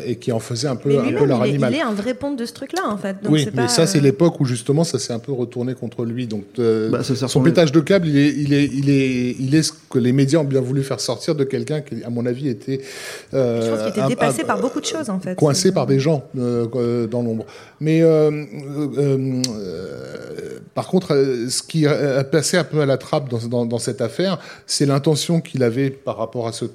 et, 0.06 0.12
et 0.12 0.16
qui 0.16 0.32
en 0.32 0.40
faisaient 0.40 0.68
un 0.68 0.76
peu, 0.76 0.90
Mais 0.90 1.16
un 1.16 1.20
peu 1.20 1.26
leur 1.26 1.46
il, 1.46 1.50
est- 1.50 1.54
animal. 1.54 1.74
il 1.74 1.78
est 1.78 1.82
un 1.82 1.94
vrai 1.94 2.16
ponte 2.16 2.38
de 2.38 2.46
ce 2.46 2.54
truc-là, 2.54 2.82
en 2.90 2.98
fait. 2.98 3.18
Donc 3.24 3.32
oui, 3.32 3.46
mais 3.46 3.52
pas, 3.64 3.68
ça 3.68 3.86
c'est 3.86 4.00
l'époque 4.02 4.40
où 4.40 4.46
justement 4.46 4.84
ça 4.84 4.98
s'est 4.98 5.14
un 5.14 5.20
peu 5.20 5.32
retourné 5.32 5.76
contre 5.76 6.04
lui. 6.04 6.26
Donc 6.26 6.46
euh, 6.58 6.90
Bah, 6.90 7.04
ça 7.04 7.28
son 7.28 7.42
pétage 7.44 7.72
de 7.76 7.86
câble, 7.86 8.08
il 8.08 8.18
est, 8.18 8.30
il 8.30 8.54
est, 8.54 8.66
il 8.66 8.90
est, 8.90 9.36
il 9.40 9.56
est 9.56 9.64
ce 9.64 9.72
que 9.90 10.00
les 10.00 10.12
médias 10.12 10.40
ont 10.40 10.44
bien 10.44 10.62
voulu 10.62 10.84
faire 10.84 11.00
sortir 11.00 11.36
de 11.36 11.44
quelqu'un 11.44 11.82
qui, 11.82 12.04
à 12.04 12.10
mon 12.10 12.26
avis, 12.26 12.50
était. 12.50 12.82
euh, 13.34 13.62
Je 13.62 13.70
pense 13.70 13.80
qu'il 13.82 13.90
était 13.90 14.02
un- 14.02 14.08
dépassé 14.08 14.42
un- 14.44 14.46
par 14.46 14.60
beaucoup 14.60 14.82
de 14.82 14.86
choses, 14.86 15.10
en 15.10 15.20
fait. 15.20 15.36
coincé 15.36 15.72
par 15.72 15.86
des 15.86 16.00
gens 16.00 16.24
euh, 16.38 16.66
euh, 16.76 17.08
dans 17.08 17.22
l'ombre. 17.22 17.46
Mais 17.80 18.02
euh, 18.02 19.42
par 20.74 20.88
contre, 20.88 21.16
ce 21.50 21.62
qui 21.64 21.86
a 21.88 22.24
passé 22.24 22.58
un 22.58 22.64
peu 22.64 22.82
à 22.82 22.86
la 22.86 22.98
trappe 22.98 23.30
dans, 23.30 23.40
dans, 23.48 23.66
dans 23.66 23.80
cette 23.80 24.02
affaire, 24.02 24.40
c'est 24.66 24.86
l'intention 24.86 25.42
qu'il 25.42 25.64
avait 25.64 25.90
par 25.90 26.18
rapport 26.18 26.48
à 26.48 26.52
ce 26.52 26.66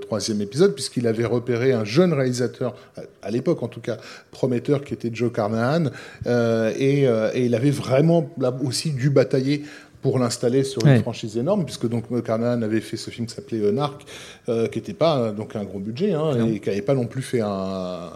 troisième 0.00 0.40
épisode, 0.40 0.74
puisqu'il 0.74 1.06
avait 1.06 1.24
repéré 1.24 1.72
un 1.72 1.84
jeune 1.84 2.12
réalisateur, 2.12 2.74
à, 3.22 3.30
l'époque 3.30 3.62
en 3.62 3.68
tout 3.68 3.80
cas, 3.80 3.98
prometteur, 4.30 4.82
qui 4.84 4.94
était 4.94 5.10
Joe 5.12 5.32
Carnahan, 5.32 5.86
et, 6.26 7.02
et 7.04 7.44
il 7.44 7.54
avait 7.54 7.70
vraiment 7.70 8.30
là 8.38 8.54
aussi 8.64 8.90
dû 8.90 9.10
batailler 9.10 9.64
pour 10.04 10.18
l'installer 10.18 10.64
sur 10.64 10.84
Ouais. 10.84 10.96
une 10.96 11.00
franchise 11.02 11.38
énorme, 11.38 11.64
puisque 11.64 11.88
donc 11.88 12.04
Carnahan 12.24 12.60
avait 12.60 12.82
fait 12.82 12.98
ce 12.98 13.08
film 13.08 13.26
qui 13.26 13.34
s'appelait 13.34 13.62
euh, 13.62 13.72
Narc, 13.72 14.04
euh, 14.50 14.66
qui 14.68 14.78
n'était 14.78 14.92
pas 14.92 15.16
euh, 15.18 15.32
donc 15.32 15.56
un 15.56 15.64
gros 15.64 15.78
budget, 15.78 16.12
hein, 16.12 16.46
et 16.46 16.60
qui 16.60 16.68
n'avait 16.68 16.82
pas 16.82 16.92
non 16.92 17.06
plus 17.06 17.22
fait 17.22 17.40
un, 17.40 18.10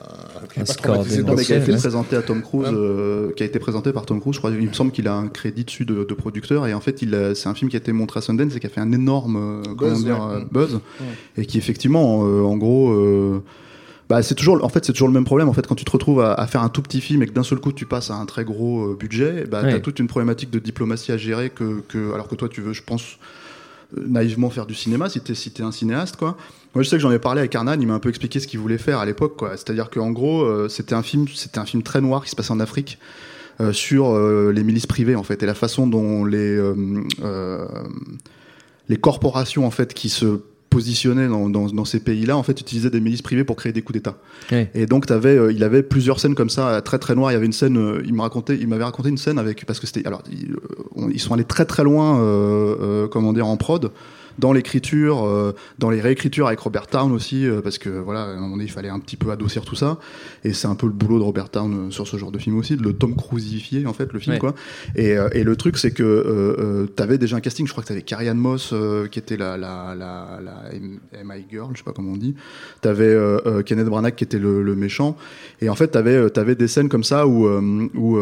qui 0.52 0.60
Un 0.60 0.64
pas 0.64 0.74
traumatisé 0.74 1.22
Non, 1.22 1.34
mais 1.34 1.42
qui 1.44 1.54
a 1.54 1.56
été 1.56 1.72
ouais. 1.72 1.78
présenté 1.78 2.14
à 2.16 2.20
Tom 2.20 2.42
Cruise, 2.42 2.68
Ouais. 2.68 2.74
euh, 2.74 3.32
qui 3.34 3.42
a 3.42 3.46
été 3.46 3.58
présenté 3.58 3.90
par 3.94 4.04
Tom 4.04 4.20
Cruise. 4.20 4.34
Je 4.34 4.38
crois, 4.40 4.50
il 4.50 4.68
me 4.68 4.72
semble 4.74 4.90
qu'il 4.92 5.08
a 5.08 5.14
un 5.14 5.28
crédit 5.28 5.64
dessus 5.64 5.86
de, 5.86 6.04
de 6.04 6.14
producteur 6.14 6.66
et 6.66 6.74
en 6.74 6.80
fait, 6.80 7.00
il 7.00 7.14
a- 7.14 7.34
c'est 7.34 7.48
un 7.48 7.54
film 7.54 7.70
qui 7.70 7.76
a 7.76 7.80
été 7.80 7.92
montré 7.92 8.18
à 8.18 8.20
Sundance 8.20 8.54
et 8.54 8.60
qui 8.60 8.66
a 8.66 8.70
fait 8.70 8.82
un 8.82 8.92
énorme 8.92 9.36
euh, 9.36 9.74
comment 9.74 9.92
Buzz, 9.92 10.04
dire, 10.04 10.20
ouais. 10.30 10.44
buzz 10.52 10.80
et 11.38 11.46
qui 11.46 11.56
effectivement, 11.56 12.26
euh, 12.26 12.42
en 12.42 12.58
gros. 12.58 12.90
euh, 12.90 13.42
bah, 14.08 14.22
c'est 14.22 14.34
toujours, 14.34 14.64
en 14.64 14.68
fait, 14.68 14.84
c'est 14.84 14.92
toujours 14.92 15.08
le 15.08 15.14
même 15.14 15.24
problème. 15.24 15.48
En 15.48 15.52
fait, 15.52 15.66
quand 15.66 15.74
tu 15.74 15.84
te 15.84 15.90
retrouves 15.90 16.20
à, 16.20 16.32
à 16.34 16.46
faire 16.46 16.62
un 16.62 16.68
tout 16.70 16.80
petit 16.82 17.00
film 17.00 17.22
et 17.22 17.26
que 17.26 17.32
d'un 17.32 17.42
seul 17.42 17.58
coup 17.60 17.72
tu 17.72 17.84
passes 17.86 18.10
à 18.10 18.14
un 18.14 18.24
très 18.26 18.44
gros 18.44 18.92
euh, 18.92 18.96
budget, 18.98 19.44
bah, 19.50 19.62
Ouais. 19.62 19.72
t'as 19.72 19.80
toute 19.80 19.98
une 19.98 20.06
problématique 20.08 20.50
de 20.50 20.58
diplomatie 20.58 21.12
à 21.12 21.16
gérer 21.18 21.50
que, 21.50 21.80
que, 21.88 22.12
alors 22.14 22.26
que 22.28 22.34
toi, 22.34 22.48
tu 22.48 22.60
veux, 22.62 22.72
je 22.72 22.82
pense, 22.82 23.18
euh, 23.96 24.04
naïvement 24.06 24.50
faire 24.50 24.66
du 24.66 24.74
cinéma 24.74 25.08
si 25.08 25.20
t'es 25.20 25.34
si 25.34 25.50
t'es 25.50 25.62
un 25.62 25.72
cinéaste, 25.72 26.16
quoi. 26.16 26.36
Moi, 26.74 26.82
je 26.84 26.88
sais 26.88 26.96
que 26.96 27.02
j'en 27.02 27.10
ai 27.10 27.18
parlé 27.18 27.40
avec 27.40 27.54
Arnan, 27.54 27.78
il 27.80 27.86
m'a 27.86 27.94
un 27.94 27.98
peu 27.98 28.08
expliqué 28.10 28.40
ce 28.40 28.46
qu'il 28.46 28.60
voulait 28.60 28.78
faire 28.78 28.98
à 28.98 29.06
l'époque, 29.06 29.36
quoi. 29.36 29.50
C'est-à-dire 29.56 29.88
qu'en 29.90 30.10
gros, 30.10 30.42
euh, 30.42 30.68
c'était 30.68 30.94
un 30.94 31.02
film, 31.02 31.26
c'était 31.34 31.58
un 31.58 31.64
film 31.64 31.82
très 31.82 32.00
noir 32.00 32.22
qui 32.24 32.30
se 32.30 32.36
passait 32.36 32.52
en 32.52 32.60
Afrique. 32.60 32.98
euh, 33.60 33.72
sur 33.72 34.14
euh, 34.14 34.52
les 34.52 34.62
milices 34.62 34.86
privées 34.86 35.16
en 35.16 35.24
fait 35.24 35.42
et 35.42 35.46
la 35.46 35.54
façon 35.54 35.88
dont 35.88 36.24
les 36.24 36.56
les 38.88 38.96
corporations 38.96 39.66
en 39.66 39.70
fait 39.70 39.94
qui 39.94 40.08
se 40.08 40.40
positionnaient 40.78 41.28
dans, 41.28 41.46
dans, 41.56 41.66
dans 41.78 41.84
ces 41.92 42.00
pays-là 42.08 42.34
en 42.36 42.44
fait 42.46 42.56
utilisaient 42.60 42.90
des 42.96 43.00
milices 43.06 43.22
privées 43.28 43.44
pour 43.48 43.56
créer 43.60 43.72
des 43.72 43.82
coups 43.82 43.96
d'État. 43.98 44.16
Ouais. 44.52 44.70
Et 44.80 44.86
donc 44.86 45.06
t'avais, 45.10 45.36
euh, 45.36 45.52
il 45.56 45.62
avait 45.64 45.82
plusieurs 45.94 46.18
scènes 46.20 46.36
comme 46.40 46.50
ça, 46.58 46.80
très 46.88 46.98
très 47.04 47.14
noires. 47.16 47.30
Il 47.32 47.34
y 47.34 47.40
avait 47.40 47.46
une 47.52 47.58
scène, 47.62 47.76
euh, 47.78 48.02
il 48.10 48.14
m'avait 48.14 48.84
raconté 48.90 49.08
une 49.14 49.18
scène 49.24 49.38
avec 49.44 49.66
parce 49.66 49.80
que 49.80 49.86
c'était, 49.88 50.06
alors 50.06 50.22
ils, 50.30 50.52
euh, 50.52 50.58
on- 51.00 51.10
ils 51.10 51.20
sont 51.24 51.34
allés 51.34 51.50
très 51.54 51.64
très 51.72 51.82
loin, 51.90 52.06
euh, 52.20 53.08
comment 53.08 53.32
dire, 53.32 53.46
en 53.46 53.56
prod, 53.56 53.90
dans 54.38 54.52
l'écriture, 54.52 55.24
euh, 55.26 55.52
dans 55.78 55.90
les 55.90 56.00
réécritures 56.00 56.46
avec 56.46 56.60
Robert 56.60 56.86
Town 56.86 57.12
aussi, 57.12 57.46
euh, 57.46 57.60
parce 57.60 57.78
que 57.78 57.88
voilà, 57.90 58.22
à 58.22 58.26
un 58.28 58.34
moment 58.36 58.50
donné, 58.50 58.64
il 58.64 58.70
fallait 58.70 58.88
un 58.88 59.00
petit 59.00 59.16
peu 59.16 59.30
adossir 59.30 59.64
tout 59.64 59.74
ça. 59.74 59.98
Et 60.44 60.52
c'est 60.52 60.68
un 60.68 60.74
peu 60.74 60.86
le 60.86 60.92
boulot 60.92 61.18
de 61.18 61.24
Robert 61.24 61.48
Town 61.50 61.88
euh, 61.88 61.90
sur 61.90 62.06
ce 62.06 62.16
genre 62.16 62.30
de 62.32 62.38
film 62.38 62.56
aussi, 62.56 62.76
de 62.76 62.82
le 62.82 62.92
Tom 62.92 63.16
Cruisifier 63.16 63.86
en 63.86 63.92
fait 63.92 64.12
le 64.12 64.18
film 64.18 64.34
Ouais. 64.34 64.38
quoi. 64.38 64.54
Et, 64.96 65.16
et 65.32 65.42
le 65.44 65.56
truc 65.56 65.76
c'est 65.78 65.90
que 65.90 66.02
euh, 66.02 66.86
t'avais 66.86 67.18
déjà 67.18 67.36
un 67.36 67.40
casting, 67.40 67.66
je 67.66 67.72
crois 67.72 67.82
que 67.82 67.88
t'avais 67.88 68.02
Carrie 68.02 68.28
Ann 68.28 68.38
Moss 68.38 68.74
qui 69.10 69.18
était 69.18 69.36
la 69.36 69.56
la 69.56 69.94
la, 69.96 70.38
la 70.42 70.72
M- 70.74 70.98
MI 71.24 71.44
girl, 71.50 71.70
je 71.72 71.78
sais 71.78 71.84
pas 71.84 71.92
comment 71.92 72.12
on 72.12 72.16
dit. 72.16 72.34
T'avais 72.80 73.16
Kenneth 73.64 73.86
Branagh 73.86 74.14
qui 74.14 74.24
était 74.24 74.38
le, 74.38 74.62
le 74.62 74.74
méchant. 74.76 75.16
Et 75.60 75.68
en 75.68 75.74
fait 75.74 75.88
t'avais 75.88 76.28
t'avais 76.30 76.54
des 76.54 76.68
scènes 76.68 76.88
comme 76.88 77.04
ça 77.04 77.26
où 77.26 77.46
où 77.48 78.18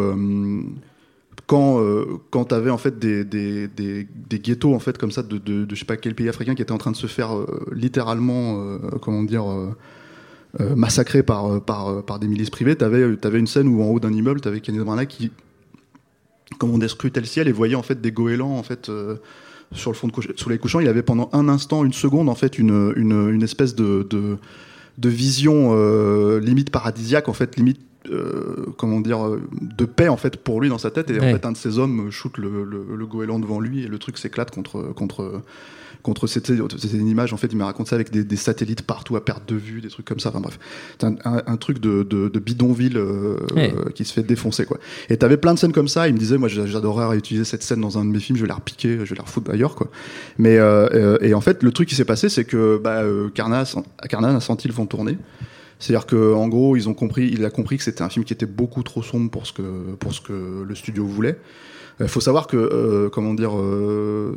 quand 1.47 1.81
euh, 1.81 2.19
quand 2.31 2.47
t'avais 2.47 2.71
en 2.71 2.79
fait 2.79 2.99
des, 2.99 3.25
des, 3.25 3.69
des, 3.69 4.39
ghettos 4.39 4.75
en 4.75 4.79
fait 4.79 4.99
comme 4.99 5.13
ça 5.13 5.23
de, 5.23 5.39
de, 5.39 5.65
de 5.65 5.75
je 5.75 5.79
sais 5.79 5.85
pas 5.87 5.97
quel 5.97 6.15
pays 6.15 6.29
africain 6.29 6.55
qui 6.55 6.63
était 6.63 6.73
en 6.73 6.79
train 6.79 6.91
de 6.91 6.97
se 6.97 7.07
faire 7.07 7.37
euh, 7.37 7.47
littéralement 7.73 8.61
euh, 8.61 8.79
comment 9.01 9.23
dire 9.23 9.45
euh, 9.49 9.75
massacrés 10.75 11.23
par 11.23 11.63
par 11.63 12.05
par 12.05 12.19
des 12.19 12.27
milices 12.27 12.51
privées 12.51 12.77
t'avais 12.77 13.17
t'avais 13.17 13.39
une 13.39 13.47
scène 13.47 13.69
où 13.69 13.83
en 13.83 13.87
haut 13.87 14.01
d'un 14.01 14.13
immeuble 14.13 14.41
t'avais 14.41 14.61
Kenneth 14.61 14.83
Branagh 14.83 15.07
qui 15.07 15.31
comment 16.59 16.75
on 16.75 16.89
scrutait 16.89 17.21
le 17.21 17.27
ciel 17.27 17.47
et 17.47 17.53
voyait 17.53 17.75
en 17.75 17.83
fait 17.83 18.01
des 18.01 18.11
goélands 18.11 18.57
en 18.57 18.63
fait 18.63 18.91
sur 19.73 19.91
le 19.91 19.97
fond 19.97 20.09
de 20.09 20.13
sous 20.37 20.49
les 20.49 20.59
couchants. 20.59 20.81
Il 20.81 20.89
avait 20.89 21.03
pendant 21.03 21.29
un 21.33 21.49
instant 21.49 21.85
une 21.85 21.93
seconde 21.93 22.29
en 22.29 22.35
fait 22.35 22.59
une 22.59 22.93
une, 22.97 23.29
une 23.31 23.43
espèce 23.43 23.75
de, 23.75 24.07
de 24.09 24.39
de 24.99 25.09
vision 25.09 25.75
limite 26.39 26.71
paradisiaque 26.71 27.29
en 27.29 27.35
fait 27.35 27.57
limite 27.57 27.81
euh, 28.11 28.66
comment 28.77 29.01
dire 29.01 29.21
de 29.61 29.85
paix 29.85 30.09
en 30.09 30.16
fait 30.16 30.37
pour 30.37 30.61
lui 30.61 30.69
dans 30.69 30.79
sa 30.79 30.90
tête. 30.90 31.11
Et 31.11 31.19
Ouais. 31.21 31.31
en 31.31 31.33
fait 31.35 31.47
un 31.47 31.53
de 31.53 31.57
ses 31.57 31.79
hommes 31.79 32.11
shoot 32.11 32.37
le, 32.38 32.64
le, 32.64 32.85
le 32.97 33.07
goéland 33.07 33.38
devant 33.38 33.61
lui 33.61 33.83
et 33.85 33.88
le 33.88 33.99
truc 33.99 34.19
s'éclate 34.19 34.51
contre 34.51 34.92
contre 34.95 35.42
contre 36.03 36.27
c'était 36.29 36.55
c'était 36.79 36.99
une 36.99 37.09
image. 37.09 37.33
En 37.33 37.37
fait 37.37 37.49
il 37.51 37.57
m'a 37.57 37.64
raconté 37.64 37.90
ça 37.90 37.97
avec 37.97 38.11
des, 38.12 38.23
des 38.23 38.37
satellites 38.37 38.83
partout 38.83 39.16
à 39.16 39.25
perte 39.25 39.49
de 39.49 39.57
vue 39.57 39.81
des 39.81 39.88
trucs 39.88 40.07
comme 40.07 40.21
ça. 40.21 40.29
Enfin 40.29 40.40
bref. 40.40 40.59
C'est 41.01 41.07
un, 41.07 41.16
un, 41.25 41.42
un 41.47 41.57
truc 41.57 41.81
de, 41.81 42.03
de, 42.05 42.29
de 42.29 42.38
bidonville 42.38 42.97
euh, 42.97 43.37
Ouais. 43.55 43.75
euh, 43.77 43.90
qui 43.90 44.05
se 44.05 44.12
fait 44.12 44.23
défoncer 44.23 44.66
quoi. 44.66 44.79
Et 45.09 45.16
t'avais 45.16 45.37
plein 45.37 45.53
de 45.55 45.59
scènes 45.59 45.73
comme 45.73 45.88
ça. 45.88 46.07
Il 46.07 46.14
me 46.14 46.19
disait 46.19 46.38
moi 46.38 46.49
j'a- 46.49 46.66
j'adorerais 46.66 47.16
utiliser 47.16 47.45
cette 47.45 47.62
scène 47.64 47.81
dans 47.81 47.99
un 47.99 48.05
de 48.05 48.11
mes 48.11 48.21
films. 48.21 48.37
Je 48.37 48.42
vais 48.42 48.49
la 48.49 48.55
repiquer 48.55 48.99
je 49.05 49.11
vais 49.11 49.16
la 49.16 49.23
refoutre 49.25 49.51
ailleurs 49.51 49.75
quoi. 49.75 49.88
Mais 50.38 50.59
euh, 50.59 51.19
et 51.23 51.35
en 51.35 51.40
fait 51.40 51.62
le 51.64 51.73
truc 51.73 51.88
qui 51.88 51.95
s'est 51.97 52.05
passé 52.05 52.29
c'est 52.29 52.45
que 52.45 52.79
bah, 52.79 53.03
Carnas 53.35 53.75
Carnan 54.09 54.37
a 54.37 54.40
senti 54.40 54.69
le 54.69 54.75
vent 54.75 54.87
tourner 54.87 55.19
c'est-à-dire 55.79 56.07
que 56.07 56.35
en 56.35 56.49
gros, 56.49 56.77
ils 56.77 56.89
ont 56.89 56.95
compris, 56.95 57.29
il 57.33 57.45
a 57.45 57.51
compris 57.51 57.77
que 57.77 57.85
c'était 57.85 58.03
un 58.03 58.09
film 58.09 58.25
qui 58.25 58.33
était 58.33 58.47
beaucoup 58.47 58.83
trop 58.83 59.03
sombre 59.03 59.31
pour 59.31 59.47
ce 59.47 59.53
que 59.53 59.95
pour 59.99 60.15
ce 60.15 60.21
que 60.21 60.65
le 60.67 60.75
studio 60.75 61.07
voulait. 61.07 61.39
Il 61.99 62.09
faut 62.09 62.21
savoir 62.21 62.47
que 62.47 62.57
euh, 62.59 63.09
comment 63.09 63.33
dire, 63.33 63.59
euh, 63.59 64.35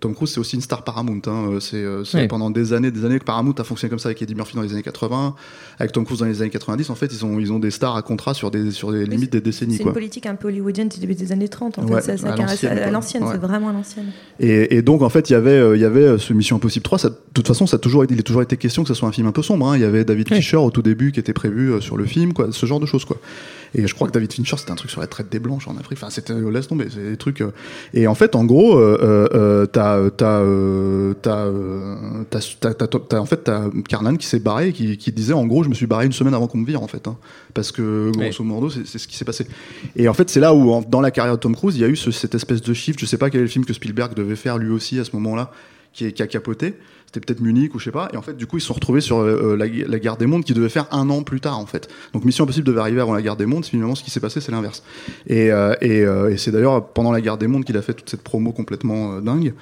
Tom 0.00 0.14
Cruise 0.14 0.30
c'est 0.30 0.40
aussi 0.40 0.56
une 0.56 0.62
star 0.62 0.82
Paramount. 0.82 1.20
Hein, 1.26 1.50
Euh, 1.52 1.60
c'est 1.60 1.76
euh, 1.76 2.04
Oui. 2.14 2.26
pendant 2.26 2.50
des 2.50 2.72
années, 2.72 2.90
des 2.90 3.04
années 3.04 3.18
que 3.18 3.24
Paramount 3.24 3.52
a 3.58 3.64
fonctionné 3.64 3.90
comme 3.90 3.98
ça 3.98 4.08
avec 4.08 4.22
Eddie 4.22 4.34
Murphy 4.34 4.56
dans 4.56 4.62
les 4.62 4.72
années 4.72 4.82
80, 4.82 5.34
avec 5.78 5.92
Tom 5.92 6.06
Cruise 6.06 6.20
dans 6.20 6.24
les 6.26 6.40
années 6.40 6.50
90. 6.50 6.88
En 6.88 6.94
fait, 6.94 7.12
ils 7.12 7.22
ont 7.24 7.38
ils 7.38 7.52
ont 7.52 7.58
des 7.58 7.70
stars 7.70 7.96
à 7.96 8.02
contrat 8.02 8.32
sur 8.32 8.50
des 8.50 8.70
sur 8.70 8.92
des 8.92 9.04
limites 9.04 9.30
des 9.32 9.42
décennies 9.42 9.76
C'est 9.76 9.82
une 9.82 9.92
politique 9.92 10.24
un 10.24 10.36
peu 10.36 10.48
hollywoodienne 10.48 10.88
du 10.88 11.00
début 11.00 11.14
des 11.14 11.32
années 11.32 11.48
30. 11.48 11.78
En 11.78 11.82
Ouais, 11.86 12.00
fait. 12.00 12.16
Ça, 12.16 12.28
ça 12.28 12.32
à 12.32 12.36
caresse 12.36 12.64
l'ancienne, 12.90 13.24
Ouais. 13.24 13.28
c'est 13.32 13.38
vraiment 13.38 13.68
à 13.68 13.72
l'ancienne. 13.74 14.06
Et, 14.40 14.76
et 14.76 14.80
donc 14.82 15.02
en 15.02 15.08
fait 15.10 15.28
il 15.28 15.34
y 15.34 15.36
avait 15.36 15.50
euh, 15.50 15.76
il 15.76 15.82
y 15.82 15.84
avait 15.84 16.04
euh, 16.04 16.18
ce 16.18 16.32
Mission 16.32 16.56
Impossible 16.56 16.82
3 16.82 16.98
ça, 16.98 17.10
de 17.10 17.16
toute 17.34 17.46
façon 17.46 17.66
ça 17.66 17.76
a 17.76 17.78
toujours 17.78 18.06
il 18.08 18.18
a 18.18 18.22
toujours 18.22 18.42
été 18.42 18.56
question 18.56 18.82
que 18.84 18.88
ce 18.88 18.94
soit 18.94 19.08
un 19.08 19.12
film 19.12 19.26
un 19.26 19.32
peu 19.32 19.42
sombre 19.42 19.68
hein. 19.68 19.76
il 19.76 19.82
y 19.82 19.84
avait 19.84 20.04
David 20.04 20.28
Oui. 20.30 20.36
Fincher 20.36 20.56
au 20.56 20.70
tout 20.70 20.82
début 20.82 21.12
qui 21.12 21.20
était 21.20 21.32
prévu 21.34 21.72
euh, 21.72 21.80
sur 21.82 21.96
le 21.98 22.06
film 22.06 22.32
quoi 22.32 22.48
ce 22.52 22.64
genre 22.66 22.80
de 22.80 22.86
choses 22.86 23.04
quoi 23.04 23.18
et 23.74 23.86
je 23.86 23.94
crois 23.94 24.06
que 24.06 24.12
David 24.12 24.32
Fincher 24.32 24.56
c'était 24.58 24.70
un 24.72 24.74
truc 24.76 24.90
sur 24.90 25.00
la 25.00 25.06
traite 25.06 25.30
des 25.30 25.38
blanches 25.38 25.66
en 25.68 25.76
Afrique 25.76 25.98
enfin 25.98 26.10
c'était 26.10 26.32
euh, 26.32 26.50
laisse 26.50 26.68
tomber 26.68 26.86
des 27.10 27.16
trucs 27.16 27.40
euh. 27.40 27.50
et 27.94 28.06
en 28.06 28.14
fait 28.14 28.36
en 28.36 28.44
gros 28.44 28.78
t'as 29.72 30.10
t'as 30.10 30.42
en 33.18 33.26
fait 33.26 33.44
t'as 33.44 33.62
Carnan 33.88 34.16
qui 34.16 34.26
s'est 34.26 34.38
barré 34.38 34.68
et 34.68 34.72
qui, 34.72 34.96
qui 34.96 35.12
disait 35.12 35.32
en 35.32 35.46
gros 35.46 35.64
je 35.64 35.68
me 35.68 35.74
suis 35.74 35.86
barré 35.86 36.06
une 36.06 36.12
semaine 36.12 36.34
avant 36.34 36.46
qu'on 36.46 36.58
me 36.58 36.66
vire 36.66 36.82
en 36.82 36.88
fait 36.88 37.06
hein. 37.08 37.16
parce 37.54 37.72
que 37.72 38.10
grosso 38.12 38.44
modo 38.44 38.70
c'est 38.70 38.86
c'est 38.86 38.98
ce 38.98 39.08
qui 39.08 39.16
s'est 39.16 39.24
passé 39.24 39.46
et 39.96 40.08
en 40.08 40.14
fait, 40.14 40.30
c'est 40.30 40.40
là 40.40 40.54
où, 40.54 40.70
en- 40.70 40.82
dans 40.82 41.00
la 41.00 41.10
carrière 41.10 41.34
de 41.34 41.40
Tom 41.40 41.54
Cruise, 41.54 41.76
il 41.76 41.82
y 41.82 41.84
a 41.84 41.88
eu 41.88 41.96
ce- 41.96 42.10
cette 42.10 42.34
espèce 42.34 42.62
de 42.62 42.72
shift. 42.74 42.98
Je 42.98 43.06
sais 43.06 43.18
pas 43.18 43.30
quel 43.30 43.40
est 43.40 43.44
le 43.44 43.48
film 43.48 43.64
que 43.64 43.72
Spielberg 43.72 44.14
devait 44.14 44.36
faire 44.36 44.58
lui 44.58 44.70
aussi 44.70 44.98
à 44.98 45.04
ce 45.04 45.10
moment-là, 45.16 45.50
qui, 45.92 46.22
a 46.22 46.26
capoté. 46.26 46.74
C'était 47.06 47.20
peut-être 47.20 47.40
Munich 47.40 47.74
ou 47.74 47.78
je 47.78 47.84
sais 47.84 47.90
pas. 47.90 48.08
Et 48.14 48.16
en 48.16 48.22
fait, 48.22 48.36
du 48.36 48.46
coup, 48.46 48.56
ils 48.56 48.62
se 48.62 48.68
sont 48.68 48.74
retrouvés 48.74 49.02
sur 49.02 49.18
euh, 49.18 49.54
la, 49.54 49.66
la 49.66 49.98
guerre 49.98 50.16
des 50.16 50.24
mondes 50.26 50.44
qui 50.44 50.54
devait 50.54 50.70
faire 50.70 50.86
un 50.92 51.10
an 51.10 51.22
plus 51.22 51.40
tard, 51.40 51.58
en 51.58 51.66
fait. 51.66 51.88
Donc, 52.14 52.24
Mission 52.24 52.44
Impossible 52.44 52.66
devait 52.66 52.80
arriver 52.80 53.02
avant 53.02 53.12
la 53.12 53.20
guerre 53.20 53.36
des 53.36 53.44
mondes. 53.44 53.66
Finalement, 53.66 53.94
ce 53.94 54.02
qui 54.02 54.10
s'est 54.10 54.20
passé, 54.20 54.40
c'est 54.40 54.52
l'inverse. 54.52 54.82
Et, 55.26 55.52
euh, 55.52 55.74
euh, 55.82 56.34
c'est 56.38 56.50
d'ailleurs 56.50 56.88
pendant 56.88 57.12
la 57.12 57.20
guerre 57.20 57.36
des 57.36 57.48
mondes 57.48 57.64
qu'il 57.64 57.76
a 57.76 57.82
fait 57.82 57.92
toute 57.92 58.08
cette 58.08 58.22
promo 58.22 58.52
complètement 58.52 59.16
euh, 59.16 59.20
dingue. 59.20 59.52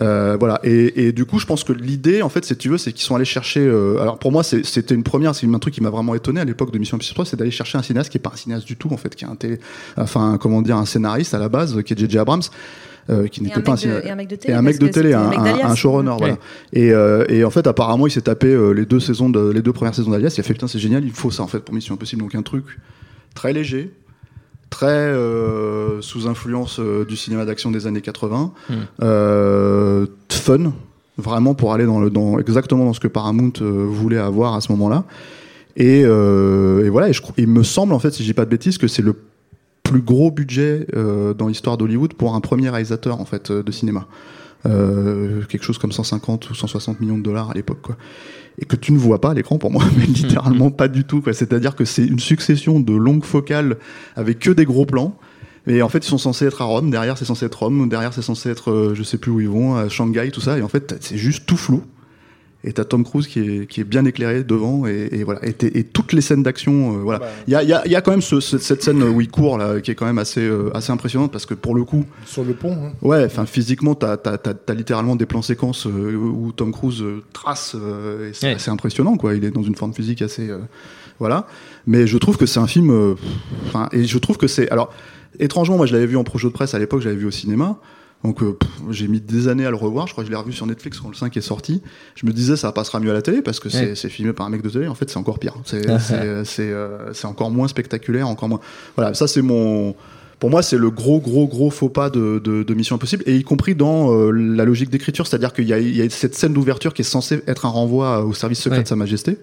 Euh, 0.00 0.36
voilà. 0.38 0.60
Et, 0.62 1.12
du 1.12 1.24
coup, 1.24 1.38
je 1.38 1.46
pense 1.46 1.64
que 1.64 1.72
l'idée, 1.72 2.22
en 2.22 2.28
fait, 2.28 2.44
si 2.44 2.56
tu 2.56 2.68
veux, 2.68 2.78
c'est 2.78 2.92
qu'ils 2.92 3.04
sont 3.04 3.14
allés 3.14 3.24
chercher. 3.24 3.60
euh, 3.60 3.98
alors 4.00 4.18
pour 4.18 4.32
moi, 4.32 4.42
c'était 4.42 4.94
une 4.94 5.02
première, 5.02 5.34
c'est 5.34 5.46
un 5.46 5.58
truc 5.58 5.74
qui 5.74 5.82
m'a 5.82 5.90
vraiment 5.90 6.14
étonné 6.14 6.40
à 6.40 6.44
l'époque 6.44 6.72
de 6.72 6.78
Mission 6.78 6.96
Impossible 6.96 7.14
3, 7.14 7.24
c'est 7.26 7.36
d'aller 7.36 7.50
chercher 7.50 7.78
un 7.78 7.82
cinéaste 7.82 8.10
qui 8.10 8.18
est 8.18 8.20
pas 8.20 8.30
un 8.32 8.36
cinéaste 8.36 8.66
du 8.66 8.76
tout, 8.76 8.88
en 8.92 8.96
fait, 8.96 9.14
qui 9.14 9.24
est 9.24 9.28
un 9.28 9.34
télé, 9.36 9.58
enfin, 9.96 10.38
comment 10.40 10.62
dire, 10.62 10.76
un 10.76 10.86
scénariste 10.86 11.34
à 11.34 11.38
la 11.38 11.48
base, 11.48 11.82
qui 11.82 11.92
est 11.92 11.98
J.J. 11.98 12.18
Abrams. 12.18 12.42
Euh, 13.08 13.26
qui 13.28 13.42
n'était 13.42 13.58
un 13.58 13.60
pas 13.62 13.76
de- 13.76 14.06
et 14.06 14.10
un 14.10 14.14
mec 14.16 14.28
de 14.28 14.36
télé, 14.36 14.52
et 14.52 14.56
un 14.56 14.62
mec 14.62 14.78
de 14.78 14.88
télé, 14.88 15.12
un, 15.14 15.28
mec 15.30 15.38
un- 15.38 15.68
un 15.70 15.74
showrunner, 15.74 16.14
voilà. 16.18 16.36
Et, 16.72 16.92
euh, 16.92 17.24
et 17.28 17.44
en 17.44 17.50
fait, 17.50 17.66
apparemment, 17.66 18.06
il 18.06 18.10
s'est 18.10 18.20
tapé 18.20 18.48
euh, 18.48 18.72
les 18.72 18.84
deux 18.86 19.00
saisons, 19.00 19.30
de, 19.30 19.50
les 19.50 19.62
deux 19.62 19.72
premières 19.72 19.94
saisons 19.94 20.10
d'Alias. 20.10 20.34
Il 20.36 20.40
a 20.40 20.42
fait 20.42 20.52
putain, 20.54 20.68
c'est 20.68 20.78
génial, 20.78 21.04
il 21.04 21.10
faut 21.12 21.30
ça 21.30 21.42
en 21.42 21.46
fait 21.46 21.60
pour 21.60 21.74
Mission 21.74 21.94
Impossible. 21.94 22.22
Donc 22.22 22.34
un 22.34 22.42
truc 22.42 22.64
très 23.34 23.52
léger, 23.52 23.92
très 24.68 24.86
euh, 24.86 26.00
sous 26.00 26.28
influence 26.28 26.78
euh, 26.78 27.04
du 27.04 27.16
cinéma 27.16 27.44
d'action 27.44 27.70
des 27.70 27.86
années 27.86 28.00
80, 28.02 28.52
Hmm. 28.68 28.74
euh, 29.02 30.06
fun, 30.28 30.72
vraiment 31.18 31.54
pour 31.54 31.72
aller 31.74 31.84
dans 31.86 32.00
le, 32.00 32.10
dans 32.10 32.38
exactement 32.38 32.84
dans 32.84 32.92
ce 32.92 33.00
que 33.00 33.08
Paramount 33.08 33.52
euh, 33.60 33.84
voulait 33.88 34.18
avoir 34.18 34.54
à 34.54 34.60
ce 34.60 34.70
moment-là. 34.72 35.04
Et, 35.76 36.02
euh, 36.04 36.84
et 36.84 36.88
voilà, 36.88 37.08
et 37.08 37.12
je, 37.12 37.22
il 37.36 37.46
me 37.46 37.62
semble 37.62 37.92
en 37.94 37.98
fait, 37.98 38.10
si 38.12 38.24
j'ai 38.24 38.34
pas 38.34 38.44
de 38.44 38.50
bêtises, 38.50 38.76
que 38.78 38.88
c'est 38.88 39.02
le 39.02 39.14
plus 39.90 40.02
gros 40.02 40.30
budget 40.30 40.86
euh, 40.94 41.34
dans 41.34 41.48
l'histoire 41.48 41.76
d'Hollywood 41.76 42.14
pour 42.14 42.36
un 42.36 42.40
premier 42.40 42.68
réalisateur 42.68 43.20
en 43.20 43.24
fait 43.24 43.50
euh, 43.50 43.62
de 43.64 43.72
cinéma. 43.72 44.06
Euh, 44.66 45.42
quelque 45.48 45.64
chose 45.64 45.78
comme 45.78 45.90
150 45.90 46.50
ou 46.50 46.54
160 46.54 47.00
millions 47.00 47.18
de 47.18 47.22
dollars 47.22 47.50
à 47.50 47.54
l'époque 47.54 47.80
quoi. 47.82 47.96
Et 48.58 48.66
que 48.66 48.76
tu 48.76 48.92
ne 48.92 48.98
vois 48.98 49.20
pas 49.20 49.30
à 49.30 49.34
l'écran 49.34 49.58
pour 49.58 49.72
moi, 49.72 49.82
mais 49.96 50.06
littéralement 50.06 50.70
pas 50.70 50.86
du 50.86 51.02
tout 51.04 51.22
quoi. 51.22 51.32
C'est-à-dire 51.32 51.74
que 51.74 51.84
c'est 51.84 52.06
une 52.06 52.20
succession 52.20 52.78
de 52.78 52.92
longues 52.92 53.24
focales 53.24 53.78
avec 54.14 54.38
que 54.38 54.50
des 54.50 54.64
gros 54.64 54.86
plans. 54.86 55.18
Et 55.66 55.82
en 55.82 55.88
fait, 55.88 55.98
ils 55.98 56.08
sont 56.08 56.18
censés 56.18 56.46
être 56.46 56.62
à 56.62 56.64
Rome. 56.64 56.90
Derrière, 56.90 57.18
c'est 57.18 57.24
censé 57.24 57.44
être 57.46 57.58
Rome. 57.62 57.88
Derrière, 57.88 58.14
c'est 58.14 58.22
censé 58.22 58.48
être, 58.48 58.70
euh, 58.70 58.94
je 58.94 59.02
sais 59.02 59.18
plus 59.18 59.30
où 59.30 59.40
ils 59.40 59.48
vont, 59.48 59.76
à 59.76 59.88
Shanghai, 59.88 60.30
tout 60.30 60.40
ça. 60.40 60.56
Et 60.56 60.62
en 60.62 60.68
fait, 60.68 60.96
c'est 61.00 61.18
juste 61.18 61.44
tout 61.46 61.58
flou. 61.58 61.82
Et 62.62 62.74
t'as 62.74 62.84
Tom 62.84 63.04
Cruise 63.04 63.26
qui 63.26 63.40
est, 63.40 63.66
qui 63.66 63.80
est 63.80 63.84
bien 63.84 64.04
éclairé 64.04 64.44
devant. 64.44 64.86
Et, 64.86 65.08
et 65.12 65.24
voilà. 65.24 65.42
Et, 65.46 65.54
t'es- 65.54 65.70
et 65.78 65.82
toutes 65.84 66.12
les 66.12 66.20
scènes 66.20 66.42
d'action, 66.42 66.96
euh, 66.96 67.02
voilà. 67.02 67.20
Il 67.46 67.52
y 67.52 67.56
a, 67.56 67.62
il 67.62 67.68
y, 67.70 67.72
a, 67.72 67.82
il 67.86 67.90
y 67.92 67.96
a 67.96 68.02
quand 68.02 68.10
même 68.10 68.20
ce- 68.20 68.40
ce- 68.40 68.58
cette 68.58 68.82
scène 68.82 69.02
où 69.02 69.20
il 69.22 69.30
court 69.30 69.56
là, 69.56 69.80
qui 69.80 69.90
est 69.90 69.94
quand 69.94 70.04
même 70.04 70.18
assez, 70.18 70.42
euh, 70.42 70.70
assez 70.76 70.92
impressionnante 70.92 71.32
parce 71.32 71.46
que 71.46 71.54
pour 71.54 71.74
le 71.74 71.84
coup, 71.84 72.04
Sur 72.26 72.44
le 72.44 72.52
pont. 72.52 72.72
hein. 72.72 72.92
Ouais, 73.00 73.24
enfin 73.24 73.46
physiquement, 73.46 73.94
t'as 73.94 74.18
as, 74.24 74.38
as, 74.68 74.74
littéralement 74.74 75.16
des 75.16 75.24
plans 75.24 75.40
séquences 75.40 75.86
euh, 75.86 76.14
où 76.14 76.52
Tom 76.52 76.70
Cruise 76.72 77.00
euh, 77.00 77.22
trace, 77.32 77.74
euh, 77.80 78.28
et 78.28 78.32
c'est 78.34 78.48
Ouais. 78.48 78.54
assez 78.56 78.70
impressionnant, 78.70 79.16
quoi. 79.16 79.34
Il 79.34 79.44
est 79.44 79.50
dans 79.50 79.62
une 79.62 79.74
forme 79.76 79.94
physique 79.94 80.20
assez, 80.20 80.50
euh, 80.50 80.58
voilà. 81.18 81.46
Mais 81.86 82.06
je 82.06 82.18
trouve 82.18 82.36
que 82.36 82.44
c'est 82.44 82.60
un 82.60 82.66
film, 82.66 82.90
euh, 82.90 83.14
enfin, 83.68 83.88
et 83.92 84.04
je 84.04 84.18
trouve 84.18 84.36
que 84.36 84.46
c'est, 84.46 84.68
alors, 84.70 84.92
étrangement, 85.38 85.78
moi 85.78 85.86
je 85.86 85.94
l'avais 85.94 86.06
vu 86.06 86.18
en 86.18 86.24
projet 86.24 86.46
de 86.48 86.52
presse 86.52 86.74
à 86.74 86.78
l'époque, 86.78 87.00
je 87.00 87.08
l'avais 87.08 87.20
vu 87.20 87.26
au 87.26 87.30
cinéma. 87.30 87.78
Donc 88.22 88.42
euh, 88.42 88.56
j'ai 88.90 89.08
mis 89.08 89.20
des 89.20 89.48
années 89.48 89.64
à 89.64 89.70
le 89.70 89.76
revoir. 89.76 90.06
Je 90.06 90.12
crois 90.12 90.22
que 90.24 90.26
je 90.28 90.32
l'ai 90.32 90.38
revu 90.38 90.52
sur 90.52 90.66
Netflix 90.66 91.00
quand 91.00 91.08
le 91.08 91.14
5 91.14 91.34
est 91.36 91.40
sorti. 91.40 91.80
Je 92.16 92.26
me 92.26 92.32
disais 92.32 92.56
ça 92.56 92.70
passera 92.72 93.00
mieux 93.00 93.10
à 93.10 93.14
la 93.14 93.22
télé 93.22 93.40
parce 93.40 93.60
que 93.60 93.68
c'est 93.70 93.90
Ouais. 93.90 94.10
filmé 94.10 94.32
par 94.34 94.46
un 94.46 94.50
mec 94.50 94.60
de 94.62 94.68
télé. 94.68 94.88
En 94.88 94.94
fait, 94.94 95.08
c'est 95.08 95.16
encore 95.16 95.38
pire. 95.38 95.54
C'est 95.64 95.88
Ah, 95.88 95.98
c'est 95.98 96.44
c'est 96.44 96.70
euh, 96.70 97.12
encore 97.24 97.50
moins 97.50 97.66
spectaculaire, 97.68 98.28
encore 98.28 98.48
moins. 98.50 98.60
Voilà, 98.96 99.14
ça 99.14 99.26
c'est 99.26 99.42
mon. 99.42 99.94
Pour 100.38 100.48
moi, 100.48 100.62
c'est 100.62 100.78
le 100.78 100.90
gros, 100.90 101.20
gros, 101.20 101.46
gros 101.46 101.70
faux 101.70 101.90
pas 101.90 102.08
de, 102.08 102.40
de, 102.42 102.62
de 102.62 102.74
Mission 102.74 102.96
Impossible, 102.96 103.22
et 103.26 103.36
y 103.36 103.42
compris 103.42 103.74
dans 103.74 104.10
euh, 104.10 104.30
la 104.30 104.64
logique 104.64 104.88
d'écriture, 104.88 105.26
c'est-à-dire 105.26 105.52
qu'il 105.52 105.64
y, 105.66 105.68
y 105.96 106.00
a 106.02 106.08
cette 106.08 106.34
scène 106.34 106.54
d'ouverture 106.54 106.94
qui 106.94 107.02
est 107.02 107.04
censée 107.04 107.42
être 107.46 107.66
un 107.66 107.68
renvoi 107.68 108.24
au 108.24 108.32
service 108.32 108.58
secret 108.60 108.78
Ouais. 108.78 108.82
de 108.84 108.88
Sa 108.88 108.96
Majesté. 108.96 109.36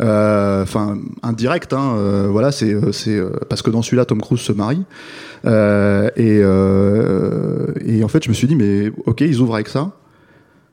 Euh, 0.00 0.62
Enfin, 0.62 0.98
indirect, 1.22 1.72
hein, 1.72 1.94
euh, 1.96 2.28
voilà, 2.30 2.52
c'est 2.52 2.72
euh, 2.72 2.92
c'est 2.92 3.16
euh, 3.16 3.30
parce 3.48 3.62
que 3.62 3.70
dans 3.70 3.82
celui-là, 3.82 4.04
Tom 4.04 4.20
Cruise 4.20 4.40
se 4.40 4.52
marie, 4.52 4.82
Euh, 5.44 6.08
et 6.16 6.40
euh, 6.42 7.66
et 7.84 8.04
en 8.04 8.08
fait, 8.08 8.24
je 8.24 8.28
me 8.28 8.34
suis 8.34 8.46
dit, 8.46 8.56
mais 8.56 8.92
ok, 9.06 9.20
ils 9.22 9.40
ouvrent 9.40 9.54
avec 9.54 9.68
ça. 9.68 9.90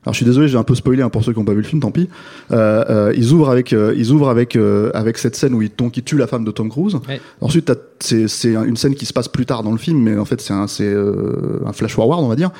Alors 0.02 0.14
je 0.14 0.18
suis 0.18 0.24
désolé, 0.24 0.48
j'ai 0.48 0.56
un 0.56 0.62
peu 0.62 0.74
spoilé 0.74 1.02
hein, 1.02 1.10
pour 1.10 1.22
ceux 1.22 1.32
qui 1.34 1.38
n'ont 1.38 1.44
pas 1.44 1.52
vu 1.52 1.58
le 1.60 1.66
film, 1.66 1.82
tant 1.82 1.90
pis. 1.90 2.08
Euh, 2.52 2.84
euh, 2.88 3.12
ils 3.14 3.32
ouvrent 3.32 3.50
avec, 3.50 3.74
euh, 3.74 3.92
ils 3.94 4.12
ouvrent 4.12 4.30
avec 4.30 4.56
euh, 4.56 4.90
avec 4.94 5.18
cette 5.18 5.36
scène 5.36 5.52
où 5.52 5.60
ils, 5.60 5.70
donc, 5.76 5.94
ils 5.98 6.02
tuent 6.02 6.16
la 6.16 6.26
femme 6.26 6.44
de 6.44 6.50
Tom 6.50 6.70
Cruise. 6.70 6.94
Ouais. 7.06 7.20
Ensuite, 7.42 7.70
c'est 7.98 8.26
c'est 8.26 8.56
un- 8.56 8.64
une 8.64 8.76
scène 8.78 8.94
qui 8.94 9.04
se 9.04 9.12
passe 9.12 9.28
plus 9.28 9.44
tard 9.44 9.62
dans 9.62 9.72
le 9.72 9.78
film, 9.78 9.98
mais 10.00 10.16
en 10.16 10.24
fait 10.24 10.40
c'est 10.40 10.54
un 10.54 10.66
c'est 10.68 10.88
euh, 10.88 11.60
un 11.66 11.74
flash 11.74 11.94
forward, 11.94 12.22
on 12.24 12.28
va 12.28 12.36
dire. 12.36 12.50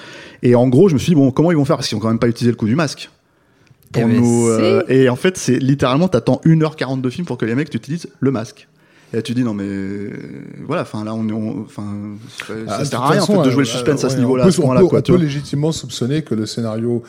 Et 0.43 0.55
en 0.55 0.69
gros, 0.69 0.89
je 0.91 0.95
me 0.95 0.99
suis 0.99 1.11
dit 1.13 1.17
bon, 1.17 1.31
comment 1.31 1.51
ils 1.51 1.57
vont 1.57 1.65
faire? 1.65 1.77
Parce 1.77 1.89
qu'ils 1.89 1.97
ont 1.97 2.01
quand 2.01 2.09
même 2.09 2.19
pas 2.19 2.29
utilisé 2.29 2.51
le 2.51 2.57
coup 2.59 2.67
du 2.67 2.77
masque. 2.77 3.09
Pour 3.93 4.03
Eh 4.03 4.07
ben, 4.07 4.17
nous, 4.21 4.49
euh, 4.49 4.83
et 4.89 5.09
en 5.09 5.17
fait, 5.17 5.37
c'est 5.37 5.59
littéralement, 5.59 6.09
t'attends 6.09 6.41
1h40 6.45 7.01
de 7.01 7.11
film 7.11 7.27
pour 7.27 7.39
que 7.39 7.45
les 7.45 7.55
mecs 7.55 7.75
utilisent 7.75 8.09
le 8.21 8.31
masque. 8.31 8.69
Et 9.13 9.17
là, 9.17 9.23
tu 9.23 9.35
dis 9.35 9.43
non 9.43 9.55
mais 9.55 9.65
euh, 9.67 10.11
voilà, 10.69 10.83
enfin 10.83 11.05
là 11.05 11.13
on 11.15 11.29
est, 11.29 11.33
enfin 11.33 11.83
ça, 12.47 12.55
Ah, 12.69 12.79
ça 12.79 12.85
sert 12.85 13.03
à 13.03 13.09
rien 13.09 13.23
en 13.23 13.27
fait 13.27 13.39
de 13.39 13.51
jouer 13.51 13.55
euh, 13.55 13.59
le 13.59 13.65
suspense 13.65 14.05
à 14.05 14.09
ce 14.11 14.17
niveau-là, 14.19 14.45
on 14.47 14.51
peut- 14.53 14.63
on 14.63 14.77
peut- 14.77 14.87
quoi. 14.87 14.99
On 15.01 15.03
tu 15.03 15.11
peut 15.11 15.17
vois. 15.19 15.25
légitimement 15.25 15.73
soupçonner 15.73 16.23
que 16.23 16.37
le 16.37 16.47
scénario 16.47 17.03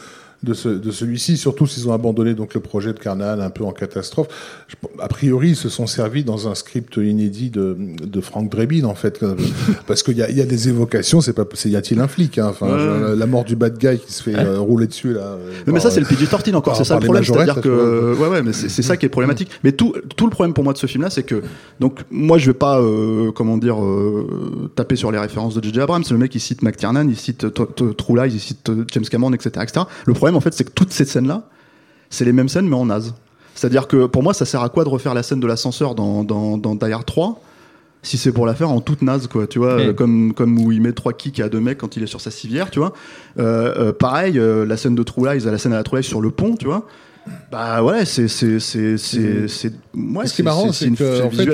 de, 0.43 0.53
ce, 0.53 0.69
de 0.69 0.91
celui-ci, 0.91 1.37
surtout 1.37 1.67
s'ils 1.67 1.87
ont 1.87 1.93
abandonné 1.93 2.33
donc 2.33 2.53
le 2.55 2.59
projet 2.61 2.93
de 2.93 2.99
Carnahan 2.99 3.39
un 3.41 3.49
peu 3.49 3.63
en 3.63 3.71
catastrophe. 3.71 4.27
Je- 4.67 4.75
a 4.99 5.07
priori, 5.07 5.49
ils 5.49 5.55
se 5.55 5.69
sont 5.69 5.85
servis 5.87 6.23
dans 6.23 6.47
un 6.47 6.55
script 6.55 6.97
inédit 6.97 7.49
de, 7.51 7.77
de 8.03 8.21
Frank 8.21 8.49
Drebin 8.49 8.85
en 8.85 8.95
fait, 8.95 9.21
euh, 9.23 9.35
parce 9.87 10.01
qu'il 10.03 10.17
y 10.17 10.23
a, 10.23 10.31
y 10.31 10.41
a 10.41 10.45
des 10.45 10.69
évocations. 10.69 11.21
C'est 11.21 11.33
pas, 11.33 11.45
y 11.65 11.75
a-t-il 11.75 11.99
un 11.99 12.07
flic 12.07 12.37
hein, 12.37 12.47
Enfin, 12.49 12.67
Ouais. 12.67 12.79
je- 12.79 13.13
la 13.15 13.25
mort 13.27 13.43
du 13.43 13.55
bad 13.55 13.77
guy 13.77 13.99
qui 13.99 14.11
se 14.13 14.23
fait 14.23 14.35
euh, 14.35 14.59
rouler 14.59 14.87
dessus 14.87 15.13
là. 15.13 15.21
euh, 15.21 15.51
Mais, 15.67 15.73
par, 15.73 15.81
ça, 15.81 15.91
c'est 15.91 15.99
le 15.99 16.05
euh, 16.05 16.09
PG-13 16.09 16.49
encore, 16.55 16.73
par- 16.73 16.75
c'est 16.77 16.83
ça 16.85 16.95
le 16.95 17.01
problème. 17.01 17.23
C'est-à-dire 17.23 17.61
que, 17.61 18.15
ouais, 18.17 18.27
ouais, 18.27 18.41
mais 18.41 18.53
c'est 18.53 18.81
ça 18.81 18.97
qui 18.97 19.05
est 19.05 19.09
problématique. 19.09 19.49
Mais 19.63 19.71
tout, 19.73 19.93
tout 20.15 20.25
le 20.25 20.31
problème 20.31 20.53
pour 20.53 20.63
moi 20.63 20.73
de 20.73 20.77
ce 20.77 20.87
film-là, 20.87 21.09
c'est 21.09 21.23
que, 21.23 21.41
donc, 21.79 21.99
moi, 22.09 22.37
je 22.37 22.47
vais 22.47 22.53
pas, 22.57 22.79
euh, 22.81 23.31
comment 23.31 23.57
dire, 23.57 23.83
euh, 23.83 24.71
taper 24.75 24.95
sur 24.95 25.11
les 25.11 25.19
références 25.19 25.55
de 25.55 25.63
J.J. 25.63 25.81
Abrams. 25.81 26.03
Le 26.09 26.17
mec, 26.17 26.33
il 26.35 26.39
cite 26.39 26.61
McTiernan, 26.61 27.07
il 27.07 27.15
cite 27.17 27.45
True 27.97 28.15
Lies, 28.17 28.33
il 28.33 28.39
cite 28.39 28.71
James 28.93 29.05
Cameron, 29.05 29.33
etc., 29.33 29.49
etc. 29.63 29.85
Le 30.05 30.13
problème, 30.13 30.30
en 30.35 30.41
fait, 30.41 30.53
c'est 30.53 30.63
que 30.63 30.71
toutes 30.71 30.91
ces 30.91 31.05
scènes-là, 31.05 31.43
c'est 32.09 32.25
les 32.25 32.33
mêmes 32.33 32.49
scènes, 32.49 32.67
mais 32.67 32.75
en 32.75 32.85
naze. 32.85 33.13
C'est-à-dire 33.55 33.87
que, 33.87 34.05
pour 34.05 34.23
moi, 34.23 34.33
ça 34.33 34.45
sert 34.45 34.61
à 34.63 34.69
quoi 34.69 34.83
de 34.83 34.89
refaire 34.89 35.13
la 35.13 35.23
scène 35.23 35.39
de 35.39 35.47
l'ascenseur 35.47 35.93
dans, 35.95 36.23
dans, 36.23 36.57
dans 36.57 36.75
Die 36.75 36.91
Hard 36.91 37.05
3 37.05 37.41
si 38.03 38.17
c'est 38.17 38.31
pour 38.31 38.47
la 38.47 38.55
faire 38.55 38.71
en 38.71 38.81
toute 38.81 39.03
naze 39.03 39.27
quoi 39.27 39.45
tu 39.45 39.59
vois 39.59 39.75
Ouais. 39.75 39.85
euh, 39.89 39.93
comme 39.93 40.33
comme 40.33 40.57
où 40.59 40.71
il 40.71 40.81
met 40.81 40.91
trois 40.91 41.13
kicks 41.13 41.39
à 41.39 41.49
deux 41.49 41.59
mecs 41.59 41.77
quand 41.77 41.97
il 41.97 42.01
est 42.01 42.07
sur 42.07 42.19
sa 42.19 42.31
civière 42.31 42.71
tu 42.71 42.79
vois 42.79 42.93
euh, 43.37 43.89
euh, 43.89 43.93
pareil 43.93 44.41
la 44.41 44.75
scène 44.75 44.95
de 44.95 45.03
True 45.03 45.27
Lies 45.31 45.41
la 45.45 45.59
scène 45.59 45.71
à 45.73 45.75
la 45.75 45.83
True 45.83 45.97
Lies 45.97 46.03
sur 46.03 46.19
le 46.19 46.31
pont 46.31 46.55
tu 46.55 46.65
vois 46.65 46.87
bah 47.51 47.83
ouais 47.83 48.05
c'est 48.05 48.27
c'est 48.27 48.59
c'est 48.59 48.97
c'est 48.97 49.47
c'est 49.47 49.71
ouais, 49.95 50.25
Ce 50.25 50.33
qui 50.33 50.41
est 50.41 50.43
marrant, 50.43 50.71
c'est 50.71 50.89
que 50.91 51.21
en 51.23 51.29
fait, 51.29 51.45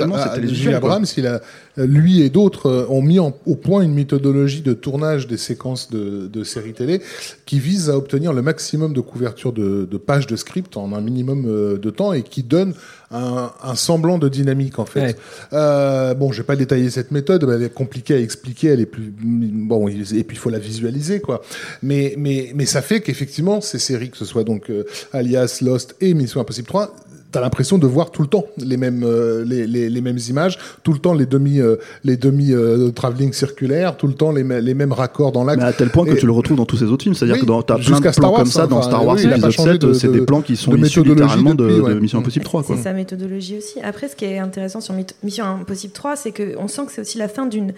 J. 0.54 0.72
Abrams, 0.72 1.04
il 1.16 1.26
a, 1.26 1.40
lui 1.76 2.22
et 2.22 2.30
d'autres 2.30 2.66
euh, 2.66 2.86
ont 2.88 3.02
mis 3.02 3.18
en- 3.18 3.36
au 3.46 3.54
point 3.54 3.82
une 3.82 3.92
méthodologie 3.94 4.62
de 4.62 4.72
tournage 4.72 5.26
des 5.26 5.36
séquences 5.36 5.90
de, 5.90 6.26
de 6.26 6.42
séries 6.44 6.72
télé 6.72 7.02
qui 7.46 7.58
vise 7.60 7.90
à 7.90 7.98
obtenir 7.98 8.32
le 8.32 8.40
maximum 8.42 8.92
de 8.94 9.00
couverture 9.02 9.52
de, 9.52 9.86
de 9.90 9.96
pages 9.98 10.26
de 10.26 10.36
script 10.36 10.76
en 10.76 10.92
un 10.94 11.00
minimum 11.02 11.44
euh, 11.46 11.76
de 11.78 11.90
temps 11.90 12.12
et 12.14 12.22
qui 12.22 12.42
donne 12.42 12.72
un, 13.10 13.50
un 13.62 13.74
semblant 13.74 14.18
de 14.18 14.28
dynamique 14.28 14.78
en 14.78 14.84
fait. 14.84 15.00
Ouais. 15.00 15.16
Euh, 15.52 16.14
bon, 16.14 16.32
je 16.32 16.42
vais 16.42 16.46
pas 16.46 16.56
détailler 16.56 16.90
cette 16.90 17.10
méthode, 17.10 17.44
mais 17.46 17.54
elle 17.54 17.62
est 17.62 17.72
compliquée 17.72 18.14
à 18.14 18.18
expliquer, 18.18 18.68
elle 18.68 18.80
est 18.80 18.86
plus 18.86 19.12
bon 19.18 19.88
et 19.88 19.94
puis 20.02 20.36
il 20.36 20.38
faut 20.38 20.50
la 20.50 20.58
visualiser 20.58 21.20
quoi. 21.20 21.42
Mais 21.82 22.14
mais 22.18 22.52
mais 22.54 22.66
ça 22.66 22.82
fait 22.82 23.00
qu'effectivement 23.00 23.60
ces 23.60 23.78
séries, 23.78 24.10
que 24.10 24.16
ce 24.16 24.24
soit 24.24 24.44
donc 24.44 24.70
euh, 24.70 24.84
Alias, 25.12 25.58
Lost 25.62 25.96
et 26.00 26.14
Mission 26.14 26.40
Impossible 26.40 26.68
3 26.68 26.94
T'as 27.30 27.42
l'impression 27.42 27.76
de 27.76 27.86
voir 27.86 28.10
tout 28.10 28.22
le 28.22 28.28
temps 28.28 28.46
les 28.56 28.78
mêmes 28.78 29.02
euh, 29.04 29.44
les, 29.44 29.66
les, 29.66 29.90
les 29.90 30.00
mêmes 30.00 30.16
images, 30.30 30.58
tout 30.82 30.94
le 30.94 30.98
temps 30.98 31.12
les 31.12 31.26
demi 31.26 31.60
euh, 31.60 31.76
les 32.02 32.16
demi 32.16 32.52
euh, 32.54 32.90
travelling 32.90 33.34
circulaires, 33.34 33.98
tout 33.98 34.06
le 34.06 34.14
temps 34.14 34.32
les, 34.32 34.44
mê- 34.44 34.60
les 34.62 34.72
mêmes 34.72 34.92
raccords 34.92 35.30
dans 35.32 35.44
l'axe. 35.44 35.58
mais 35.60 35.68
à 35.68 35.72
tel 35.74 35.90
point 35.90 36.06
que 36.06 36.12
Et- 36.12 36.16
tu 36.16 36.24
le 36.24 36.32
retrouves 36.32 36.56
dans 36.56 36.64
tous 36.64 36.78
ces 36.78 36.86
autres 36.86 37.02
films 37.02 37.14
c'est-à-dire 37.14 37.34
Oui, 37.36 37.40
que 37.42 37.46
dans 37.46 37.60
t'as 37.62 37.74
plein 37.74 37.82
jusqu'à 37.84 38.08
de 38.08 38.14
Star 38.14 38.22
plans 38.22 38.30
Wars, 38.30 38.38
comme 38.44 38.50
ça 38.50 38.66
dans 38.66 38.78
enfin, 38.78 38.88
Star 38.88 39.04
Wars 39.06 39.16
oui, 39.16 39.26
épisode 39.26 39.50
changé 39.50 39.72
7 39.72 39.80
de- 39.82 39.92
c'est 39.92 40.06
de- 40.08 40.12
des 40.14 40.20
plans 40.24 40.40
qui 40.40 40.56
sont 40.56 40.70
de 40.72 40.78
issus 40.78 41.02
littéralement 41.02 41.54
de, 41.54 41.68
depuis, 41.68 41.80
ouais. 41.82 41.94
de 41.94 42.00
Mission 42.00 42.18
Impossible 42.20 42.44
3 42.46 42.62
quoi 42.62 42.76
C'est 42.76 42.82
sa 42.84 42.92
méthodologie 42.94 43.58
aussi. 43.58 43.78
Après, 43.82 44.08
ce 44.08 44.16
qui 44.16 44.24
est 44.24 44.38
intéressant 44.38 44.80
sur 44.80 44.94
Mission 45.22 45.44
Impossible 45.44 45.92
3, 45.92 46.16
c'est 46.16 46.32
qu'on 46.32 46.66
sent 46.66 46.86
que 46.86 46.92
c'est 46.92 47.02
aussi 47.02 47.18
la 47.18 47.28
fin 47.28 47.44
d'une. 47.44 47.74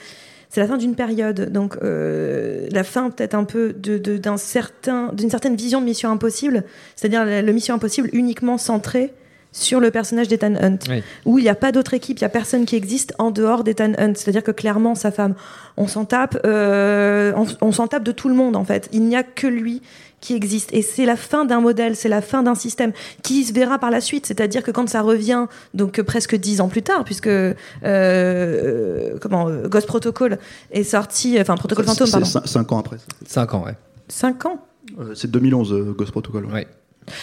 C'est 0.49 0.61
la 0.61 0.67
fin 0.67 0.79
d'une 0.79 0.95
période, 0.97 1.53
donc 1.53 1.77
euh, 1.83 2.67
la 2.73 2.83
fin 2.83 3.11
peut-être 3.11 3.35
un 3.35 3.45
peu 3.45 3.73
de- 3.73 3.99
de- 3.99 4.17
d'un 4.17 4.37
certain, 4.37 5.13
d'une 5.13 5.31
certaine 5.31 5.55
vision 5.57 5.81
de 5.81 5.87
Mission 5.87 6.11
Impossible, 6.11 6.65
c'est-à-dire 6.97 7.25
le, 7.25 7.41
le 7.41 7.53
Mission 7.53 7.75
Impossible 7.77 8.11
uniquement 8.13 8.59
centré 8.59 9.13
sur 9.53 9.81
le 9.81 9.91
personnage 9.91 10.29
d'Ethan 10.29 10.55
Hunt, 10.61 10.79
Oui. 10.89 11.03
où 11.25 11.39
il 11.39 11.43
n'y 11.43 11.49
a 11.49 11.55
pas 11.55 11.73
d'autre 11.73 11.95
équipe, 11.95 12.19
il 12.19 12.23
n'y 12.23 12.27
a 12.27 12.31
personne 12.31 12.65
qui 12.67 12.77
existe 12.77 13.15
en 13.19 13.31
dehors 13.31 13.65
d'Ethan 13.65 13.93
Hunt. 13.99 14.13
C'est-à-dire 14.15 14.45
que 14.45 14.53
clairement, 14.53 14.95
sa 14.95 15.11
femme, 15.11 15.35
on 15.77 15.87
s'en 15.89 16.05
tape, 16.05 16.39
euh, 16.45 17.33
on, 17.37 17.47
on 17.61 17.73
s'en 17.73 17.87
tape 17.89 18.05
de 18.05 18.13
tout 18.13 18.29
le 18.29 18.35
monde 18.35 18.55
en 18.57 18.65
fait. 18.65 18.89
Il 18.93 19.03
n'y 19.05 19.17
a 19.17 19.23
que 19.23 19.47
lui 19.47 19.83
qui 20.21 20.35
existe. 20.35 20.73
Et 20.75 20.83
c'est 20.83 21.07
la 21.07 21.17
fin 21.17 21.47
d'un 21.47 21.61
modèle, 21.61 21.97
c'est 21.97 22.11
la 22.11 22.21
fin 22.21 22.43
d'un 22.43 22.55
système 22.55 22.93
qui 23.23 23.43
se 23.45 23.55
verra 23.55 23.79
par 23.79 23.91
la 23.91 24.03
suite. 24.03 24.27
C'est-à-dire 24.27 24.63
que 24.63 24.71
quand 24.71 24.87
ça 24.89 25.01
revient, 25.01 25.47
donc 25.73 25.99
euh, 25.99 26.05
presque 26.05 26.37
dix 26.37 26.61
ans 26.61 26.69
plus 26.69 26.83
tard, 26.83 27.05
puisque 27.05 27.27
euh, 27.27 27.55
euh, 27.85 29.19
comment 29.21 29.51
Ghost 29.67 29.87
Protocol 29.87 30.39
est 30.71 30.83
sorti, 30.85 31.39
enfin 31.41 31.57
Protocol 31.57 31.85
Phantom, 31.87 32.07
c'est 32.07 32.13
pardon. 32.13 32.47
5 32.47 32.73
ans 32.73 32.79
après 32.79 32.97
5 33.27 33.55
ans, 33.55 33.65
ouais. 33.65 33.75
Cinq 34.09 34.45
ans? 34.47 34.59
Euh, 34.99 35.15
c'est 35.15 35.31
2011 35.31 35.73
euh, 35.73 35.93
Ghost 35.97 36.11
Protocol 36.11 36.47
Ouais. 36.47 36.67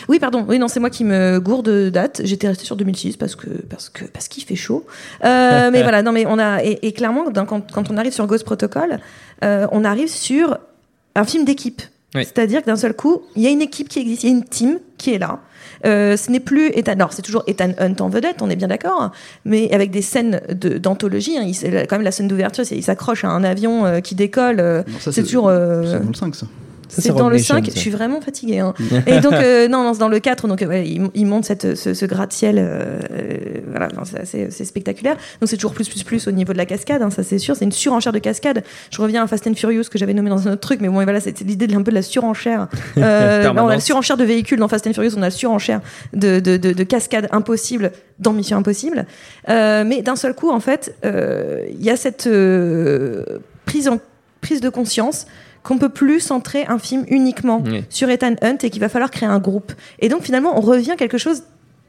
Oui, 0.10 0.20
pardon. 0.20 0.46
Oui, 0.48 0.60
non, 0.60 0.68
c'est 0.68 0.80
moi 0.80 0.90
qui 0.90 1.04
me 1.04 1.40
gourde 1.40 1.66
de 1.70 1.90
date. 1.90 2.22
J'étais 2.24 2.48
restée 2.48 2.66
sur 2.66 2.76
2006 2.76 3.18
parce 3.18 3.36
que 3.36 3.48
parce 3.70 3.90
que 3.90 4.06
parce 4.06 4.28
qu'il 4.28 4.44
fait 4.44 4.56
chaud. 4.56 4.86
Euh, 5.26 5.70
mais 5.72 5.82
voilà, 5.88 6.02
non, 6.02 6.12
mais 6.12 6.26
on 6.28 6.40
a 6.40 6.64
et, 6.64 6.80
et 6.82 6.92
clairement 6.94 7.30
dans- 7.30 7.46
quand, 7.46 7.72
quand 7.72 7.90
on 7.92 7.98
arrive 7.98 8.14
sur 8.14 8.26
Ghost 8.28 8.44
Protocol, 8.46 9.00
euh, 9.44 9.68
on 9.72 9.84
arrive 9.84 10.10
sur 10.10 10.58
un 11.16 11.24
film 11.24 11.46
d'équipe. 11.46 11.82
Oui. 12.16 12.24
C'est-à-dire 12.24 12.62
que 12.62 12.68
d'un 12.68 12.76
seul 12.78 12.94
coup, 12.94 13.22
il 13.36 13.44
y 13.44 13.48
a 13.48 13.50
une 13.50 13.62
équipe 13.62 13.90
qui 13.90 14.00
existe, 14.00 14.24
il 14.24 14.30
y 14.30 14.34
a 14.34 14.36
une 14.38 14.46
team 14.46 14.80
qui 14.98 15.14
est 15.14 15.18
là. 15.20 15.40
Euh, 15.86 16.16
ce 16.18 16.32
n'est 16.32 16.40
plus 16.40 16.70
Ethan. 16.74 16.94
Alors, 16.94 17.12
c'est 17.14 17.22
toujours 17.22 17.44
Ethan 17.48 17.72
Hunt 17.80 17.96
en 18.00 18.08
vedette, 18.10 18.38
on 18.42 18.50
est 18.50 18.56
bien 18.56 18.70
d'accord, 18.70 19.00
hein, 19.02 19.12
mais 19.46 19.72
avec 19.74 19.92
des 19.92 20.02
scènes 20.02 20.42
de- 20.50 20.78
d'anthologie. 20.78 21.38
hein. 21.38 21.46
Quand 21.88 21.98
même 21.98 22.04
la 22.04 22.12
scène 22.12 22.28
d'ouverture, 22.30 22.66
c'est- 22.66 22.78
il 22.78 22.82
s'accroche 22.82 23.26
à 23.26 23.28
un 23.30 23.44
avion 23.44 23.86
euh, 23.86 24.00
qui 24.00 24.16
décolle. 24.16 24.60
euh, 24.60 24.82
c'est 25.00 25.22
toujours. 25.22 25.50
euh, 25.50 25.84
C'est 25.92 26.00
dans 26.02 26.08
le 26.08 26.14
5, 26.16 26.36
ça. 26.36 26.48
C'est 26.90 27.02
c'est 27.02 27.14
dans 27.14 27.30
le 27.30 27.36
Nation, 27.38 27.56
5, 27.56 27.66
ça. 27.66 27.72
je 27.76 27.80
suis 27.80 27.90
vraiment 27.90 28.22
fatiguée. 28.22 28.60
hein. 28.60 28.74
Et 29.08 29.20
donc, 29.20 29.34
euh, 29.34 29.68
non, 29.68 29.84
non, 29.84 29.94
c'est 29.94 30.00
dans 30.00 30.08
le 30.08 30.20
4, 30.20 30.48
donc 30.48 30.62
euh, 30.62 30.68
ouais, 30.68 30.88
il, 30.88 31.10
il 31.14 31.26
monte 31.26 31.46
cette, 31.46 31.76
ce, 31.76 31.94
ce 31.94 32.06
gratte-ciel, 32.06 32.58
euh, 32.60 33.00
euh, 33.12 33.38
voilà, 33.70 33.90
c'est 34.06 34.20
assez- 34.20 34.48
c'est 34.52 34.66
spectaculaire. 34.66 35.16
Donc 35.42 35.50
c'est 35.50 35.58
toujours 35.58 35.74
plus, 35.74 35.88
plus, 35.90 36.04
plus 36.04 36.28
au 36.28 36.32
niveau 36.32 36.54
de 36.54 36.58
la 36.58 36.66
cascade, 36.66 37.02
hein, 37.02 37.10
ça 37.10 37.24
c'est 37.24 37.40
sûr, 37.40 37.56
c'est 37.56 37.66
une 37.66 37.72
surenchère 37.72 38.14
de 38.14 38.20
cascade. 38.20 38.64
Je 38.90 39.02
reviens 39.02 39.24
à 39.24 39.28
Fast 39.28 39.48
and 39.48 39.54
Furious 39.56 39.84
que 39.92 39.98
j'avais 39.98 40.14
nommé 40.14 40.30
dans 40.30 40.48
un 40.48 40.54
autre 40.54 40.62
truc, 40.62 40.80
mais 40.82 40.88
bon, 40.90 41.02
et 41.02 41.04
voilà, 41.04 41.20
c'était 41.20 41.44
l'idée 41.44 41.68
de 41.68 41.76
un 41.76 41.82
peu 41.84 41.92
de 41.92 41.96
la 41.96 42.02
surenchère. 42.02 42.68
Euh, 42.98 43.44
là, 43.44 43.54
on 43.64 43.68
a 43.68 43.76
la 43.76 43.80
surenchère 43.80 44.18
de 44.18 44.24
véhicules 44.24 44.58
dans 44.60 44.68
Fast 44.68 44.88
and 44.88 44.94
Furious, 44.94 45.12
on 45.16 45.22
a 45.22 45.26
la 45.26 45.32
surenchère 45.32 45.82
de, 46.14 46.40
de, 46.40 46.58
de, 46.58 46.72
de 46.74 46.84
cascades 46.84 47.28
impossibles 47.32 47.92
dans 48.20 48.34
Mission 48.34 48.58
Impossible. 48.58 49.06
Euh, 49.50 49.84
mais 49.86 50.02
d'un 50.02 50.16
seul 50.16 50.34
coup, 50.34 50.50
en 50.50 50.60
fait, 50.60 50.96
euh, 51.06 51.66
il 51.72 51.84
y 51.84 51.90
a 51.92 51.96
cette 51.96 52.26
euh, 52.28 53.24
prise, 53.66 53.88
en, 53.88 54.00
prise 54.42 54.62
de 54.62 54.70
conscience 54.70 55.28
qu'on 55.68 55.78
peut 55.78 55.90
plus 55.90 56.22
centrer 56.22 56.66
un 56.70 56.80
film 56.80 57.04
uniquement 57.10 57.62
Oui. 57.66 57.84
sur 57.90 58.10
Ethan 58.10 58.36
Hunt 58.42 58.58
et 58.64 58.70
qu'il 58.70 58.80
va 58.80 58.88
falloir 58.88 59.12
créer 59.12 59.28
un 59.28 59.40
groupe. 59.40 59.74
Et 60.00 60.08
donc 60.08 60.22
finalement, 60.22 60.58
on 60.58 60.62
revient 60.62 60.92
à 60.92 60.96
quelque 60.96 61.18
chose 61.18 61.44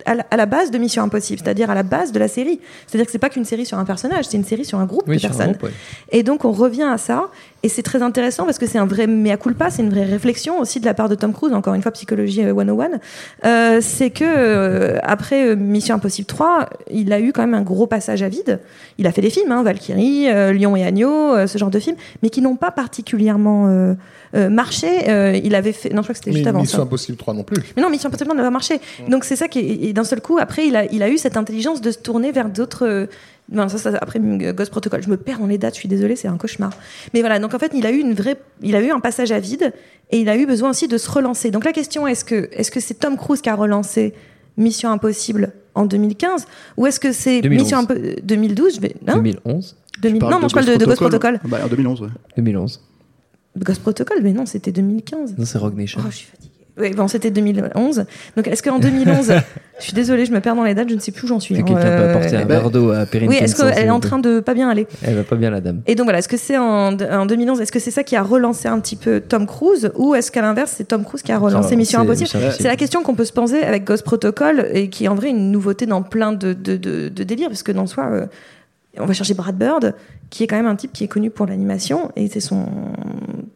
à 0.05 0.37
la, 0.37 0.47
base 0.47 0.70
de 0.70 0.79
Mission 0.79 1.03
Impossible, 1.03 1.41
c'est-à-dire 1.45 1.70
à 1.70 1.74
la 1.74 1.83
base 1.83 2.12
de 2.12 2.18
la 2.18 2.29
série. 2.29 2.61
C'est-à-dire 2.87 3.07
que 3.07 3.12
c'est 3.12 3.18
pas 3.18 3.29
qu'une 3.31 3.45
série 3.45 3.66
sur 3.66 3.79
un 3.79 3.85
personnage, 3.85 4.24
c'est 4.26 4.37
une 4.37 4.45
série 4.45 4.64
sur 4.64 4.79
un 4.79 4.87
groupe 4.87 5.05
Oui, 5.07 5.16
de 5.16 5.20
personnes. 5.22 5.53
groupe, 5.53 5.64
ouais. 5.64 5.70
Et 6.11 6.22
donc 6.22 6.45
on 6.45 6.53
revient 6.53 6.89
à 6.91 6.99
ça, 6.99 7.29
et 7.63 7.69
c'est 7.69 7.83
très 7.83 8.03
intéressant 8.03 8.45
parce 8.45 8.59
que 8.59 8.67
c'est 8.67 8.79
un 8.79 8.87
vrai 8.87 9.07
mea 9.07 9.37
culpa, 9.37 9.71
c'est 9.71 9.83
une 9.83 9.91
vraie 9.91 10.05
réflexion 10.05 10.61
aussi 10.61 10.79
de 10.79 10.85
la 10.85 10.95
part 10.95 11.09
de 11.09 11.17
Tom 11.17 11.33
Cruise, 11.33 11.53
encore 11.53 11.75
une 11.75 11.83
fois 11.83 11.91
psychologie 11.93 12.45
euh, 12.45 12.55
101. 12.55 13.01
Euh, 13.45 13.81
c'est 13.83 14.11
que 14.11 14.25
euh, 14.25 14.99
après 15.03 15.49
euh, 15.49 15.57
Mission 15.57 15.97
Impossible 15.97 16.27
3, 16.27 16.69
il 16.91 17.13
a 17.13 17.19
eu 17.21 17.33
quand 17.33 17.43
même 17.43 17.55
un 17.55 17.63
gros 17.63 17.89
passage 17.89 18.23
à 18.23 18.29
vide. 18.29 18.61
Il 18.99 19.07
a 19.09 19.13
fait 19.13 19.23
des 19.23 19.31
films, 19.31 19.51
hein, 19.51 19.65
Valkyrie, 19.65 20.29
euh, 20.29 20.53
Lion 20.53 20.77
et 20.77 20.85
Agneau, 20.85 21.35
euh, 21.35 21.47
ce 21.49 21.59
genre 21.59 21.71
de 21.71 21.81
films, 21.81 21.97
mais 22.23 22.31
qui 22.31 22.43
n'ont 22.43 22.57
pas 22.57 22.71
particulièrement 22.71 23.67
euh, 23.67 23.95
euh, 24.37 24.49
marché. 24.49 25.09
Euh, 25.09 25.39
il 25.43 25.55
avait 25.57 25.73
fait, 25.73 25.91
non, 25.91 26.03
je 26.03 26.07
crois 26.07 26.13
que 26.13 26.19
c'était 26.19 26.31
Mais 26.31 26.37
juste 26.37 26.47
avant. 26.47 26.61
Mission 26.61 26.79
ça. 26.79 26.85
Impossible 26.85 27.19
3 27.19 27.35
non 27.35 27.43
plus. 27.43 27.61
Mais 27.77 27.83
non, 27.83 27.91
Mission 27.91 28.09
Impossible 28.09 28.37
n'a 28.37 28.43
pas 28.43 28.51
marché. 28.51 28.81
Donc 29.09 29.25
c'est 29.25 29.37
ça 29.37 29.49
qui 29.49 29.59
est, 29.59 29.89
et 29.89 29.93
d'un 29.93 30.05
seul 30.05 30.21
coup, 30.21 30.39
après, 30.39 30.69
il 30.69 30.77
a, 30.77 30.85
il 30.93 31.03
a 31.03 31.09
eu 31.09 31.19
cette 31.19 31.37
intelligence 31.37 31.81
de 31.81 31.91
se 31.91 31.99
tourner 31.99 32.31
vers 32.31 32.49
d'autres. 32.49 33.09
Euh, 33.53 33.55
Non, 33.57 33.69
ça, 33.69 33.79
ça, 33.79 33.97
après 34.01 34.19
euh, 34.21 34.53
Ghost 34.53 34.71
Protocol, 34.71 35.03
je 35.03 35.09
me 35.11 35.17
perds 35.17 35.39
dans 35.39 35.47
les 35.47 35.59
dates, 35.59 35.75
je 35.75 35.81
suis 35.81 35.89
désolée, 35.89 36.17
c'est 36.17 36.29
un 36.29 36.37
cauchemar. 36.37 36.73
Mais 37.15 37.21
voilà, 37.21 37.39
donc 37.39 37.55
en 37.55 37.59
fait, 37.59 37.73
il 37.75 37.87
a 37.87 37.91
eu 37.91 37.99
une 37.99 38.15
vraie, 38.15 38.37
il 38.63 38.75
a 38.77 38.81
eu 38.81 38.91
un 38.91 39.01
passage 39.01 39.33
à 39.33 39.41
vide 39.41 39.73
et 40.11 40.19
il 40.21 40.29
a 40.29 40.37
eu 40.37 40.47
besoin 40.47 40.71
aussi 40.71 40.89
de 40.89 40.99
se 40.99 41.11
relancer. 41.11 41.51
Donc 41.51 41.65
la 41.65 41.73
question 41.73 42.07
est-ce 42.07 42.25
que, 42.25 42.49
est-ce 42.53 42.71
que 42.71 42.81
c'est 42.81 42.95
Tom 42.95 43.17
Cruise 43.17 43.41
qui 43.41 43.49
a 43.49 43.55
relancé 43.55 44.15
Mission 44.57 44.91
Impossible 44.91 45.53
en 45.75 45.87
2015 45.87 46.47
ou 46.77 46.87
est-ce 46.87 46.99
que 46.99 47.13
c'est 47.13 47.41
2011. 47.43 47.63
Mission 47.63 47.83
Impo- 47.83 48.21
2012 48.25 48.75
je 48.77 48.81
vais, 48.81 48.97
hein 49.07 49.15
2011 49.17 49.77
2000 50.01 50.19
parles 50.21 50.33
Non, 50.33 50.41
non, 50.41 50.49
je 50.49 50.55
parle 50.55 50.67
de, 50.67 50.75
de 50.77 50.85
Ghost 50.85 50.97
Protocol. 50.99 51.41
Bah, 51.45 51.59
en 51.65 51.69
2011, 51.69 52.01
ouais. 52.03 52.09
2011. 52.37 52.81
Ghost 53.57 53.83
Protocol, 53.83 54.19
mais 54.23 54.33
non, 54.33 54.47
c'était 54.47 54.71
2015. 54.73 55.35
Non, 55.37 55.45
c'est 55.45 55.59
Rogue 55.59 55.77
Nation. 55.77 56.01
Oh, 56.05 56.09
je 56.11 56.17
suis 56.17 56.29
Oui, 56.81 56.91
bon, 56.95 57.09
c'était 57.09 57.31
2011. 57.31 58.05
Donc, 58.37 58.47
est-ce 58.49 58.62
qu'en 58.62 58.79
2011, 58.79 59.33
je 59.79 59.85
suis 59.85 59.93
désolée, 59.93 60.24
je 60.26 60.33
me 60.33 60.41
perds 60.41 60.55
dans 60.57 60.64
les 60.64 60.74
dates, 60.74 60.89
je 60.91 60.95
ne 60.95 61.01
sais 61.01 61.12
plus 61.12 61.24
où 61.24 61.29
j'en 61.29 61.41
suis. 61.41 61.55
Hein. 61.57 61.62
quelqu'un 61.62 61.81
peut 61.81 61.87
Euh, 61.87 62.11
apporter 62.14 62.37
un 62.37 62.45
bah, 62.45 62.61
verre 62.61 62.70
d'eau 62.70 62.91
à 62.93 63.07
Perrine 63.07 63.29
Oui, 63.29 63.37
est-ce 63.37 63.57
qu'elle 63.57 63.87
est 63.87 63.91
en 63.91 64.01
train 64.01 64.18
de 64.18 64.41
pas 64.41 64.55
bien 64.55 64.68
aller? 64.68 64.87
Elle 65.03 65.16
va 65.16 65.24
pas 65.24 65.37
bien, 65.37 65.51
la 65.51 65.61
dame. 65.61 65.81
Et 65.87 65.95
donc 65.95 66.05
voilà, 66.05 66.18
est-ce 66.20 66.29
que 66.29 66.37
c'est 66.37 66.57
en, 66.59 66.97
en 66.99 67.26
2011, 67.26 67.61
est-ce 67.61 67.72
que 67.72 67.79
c'est 67.79 67.91
ça 67.91 68.03
qui 68.05 68.16
a 68.16 68.22
relancé 68.22 68.68
un 68.68 68.79
petit 68.81 68.97
peu 68.97 69.20
Tom 69.20 69.47
Cruise 69.47 69.91
ou 69.97 70.14
est-ce 70.14 70.31
qu'à 70.31 70.43
l'inverse, 70.43 70.74
c'est 70.76 70.89
Tom 70.89 71.05
Cruise 71.05 71.22
qui 71.22 71.33
a 71.33 71.39
relancé 71.39 71.76
Mission 71.76 72.01
Impossible? 72.01 72.29
C'est 72.29 72.62
la 72.64 72.76
question 72.76 73.03
qu'on 73.03 73.14
peut 73.14 73.24
se 73.24 73.33
poser 73.33 73.62
avec 73.62 73.85
Ghost 73.85 74.05
Protocol 74.05 74.66
et 74.72 74.89
qui 74.89 75.05
est 75.05 75.09
en 75.09 75.14
vrai 75.14 75.31
une 75.31 75.51
nouveauté 75.51 75.87
dans 75.87 76.03
plein 76.03 76.33
de, 76.33 76.53
de, 76.53 76.76
de, 76.76 77.09
de 77.09 77.24
délires, 77.24 77.49
parce 77.49 77.62
que 77.62 77.72
dans 77.72 77.87
soi, 77.87 78.09
euh, 78.12 78.26
on 79.01 79.07
va 79.07 79.13
chercher 79.15 79.35
Brad 79.35 79.57
Bird, 79.57 79.95
qui 80.31 80.45
est 80.45 80.47
quand 80.47 80.57
même 80.57 80.67
un 80.67 80.77
type 80.77 80.93
qui 80.93 81.05
est 81.05 81.09
connu 81.09 81.31
pour 81.31 81.47
l'animation 81.47 82.11
et 82.17 82.29
c'est 82.29 82.41
son 82.41 82.67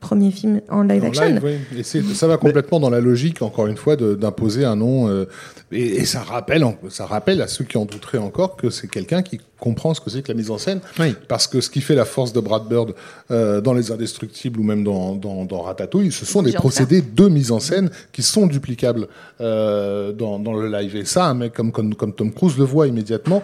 premier 0.00 0.30
film 0.30 0.60
en 0.68 0.82
live 0.82 1.04
En 1.04 1.08
action. 1.08 1.24
live, 1.24 1.40
oui. 1.44 1.78
Et 1.78 1.82
ça 1.82 2.26
va 2.26 2.36
complètement 2.36 2.80
dans 2.80 2.90
la 2.90 3.00
logique, 3.00 3.42
encore 3.42 3.66
une 3.66 3.76
fois, 3.76 3.96
d'imposer 3.96 4.64
un 4.64 4.76
nom. 4.76 5.08
euh, 5.08 5.26
et, 5.70 5.96
et 5.98 6.04
ça 6.04 6.20
rappelle, 6.22 6.64
en- 6.64 6.76
ça 6.88 7.06
rappelle 7.06 7.40
à 7.42 7.46
ceux 7.46 7.64
qui 7.64 7.78
en 7.78 7.84
douteraient 7.84 8.18
encore 8.18 8.56
que 8.56 8.70
c'est 8.70 8.88
quelqu'un 8.88 9.22
qui 9.22 9.40
comprend 9.62 9.94
ce 9.94 10.00
que 10.00 10.10
c'est 10.10 10.22
que 10.22 10.28
la 10.28 10.34
mise 10.34 10.50
en 10.50 10.58
scène. 10.58 10.80
Oui. 10.98 11.14
Parce 11.28 11.46
que 11.46 11.60
ce 11.60 11.70
qui 11.70 11.80
fait 11.80 11.94
la 11.94 12.04
force 12.04 12.32
de 12.32 12.40
Brad 12.40 12.64
Bird 12.68 12.94
euh, 13.30 13.60
dans 13.60 13.74
Les 13.74 13.92
Indestructibles 13.92 14.58
ou 14.58 14.64
même 14.64 14.82
dans, 14.82 15.14
dans, 15.14 15.44
dans 15.44 15.62
Ratatouille, 15.62 16.10
ce 16.10 16.26
sont 16.26 16.42
des 16.42 16.52
procédés 16.52 17.00
de 17.00 17.28
mise 17.28 17.52
en 17.52 17.60
scène 17.60 17.88
qui 18.10 18.22
sont 18.22 18.48
duplicables 18.48 19.06
euh, 19.40 20.10
dans, 20.12 20.40
dans 20.40 20.54
le 20.54 20.66
live. 20.68 20.96
Et 20.96 21.04
ça, 21.04 21.26
un 21.26 21.34
mec 21.34 21.52
comme, 21.52 21.70
comme, 21.70 21.94
comme 21.94 22.12
Tom 22.12 22.32
Cruise 22.32 22.58
le 22.58 22.64
voit 22.64 22.88
immédiatement. 22.88 23.42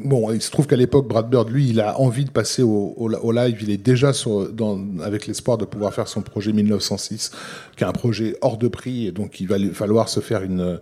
Bon, 0.00 0.32
il 0.32 0.42
se 0.42 0.50
trouve 0.50 0.66
qu'à 0.66 0.74
l'époque, 0.76 1.06
Brad 1.06 1.30
Bird, 1.30 1.48
lui, 1.48 1.68
il 1.68 1.80
a 1.80 2.00
envie 2.00 2.24
de 2.24 2.30
passer 2.30 2.62
au, 2.62 2.94
au, 2.96 3.12
au 3.12 3.30
live. 3.32 3.58
Il 3.62 3.70
est 3.70 3.76
déjà 3.76 4.12
sur, 4.12 4.48
dans, 4.52 4.80
avec 5.00 5.28
l'espoir 5.28 5.56
de 5.56 5.64
pouvoir 5.64 5.94
faire 5.94 6.08
son 6.08 6.20
projet 6.20 6.52
1906, 6.52 7.30
qui 7.76 7.84
est 7.84 7.86
un 7.86 7.92
projet 7.92 8.36
hors 8.40 8.58
de 8.58 8.66
prix, 8.66 9.06
et 9.06 9.12
donc 9.12 9.40
il 9.40 9.46
va 9.46 9.56
lui 9.56 9.68
falloir 9.68 10.08
se 10.08 10.18
faire 10.18 10.42
une, 10.42 10.80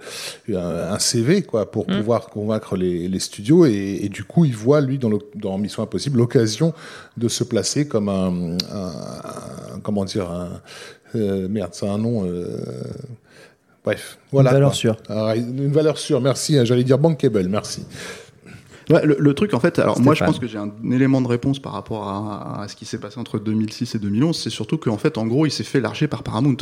un, 0.50 0.56
un 0.94 0.98
CV, 0.98 1.42
quoi, 1.42 1.70
pour 1.70 1.84
pouvoir 1.86 2.28
convaincre 2.28 2.74
les, 2.76 3.06
les 3.06 3.18
studios. 3.18 3.66
Et, 3.66 4.00
et 4.02 4.08
du 4.08 4.24
coup, 4.24 4.46
il 4.46 4.56
voit, 4.56 4.71
lui, 4.80 4.98
dans, 4.98 5.08
le, 5.10 5.18
dans 5.34 5.58
Mission 5.58 5.82
Impossible, 5.82 6.18
l'occasion 6.18 6.72
de 7.16 7.28
se 7.28 7.44
placer 7.44 7.86
comme 7.86 8.08
un, 8.08 8.56
un- 8.72 9.74
un- 9.74 9.80
comment 9.82 10.04
dire, 10.04 10.30
un, 10.30 10.48
euh, 11.14 11.48
merde, 11.48 11.70
c'est 11.74 11.88
un 11.88 11.98
nom. 11.98 12.24
euh, 12.24 12.46
bref, 13.84 14.18
voilà. 14.30 14.52
valeur 14.52 14.70
quoi. 14.70 14.76
sûre. 14.76 14.96
Alors, 15.08 15.32
une 15.32 15.70
valeur 15.72 15.98
sûre. 15.98 16.20
Merci. 16.20 16.58
hein, 16.58 16.64
J'allais 16.64 16.84
dire 16.84 16.98
bankable. 16.98 17.46
Merci. 17.48 17.84
Ouais, 18.90 19.06
le, 19.06 19.16
le 19.18 19.32
truc 19.34 19.54
en 19.54 19.60
fait, 19.60 19.78
alors 19.78 20.00
moi 20.00 20.12
je 20.12 20.24
pense 20.24 20.40
que 20.40 20.48
j'ai 20.48 20.58
un 20.58 20.70
élément 20.90 21.20
de 21.22 21.28
réponse 21.28 21.60
par 21.60 21.72
rapport 21.72 22.08
à, 22.08 22.62
à 22.62 22.68
ce 22.68 22.74
qui 22.74 22.84
s'est 22.84 22.98
passé 22.98 23.18
entre 23.20 23.38
2006 23.38 23.94
et 23.94 23.98
2011, 24.00 24.36
c'est 24.36 24.50
surtout 24.50 24.76
qu'en 24.76 24.98
fait 24.98 25.18
en 25.18 25.26
gros 25.26 25.46
il 25.46 25.52
s'est 25.52 25.62
fait 25.62 25.80
larger 25.80 26.08
par 26.08 26.24
Paramount 26.24 26.56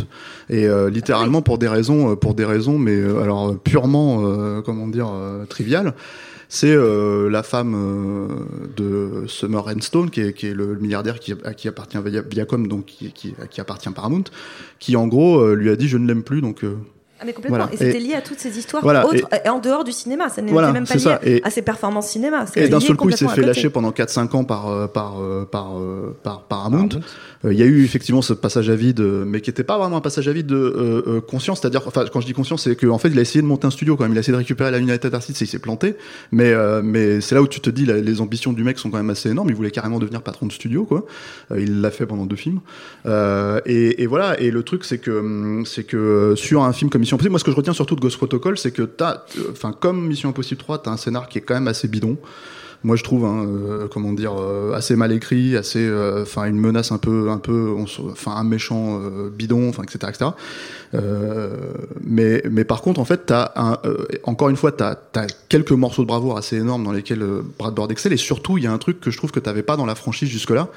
et 0.50 0.66
euh, 0.66 0.90
littéralement 0.90 1.40
pour 1.40 1.56
des 1.56 1.66
raisons, 1.66 2.14
pour 2.16 2.34
des 2.34 2.44
raisons 2.44 2.78
mais 2.78 2.92
euh, 2.94 3.22
alors 3.22 3.56
purement 3.58 4.20
euh, 4.26 4.60
comment 4.60 4.86
dire 4.86 5.08
euh, 5.10 5.46
triviales. 5.46 5.94
C'est 6.52 6.74
euh, 6.74 7.30
la 7.30 7.44
femme 7.44 7.74
euh, 7.76 8.28
de 8.76 9.26
Summer 9.28 9.64
Renstone, 9.64 10.10
qui 10.10 10.20
est, 10.20 10.32
qui 10.32 10.48
est 10.48 10.52
le 10.54 10.74
milliardaire 10.74 11.20
qui, 11.20 11.32
à 11.44 11.54
qui 11.54 11.68
appartient 11.68 11.96
Via- 12.04 12.22
Viacom, 12.22 12.66
donc 12.66 12.92
à 13.40 13.46
qui 13.46 13.60
appartient 13.60 13.88
Paramount, 13.90 14.24
qui 14.80 14.96
en 14.96 15.06
gros 15.06 15.38
euh, 15.38 15.54
lui 15.54 15.70
a 15.70 15.76
dit 15.76 15.86
je 15.86 15.96
ne 15.96 16.08
l'aime 16.08 16.24
plus, 16.24 16.40
donc 16.40 16.64
Ah, 17.20 17.24
mais 17.26 17.32
complètement. 17.32 17.58
Voilà. 17.58 17.72
Et 17.72 17.76
c'était 17.76 17.98
lié 18.00 18.14
à 18.14 18.22
toutes 18.22 18.38
ces 18.38 18.58
histoires 18.58 18.82
Voilà, 18.82 19.06
autres, 19.06 19.26
et... 19.44 19.48
en 19.48 19.58
dehors 19.58 19.84
du 19.84 19.92
cinéma. 19.92 20.28
Ça 20.30 20.40
n'était 20.40 20.52
Voilà, 20.52 20.72
même 20.72 20.86
pas 20.86 20.94
lié 20.94 21.00
ça. 21.00 21.20
Et- 21.22 21.42
à 21.44 21.50
ses 21.50 21.62
performances 21.62 22.08
cinéma. 22.08 22.44
Et 22.56 22.68
d'un 22.68 22.80
seul 22.80 22.96
coup, 22.96 23.08
il 23.10 23.16
s'est 23.16 23.28
fait 23.28 23.42
lâcher 23.42 23.68
pendant 23.70 23.90
4-5 23.90 24.34
ans 24.36 24.44
par, 24.44 24.68
euh, 24.68 24.86
par, 24.86 25.20
euh, 25.22 25.44
par, 25.50 25.78
euh, 25.78 26.16
par 26.22 26.42
Paramount. 26.44 26.88
Euh, 27.44 27.52
Il 27.52 27.58
y 27.58 27.62
a 27.62 27.66
eu 27.66 27.84
effectivement 27.84 28.22
ce 28.22 28.32
passage 28.32 28.68
à 28.70 28.74
vide, 28.74 29.00
mais 29.00 29.40
qui 29.40 29.50
n'était 29.50 29.64
pas 29.64 29.78
vraiment 29.78 29.96
un 29.98 30.00
passage 30.00 30.28
à 30.28 30.32
vide 30.32 30.46
de 30.46 30.56
euh, 30.56 31.02
euh, 31.06 31.20
conscience. 31.20 31.60
C'est-à-dire, 31.60 31.82
enfin, 31.86 32.04
quand 32.12 32.20
je 32.20 32.26
dis 32.26 32.32
conscience, 32.32 32.62
c'est 32.64 32.76
qu'en 32.76 32.98
fait, 32.98 33.08
il 33.08 33.18
a 33.18 33.22
essayé 33.22 33.42
de 33.42 33.46
monter 33.46 33.66
un 33.66 33.70
studio 33.70 33.96
quand 33.96 34.04
même. 34.04 34.12
Il 34.12 34.16
a 34.18 34.20
essayé 34.20 34.32
de 34.32 34.38
récupérer 34.38 34.70
la 34.70 34.78
United 34.78 35.14
Artists 35.14 35.40
et 35.42 35.44
il 35.44 35.48
s'est 35.48 35.58
planté. 35.58 35.96
Mais, 36.32 36.52
euh, 36.52 36.80
mais 36.82 37.20
c'est 37.20 37.34
là 37.34 37.42
où 37.42 37.48
tu 37.48 37.60
te 37.60 37.70
dis, 37.70 37.84
la- 37.86 37.98
les 38.00 38.20
ambitions 38.20 38.52
du 38.52 38.64
mec 38.64 38.78
sont 38.78 38.90
quand 38.90 38.96
même 38.98 39.10
assez 39.10 39.28
énormes. 39.30 39.48
Il 39.50 39.54
voulait 39.54 39.70
carrément 39.70 39.98
devenir 39.98 40.22
patron 40.22 40.46
de 40.46 40.52
studio, 40.52 40.84
quoi. 40.84 41.04
Euh, 41.52 41.60
il 41.60 41.80
l'a 41.80 41.90
fait 41.90 42.06
pendant 42.06 42.24
deux 42.26 42.36
films. 42.36 42.60
Euh, 43.06 43.60
et, 43.66 44.02
et 44.02 44.06
voilà. 44.06 44.38
Et 44.40 44.50
le 44.50 44.62
truc, 44.62 44.84
c'est 44.84 44.98
que, 44.98 45.10
hum, 45.10 45.64
c'est 45.66 45.84
que 45.84 46.34
sur 46.36 46.62
un 46.64 46.72
film 46.72 46.90
comme 46.90 47.02
Mission 47.10 47.16
Impossible, 47.16 47.30
moi, 47.32 47.38
ce 47.40 47.44
que 47.44 47.50
je 47.50 47.56
retiens 47.56 47.72
surtout 47.72 47.96
de 47.96 48.00
Ghost 48.00 48.18
Protocol, 48.18 48.56
c'est 48.56 48.70
que 48.70 48.82
t'as, 48.82 49.24
euh, 49.36 49.50
enfin, 49.50 49.72
comme 49.72 50.06
Mission 50.06 50.28
Impossible 50.28 50.60
3, 50.60 50.82
t'as 50.82 50.92
un 50.92 50.96
scénar 50.96 51.28
qui 51.28 51.38
est 51.38 51.40
quand 51.40 51.54
même 51.54 51.66
assez 51.66 51.88
bidon. 51.88 52.16
Moi 52.82 52.96
je 52.96 53.04
trouve 53.04 53.26
hein, 53.26 53.44
euh, 53.46 53.88
comment 53.88 54.14
dire 54.14 54.32
euh, 54.40 54.72
assez 54.72 54.96
mal 54.96 55.12
écrit 55.12 55.54
assez 55.54 55.86
enfin 56.22 56.46
une 56.46 56.56
menace 56.56 56.92
un 56.92 56.96
peu 56.96 57.28
un 57.28 57.36
peu 57.36 57.76
enfin 57.76 58.30
un 58.30 58.42
méchant 58.42 58.98
bidon 59.36 59.68
enfin 59.68 59.82
etc 59.82 59.98
etc 60.08 60.30
mais 62.02 62.42
mais 62.50 62.64
par 62.64 62.80
contre 62.80 62.98
en 62.98 63.04
fait 63.04 63.26
t'as 63.26 63.52
encore 64.24 64.48
une 64.48 64.56
fois 64.56 64.72
t'as 64.72 64.96
as 65.14 65.26
quelques 65.50 65.72
morceaux 65.72 66.00
de 66.00 66.06
bravoure 66.06 66.38
assez 66.38 66.56
énormes 66.56 66.82
dans 66.82 66.92
lesquels 66.92 67.22
Brad 67.58 67.74
Bird 67.74 67.92
excelle. 67.92 68.14
Et 68.14 68.16
surtout 68.16 68.56
il 68.56 68.64
y 68.64 68.66
a 68.66 68.72
un 68.72 68.78
truc 68.78 68.98
que 68.98 69.10
je 69.10 69.18
trouve 69.18 69.30
que 69.30 69.40
t'avais 69.40 69.62
pas 69.62 69.76
dans 69.76 69.84
la 69.84 69.94
franchise 69.94 70.30
jusque 70.30 70.48
là 70.48 70.70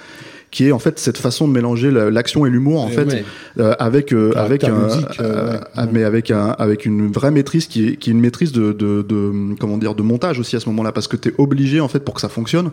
qui 0.53 0.67
est 0.67 0.71
en 0.71 0.79
fait 0.79 0.99
cette 0.99 1.17
façon 1.17 1.47
de 1.47 1.51
mélanger 1.53 1.89
la- 1.91 2.09
l'action 2.11 2.45
et 2.45 2.49
l'humour 2.49 2.83
en 2.83 2.87
Eh 2.89 2.93
fait 2.93 3.05
ouais. 3.05 3.25
euh, 3.59 3.73
avec 3.79 4.13
euh, 4.13 4.31
avec 4.35 4.63
un, 4.63 4.85
musique, 4.85 5.19
euh, 5.19 5.53
ouais. 5.53 5.59
ah, 5.75 5.87
mais 5.91 6.03
avec 6.03 6.29
un 6.31 6.49
avec 6.59 6.85
une 6.85 7.11
vraie 7.11 7.31
maîtrise 7.31 7.65
qui 7.67 7.87
est 7.87 7.95
qui 7.97 8.11
est 8.11 8.13
une 8.13 8.21
maîtrise 8.21 8.51
de 8.53 8.71
de, 8.71 9.01
de 9.01 9.55
comment 9.59 9.77
dire 9.77 9.95
de 9.95 10.03
montage 10.03 10.39
aussi 10.39 10.55
à 10.55 10.59
ce 10.59 10.69
moment-là 10.69 10.91
parce 10.91 11.07
que 11.07 11.17
t'es 11.17 11.33
obligé 11.39 11.81
en 11.81 11.87
fait 11.87 11.99
pour 12.01 12.13
que 12.13 12.21
ça 12.21 12.29
fonctionne 12.29 12.69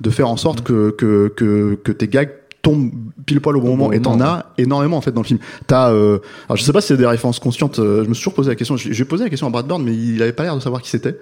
de 0.00 0.10
faire 0.10 0.28
en 0.28 0.36
sorte 0.36 0.62
que 0.62 0.90
que 0.90 1.32
que 1.34 1.78
que 1.82 1.90
tes 1.90 2.06
gags 2.06 2.30
tombent 2.60 2.92
pile 3.26 3.40
poil 3.40 3.56
au 3.56 3.60
bon 3.60 3.70
moment 3.76 3.90
et 3.92 4.00
t'en 4.00 4.20
as 4.20 4.52
énormément 4.56 4.96
en 4.96 5.00
fait 5.00 5.10
dans 5.10 5.22
le 5.22 5.26
film 5.26 5.40
t'as 5.66 5.90
euh, 5.90 6.18
alors 6.48 6.56
je 6.56 6.62
sais 6.62 6.72
pas 6.72 6.80
si 6.80 6.88
c'est 6.88 6.96
des 6.96 7.06
références 7.06 7.40
conscientes 7.40 7.80
euh, 7.80 8.04
je 8.04 8.08
me 8.08 8.14
suis 8.14 8.20
toujours 8.22 8.34
posé 8.34 8.50
la 8.50 8.54
question 8.54 8.76
j'ai 8.76 8.92
j'ai 8.92 9.04
posé 9.04 9.24
la 9.24 9.30
question 9.30 9.48
à 9.48 9.50
Brad 9.50 9.66
Bird 9.66 9.82
mais 9.82 9.92
il 9.92 10.22
avait 10.22 10.32
pas 10.32 10.44
l'air 10.44 10.54
de 10.54 10.60
savoir 10.60 10.80
qui 10.80 10.88
c'était 10.90 11.18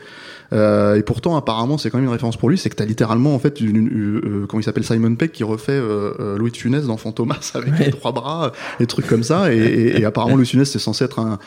euh, 0.53 0.97
et 0.97 1.03
pourtant 1.03 1.37
apparemment 1.37 1.79
c'est 1.79 1.91
quand 1.91 1.99
même 1.99 2.07
une 2.07 2.13
référence 2.13 2.37
pour 2.37 2.51
lui 2.51 2.59
c'est 2.59 2.71
que 2.71 2.75
t'as 2.77 2.85
littéralement 2.85 3.35
en 3.35 3.39
fait 3.39 3.61
une, 3.61 3.77
une- 3.77 4.21
euh, 4.25 4.47
comment 4.49 4.61
il 4.61 4.65
s'appelle 4.65 4.85
Simon 4.85 5.15
Peck 5.15 5.33
qui 5.33 5.45
refait 5.45 5.73
euh, 5.73 6.13
euh, 6.19 6.39
Louis 6.39 6.51
de 6.51 6.57
Funès 6.57 6.85
dans 6.87 6.97
Fantomas 6.97 7.53
avec 7.55 7.79
les 7.79 7.91
trois 7.91 8.13
bras 8.13 8.53
les 8.81 8.87
trucs 8.87 9.07
comme 9.07 9.23
ça 9.23 9.53
et, 9.53 9.59
et, 9.59 10.01
et 10.01 10.05
apparemment 10.05 10.35
Louis 10.37 10.45
de 10.45 10.51
Funès 10.51 10.71
c'est 10.71 10.79
censé 10.81 11.05
être 11.05 11.19
un 11.21 11.39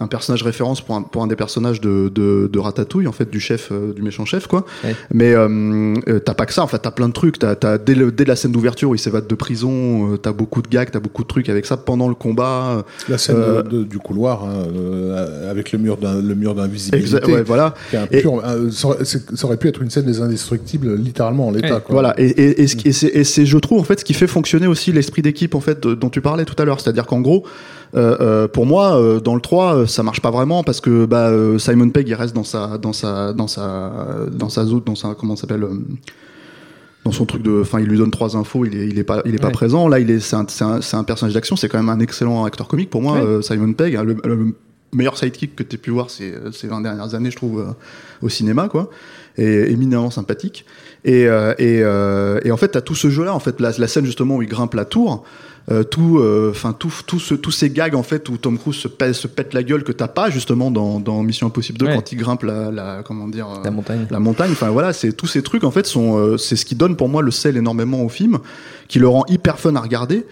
un 0.00 0.06
personnage 0.06 0.42
référence 0.42 0.80
pour 0.80 0.94
un, 0.96 1.02
pour 1.02 1.22
un 1.22 1.26
des 1.26 1.36
personnages 1.36 1.80
de, 1.80 2.10
de, 2.14 2.48
de 2.52 2.58
Ratatouille, 2.58 3.06
en 3.06 3.12
fait, 3.12 3.30
du 3.30 3.40
chef, 3.40 3.70
euh, 3.72 3.92
du 3.92 4.02
méchant 4.02 4.24
chef, 4.24 4.46
quoi. 4.46 4.64
Ouais. 4.84 4.94
Mais 5.12 5.32
euh, 5.34 5.94
euh, 6.08 6.18
t'as 6.20 6.34
pas 6.34 6.46
que 6.46 6.52
ça, 6.52 6.62
en 6.62 6.66
fait, 6.66 6.78
t'as 6.78 6.90
plein 6.90 7.08
de 7.08 7.12
trucs. 7.12 7.38
T'as, 7.38 7.54
t'as, 7.56 7.78
dès, 7.78 7.94
le- 7.94 8.12
dès 8.12 8.24
la 8.24 8.36
scène 8.36 8.52
d'ouverture 8.52 8.90
où 8.90 8.94
il 8.94 8.98
s'évade 8.98 9.26
de 9.26 9.34
prison, 9.34 10.12
euh, 10.12 10.16
t'as 10.16 10.32
beaucoup 10.32 10.62
de 10.62 10.68
gags, 10.68 10.90
t'as 10.90 11.00
beaucoup 11.00 11.22
de 11.22 11.28
trucs 11.28 11.48
avec 11.48 11.66
ça 11.66 11.76
pendant 11.76 12.08
le 12.08 12.14
combat. 12.14 12.84
La 13.08 13.18
scène 13.18 13.36
Euh, 13.38 13.62
de- 13.62 13.78
de- 13.78 13.84
du 13.84 13.98
couloir, 13.98 14.44
hein, 14.44 14.66
euh, 14.76 15.50
avec 15.50 15.72
le 15.72 15.78
mur 15.78 15.96
d'un- 15.96 16.20
le 16.22 16.34
mur 16.34 16.54
d'invisibilité. 16.54 17.16
Exa- 17.16 17.32
ouais, 17.32 17.42
voilà. 17.42 17.74
Et- 18.10 18.20
pur- 18.22 18.42
euh, 18.44 18.70
ça, 18.70 18.88
aurait, 18.88 19.04
c'est- 19.04 19.34
ça 19.36 19.46
aurait 19.46 19.56
pu 19.56 19.68
être 19.68 19.82
une 19.82 19.90
scène 19.90 20.04
des 20.06 20.20
indestructibles, 20.20 20.94
littéralement 20.96 21.48
en 21.48 21.50
l'état. 21.50 21.76
Ouais. 21.76 21.80
quoi. 21.80 21.92
Voilà, 21.92 22.14
et, 22.18 22.26
et, 22.26 22.62
et, 22.62 22.66
ce 22.66 22.76
et 22.84 22.92
c'est, 22.92 23.08
et 23.08 23.24
c'est, 23.24 23.46
je 23.46 23.58
trouve, 23.58 23.80
en 23.80 23.84
fait, 23.84 24.00
ce 24.00 24.04
qui 24.04 24.14
fait 24.14 24.26
fonctionner 24.26 24.66
aussi 24.66 24.92
l'esprit 24.92 25.22
d'équipe, 25.22 25.54
en 25.54 25.60
fait, 25.60 25.82
de- 25.82 25.94
dont 25.94 26.10
tu 26.10 26.20
parlais 26.20 26.44
tout 26.44 26.54
à 26.58 26.64
l'heure. 26.64 26.80
C'est-à-dire 26.80 27.06
qu'en 27.06 27.20
gros, 27.20 27.44
pour 27.92 28.66
moi, 28.66 28.96
euh, 29.00 29.20
dans 29.20 29.34
le 29.34 29.40
3, 29.40 29.74
euh, 29.74 29.86
ça 29.86 30.02
marche 30.02 30.20
pas 30.20 30.30
vraiment 30.30 30.62
parce 30.62 30.80
que 30.80 31.06
bah, 31.06 31.28
euh, 31.28 31.58
Simon 31.58 31.90
Pegg, 31.90 32.08
il 32.08 32.14
reste 32.14 32.34
dans 32.34 32.44
sa, 32.44 32.78
dans 32.78 32.92
sa, 32.92 33.32
dans 33.32 33.48
sa, 33.48 34.26
dans 34.30 34.48
sa 34.48 34.64
zone, 34.64 34.82
dans 34.84 34.94
sa, 34.94 35.14
comment 35.14 35.36
s'appelle, 35.36 35.64
euh, 35.64 35.74
dans 37.04 37.12
son 37.12 37.24
truc 37.24 37.42
de, 37.42 37.60
enfin, 37.62 37.80
il 37.80 37.86
lui 37.86 37.96
donne 37.98 38.10
trois 38.10 38.36
infos, 38.36 38.64
il 38.66 38.76
est, 38.76 38.86
il 38.88 38.98
est 38.98 39.04
pas, 39.04 39.22
il 39.24 39.34
est 39.34 39.38
pas 39.40 39.50
présent. 39.50 39.88
Là, 39.88 39.98
il 40.00 40.10
est, 40.10 40.20
c'est 40.20 40.36
un, 40.36 40.46
un, 40.60 40.80
un 40.92 41.04
personnage 41.04 41.34
d'action. 41.34 41.56
C'est 41.56 41.68
quand 41.68 41.78
même 41.78 41.88
un 41.88 42.00
excellent 42.00 42.44
acteur 42.44 42.68
comique 42.68 42.90
pour 42.90 43.00
moi, 43.02 43.14
Ouais. 43.14 43.22
euh, 43.24 43.42
Simon 43.42 43.72
Pegg. 43.72 43.94
Le, 43.94 44.16
le 44.24 44.54
meilleur 44.92 45.16
sidekick 45.16 45.54
que 45.56 45.62
tu 45.62 45.78
pu 45.78 45.90
voir 45.90 46.10
ces, 46.10 46.34
ces 46.52 46.66
20 46.66 46.80
dernières 46.82 47.14
années, 47.14 47.30
je 47.30 47.36
trouve, 47.36 47.60
euh, 47.60 47.72
au 48.22 48.28
cinéma, 48.28 48.68
quoi. 48.68 48.90
Et 49.38 49.70
éminemment 49.70 50.10
sympathique. 50.10 50.64
Et, 51.04 51.26
euh, 51.28 51.52
et, 51.58 51.80
euh, 51.82 52.40
et 52.44 52.50
en 52.50 52.56
fait, 52.56 52.68
t'as 52.68 52.80
tout 52.80 52.96
ce 52.96 53.08
jeu-là, 53.08 53.32
en 53.34 53.38
fait, 53.38 53.60
la, 53.60 53.70
la 53.78 53.86
scène 53.86 54.04
justement 54.04 54.36
où 54.36 54.42
il 54.42 54.48
grimpe 54.48 54.74
la 54.74 54.84
tour, 54.84 55.12
euh, 55.12 55.26
tout, 55.90 56.24
enfin 56.50 56.72
tout, 56.72 56.92
tout 57.06 57.18
ce, 57.20 57.34
tous 57.34 57.50
ces 57.50 57.68
gags 57.70 57.94
en 57.94 58.02
fait 58.02 58.28
où 58.28 58.36
Tom 58.38 58.58
Cruise 58.58 58.76
se 58.76 58.88
pète, 58.88 59.14
se 59.14 59.26
pète 59.26 59.52
la 59.52 59.62
gueule 59.62 59.84
que 59.84 59.92
t'as 59.92 60.08
pas 60.08 60.30
justement 60.30 60.70
dans, 60.70 60.98
dans 60.98 61.22
Mission 61.22 61.46
Impossible 61.48 61.78
2 61.78 61.86
Ouais. 61.86 61.94
quand 61.94 62.10
il 62.12 62.16
grimpe 62.16 62.42
la, 62.42 62.70
la 62.70 63.02
comment 63.04 63.28
dire 63.28 63.48
euh, 63.48 63.62
La 63.64 63.70
montagne. 63.70 64.06
la 64.10 64.18
montagne. 64.20 64.50
Enfin 64.52 64.70
voilà, 64.70 64.92
c'est 64.92 65.12
tous 65.12 65.26
ces 65.26 65.42
trucs 65.42 65.64
en 65.64 65.70
fait 65.70 65.86
sont, 65.86 66.16
euh, 66.18 66.36
c'est 66.38 66.56
ce 66.56 66.64
qui 66.64 66.74
donne 66.74 66.96
pour 66.96 67.08
moi 67.08 67.20
le 67.22 67.30
sel 67.30 67.56
énormément 67.56 68.02
au 68.02 68.08
film, 68.08 68.38
qui 68.88 68.98
le 68.98 69.08
rend 69.08 69.24
hyper 69.28 69.58
fun 69.58 69.74
à 69.76 69.80
regarder. 69.80 70.24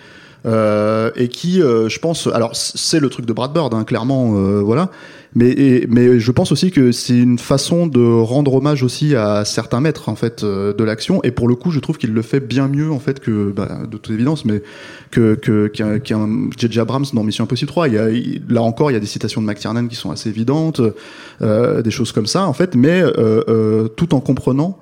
Euh, 0.46 1.10
et 1.16 1.26
qui, 1.28 1.60
euh, 1.60 1.88
je 1.88 1.98
pense, 1.98 2.28
alors 2.28 2.50
c'est 2.54 3.00
le 3.00 3.08
truc 3.08 3.26
de 3.26 3.32
Brad 3.32 3.52
Bird, 3.52 3.74
hein, 3.74 3.82
clairement, 3.82 4.34
euh, 4.36 4.60
voilà. 4.60 4.90
Mais, 5.34 5.50
et- 5.50 5.86
mais 5.90 6.20
je 6.20 6.30
pense 6.32 6.52
aussi 6.52 6.70
que 6.70 6.92
c'est 6.92 7.18
une 7.18 7.38
façon 7.38 7.86
de 7.88 8.00
rendre 8.00 8.54
hommage 8.54 8.82
aussi 8.84 9.16
à 9.16 9.44
certains 9.44 9.80
maîtres 9.80 10.08
en 10.08 10.14
fait 10.14 10.44
euh, 10.44 10.72
de 10.72 10.84
l'action. 10.84 11.20
Et 11.24 11.30
pour 11.32 11.48
le 11.48 11.56
coup, 11.56 11.72
je 11.72 11.80
trouve 11.80 11.98
qu'il 11.98 12.12
le 12.14 12.22
fait 12.22 12.40
bien 12.40 12.68
mieux 12.68 12.90
en 12.92 13.00
fait 13.00 13.18
que, 13.20 13.50
bah, 13.50 13.80
de 13.90 13.96
toute 13.98 14.14
évidence, 14.14 14.44
mais 14.44 14.62
que 15.10 15.34
que 15.34 15.66
qu'un 15.66 15.98
qu'un 15.98 16.48
J.J. 16.56 16.78
Abrams 16.80 17.04
dans 17.12 17.24
Mission 17.24 17.44
Impossible 17.44 17.68
3. 17.68 17.88
Il 17.88 17.94
y 17.94 17.98
a, 17.98 18.08
il- 18.10 18.42
là 18.48 18.62
encore, 18.62 18.90
il 18.90 18.94
y 18.94 18.96
a 18.96 19.00
des 19.00 19.06
citations 19.06 19.42
de 19.42 19.46
McTiernan 19.46 19.88
qui 19.88 19.96
sont 19.96 20.10
assez 20.12 20.28
évidentes, 20.30 20.80
euh, 21.42 21.82
des 21.82 21.90
choses 21.90 22.12
comme 22.12 22.26
ça 22.26 22.46
en 22.46 22.52
fait, 22.52 22.74
mais 22.76 23.02
euh, 23.02 23.88
tout 23.88 24.14
en 24.14 24.20
comprenant 24.20 24.78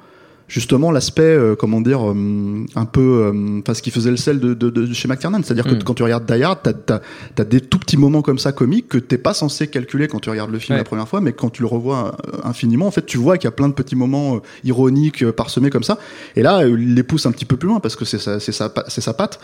justement 0.54 0.92
l'aspect 0.92 1.22
euh, 1.22 1.56
comment 1.56 1.80
dire 1.80 2.08
euh, 2.08 2.64
un 2.76 2.84
peu 2.84 3.00
euh, 3.00 3.58
enfin 3.58 3.74
ce 3.74 3.82
qui 3.82 3.90
faisait 3.90 4.12
le 4.12 4.16
sel 4.16 4.38
de, 4.38 4.54
de, 4.54 4.70
de 4.70 4.92
chez 4.94 5.08
McTiernan 5.08 5.40
c'est-à-dire 5.42 5.64
que 5.64 5.74
Mm. 5.74 5.82
quand 5.82 5.94
tu 5.94 6.04
regardes 6.04 6.30
Die 6.32 6.42
Hard 6.44 6.60
t'as, 6.62 6.72
t'as, 6.72 7.00
t'as 7.34 7.42
des 7.44 7.60
tout 7.60 7.80
petits 7.80 7.96
moments 7.96 8.22
comme 8.22 8.38
ça 8.38 8.52
comiques 8.52 8.86
que 8.88 8.98
t'es 8.98 9.18
pas 9.18 9.34
censé 9.34 9.66
calculer 9.66 10.06
quand 10.06 10.20
tu 10.20 10.30
regardes 10.30 10.52
le 10.52 10.60
film 10.60 10.74
Ouais. 10.76 10.78
la 10.80 10.84
première 10.84 11.08
fois 11.08 11.20
mais 11.20 11.32
quand 11.32 11.50
tu 11.50 11.62
le 11.62 11.66
revois 11.66 12.14
euh, 12.28 12.38
infiniment 12.44 12.86
en 12.86 12.92
fait 12.92 13.04
tu 13.04 13.18
vois 13.18 13.36
qu'il 13.36 13.46
y 13.46 13.48
a 13.48 13.56
plein 13.56 13.68
de 13.68 13.74
petits 13.74 13.96
moments 13.96 14.40
ironiques 14.62 15.28
parsemés 15.32 15.70
comme 15.70 15.82
ça 15.82 15.98
et 16.36 16.42
là 16.42 16.64
il 16.68 16.94
les 16.94 17.02
pousse 17.02 17.26
un 17.26 17.32
petit 17.32 17.46
peu 17.46 17.56
plus 17.56 17.68
loin 17.68 17.80
parce 17.80 17.96
que 17.96 18.04
c'est 18.04 18.18
sa, 18.20 18.38
c'est 18.38 18.52
sa, 18.52 18.72
sa 18.86 19.12
patte 19.12 19.40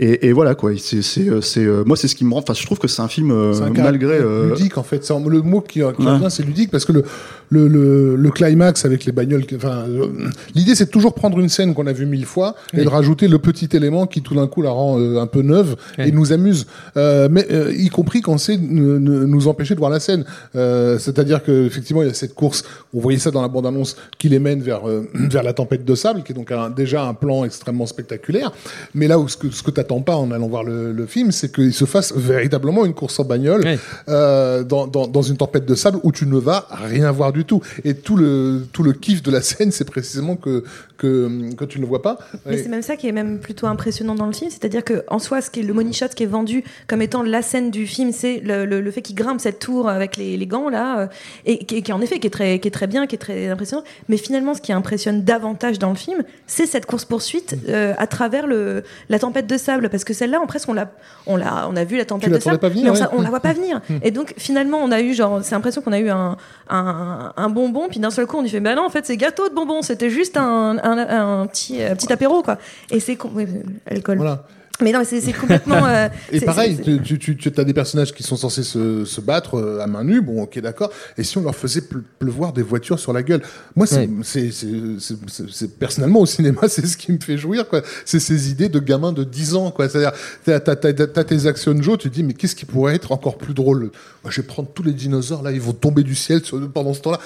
et, 0.00 0.28
et 0.28 0.32
voilà 0.32 0.54
quoi 0.54 0.72
c'est, 0.78 1.02
c'est, 1.02 1.28
euh, 1.28 1.40
c'est, 1.40 1.64
euh, 1.64 1.84
moi 1.84 1.96
c'est 1.96 2.08
ce 2.08 2.14
qui 2.14 2.24
me 2.24 2.32
rend 2.32 2.40
enfin 2.40 2.54
je 2.54 2.64
trouve 2.66 2.78
que 2.78 2.88
c'est 2.88 3.02
un 3.02 3.08
film 3.08 3.30
euh, 3.30 3.52
C'est 3.52 3.62
un 3.62 3.70
malgré 3.70 4.14
euh, 4.18 4.50
ludique 4.50 4.78
en 4.78 4.82
fait. 4.82 5.04
C'est 5.04 5.14
le 5.18 5.42
mot 5.42 5.60
qui, 5.60 5.74
qui 5.80 5.82
Ouais. 5.82 5.92
revient, 5.94 6.26
c'est 6.30 6.44
ludique 6.44 6.70
parce 6.70 6.84
que 6.84 6.92
le 6.92 7.04
le, 7.50 7.68
le, 7.68 8.16
le 8.16 8.30
climax 8.30 8.86
avec 8.86 9.04
les 9.04 9.12
bagnoles. 9.12 9.44
Enfin, 9.54 9.84
euh, 9.86 10.06
l'idée 10.54 10.74
c'est 10.74 10.86
de 10.86 10.90
toujours 10.90 11.12
prendre 11.14 11.38
une 11.38 11.50
scène 11.50 11.74
qu'on 11.74 11.86
a 11.86 11.92
vue 11.92 12.06
mille 12.06 12.24
fois 12.24 12.54
et 12.72 12.78
Oui. 12.78 12.84
de 12.84 12.88
rajouter 12.88 13.28
le 13.28 13.38
petit 13.38 13.68
élément 13.76 14.06
qui 14.06 14.22
tout 14.22 14.34
d'un 14.34 14.46
coup 14.46 14.62
la 14.62 14.70
rend 14.70 14.98
euh, 14.98 15.18
un 15.20 15.26
peu 15.26 15.42
neuve 15.42 15.76
Oui. 15.98 16.04
et 16.08 16.12
nous 16.12 16.32
amuse. 16.32 16.66
Euh, 16.96 17.28
mais 17.30 17.46
euh, 17.52 17.70
y 17.76 17.88
compris 17.90 18.22
quand 18.22 18.38
c'est 18.38 18.56
nous 18.56 19.48
empêcher 19.48 19.74
de 19.74 19.78
voir 19.80 19.90
la 19.90 20.00
scène. 20.00 20.24
Euh, 20.56 20.98
C'est-à-dire 20.98 21.42
que 21.42 21.66
effectivement 21.66 22.02
il 22.02 22.08
y 22.08 22.10
a 22.10 22.14
cette 22.14 22.34
course. 22.34 22.64
On 22.94 23.00
voyait 23.00 23.18
ça 23.18 23.30
dans 23.30 23.42
la 23.42 23.48
bande 23.48 23.66
annonce 23.66 23.96
qui 24.18 24.28
les 24.28 24.38
mène 24.38 24.62
vers 24.62 24.88
euh, 24.88 25.06
vers 25.14 25.42
la 25.42 25.52
tempête 25.52 25.84
de 25.84 25.94
sable, 25.94 26.22
qui 26.22 26.32
est 26.32 26.34
donc 26.34 26.50
un- 26.52 26.70
déjà 26.70 27.04
un 27.04 27.14
plan 27.14 27.44
extrêmement 27.44 27.86
spectaculaire. 27.86 28.52
Mais 28.94 29.08
là 29.08 29.18
où 29.18 29.28
ce 29.28 29.36
que 29.36 29.50
ce 29.50 29.62
que 29.62 29.70
t'attends 29.82 30.00
pas 30.00 30.16
en 30.16 30.30
allant 30.30 30.48
voir 30.48 30.64
le, 30.64 30.92
le 30.92 31.06
film, 31.06 31.32
c'est 31.32 31.52
qu'il 31.52 31.74
se 31.74 31.84
fasse 31.84 32.12
véritablement 32.14 32.84
une 32.84 32.94
course 32.94 33.18
en 33.18 33.24
bagnole 33.24 33.78
euh, 34.08 34.62
dans, 34.62 34.86
dans, 34.86 35.06
dans 35.06 35.22
une 35.22 35.36
tempête 35.36 35.66
de 35.66 35.74
sable 35.74 35.98
où 36.02 36.12
tu 36.12 36.26
ne 36.26 36.38
vas 36.38 36.66
rien 36.70 37.10
voir 37.10 37.32
du 37.32 37.44
tout. 37.44 37.60
Et 37.84 37.94
tout 37.94 38.16
le, 38.16 38.66
tout 38.72 38.82
le 38.82 38.92
kiff 38.92 39.22
de 39.22 39.30
la 39.30 39.42
scène, 39.42 39.72
c'est 39.72 39.84
précisément 39.84 40.36
que, 40.36 40.64
que, 41.02 41.54
que 41.54 41.64
tu 41.64 41.78
ne 41.78 41.82
le 41.82 41.88
vois 41.88 42.00
pas. 42.00 42.18
Mais 42.46 42.54
Et- 42.54 42.62
c'est 42.62 42.68
même 42.68 42.82
ça 42.82 42.96
qui 42.96 43.08
est 43.08 43.12
même 43.12 43.40
plutôt 43.40 43.66
impressionnant 43.66 44.14
dans 44.14 44.26
le 44.26 44.32
film, 44.32 44.50
c'est-à-dire 44.50 44.84
que 44.84 45.04
en 45.08 45.18
soi, 45.18 45.40
ce 45.40 45.50
qui 45.50 45.60
est 45.60 45.62
le 45.64 45.74
money 45.74 45.92
shot 45.92 46.06
qui 46.14 46.22
est 46.22 46.26
vendu 46.26 46.62
comme 46.86 47.02
étant 47.02 47.22
la 47.22 47.42
scène 47.42 47.70
du 47.70 47.86
film, 47.86 48.12
c'est 48.12 48.38
le, 48.38 48.64
le- 48.64 48.80
le 48.80 48.90
fait 48.90 49.02
qu'il 49.02 49.16
grimpe 49.16 49.40
cette 49.40 49.58
tour 49.58 49.88
avec 49.88 50.16
les, 50.16 50.36
les 50.36 50.46
gants 50.46 50.68
là, 50.68 51.00
euh, 51.00 51.06
et 51.44 51.64
qui, 51.64 51.82
qui 51.82 51.92
en 51.92 52.00
effet 52.00 52.18
qui 52.20 52.28
est 52.28 52.30
très 52.30 52.58
qui 52.60 52.68
est 52.68 52.72
très 52.72 52.86
bien, 52.86 53.06
qui 53.06 53.16
est 53.16 53.18
très 53.18 53.48
impressionnant. 53.48 53.82
Mais 54.08 54.16
finalement, 54.16 54.54
ce 54.54 54.60
qui 54.60 54.72
impressionne 54.72 55.22
davantage 55.24 55.78
dans 55.78 55.90
le 55.90 55.96
film, 55.96 56.22
c'est 56.46 56.66
cette 56.66 56.86
course 56.86 57.04
poursuite 57.04 57.56
à 57.98 58.06
travers 58.06 58.46
le 58.46 58.84
la 59.08 59.18
tempête 59.18 59.46
de 59.46 59.56
sable, 59.56 59.88
parce 59.90 60.04
que 60.04 60.14
celle-là, 60.14 60.40
en 60.40 60.46
presque 60.46 60.68
on 60.68 60.72
l'a 60.74 60.90
on 61.26 61.36
l'a 61.36 61.68
on 61.68 61.76
a 61.76 61.84
vu 61.84 61.96
la 61.96 62.04
tempête 62.04 62.30
de 62.30 62.38
sable, 62.38 62.58
pas 62.58 62.68
venir, 62.68 62.84
mais 62.92 62.98
on, 62.98 63.02
ouais. 63.02 63.08
on 63.18 63.22
la 63.22 63.28
voit 63.30 63.40
pas 63.40 63.52
venir. 63.52 63.80
Et 64.02 64.10
donc 64.10 64.34
finalement, 64.36 64.78
on 64.78 64.90
a 64.92 65.00
eu 65.00 65.14
genre, 65.14 65.40
c'est 65.42 65.54
l'impression 65.54 65.82
qu'on 65.82 65.92
a 65.92 65.98
eu 66.00 66.08
un, 66.10 66.36
un, 66.70 67.32
un 67.36 67.48
bonbon, 67.48 67.88
puis 67.90 67.98
d'un 68.00 68.10
seul 68.10 68.26
coup, 68.26 68.36
on 68.38 68.42
dit 68.42 68.48
fait 68.50 68.60
bah 68.60 68.74
non, 68.74 68.84
en 68.86 68.90
fait, 68.90 69.04
c'est 69.06 69.16
gâteau 69.16 69.48
de 69.48 69.54
bonbon, 69.54 69.82
c'était 69.82 70.10
juste 70.10 70.36
un, 70.36 70.78
un, 70.82 70.91
un 70.98 71.46
petit 71.46 71.82
un 71.82 71.94
petit 71.94 72.12
apéro 72.12 72.42
quoi. 72.42 72.58
Et 72.90 73.00
c'est 73.00 73.18
oui, 73.34 73.46
alcool. 73.86 74.18
Voilà. 74.18 74.44
Mais 74.82 74.92
non, 74.92 75.02
c'est 75.04 75.20
c'est 75.20 75.32
complètement. 75.32 75.84
euh, 75.86 76.08
Et 76.30 76.38
c'est- 76.40 76.44
pareil, 76.46 76.76
c'est- 76.84 77.02
tu, 77.02 77.18
tu, 77.18 77.36
tu 77.36 77.52
as 77.56 77.64
des 77.64 77.74
personnages 77.74 78.12
qui 78.12 78.22
sont 78.22 78.36
censés 78.36 78.62
se, 78.62 79.04
se 79.04 79.20
battre 79.20 79.56
euh, 79.56 79.80
à 79.80 79.86
main 79.86 80.04
nue, 80.04 80.20
bon, 80.20 80.42
ok, 80.42 80.58
d'accord. 80.60 80.90
Et 81.16 81.22
si 81.24 81.38
on 81.38 81.42
leur 81.42 81.54
faisait 81.54 81.80
ple- 81.80 82.02
pleuvoir 82.18 82.52
des 82.52 82.62
voitures 82.62 82.98
sur 82.98 83.12
la 83.12 83.22
gueule? 83.22 83.42
Moi, 83.76 83.86
c'est, 83.86 84.00
Ouais. 84.00 84.10
c'est, 84.22 84.50
c'est, 84.50 84.66
c'est, 84.98 85.14
c'est- 85.28 85.50
c'est- 85.50 85.78
personnellement 85.78 86.20
au 86.20 86.26
cinéma, 86.26 86.60
c'est 86.68 86.86
ce 86.86 86.96
qui 86.96 87.12
me 87.12 87.18
fait 87.20 87.38
jouir, 87.38 87.68
quoi. 87.68 87.82
C'est 88.04 88.20
ces 88.20 88.50
idées 88.50 88.68
de 88.68 88.78
gamins 88.78 89.12
de 89.12 89.24
10 89.24 89.54
ans, 89.54 89.70
quoi. 89.70 89.88
C'est-à-dire, 89.88 90.12
t'as, 90.44 90.60
t'as, 90.60 90.76
t'as, 90.76 90.92
t'as 90.92 91.24
tes 91.24 91.46
actions 91.46 91.80
Joe, 91.80 91.98
tu 91.98 92.08
te 92.10 92.14
dis, 92.14 92.22
mais 92.22 92.34
qu'est-ce 92.34 92.54
qui 92.56 92.64
pourrait 92.64 92.94
être 92.94 93.12
encore 93.12 93.38
plus 93.38 93.54
drôle? 93.54 93.90
Moi, 94.24 94.30
Je 94.30 94.40
vais 94.40 94.46
prendre 94.46 94.68
tous 94.72 94.82
les 94.82 94.92
dinosaures, 94.92 95.42
là, 95.42 95.52
ils 95.52 95.60
vont 95.60 95.72
tomber 95.72 96.02
du 96.02 96.14
ciel 96.14 96.44
sur- 96.44 96.60
pendant 96.70 96.94
ce 96.94 97.00
temps-là. 97.00 97.20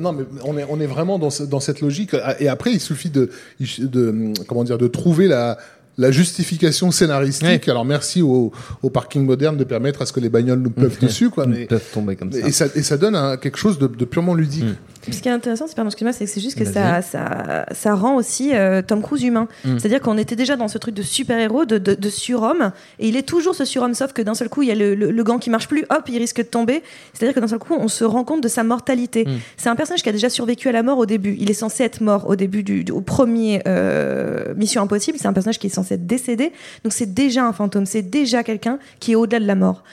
Non, 0.00 0.12
mais 0.12 0.24
on 0.44 0.56
est, 0.58 0.66
on 0.68 0.80
est 0.80 0.86
vraiment 0.86 1.18
dans, 1.18 1.30
ce- 1.30 1.42
dans 1.44 1.60
cette 1.60 1.80
logique. 1.80 2.14
Et 2.40 2.48
après, 2.48 2.72
il 2.72 2.80
suffit 2.80 3.10
de, 3.10 3.30
de, 3.78 4.32
comment 4.46 4.64
dire, 4.64 4.78
de 4.78 4.86
trouver 4.88 5.26
la, 5.28 5.58
la 5.98 6.10
justification 6.10 6.90
scénaristique. 6.90 7.68
Alors 7.68 7.84
merci 7.84 8.20
au, 8.22 8.52
au 8.82 8.90
parking 8.90 9.24
moderne 9.24 9.56
de 9.56 9.64
permettre 9.64 10.02
à 10.02 10.06
ce 10.06 10.12
que 10.12 10.20
les 10.20 10.28
bagnoles 10.28 10.60
nous 10.60 10.70
peuvent 10.82 10.98
dessus, 11.00 11.30
quoi. 11.30 11.46
Mais, 11.46 11.64
peuvent 11.66 11.90
tomber 11.92 12.16
comme 12.16 12.32
ça. 12.32 12.46
et 12.46 12.52
ça, 12.52 12.66
et 12.74 12.82
ça 12.82 12.96
donne 12.98 13.14
un- 13.16 13.36
quelque 13.36 13.58
chose 13.58 13.78
de, 13.78 13.86
de 13.86 14.04
purement 14.04 14.34
ludique. 14.34 14.64
Ce 15.10 15.20
qui 15.22 15.28
est 15.28 15.32
intéressant, 15.32 15.66
c'est 15.66 15.74
pardon, 15.76 15.88
excuse-moi, 15.88 16.12
c'est 16.12 16.24
que 16.24 16.30
c'est 16.30 16.40
juste 16.40 16.58
que 16.58 16.64
ça, 16.64 17.00
ça, 17.02 17.66
ça 17.72 17.94
rend 17.94 18.16
aussi 18.16 18.54
euh, 18.54 18.82
Tom 18.82 19.02
Cruise 19.02 19.22
humain. 19.22 19.48
Mm. 19.64 19.78
C'est-à-dire 19.78 20.00
qu'on 20.00 20.18
était 20.18 20.36
déjà 20.36 20.56
dans 20.56 20.68
ce 20.68 20.78
truc 20.78 20.94
de 20.94 21.02
super-héros, 21.02 21.64
de, 21.64 21.78
de, 21.78 21.94
de 21.94 22.08
surhomme, 22.10 22.72
et 22.98 23.08
il 23.08 23.16
est 23.16 23.22
toujours 23.22 23.54
ce 23.54 23.64
surhomme, 23.64 23.94
sauf 23.94 24.12
que 24.12 24.22
d'un 24.22 24.34
seul 24.34 24.48
coup, 24.48 24.62
il 24.62 24.68
y 24.68 24.72
a 24.72 24.74
le, 24.74 24.94
le, 24.94 25.10
le 25.10 25.24
gant 25.24 25.38
qui 25.38 25.50
marche 25.50 25.68
plus, 25.68 25.84
hop, 25.90 26.02
il 26.08 26.18
risque 26.18 26.38
de 26.38 26.42
tomber. 26.48 26.82
C'est-à-dire 27.12 27.34
que 27.34 27.40
d'un 27.40 27.48
seul 27.48 27.58
coup, 27.58 27.74
on 27.78 27.88
se 27.88 28.04
rend 28.04 28.24
compte 28.24 28.42
de 28.42 28.48
sa 28.48 28.64
mortalité. 28.64 29.24
Mm. 29.24 29.30
C'est 29.56 29.68
un 29.68 29.76
personnage 29.76 30.02
qui 30.02 30.08
a 30.08 30.12
déjà 30.12 30.28
survécu 30.28 30.68
à 30.68 30.72
la 30.72 30.82
mort 30.82 30.98
au 30.98 31.06
début. 31.06 31.36
Il 31.38 31.50
est 31.50 31.54
censé 31.54 31.84
être 31.84 32.00
mort 32.00 32.28
au 32.28 32.36
début 32.36 32.62
du, 32.62 32.84
du- 32.84 32.92
au 32.92 33.00
premier 33.00 33.62
euh, 33.68 34.54
Mission 34.56 34.82
Impossible. 34.82 35.18
C'est 35.20 35.28
un 35.28 35.32
personnage 35.32 35.58
qui 35.58 35.66
est 35.68 35.70
censé 35.70 35.94
être 35.94 36.06
décédé. 36.06 36.52
Donc 36.84 36.92
c'est 36.92 37.12
déjà 37.14 37.44
un 37.44 37.52
fantôme, 37.52 37.86
c'est 37.86 38.02
déjà 38.02 38.42
quelqu'un 38.42 38.78
qui 39.00 39.12
est 39.12 39.14
au-delà 39.14 39.40
de 39.40 39.46
la 39.46 39.54
mort. 39.54 39.84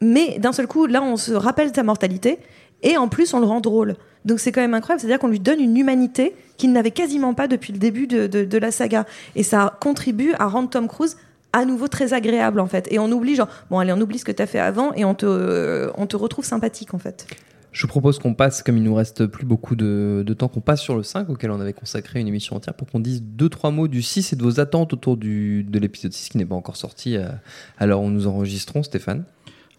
Mais 0.00 0.38
d'un 0.38 0.52
seul 0.52 0.66
coup, 0.66 0.86
là, 0.86 1.02
on 1.02 1.16
se 1.16 1.32
rappelle 1.32 1.70
de 1.70 1.76
sa 1.76 1.82
mortalité 1.82 2.38
et 2.82 2.96
en 2.96 3.08
plus, 3.08 3.34
on 3.34 3.40
le 3.40 3.46
rend 3.46 3.60
drôle. 3.60 3.96
Donc 4.24 4.38
c'est 4.40 4.52
quand 4.52 4.60
même 4.60 4.74
incroyable, 4.74 5.00
c'est-à-dire 5.00 5.18
qu'on 5.18 5.28
lui 5.28 5.40
donne 5.40 5.60
une 5.60 5.76
humanité 5.76 6.34
qu'il 6.58 6.72
n'avait 6.72 6.90
quasiment 6.90 7.32
pas 7.34 7.48
depuis 7.48 7.72
le 7.72 7.78
début 7.78 8.06
de, 8.06 8.26
de- 8.26 8.58
la 8.58 8.70
saga. 8.70 9.06
Et 9.34 9.42
ça 9.42 9.78
contribue 9.80 10.32
à 10.38 10.46
rendre 10.46 10.68
Tom 10.68 10.88
Cruise 10.88 11.16
à 11.52 11.64
nouveau 11.64 11.88
très 11.88 12.12
agréable 12.12 12.60
en 12.60 12.66
fait. 12.66 12.86
Et 12.92 12.98
on 12.98 13.10
oublie 13.10 13.34
genre, 13.34 13.48
bon 13.70 13.78
allez, 13.78 13.92
on 13.92 14.00
oublie 14.00 14.18
ce 14.18 14.24
que 14.24 14.32
tu 14.32 14.42
as 14.42 14.46
fait 14.46 14.58
avant 14.60 14.92
et 14.92 15.04
on 15.04 15.14
te, 15.14 15.24
euh, 15.26 15.90
on 15.96 16.06
te 16.06 16.16
retrouve 16.16 16.44
sympathique 16.44 16.92
en 16.94 16.98
fait. 16.98 17.26
Je 17.72 17.82
vous 17.82 17.88
propose 17.88 18.18
qu'on 18.18 18.34
passe, 18.34 18.64
comme 18.64 18.76
il 18.76 18.82
nous 18.82 18.94
reste 18.96 19.26
plus 19.26 19.46
beaucoup 19.46 19.76
de, 19.76 20.24
de 20.26 20.34
temps, 20.34 20.48
qu'on 20.48 20.60
passe 20.60 20.80
sur 20.80 20.96
le 20.96 21.04
5 21.04 21.30
auquel 21.30 21.52
on 21.52 21.60
avait 21.60 21.72
consacré 21.72 22.18
une 22.18 22.26
émission 22.26 22.56
entière 22.56 22.74
pour 22.74 22.88
qu'on 22.88 22.98
dise 22.98 23.22
deux 23.22 23.48
trois 23.48 23.70
mots 23.70 23.86
du 23.86 24.02
6 24.02 24.32
et 24.32 24.36
de 24.36 24.42
vos 24.42 24.58
attentes 24.58 24.92
autour 24.92 25.16
du, 25.16 25.62
de 25.62 25.78
l'épisode 25.78 26.12
6 26.12 26.30
qui 26.30 26.38
n'est 26.38 26.44
pas 26.44 26.56
encore 26.56 26.76
sorti 26.76 27.16
à, 27.16 27.40
à 27.78 27.86
l'heure 27.86 28.00
où 28.02 28.10
nous 28.10 28.26
enregistrons, 28.26 28.82
Stéphane. 28.82 29.22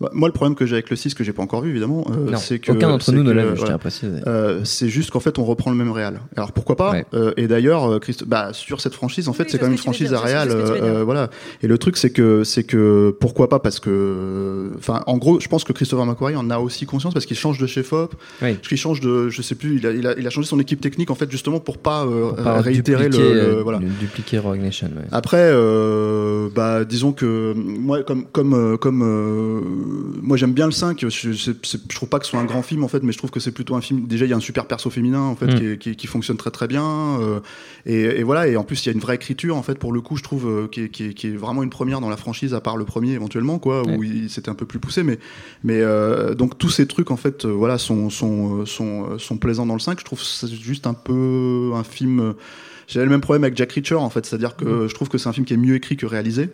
Bah, 0.01 0.09
moi, 0.13 0.27
le 0.27 0.33
problème 0.33 0.55
que 0.55 0.65
j'ai 0.65 0.73
avec 0.73 0.89
le 0.89 0.95
6, 0.95 1.13
que 1.13 1.23
j'ai 1.23 1.31
pas 1.31 1.43
encore 1.43 1.61
vu 1.61 1.69
évidemment, 1.69 2.05
euh, 2.09 2.35
c'est 2.37 2.57
que. 2.59 2.71
aucun 2.71 2.89
d'entre 2.89 3.11
nous 3.11 3.21
ne 3.23 3.31
l'a 3.31 3.45
vu, 3.45 3.55
je 3.55 3.63
tiens 3.65 3.75
à 3.75 3.77
préciser. 3.77 4.17
Euh, 4.27 4.61
c'est 4.63 4.89
juste 4.89 5.11
qu'en 5.11 5.19
fait 5.19 5.37
on 5.37 5.43
reprend 5.45 5.69
le 5.71 5.77
même 5.77 5.91
réal. 5.91 6.19
Alors 6.35 6.51
pourquoi 6.53 6.75
pas 6.75 6.91
Ouais. 6.91 7.05
Euh, 7.13 7.33
Et 7.37 7.47
d'ailleurs, 7.47 7.85
euh, 7.89 7.99
Christ- 7.99 8.23
bah, 8.25 8.49
sur 8.51 8.81
cette 8.81 8.93
franchise, 8.95 9.27
en 9.29 9.33
fait, 9.33 9.43
Oui, 9.43 9.49
c'est 9.51 9.57
quand 9.59 9.65
même 9.65 9.73
une 9.73 9.77
franchise 9.77 10.13
à 10.13 10.19
réal. 10.19 10.49
euh, 10.51 11.03
voilà. 11.03 11.29
Et 11.61 11.67
le 11.67 11.77
truc, 11.77 11.97
c'est 11.97 12.09
que 12.09 12.43
c'est 12.43 12.63
que 12.63 13.15
pourquoi 13.19 13.47
pas 13.47 13.59
Parce 13.59 13.79
que, 13.79 14.71
enfin, 14.77 15.01
en 15.05 15.17
gros, 15.17 15.39
je 15.39 15.47
pense 15.47 15.63
que 15.63 15.71
Christopher 15.73 16.05
McQuarrie 16.05 16.35
en 16.35 16.49
a 16.49 16.57
aussi 16.59 16.85
conscience 16.85 17.13
parce 17.13 17.25
qu'il 17.27 17.37
change 17.37 17.59
de 17.59 17.67
chef 17.67 17.93
op, 17.93 18.15
Oui. 18.41 18.57
qu'il 18.57 18.77
change 18.77 19.01
de, 19.01 19.29
je 19.29 19.41
sais 19.43 19.55
plus, 19.55 19.77
il 19.77 19.85
a, 19.87 19.91
il 19.91 20.07
a, 20.07 20.17
il 20.17 20.25
a 20.25 20.29
changé 20.31 20.47
son 20.47 20.59
équipe 20.59 20.81
technique 20.81 21.11
en 21.11 21.15
fait 21.15 21.29
justement 21.29 21.59
pour 21.59 21.77
pas, 21.77 22.05
euh, 22.05 22.29
Pour 22.29 22.43
pas 22.43 22.61
réitérer 22.61 23.03
le, 23.05 23.09
dupliquer, 23.11 23.33
le- 23.33 23.39
euh, 23.57 23.61
voilà. 23.61 23.79
dupliquer 23.99 24.39
Rogue 24.39 24.59
Nation. 24.61 24.87
ouais. 24.87 25.03
Après, 25.11 25.37
euh, 25.51 26.49
bah, 26.55 26.85
disons 26.85 27.11
que 27.11 27.53
moi, 27.55 28.01
comme 28.03 28.25
comme 28.31 28.77
comme 28.79 29.03
euh, 29.03 29.59
moi, 30.21 30.37
j'aime 30.37 30.53
bien 30.53 30.65
le 30.65 30.71
5. 30.71 30.99
Je, 31.01 31.09
je, 31.09 31.51
c'est- 31.63 31.81
je 31.91 31.95
trouve 31.95 32.09
pas 32.09 32.19
que 32.19 32.25
ce 32.25 32.31
soit 32.31 32.39
un 32.39 32.45
grand 32.45 32.61
film 32.61 32.83
en 32.83 32.87
fait, 32.87 33.03
mais 33.03 33.11
je 33.11 33.17
trouve 33.17 33.31
que 33.31 33.39
c'est 33.39 33.51
plutôt 33.51 33.75
un 33.75 33.81
film. 33.81 34.07
Déjà, 34.07 34.25
il 34.25 34.29
y 34.29 34.33
a 34.33 34.37
un 34.37 34.39
super 34.41 34.65
perso 34.65 34.89
féminin 34.89 35.19
en 35.21 35.35
fait 35.35 35.47
Mm. 35.47 35.55
qui, 35.55 35.65
est- 35.65 35.77
qui, 35.77 35.95
qui 35.95 36.07
fonctionne 36.07 36.37
très 36.37 36.51
très 36.51 36.67
bien. 36.67 37.19
euh, 37.19 37.39
et, 37.85 38.01
et 38.19 38.23
voilà. 38.23 38.47
Et 38.47 38.57
en 38.57 38.63
plus, 38.63 38.85
il 38.85 38.89
y 38.89 38.89
a 38.89 38.93
une 38.93 38.99
vraie 38.99 39.15
écriture 39.15 39.55
en 39.57 39.63
fait 39.63 39.77
pour 39.79 39.91
le 39.93 40.01
coup, 40.01 40.17
je 40.17 40.23
trouve 40.23 40.47
euh, 40.47 40.67
qui, 40.67 40.81
est, 40.83 40.89
qui, 40.89 41.29
vraiment 41.31 41.63
une 41.63 41.69
première 41.69 42.01
dans 42.01 42.09
la 42.09 42.17
franchise, 42.17 42.53
à 42.53 42.61
part 42.61 42.77
le 42.77 42.85
premier 42.85 43.11
éventuellement 43.13 43.59
quoi, 43.59 43.81
où 43.83 43.97
Ouais. 43.99 44.07
il 44.07 44.29
c'était 44.29 44.49
un 44.49 44.55
peu 44.55 44.65
plus 44.65 44.79
poussé. 44.79 45.03
Mais 45.03 45.19
mais 45.63 45.79
euh, 45.81 46.33
donc 46.35 46.57
tous 46.57 46.69
ces 46.69 46.87
trucs 46.87 47.11
en 47.11 47.17
fait, 47.17 47.45
euh, 47.45 47.49
voilà, 47.49 47.77
sont 47.77 48.09
sont 48.09 48.65
sont 48.65 49.17
sont 49.19 49.37
plaisants 49.37 49.65
dans 49.65 49.73
le 49.75 49.79
5. 49.79 49.99
Je 49.99 50.05
trouve 50.05 50.19
que 50.19 50.25
c'est 50.25 50.47
juste 50.53 50.87
un 50.87 50.93
peu 50.93 51.71
un 51.75 51.83
film. 51.83 52.33
j'avais 52.87 53.05
le 53.05 53.11
même 53.11 53.21
problème 53.21 53.43
avec 53.43 53.55
Jack 53.57 53.71
Reacher 53.71 53.95
en 53.95 54.09
fait, 54.09 54.25
c'est-à-dire 54.25 54.55
que 54.55 54.87
je 54.87 54.93
trouve 54.95 55.09
que 55.09 55.17
c'est 55.17 55.29
un 55.29 55.33
film 55.33 55.45
qui 55.45 55.53
est 55.53 55.57
mieux 55.57 55.75
écrit 55.75 55.97
que 55.97 56.05
réalisé. 56.05 56.49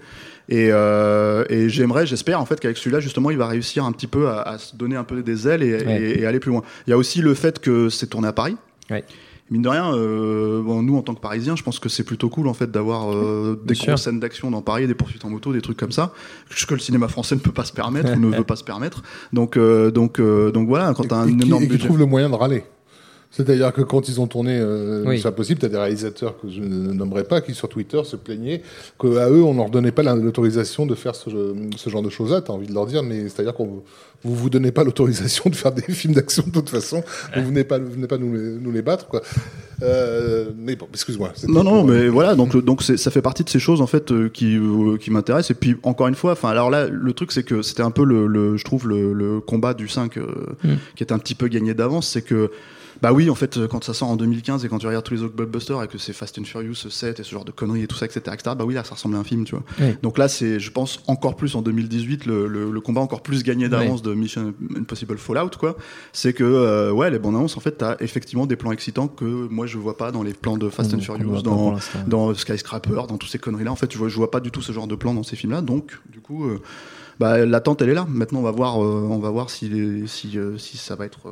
Et, 0.50 0.70
euh, 0.72 1.44
et 1.50 1.70
j'aimerais, 1.70 2.06
j'espère 2.06 2.40
en 2.40 2.46
fait 2.46 2.60
qu'avec 2.60 2.78
celui-là 2.78 3.00
justement, 3.02 3.32
il 3.32 3.38
va 3.38 3.48
réussir 3.48 3.84
un 3.86 3.92
petit 3.92 4.08
peu 4.08 4.30
à, 4.30 4.42
à 4.42 4.58
se 4.58 4.76
donner 4.76 4.96
un 4.96 5.04
peu 5.04 5.22
des 5.22 5.48
ailes 5.48 5.62
et, 5.64 5.84
Ouais. 5.84 6.02
et- 6.02 6.22
et 6.22 6.26
aller 6.26 6.40
plus 6.40 6.52
loin. 6.52 6.62
Il 6.88 6.92
y 6.92 6.94
a 6.94 6.98
aussi 6.98 7.22
le 7.22 7.34
fait 7.34 7.60
que 7.60 7.90
c'est 7.90 8.08
tourné 8.08 8.28
à 8.30 8.34
Paris. 8.34 8.56
Ouais. 8.90 9.04
Mine 9.50 9.62
de 9.62 9.70
rien, 9.70 9.94
euh, 9.94 10.62
bon, 10.62 10.82
nous 10.84 10.98
en 10.98 11.02
tant 11.02 11.14
que 11.16 11.22
Parisiens, 11.22 11.56
je 11.56 11.64
pense 11.64 11.80
que 11.80 11.88
c'est 11.88 12.04
plutôt 12.04 12.28
cool 12.30 12.48
en 12.50 12.54
fait 12.54 12.70
d'avoir 12.70 13.14
euh, 13.14 13.58
des 13.66 13.76
grosses 13.76 14.02
scènes 14.04 14.20
d'action 14.20 14.52
dans 14.52 14.62
Paris, 14.62 14.88
des 14.88 14.94
poursuites 14.94 15.24
en 15.24 15.30
moto, 15.30 15.54
des 15.54 15.62
trucs 15.62 15.78
comme 15.78 15.94
ça, 15.94 16.12
ce 16.50 16.66
que 16.66 16.74
le 16.74 16.82
cinéma 16.82 17.08
français 17.08 17.36
ne 17.36 17.40
peut 17.40 17.54
pas 17.54 17.64
se 17.64 17.72
permettre 17.72 18.12
ou 18.14 18.20
ne 18.20 18.28
veut 18.38 18.44
pas 18.44 18.58
se 18.58 18.64
permettre. 18.66 19.04
Donc 19.34 19.58
donc 19.58 20.20
donc 20.20 20.68
voilà, 20.68 20.94
quand 20.94 21.04
t'as 21.08 21.16
un 21.18 21.28
et 21.30 21.36
qui, 21.38 21.46
énorme 21.48 21.64
et 21.64 21.66
qui 21.68 21.72
budget. 21.74 21.86
trouvent 21.88 22.00
le 22.00 22.06
moyen 22.06 22.30
de 22.30 22.36
râler. 22.36 22.64
C'est-à-dire 23.30 23.72
que 23.74 23.82
quand 23.82 24.08
ils 24.08 24.20
ont 24.22 24.26
tourné 24.28 24.58
euh, 24.60 25.04
Oui. 25.06 25.20
C'est 25.20 25.28
impossible, 25.28 25.60
t'as 25.60 25.68
des 25.68 25.78
réalisateurs 25.78 26.40
que 26.40 26.50
je 26.50 26.62
ne 26.62 26.94
nommerai 26.94 27.24
pas 27.24 27.42
qui 27.42 27.54
sur 27.54 27.68
Twitter 27.70 28.02
se 28.04 28.16
plaignaient 28.16 28.62
qu'à 29.00 29.30
eux 29.30 29.44
on 29.44 29.54
leur 29.54 29.70
donnait 29.70 29.92
pas 29.92 30.02
la- 30.02 30.16
l'autorisation 30.16 30.86
de 30.86 30.96
faire 30.96 31.14
ce, 31.14 31.30
ce 31.76 31.90
genre 31.90 32.02
de 32.02 32.10
choses-là. 32.10 32.42
T'as 32.42 32.54
envie 32.54 32.68
de 32.68 32.74
leur 32.74 32.86
dire, 32.88 33.04
mais 33.04 33.28
c'est-à-dire 33.30 33.54
qu'on 33.54 33.84
vous 34.24 34.34
vous 34.36 34.50
donnez 34.50 34.72
pas 34.72 34.84
l'autorisation 34.84 35.50
de 35.50 35.56
faire 35.56 35.72
des 35.74 35.82
films 35.84 36.14
d'action 36.14 36.44
de 36.48 36.52
toute 36.52 36.70
façon. 36.70 37.04
Vous 37.36 37.44
venez 37.46 37.64
pas, 37.64 37.78
vous 37.80 37.92
venez 37.92 38.08
pas 38.08 38.18
nous 38.18 38.34
les, 38.34 38.40
nous 38.60 38.72
les 38.72 38.82
battre 38.82 39.08
quoi. 39.08 39.22
Euh, 39.84 40.50
mais 40.58 40.76
bon, 40.76 40.88
excuse-moi. 40.92 41.34
Non, 41.48 41.64
non, 41.64 41.84
mais 41.84 42.08
voilà, 42.08 42.34
donc 42.34 42.56
donc 42.64 42.82
c'est- 42.82 42.98
ça 42.98 43.12
fait 43.12 43.22
partie 43.22 43.44
de 43.44 43.50
ces 43.50 43.60
choses 43.60 43.82
en 43.82 43.88
fait 43.88 44.12
euh, 44.12 44.30
qui 44.30 44.58
euh, 44.58 44.98
qui 44.98 45.12
m'intéressent. 45.12 45.52
Et 45.52 45.54
puis 45.54 45.76
encore 45.84 46.08
une 46.08 46.16
fois, 46.16 46.32
enfin 46.32 46.50
alors 46.50 46.70
là, 46.72 46.88
le 46.88 47.14
truc 47.14 47.32
c'est 47.32 47.44
que 47.44 47.62
c'était 47.62 47.84
un 47.84 47.92
peu 47.92 48.04
le, 48.06 48.26
le- 48.26 48.58
je 48.58 48.64
trouve 48.64 48.88
le, 48.88 49.14
le 49.14 49.40
combat 49.42 49.74
du 49.74 49.88
5 49.88 50.18
euh, 50.18 50.26
Mm. 50.64 50.70
qui 50.96 51.04
est 51.04 51.12
un 51.12 51.20
petit 51.20 51.36
peu 51.36 51.48
gagné 51.50 51.74
d'avance, 51.76 52.08
c'est 52.08 52.22
que 52.24 52.50
bah 53.02 53.14
oui, 53.14 53.30
en 53.30 53.36
fait, 53.36 53.58
euh, 53.58 53.68
quand 53.68 53.84
ça 53.84 53.94
sort 53.94 54.10
en 54.10 54.16
2015 54.16 54.66
et 54.66 54.70
quand 54.70 54.80
tu 54.80 54.88
regardes 54.88 55.06
tous 55.06 55.14
les 55.14 55.22
autres 55.24 55.36
blockbusters 55.36 55.84
et 55.84 55.88
que 55.88 55.98
c'est 55.98 56.14
Fast 56.14 56.38
and 56.40 56.44
Furious 56.46 56.76
7 56.76 57.20
et 57.20 57.24
ce 57.24 57.30
genre 57.32 57.46
de 57.46 57.52
conneries 57.52 57.84
et 57.84 57.88
tout 57.88 57.96
ça, 57.96 58.06
etc., 58.06 58.22
etc., 58.34 58.56
bah 58.58 58.66
oui, 58.66 58.74
là, 58.74 58.84
ça 58.84 58.96
ressemble 58.96 59.16
à 59.16 59.20
un 59.20 59.24
film, 59.24 59.44
tu 59.46 59.56
vois. 59.56 59.64
Oui. 59.80 59.96
Donc 60.04 60.18
là, 60.18 60.28
c'est, 60.28 60.60
je 60.60 60.72
pense, 60.72 61.02
encore 61.08 61.36
plus 61.36 61.56
en 61.56 61.62
2018, 61.62 62.26
le, 62.26 62.48
le, 62.48 62.72
le 62.72 62.82
combat 62.82 63.02
encore 63.02 63.22
plus 63.22 63.44
gagné 63.44 63.70
d'avance 63.70 64.02
de 64.02 64.14
Mission 64.14 64.54
Impossible 64.78 65.18
Fallout, 65.18 65.52
quoi. 65.60 65.78
C'est 66.14 66.34
que, 66.34 66.44
euh, 66.44 66.92
ouais, 66.92 67.10
les 67.12 67.20
bandes 67.20 67.36
annonces, 67.36 67.58
en 67.58 67.60
fait, 67.60 67.72
t'as 67.78 67.96
effectivement 68.00 68.46
des 68.46 68.56
plans 68.56 68.72
excitants 68.72 69.08
que 69.08 69.26
moi, 69.26 69.68
je 69.68 69.78
vois 69.78 69.98
pas 69.98 70.12
dans 70.12 70.24
les 70.24 70.34
plans 70.34 70.58
de 70.58 70.70
Fast 70.70 70.94
On- 70.94 70.98
and 70.98 71.02
Furious, 71.02 71.42
dans, 71.42 71.76
dans 72.08 72.34
Skyscraper, 72.34 73.02
dans 73.08 73.18
tous 73.18 73.28
ces 73.28 73.40
conneries-là. 73.40 73.72
En 73.72 73.76
fait, 73.76 73.92
je 73.92 73.98
vois, 73.98 74.10
je 74.10 74.16
vois 74.16 74.32
pas 74.32 74.40
du 74.40 74.52
tout 74.52 74.62
ce 74.62 74.72
genre 74.72 74.88
de 74.88 74.96
plan 74.96 75.14
dans 75.14 75.24
ces 75.24 75.36
films-là. 75.36 75.62
Donc, 75.62 76.00
du 76.12 76.20
coup, 76.20 76.46
euh, 76.46 76.62
bah, 77.20 77.46
l'attente, 77.46 77.82
elle 77.82 77.90
est 77.90 77.94
là. 77.94 78.06
Maintenant, 78.10 78.40
on 78.40 78.44
va 78.44 78.52
voir, 78.52 78.84
euh, 78.84 79.08
on 79.10 79.20
va 79.20 79.30
voir 79.30 79.50
si, 79.50 79.70
les- 79.70 80.08
si, 80.08 80.38
euh, 80.38 80.58
si 80.58 80.78
ça 80.78 80.96
va 80.96 81.06
être 81.06 81.28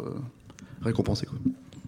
récompensé, 0.85 1.25
quoi. 1.25 1.37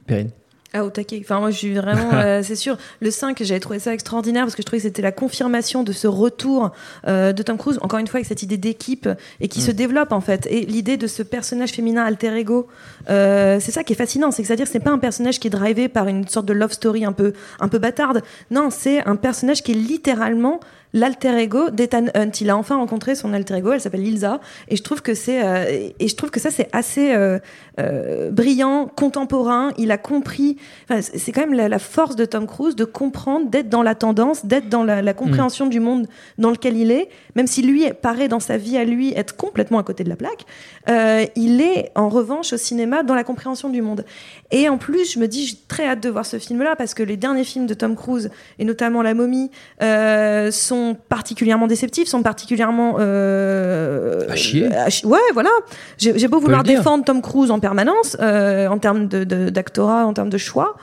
Perrine. 0.06 0.32
Ah, 0.74 0.84
au 0.84 0.90
taquet. 0.90 1.20
Enfin, 1.24 1.40
moi, 1.40 1.50
je 1.50 1.58
suis 1.58 1.74
vraiment, 1.74 2.10
euh, 2.14 2.42
c'est 2.44 2.56
sûr. 2.56 2.78
Le 3.00 3.10
5, 3.10 3.42
j'avais 3.42 3.60
trouvé 3.60 3.80
ça 3.80 3.94
extraordinaire 3.94 4.44
parce 4.44 4.56
que 4.56 4.62
je 4.62 4.66
trouvais 4.66 4.80
que 4.80 4.88
c'était 4.88 5.02
la 5.02 5.14
confirmation 5.14 5.84
de 5.84 5.94
ce 5.94 6.08
retour 6.08 6.72
euh, 7.08 7.32
de 7.32 7.42
Tom 7.42 7.58
Cruise, 7.58 7.80
encore 7.82 8.00
une 8.00 8.08
fois, 8.08 8.18
avec 8.18 8.28
cette 8.28 8.44
idée 8.44 8.58
d'équipe 8.58 9.08
et 9.40 9.48
qui 9.48 9.62
se 9.62 9.72
développe, 9.72 10.12
en 10.12 10.22
fait. 10.22 10.46
Et 10.52 10.66
l'idée 10.66 10.98
de 10.98 11.08
ce 11.08 11.24
personnage 11.24 11.72
féminin 11.72 12.04
alter 12.04 12.36
ego, 12.36 12.68
euh, 13.10 13.60
c'est 13.62 13.72
ça 13.72 13.84
qui 13.84 13.94
est 13.94 13.96
fascinant. 13.96 14.32
C'est 14.32 14.42
que, 14.42 14.48
c'est-à-dire, 14.48 14.68
c'est 14.68 14.82
pas 14.82 14.92
un 14.92 15.00
personnage 15.00 15.40
qui 15.40 15.48
est 15.48 15.52
drivé 15.52 15.88
par 15.88 16.08
une 16.08 16.28
sorte 16.28 16.46
de 16.46 16.54
love 16.54 16.74
story 16.74 17.06
un 17.06 17.14
peu, 17.14 17.34
un 17.60 17.70
peu 17.70 17.80
bâtarde. 17.80 18.22
Non, 18.52 18.70
c'est 18.70 19.06
un 19.08 19.16
personnage 19.16 19.64
qui 19.64 19.72
est 19.72 19.76
littéralement 19.76 20.60
l'alter 20.94 21.38
ego 21.38 21.70
d'Ethan 21.70 22.06
Hunt. 22.16 22.32
Il 22.42 22.50
a 22.50 22.58
enfin 22.58 22.78
rencontré 22.78 23.16
son 23.16 23.34
alter 23.34 23.56
ego, 23.56 23.72
elle 23.72 23.82
s'appelle 23.82 24.06
Ilsa, 24.06 24.40
et 24.68 24.76
je 24.76 24.84
trouve 24.84 25.02
que 25.02 25.14
c'est 25.14 25.46
euh, 25.46 25.90
et 26.00 26.08
je 26.08 26.16
trouve 26.16 26.32
que 26.32 26.40
ça 26.40 26.52
c'est 26.52 26.70
assez 26.74 27.14
euh, 27.14 27.40
euh, 27.80 28.32
brillant, 28.32 28.90
contemporain. 28.96 29.72
Il 29.78 29.92
a 29.92 29.98
compris. 29.98 30.58
Enfin, 30.90 31.02
c'est 31.02 31.32
quand 31.32 31.42
même 31.42 31.54
la, 31.54 31.70
la 31.70 31.80
force 31.80 32.16
de 32.16 32.26
Tom 32.26 32.48
Cruise 32.48 32.76
de 32.76 32.86
comprendre, 32.86 33.50
d'être 33.50 33.70
dans 33.70 33.84
la 33.84 33.96
tendance, 33.96 34.46
d'être 34.46 34.70
dans 34.70 34.84
la, 34.84 35.02
la 35.02 35.14
compréhension 35.14 35.66
du 35.68 35.80
monde 35.80 36.08
dans 36.38 36.50
lequel 36.52 36.76
il 36.78 36.92
est, 36.92 37.10
même 37.36 37.48
si 37.48 37.62
lui 37.62 37.86
paraît 38.02 38.28
dans 38.28 38.40
sa 38.40 38.58
vie 38.58 38.78
à 38.78 38.84
lui 38.86 39.14
être 39.16 39.36
complètement 39.36 39.80
à 39.80 39.84
côté 39.84 40.04
de 40.04 40.10
la 40.10 40.16
plaque. 40.16 40.46
euh, 40.90 41.26
il 41.36 41.62
est 41.62 41.92
en 41.96 42.10
revanche 42.10 42.54
au 42.54 42.58
cinéma 42.58 43.04
dans 43.04 43.16
la 43.16 43.24
compréhension 43.24 43.70
du 43.70 43.82
monde. 43.82 44.06
Et 44.52 44.70
en 44.70 44.78
plus, 44.78 45.14
je 45.14 45.20
me 45.20 45.28
dis, 45.28 45.46
j'ai 45.46 45.58
très 45.68 45.86
hâte 45.88 46.02
de 46.02 46.10
voir 46.10 46.26
ce 46.26 46.38
film-là 46.40 46.76
parce 46.76 46.94
que 46.94 47.04
les 47.04 47.18
derniers 47.18 47.44
films 47.44 47.66
de 47.68 47.74
Tom 47.74 47.96
Cruise 47.96 48.30
et 48.60 48.66
notamment 48.66 49.02
La 49.02 49.14
Momie 49.14 49.52
euh, 49.82 50.52
sont 50.52 50.96
particulièrement 51.10 51.68
déceptifs, 51.68 52.08
sont 52.08 52.24
particulièrement 52.24 52.96
euh, 53.00 54.22
À 54.30 54.36
chier. 54.36 54.70
chi- 54.90 55.06
ouais, 55.06 55.20
voilà. 55.34 55.50
J'ai 55.98 56.28
beau 56.28 56.40
vouloir 56.40 56.64
défendre 56.78 57.04
Tom 57.04 57.22
Cruise 57.22 57.52
en 57.52 57.60
permanence 57.68 58.16
euh, 58.22 58.68
en 58.68 58.78
termes 58.80 59.08
de- 59.08 59.24
de- 59.34 59.50
d'actorat, 59.50 60.06
en 60.06 60.14
termes 60.14 60.30
de 60.30 60.38
choix. 60.38 60.78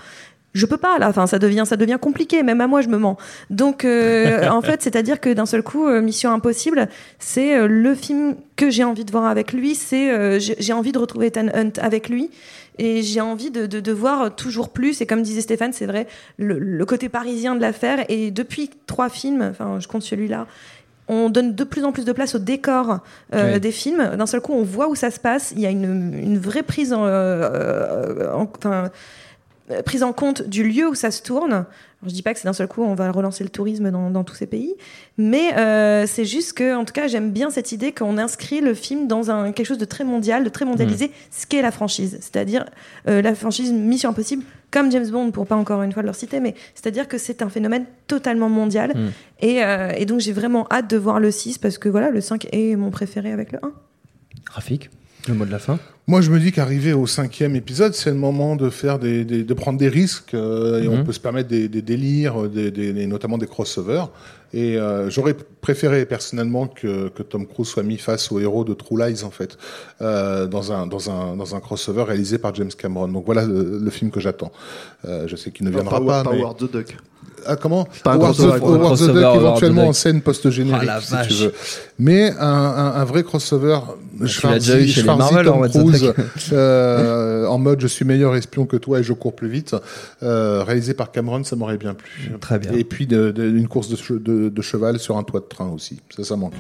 Je 0.53 0.67
peux 0.67 0.77
pas 0.77 0.99
là, 1.01 1.09
enfin 1.09 1.27
ça 1.27 1.41
devient 1.41 1.65
ça 1.67 1.77
devient 1.77 1.99
compliqué. 2.01 2.43
Même 2.45 2.61
à 2.61 2.69
moi 2.69 2.81
je 2.81 2.89
me 2.89 2.99
mens. 2.99 3.17
Donc 3.51 3.85
euh, 3.85 4.49
en 4.59 4.63
fait 4.63 4.83
c'est-à-dire 4.83 5.19
que 5.21 5.31
d'un 5.39 5.47
seul 5.47 5.63
coup 5.63 5.87
euh, 5.89 6.01
Mission 6.01 6.31
Impossible 6.33 6.89
c'est 7.19 7.57
euh, 7.57 7.67
le 7.67 7.95
film 7.95 8.37
que 8.55 8.71
j'ai 8.71 8.85
envie 8.85 9.05
de 9.05 9.11
voir 9.11 9.27
avec 9.27 9.53
lui. 9.53 9.75
C'est 9.75 10.39
j'ai 10.41 10.55
j'ai 10.59 10.73
envie 10.73 10.93
de 10.93 10.99
retrouver 10.99 11.27
Ethan 11.29 11.49
Hunt 11.55 11.73
avec 11.81 12.09
lui. 12.09 12.31
Et 12.77 13.03
j'ai 13.03 13.21
envie 13.21 13.53
de, 13.53 13.67
de, 13.67 13.79
de 13.79 13.93
voir 13.93 14.35
toujours 14.35 14.69
plus. 14.71 15.01
Et 15.01 15.07
comme 15.07 15.23
disait 15.23 15.43
Stéphane, 15.43 15.73
c'est 15.73 15.87
vrai, 15.87 16.09
le, 16.39 16.59
le 16.59 16.85
côté 16.85 17.09
parisien 17.09 17.55
de 17.55 17.61
l'affaire. 17.61 17.99
Et 18.09 18.33
depuis 18.33 18.69
trois 18.87 19.09
films, 19.09 19.43
enfin, 19.49 19.79
je 19.79 19.87
compte 19.87 20.03
celui-là, 20.03 20.49
on 21.09 21.29
donne 21.31 21.55
de 21.55 21.65
plus 21.65 21.85
en 21.85 21.93
plus 21.93 22.05
de 22.05 22.13
place 22.13 22.35
au 22.35 22.39
décor 22.39 23.01
euh, 23.35 23.59
des 23.59 23.73
films. 23.73 24.17
D'un 24.17 24.27
seul 24.27 24.41
coup, 24.41 24.53
on 24.55 24.63
voit 24.63 24.89
où 24.89 24.95
ça 24.95 25.11
se 25.11 25.21
passe. 25.21 25.53
Il 25.53 25.61
y 25.61 25.67
a 25.67 25.71
une, 25.71 26.15
une 26.15 26.39
vraie 26.39 26.63
prise 26.63 26.93
en, 26.93 27.05
euh, 27.05 28.33
en- 28.33 28.49
euh, 28.67 28.89
prise 29.85 30.03
en 30.03 30.13
compte 30.13 30.43
du 30.43 30.63
lieu 30.69 30.89
où 30.89 30.95
ça 30.95 31.11
se 31.11 31.23
tourne. 31.23 31.65
Je 32.07 32.13
dis 32.13 32.23
pas 32.23 32.33
que 32.35 32.39
c'est 32.41 32.47
d'un 32.47 32.53
seul 32.53 32.69
coup 32.69 32.83
on 32.83 32.95
va 32.95 33.11
relancer 33.11 33.45
le 33.45 33.51
tourisme 33.51 33.91
dans, 33.91 34.11
dans 34.11 34.25
tous 34.25 34.35
ces 34.35 34.47
pays, 34.47 34.75
mais 35.17 35.55
euh, 35.57 36.07
c'est 36.07 36.25
juste 36.25 36.53
que, 36.55 36.75
en 36.77 36.85
tout 36.85 36.93
cas, 36.93 37.07
j'aime 37.07 37.31
bien 37.31 37.51
cette 37.51 37.73
idée 37.73 37.93
qu'on 37.93 38.19
inscrit 38.19 38.61
le 38.61 38.75
film 38.75 39.07
dans 39.09 39.31
un 39.31 39.53
quelque 39.53 39.67
chose 39.67 39.79
de 39.79 39.85
très 39.85 40.05
mondial, 40.05 40.45
de 40.45 40.49
très 40.49 40.65
mondialisé, 40.65 41.11
ce 41.31 41.47
qu'est 41.47 41.63
la 41.63 41.71
franchise, 41.71 42.19
c'est-à-dire 42.21 42.65
euh, 43.09 43.23
la 43.23 43.35
franchise 43.35 43.73
Mission 43.73 44.11
Impossible, 44.11 44.45
comme 44.71 44.91
James 44.91 45.09
Bond, 45.09 45.31
pour 45.31 45.47
pas 45.47 45.57
encore 45.57 45.83
une 45.83 45.93
fois 45.93 46.03
le 46.03 46.13
citer, 46.13 46.41
mais 46.41 46.55
c'est-à-dire 46.75 47.07
que 47.09 47.17
c'est 47.19 47.43
un 47.43 47.49
phénomène 47.49 47.87
totalement 48.07 48.49
mondial, 48.49 48.93
Mm. 48.95 49.09
et, 49.41 49.65
euh, 49.65 49.93
et 49.97 50.05
donc 50.05 50.21
j'ai 50.21 50.33
vraiment 50.33 50.67
hâte 50.71 50.91
de 50.91 50.97
voir 50.97 51.21
le 51.21 51.31
6 51.31 51.59
parce 51.59 51.79
que 51.79 51.89
voilà, 51.89 52.11
le 52.11 52.21
5 52.21 52.49
est 52.53 52.77
mon 52.77 52.91
préféré 52.91 53.33
avec 53.33 53.53
le 53.53 53.59
1. 53.63 53.73
Rafik, 54.51 54.91
le 55.29 55.35
mot 55.35 55.45
de 55.45 55.51
la 55.51 55.59
fin. 55.59 55.79
Moi, 56.07 56.21
je 56.21 56.31
me 56.31 56.39
dis 56.39 56.53
qu'arriver 56.53 56.93
au 56.93 57.07
cinquième 57.07 57.57
épisode, 57.57 57.95
c'est 57.95 58.11
le 58.11 58.17
moment 58.17 58.57
de 58.57 58.69
faire 58.69 58.99
des, 58.99 59.25
des- 59.25 59.43
de 59.43 59.55
prendre 59.55 59.79
des 59.79 59.89
risques 59.89 60.35
euh, 60.35 60.83
et 60.83 60.89
Mhm. 60.89 61.01
on 61.01 61.05
peut 61.05 61.13
se 61.13 61.21
permettre 61.21 61.49
des, 61.49 61.67
des 61.69 61.81
délires, 61.81 62.43
des, 62.49 62.71
des- 62.71 62.93
des- 62.93 63.07
notamment 63.07 63.39
des 63.39 63.47
crossovers. 63.47 64.11
Et 64.53 64.77
euh, 64.79 65.09
j'aurais 65.11 65.35
préféré 65.63 66.05
personnellement 66.05 66.67
que, 66.69 67.09
que 67.09 67.23
Tom 67.23 67.47
Cruise 67.47 67.67
soit 67.69 67.83
mis 67.83 67.97
face 67.97 68.31
au 68.31 68.39
héros 68.39 68.65
de 68.65 68.75
True 68.75 68.99
Lies 68.99 69.25
en 69.25 69.31
fait, 69.31 69.57
euh, 70.03 70.47
dans 70.47 70.71
un 70.73 70.87
dans 70.87 71.11
un 71.11 71.37
dans 71.37 71.57
un 71.57 71.61
crossover 71.61 72.03
réalisé 72.05 72.39
par 72.39 72.55
James 72.55 72.71
Cameron. 72.77 73.09
Donc 73.09 73.25
voilà 73.27 73.45
le, 73.47 73.81
le 73.83 73.91
film 73.91 74.11
que 74.13 74.21
j'attends. 74.21 74.53
Euh, 75.07 75.27
je 75.27 75.35
sais 75.37 75.51
qu'il 75.51 75.65
ne 75.67 75.71
viendra 75.73 75.99
Power, 75.99 76.23
pas. 76.23 76.31
mais- 76.31 76.41
Howard 76.43 76.59
the 76.59 76.71
Duck. 76.71 76.97
ah, 77.47 77.57
comment 77.57 77.89
Pas 78.05 78.13
un 78.13 78.17
Howard 78.17 78.35
the, 78.37 78.43
the 78.43 78.59
Crossover, 78.61 79.13
Duck, 79.21 79.35
éventuellement 79.37 79.81
Duck. 79.83 79.91
en 79.91 79.93
scène 79.95 80.21
post-générique, 80.21 80.89
Ah, 80.89 81.01
la 81.11 81.23
si 81.25 81.29
tu 81.29 81.35
veux. 81.45 81.55
Mais 81.99 82.31
un, 82.39 82.47
un, 82.47 82.93
un 82.95 83.05
vrai 83.05 83.25
crossover 83.25 83.81
Tu 84.27 84.47
l'as 84.47 84.59
déjà 84.59 84.79
eu 84.81 84.87
chez 84.87 85.01
les 85.03 85.07
Marvel, 85.07 85.49
en 85.49 85.61
Cruise, 85.69 86.13
euh, 86.53 87.47
en 87.47 87.59
mode 87.59 87.81
je 87.81 87.87
suis 87.87 88.05
meilleur 88.05 88.35
espion 88.37 88.67
que 88.67 88.77
toi 88.77 89.01
et 89.01 89.03
je 89.03 89.13
cours 89.13 89.35
plus 89.35 89.49
vite. 89.49 89.75
Euh, 90.23 90.63
réalisé 90.65 90.95
par 90.95 91.11
Cameron, 91.13 91.45
ça 91.45 91.57
m'aurait 91.57 91.79
bien 91.79 91.95
plu. 91.95 92.31
Très 92.41 92.59
bien. 92.59 92.73
Et 92.73 92.85
puis 92.85 93.07
de, 93.07 93.31
de- 93.31 93.45
une 93.49 93.69
course 93.69 93.89
de, 93.89 93.97
che- 93.97 94.23
de- 94.23 94.49
de 94.49 94.63
cheval 94.63 94.99
sur 94.99 95.17
un 95.17 95.23
toit 95.23 95.41
de 95.41 95.47
train 95.47 95.69
aussi. 95.69 96.01
Ça, 96.17 96.25
ça 96.25 96.37
manque. 96.37 96.55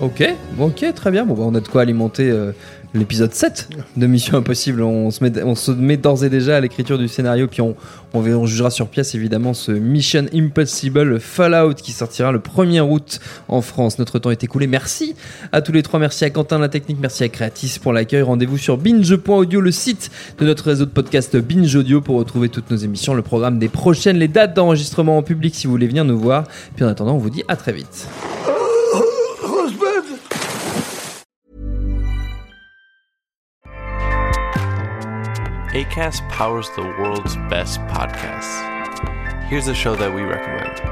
Ok, 0.00 0.24
ok, 0.58 0.84
très 0.94 1.10
bien. 1.10 1.24
Bon, 1.26 1.34
bah, 1.34 1.42
on 1.46 1.54
a 1.54 1.60
de 1.60 1.68
quoi 1.68 1.82
alimenter 1.82 2.30
euh, 2.30 2.52
l'épisode 2.94 3.32
7 3.32 3.68
de 3.96 4.06
Mission 4.06 4.38
Impossible. 4.38 4.82
On 4.82 5.10
se 5.10 5.22
met, 5.22 5.42
on 5.42 5.54
se 5.54 5.70
met 5.70 5.96
d'ores 5.96 6.24
et 6.24 6.28
déjà 6.30 6.56
à 6.56 6.60
l'écriture 6.60 6.98
du 6.98 7.08
scénario, 7.08 7.46
puis 7.46 7.60
on, 7.60 7.76
on, 8.14 8.20
on 8.20 8.46
jugera 8.46 8.70
sur 8.70 8.88
pièce 8.88 9.14
évidemment 9.14 9.54
ce 9.54 9.70
Mission 9.72 10.26
Impossible 10.34 11.20
Fallout 11.20 11.74
qui 11.74 11.92
sortira 11.92 12.32
le 12.32 12.38
1er 12.38 12.80
août 12.80 13.20
en 13.48 13.60
France. 13.62 13.98
Notre 13.98 14.18
temps 14.18 14.30
est 14.30 14.42
écoulé. 14.44 14.66
Merci 14.66 15.14
à 15.52 15.60
tous 15.62 15.72
les 15.72 15.82
trois. 15.82 16.00
Merci 16.00 16.24
à 16.24 16.30
Quentin 16.30 16.58
la 16.58 16.68
technique, 16.68 16.91
merci 17.00 17.24
à 17.24 17.28
Creatis 17.28 17.78
pour 17.80 17.92
l'accueil. 17.92 18.22
Rendez-vous 18.22 18.58
sur 18.58 18.78
binge.audio, 18.78 19.60
le 19.60 19.72
site 19.72 20.10
de 20.38 20.46
notre 20.46 20.64
réseau 20.64 20.84
de 20.84 20.90
podcast 20.90 21.36
Binge 21.36 21.74
Audio 21.74 22.00
pour 22.00 22.16
retrouver 22.16 22.48
toutes 22.48 22.70
nos 22.70 22.76
émissions, 22.76 23.14
le 23.14 23.22
programme 23.22 23.58
des 23.58 23.68
prochaines, 23.68 24.18
les 24.18 24.28
dates 24.28 24.54
d'enregistrement 24.54 25.16
en 25.18 25.22
public 25.22 25.54
si 25.54 25.66
vous 25.66 25.72
voulez 25.72 25.88
venir 25.88 26.04
nous 26.04 26.18
voir. 26.18 26.44
Puis 26.74 26.84
en 26.84 26.88
attendant, 26.88 27.14
on 27.14 27.18
vous 27.18 27.30
dit 27.30 27.44
à 27.48 27.56
très 27.56 27.72
vite. 27.72 28.08
Powers 36.30 36.68
the 36.76 36.82
world's 36.98 37.36
best 37.48 37.80
podcasts. 37.88 38.62
Here's 39.48 39.68
a 39.68 39.74
show 39.74 39.94
that 39.96 40.12
we 40.12 40.22
recommend. 40.22 40.91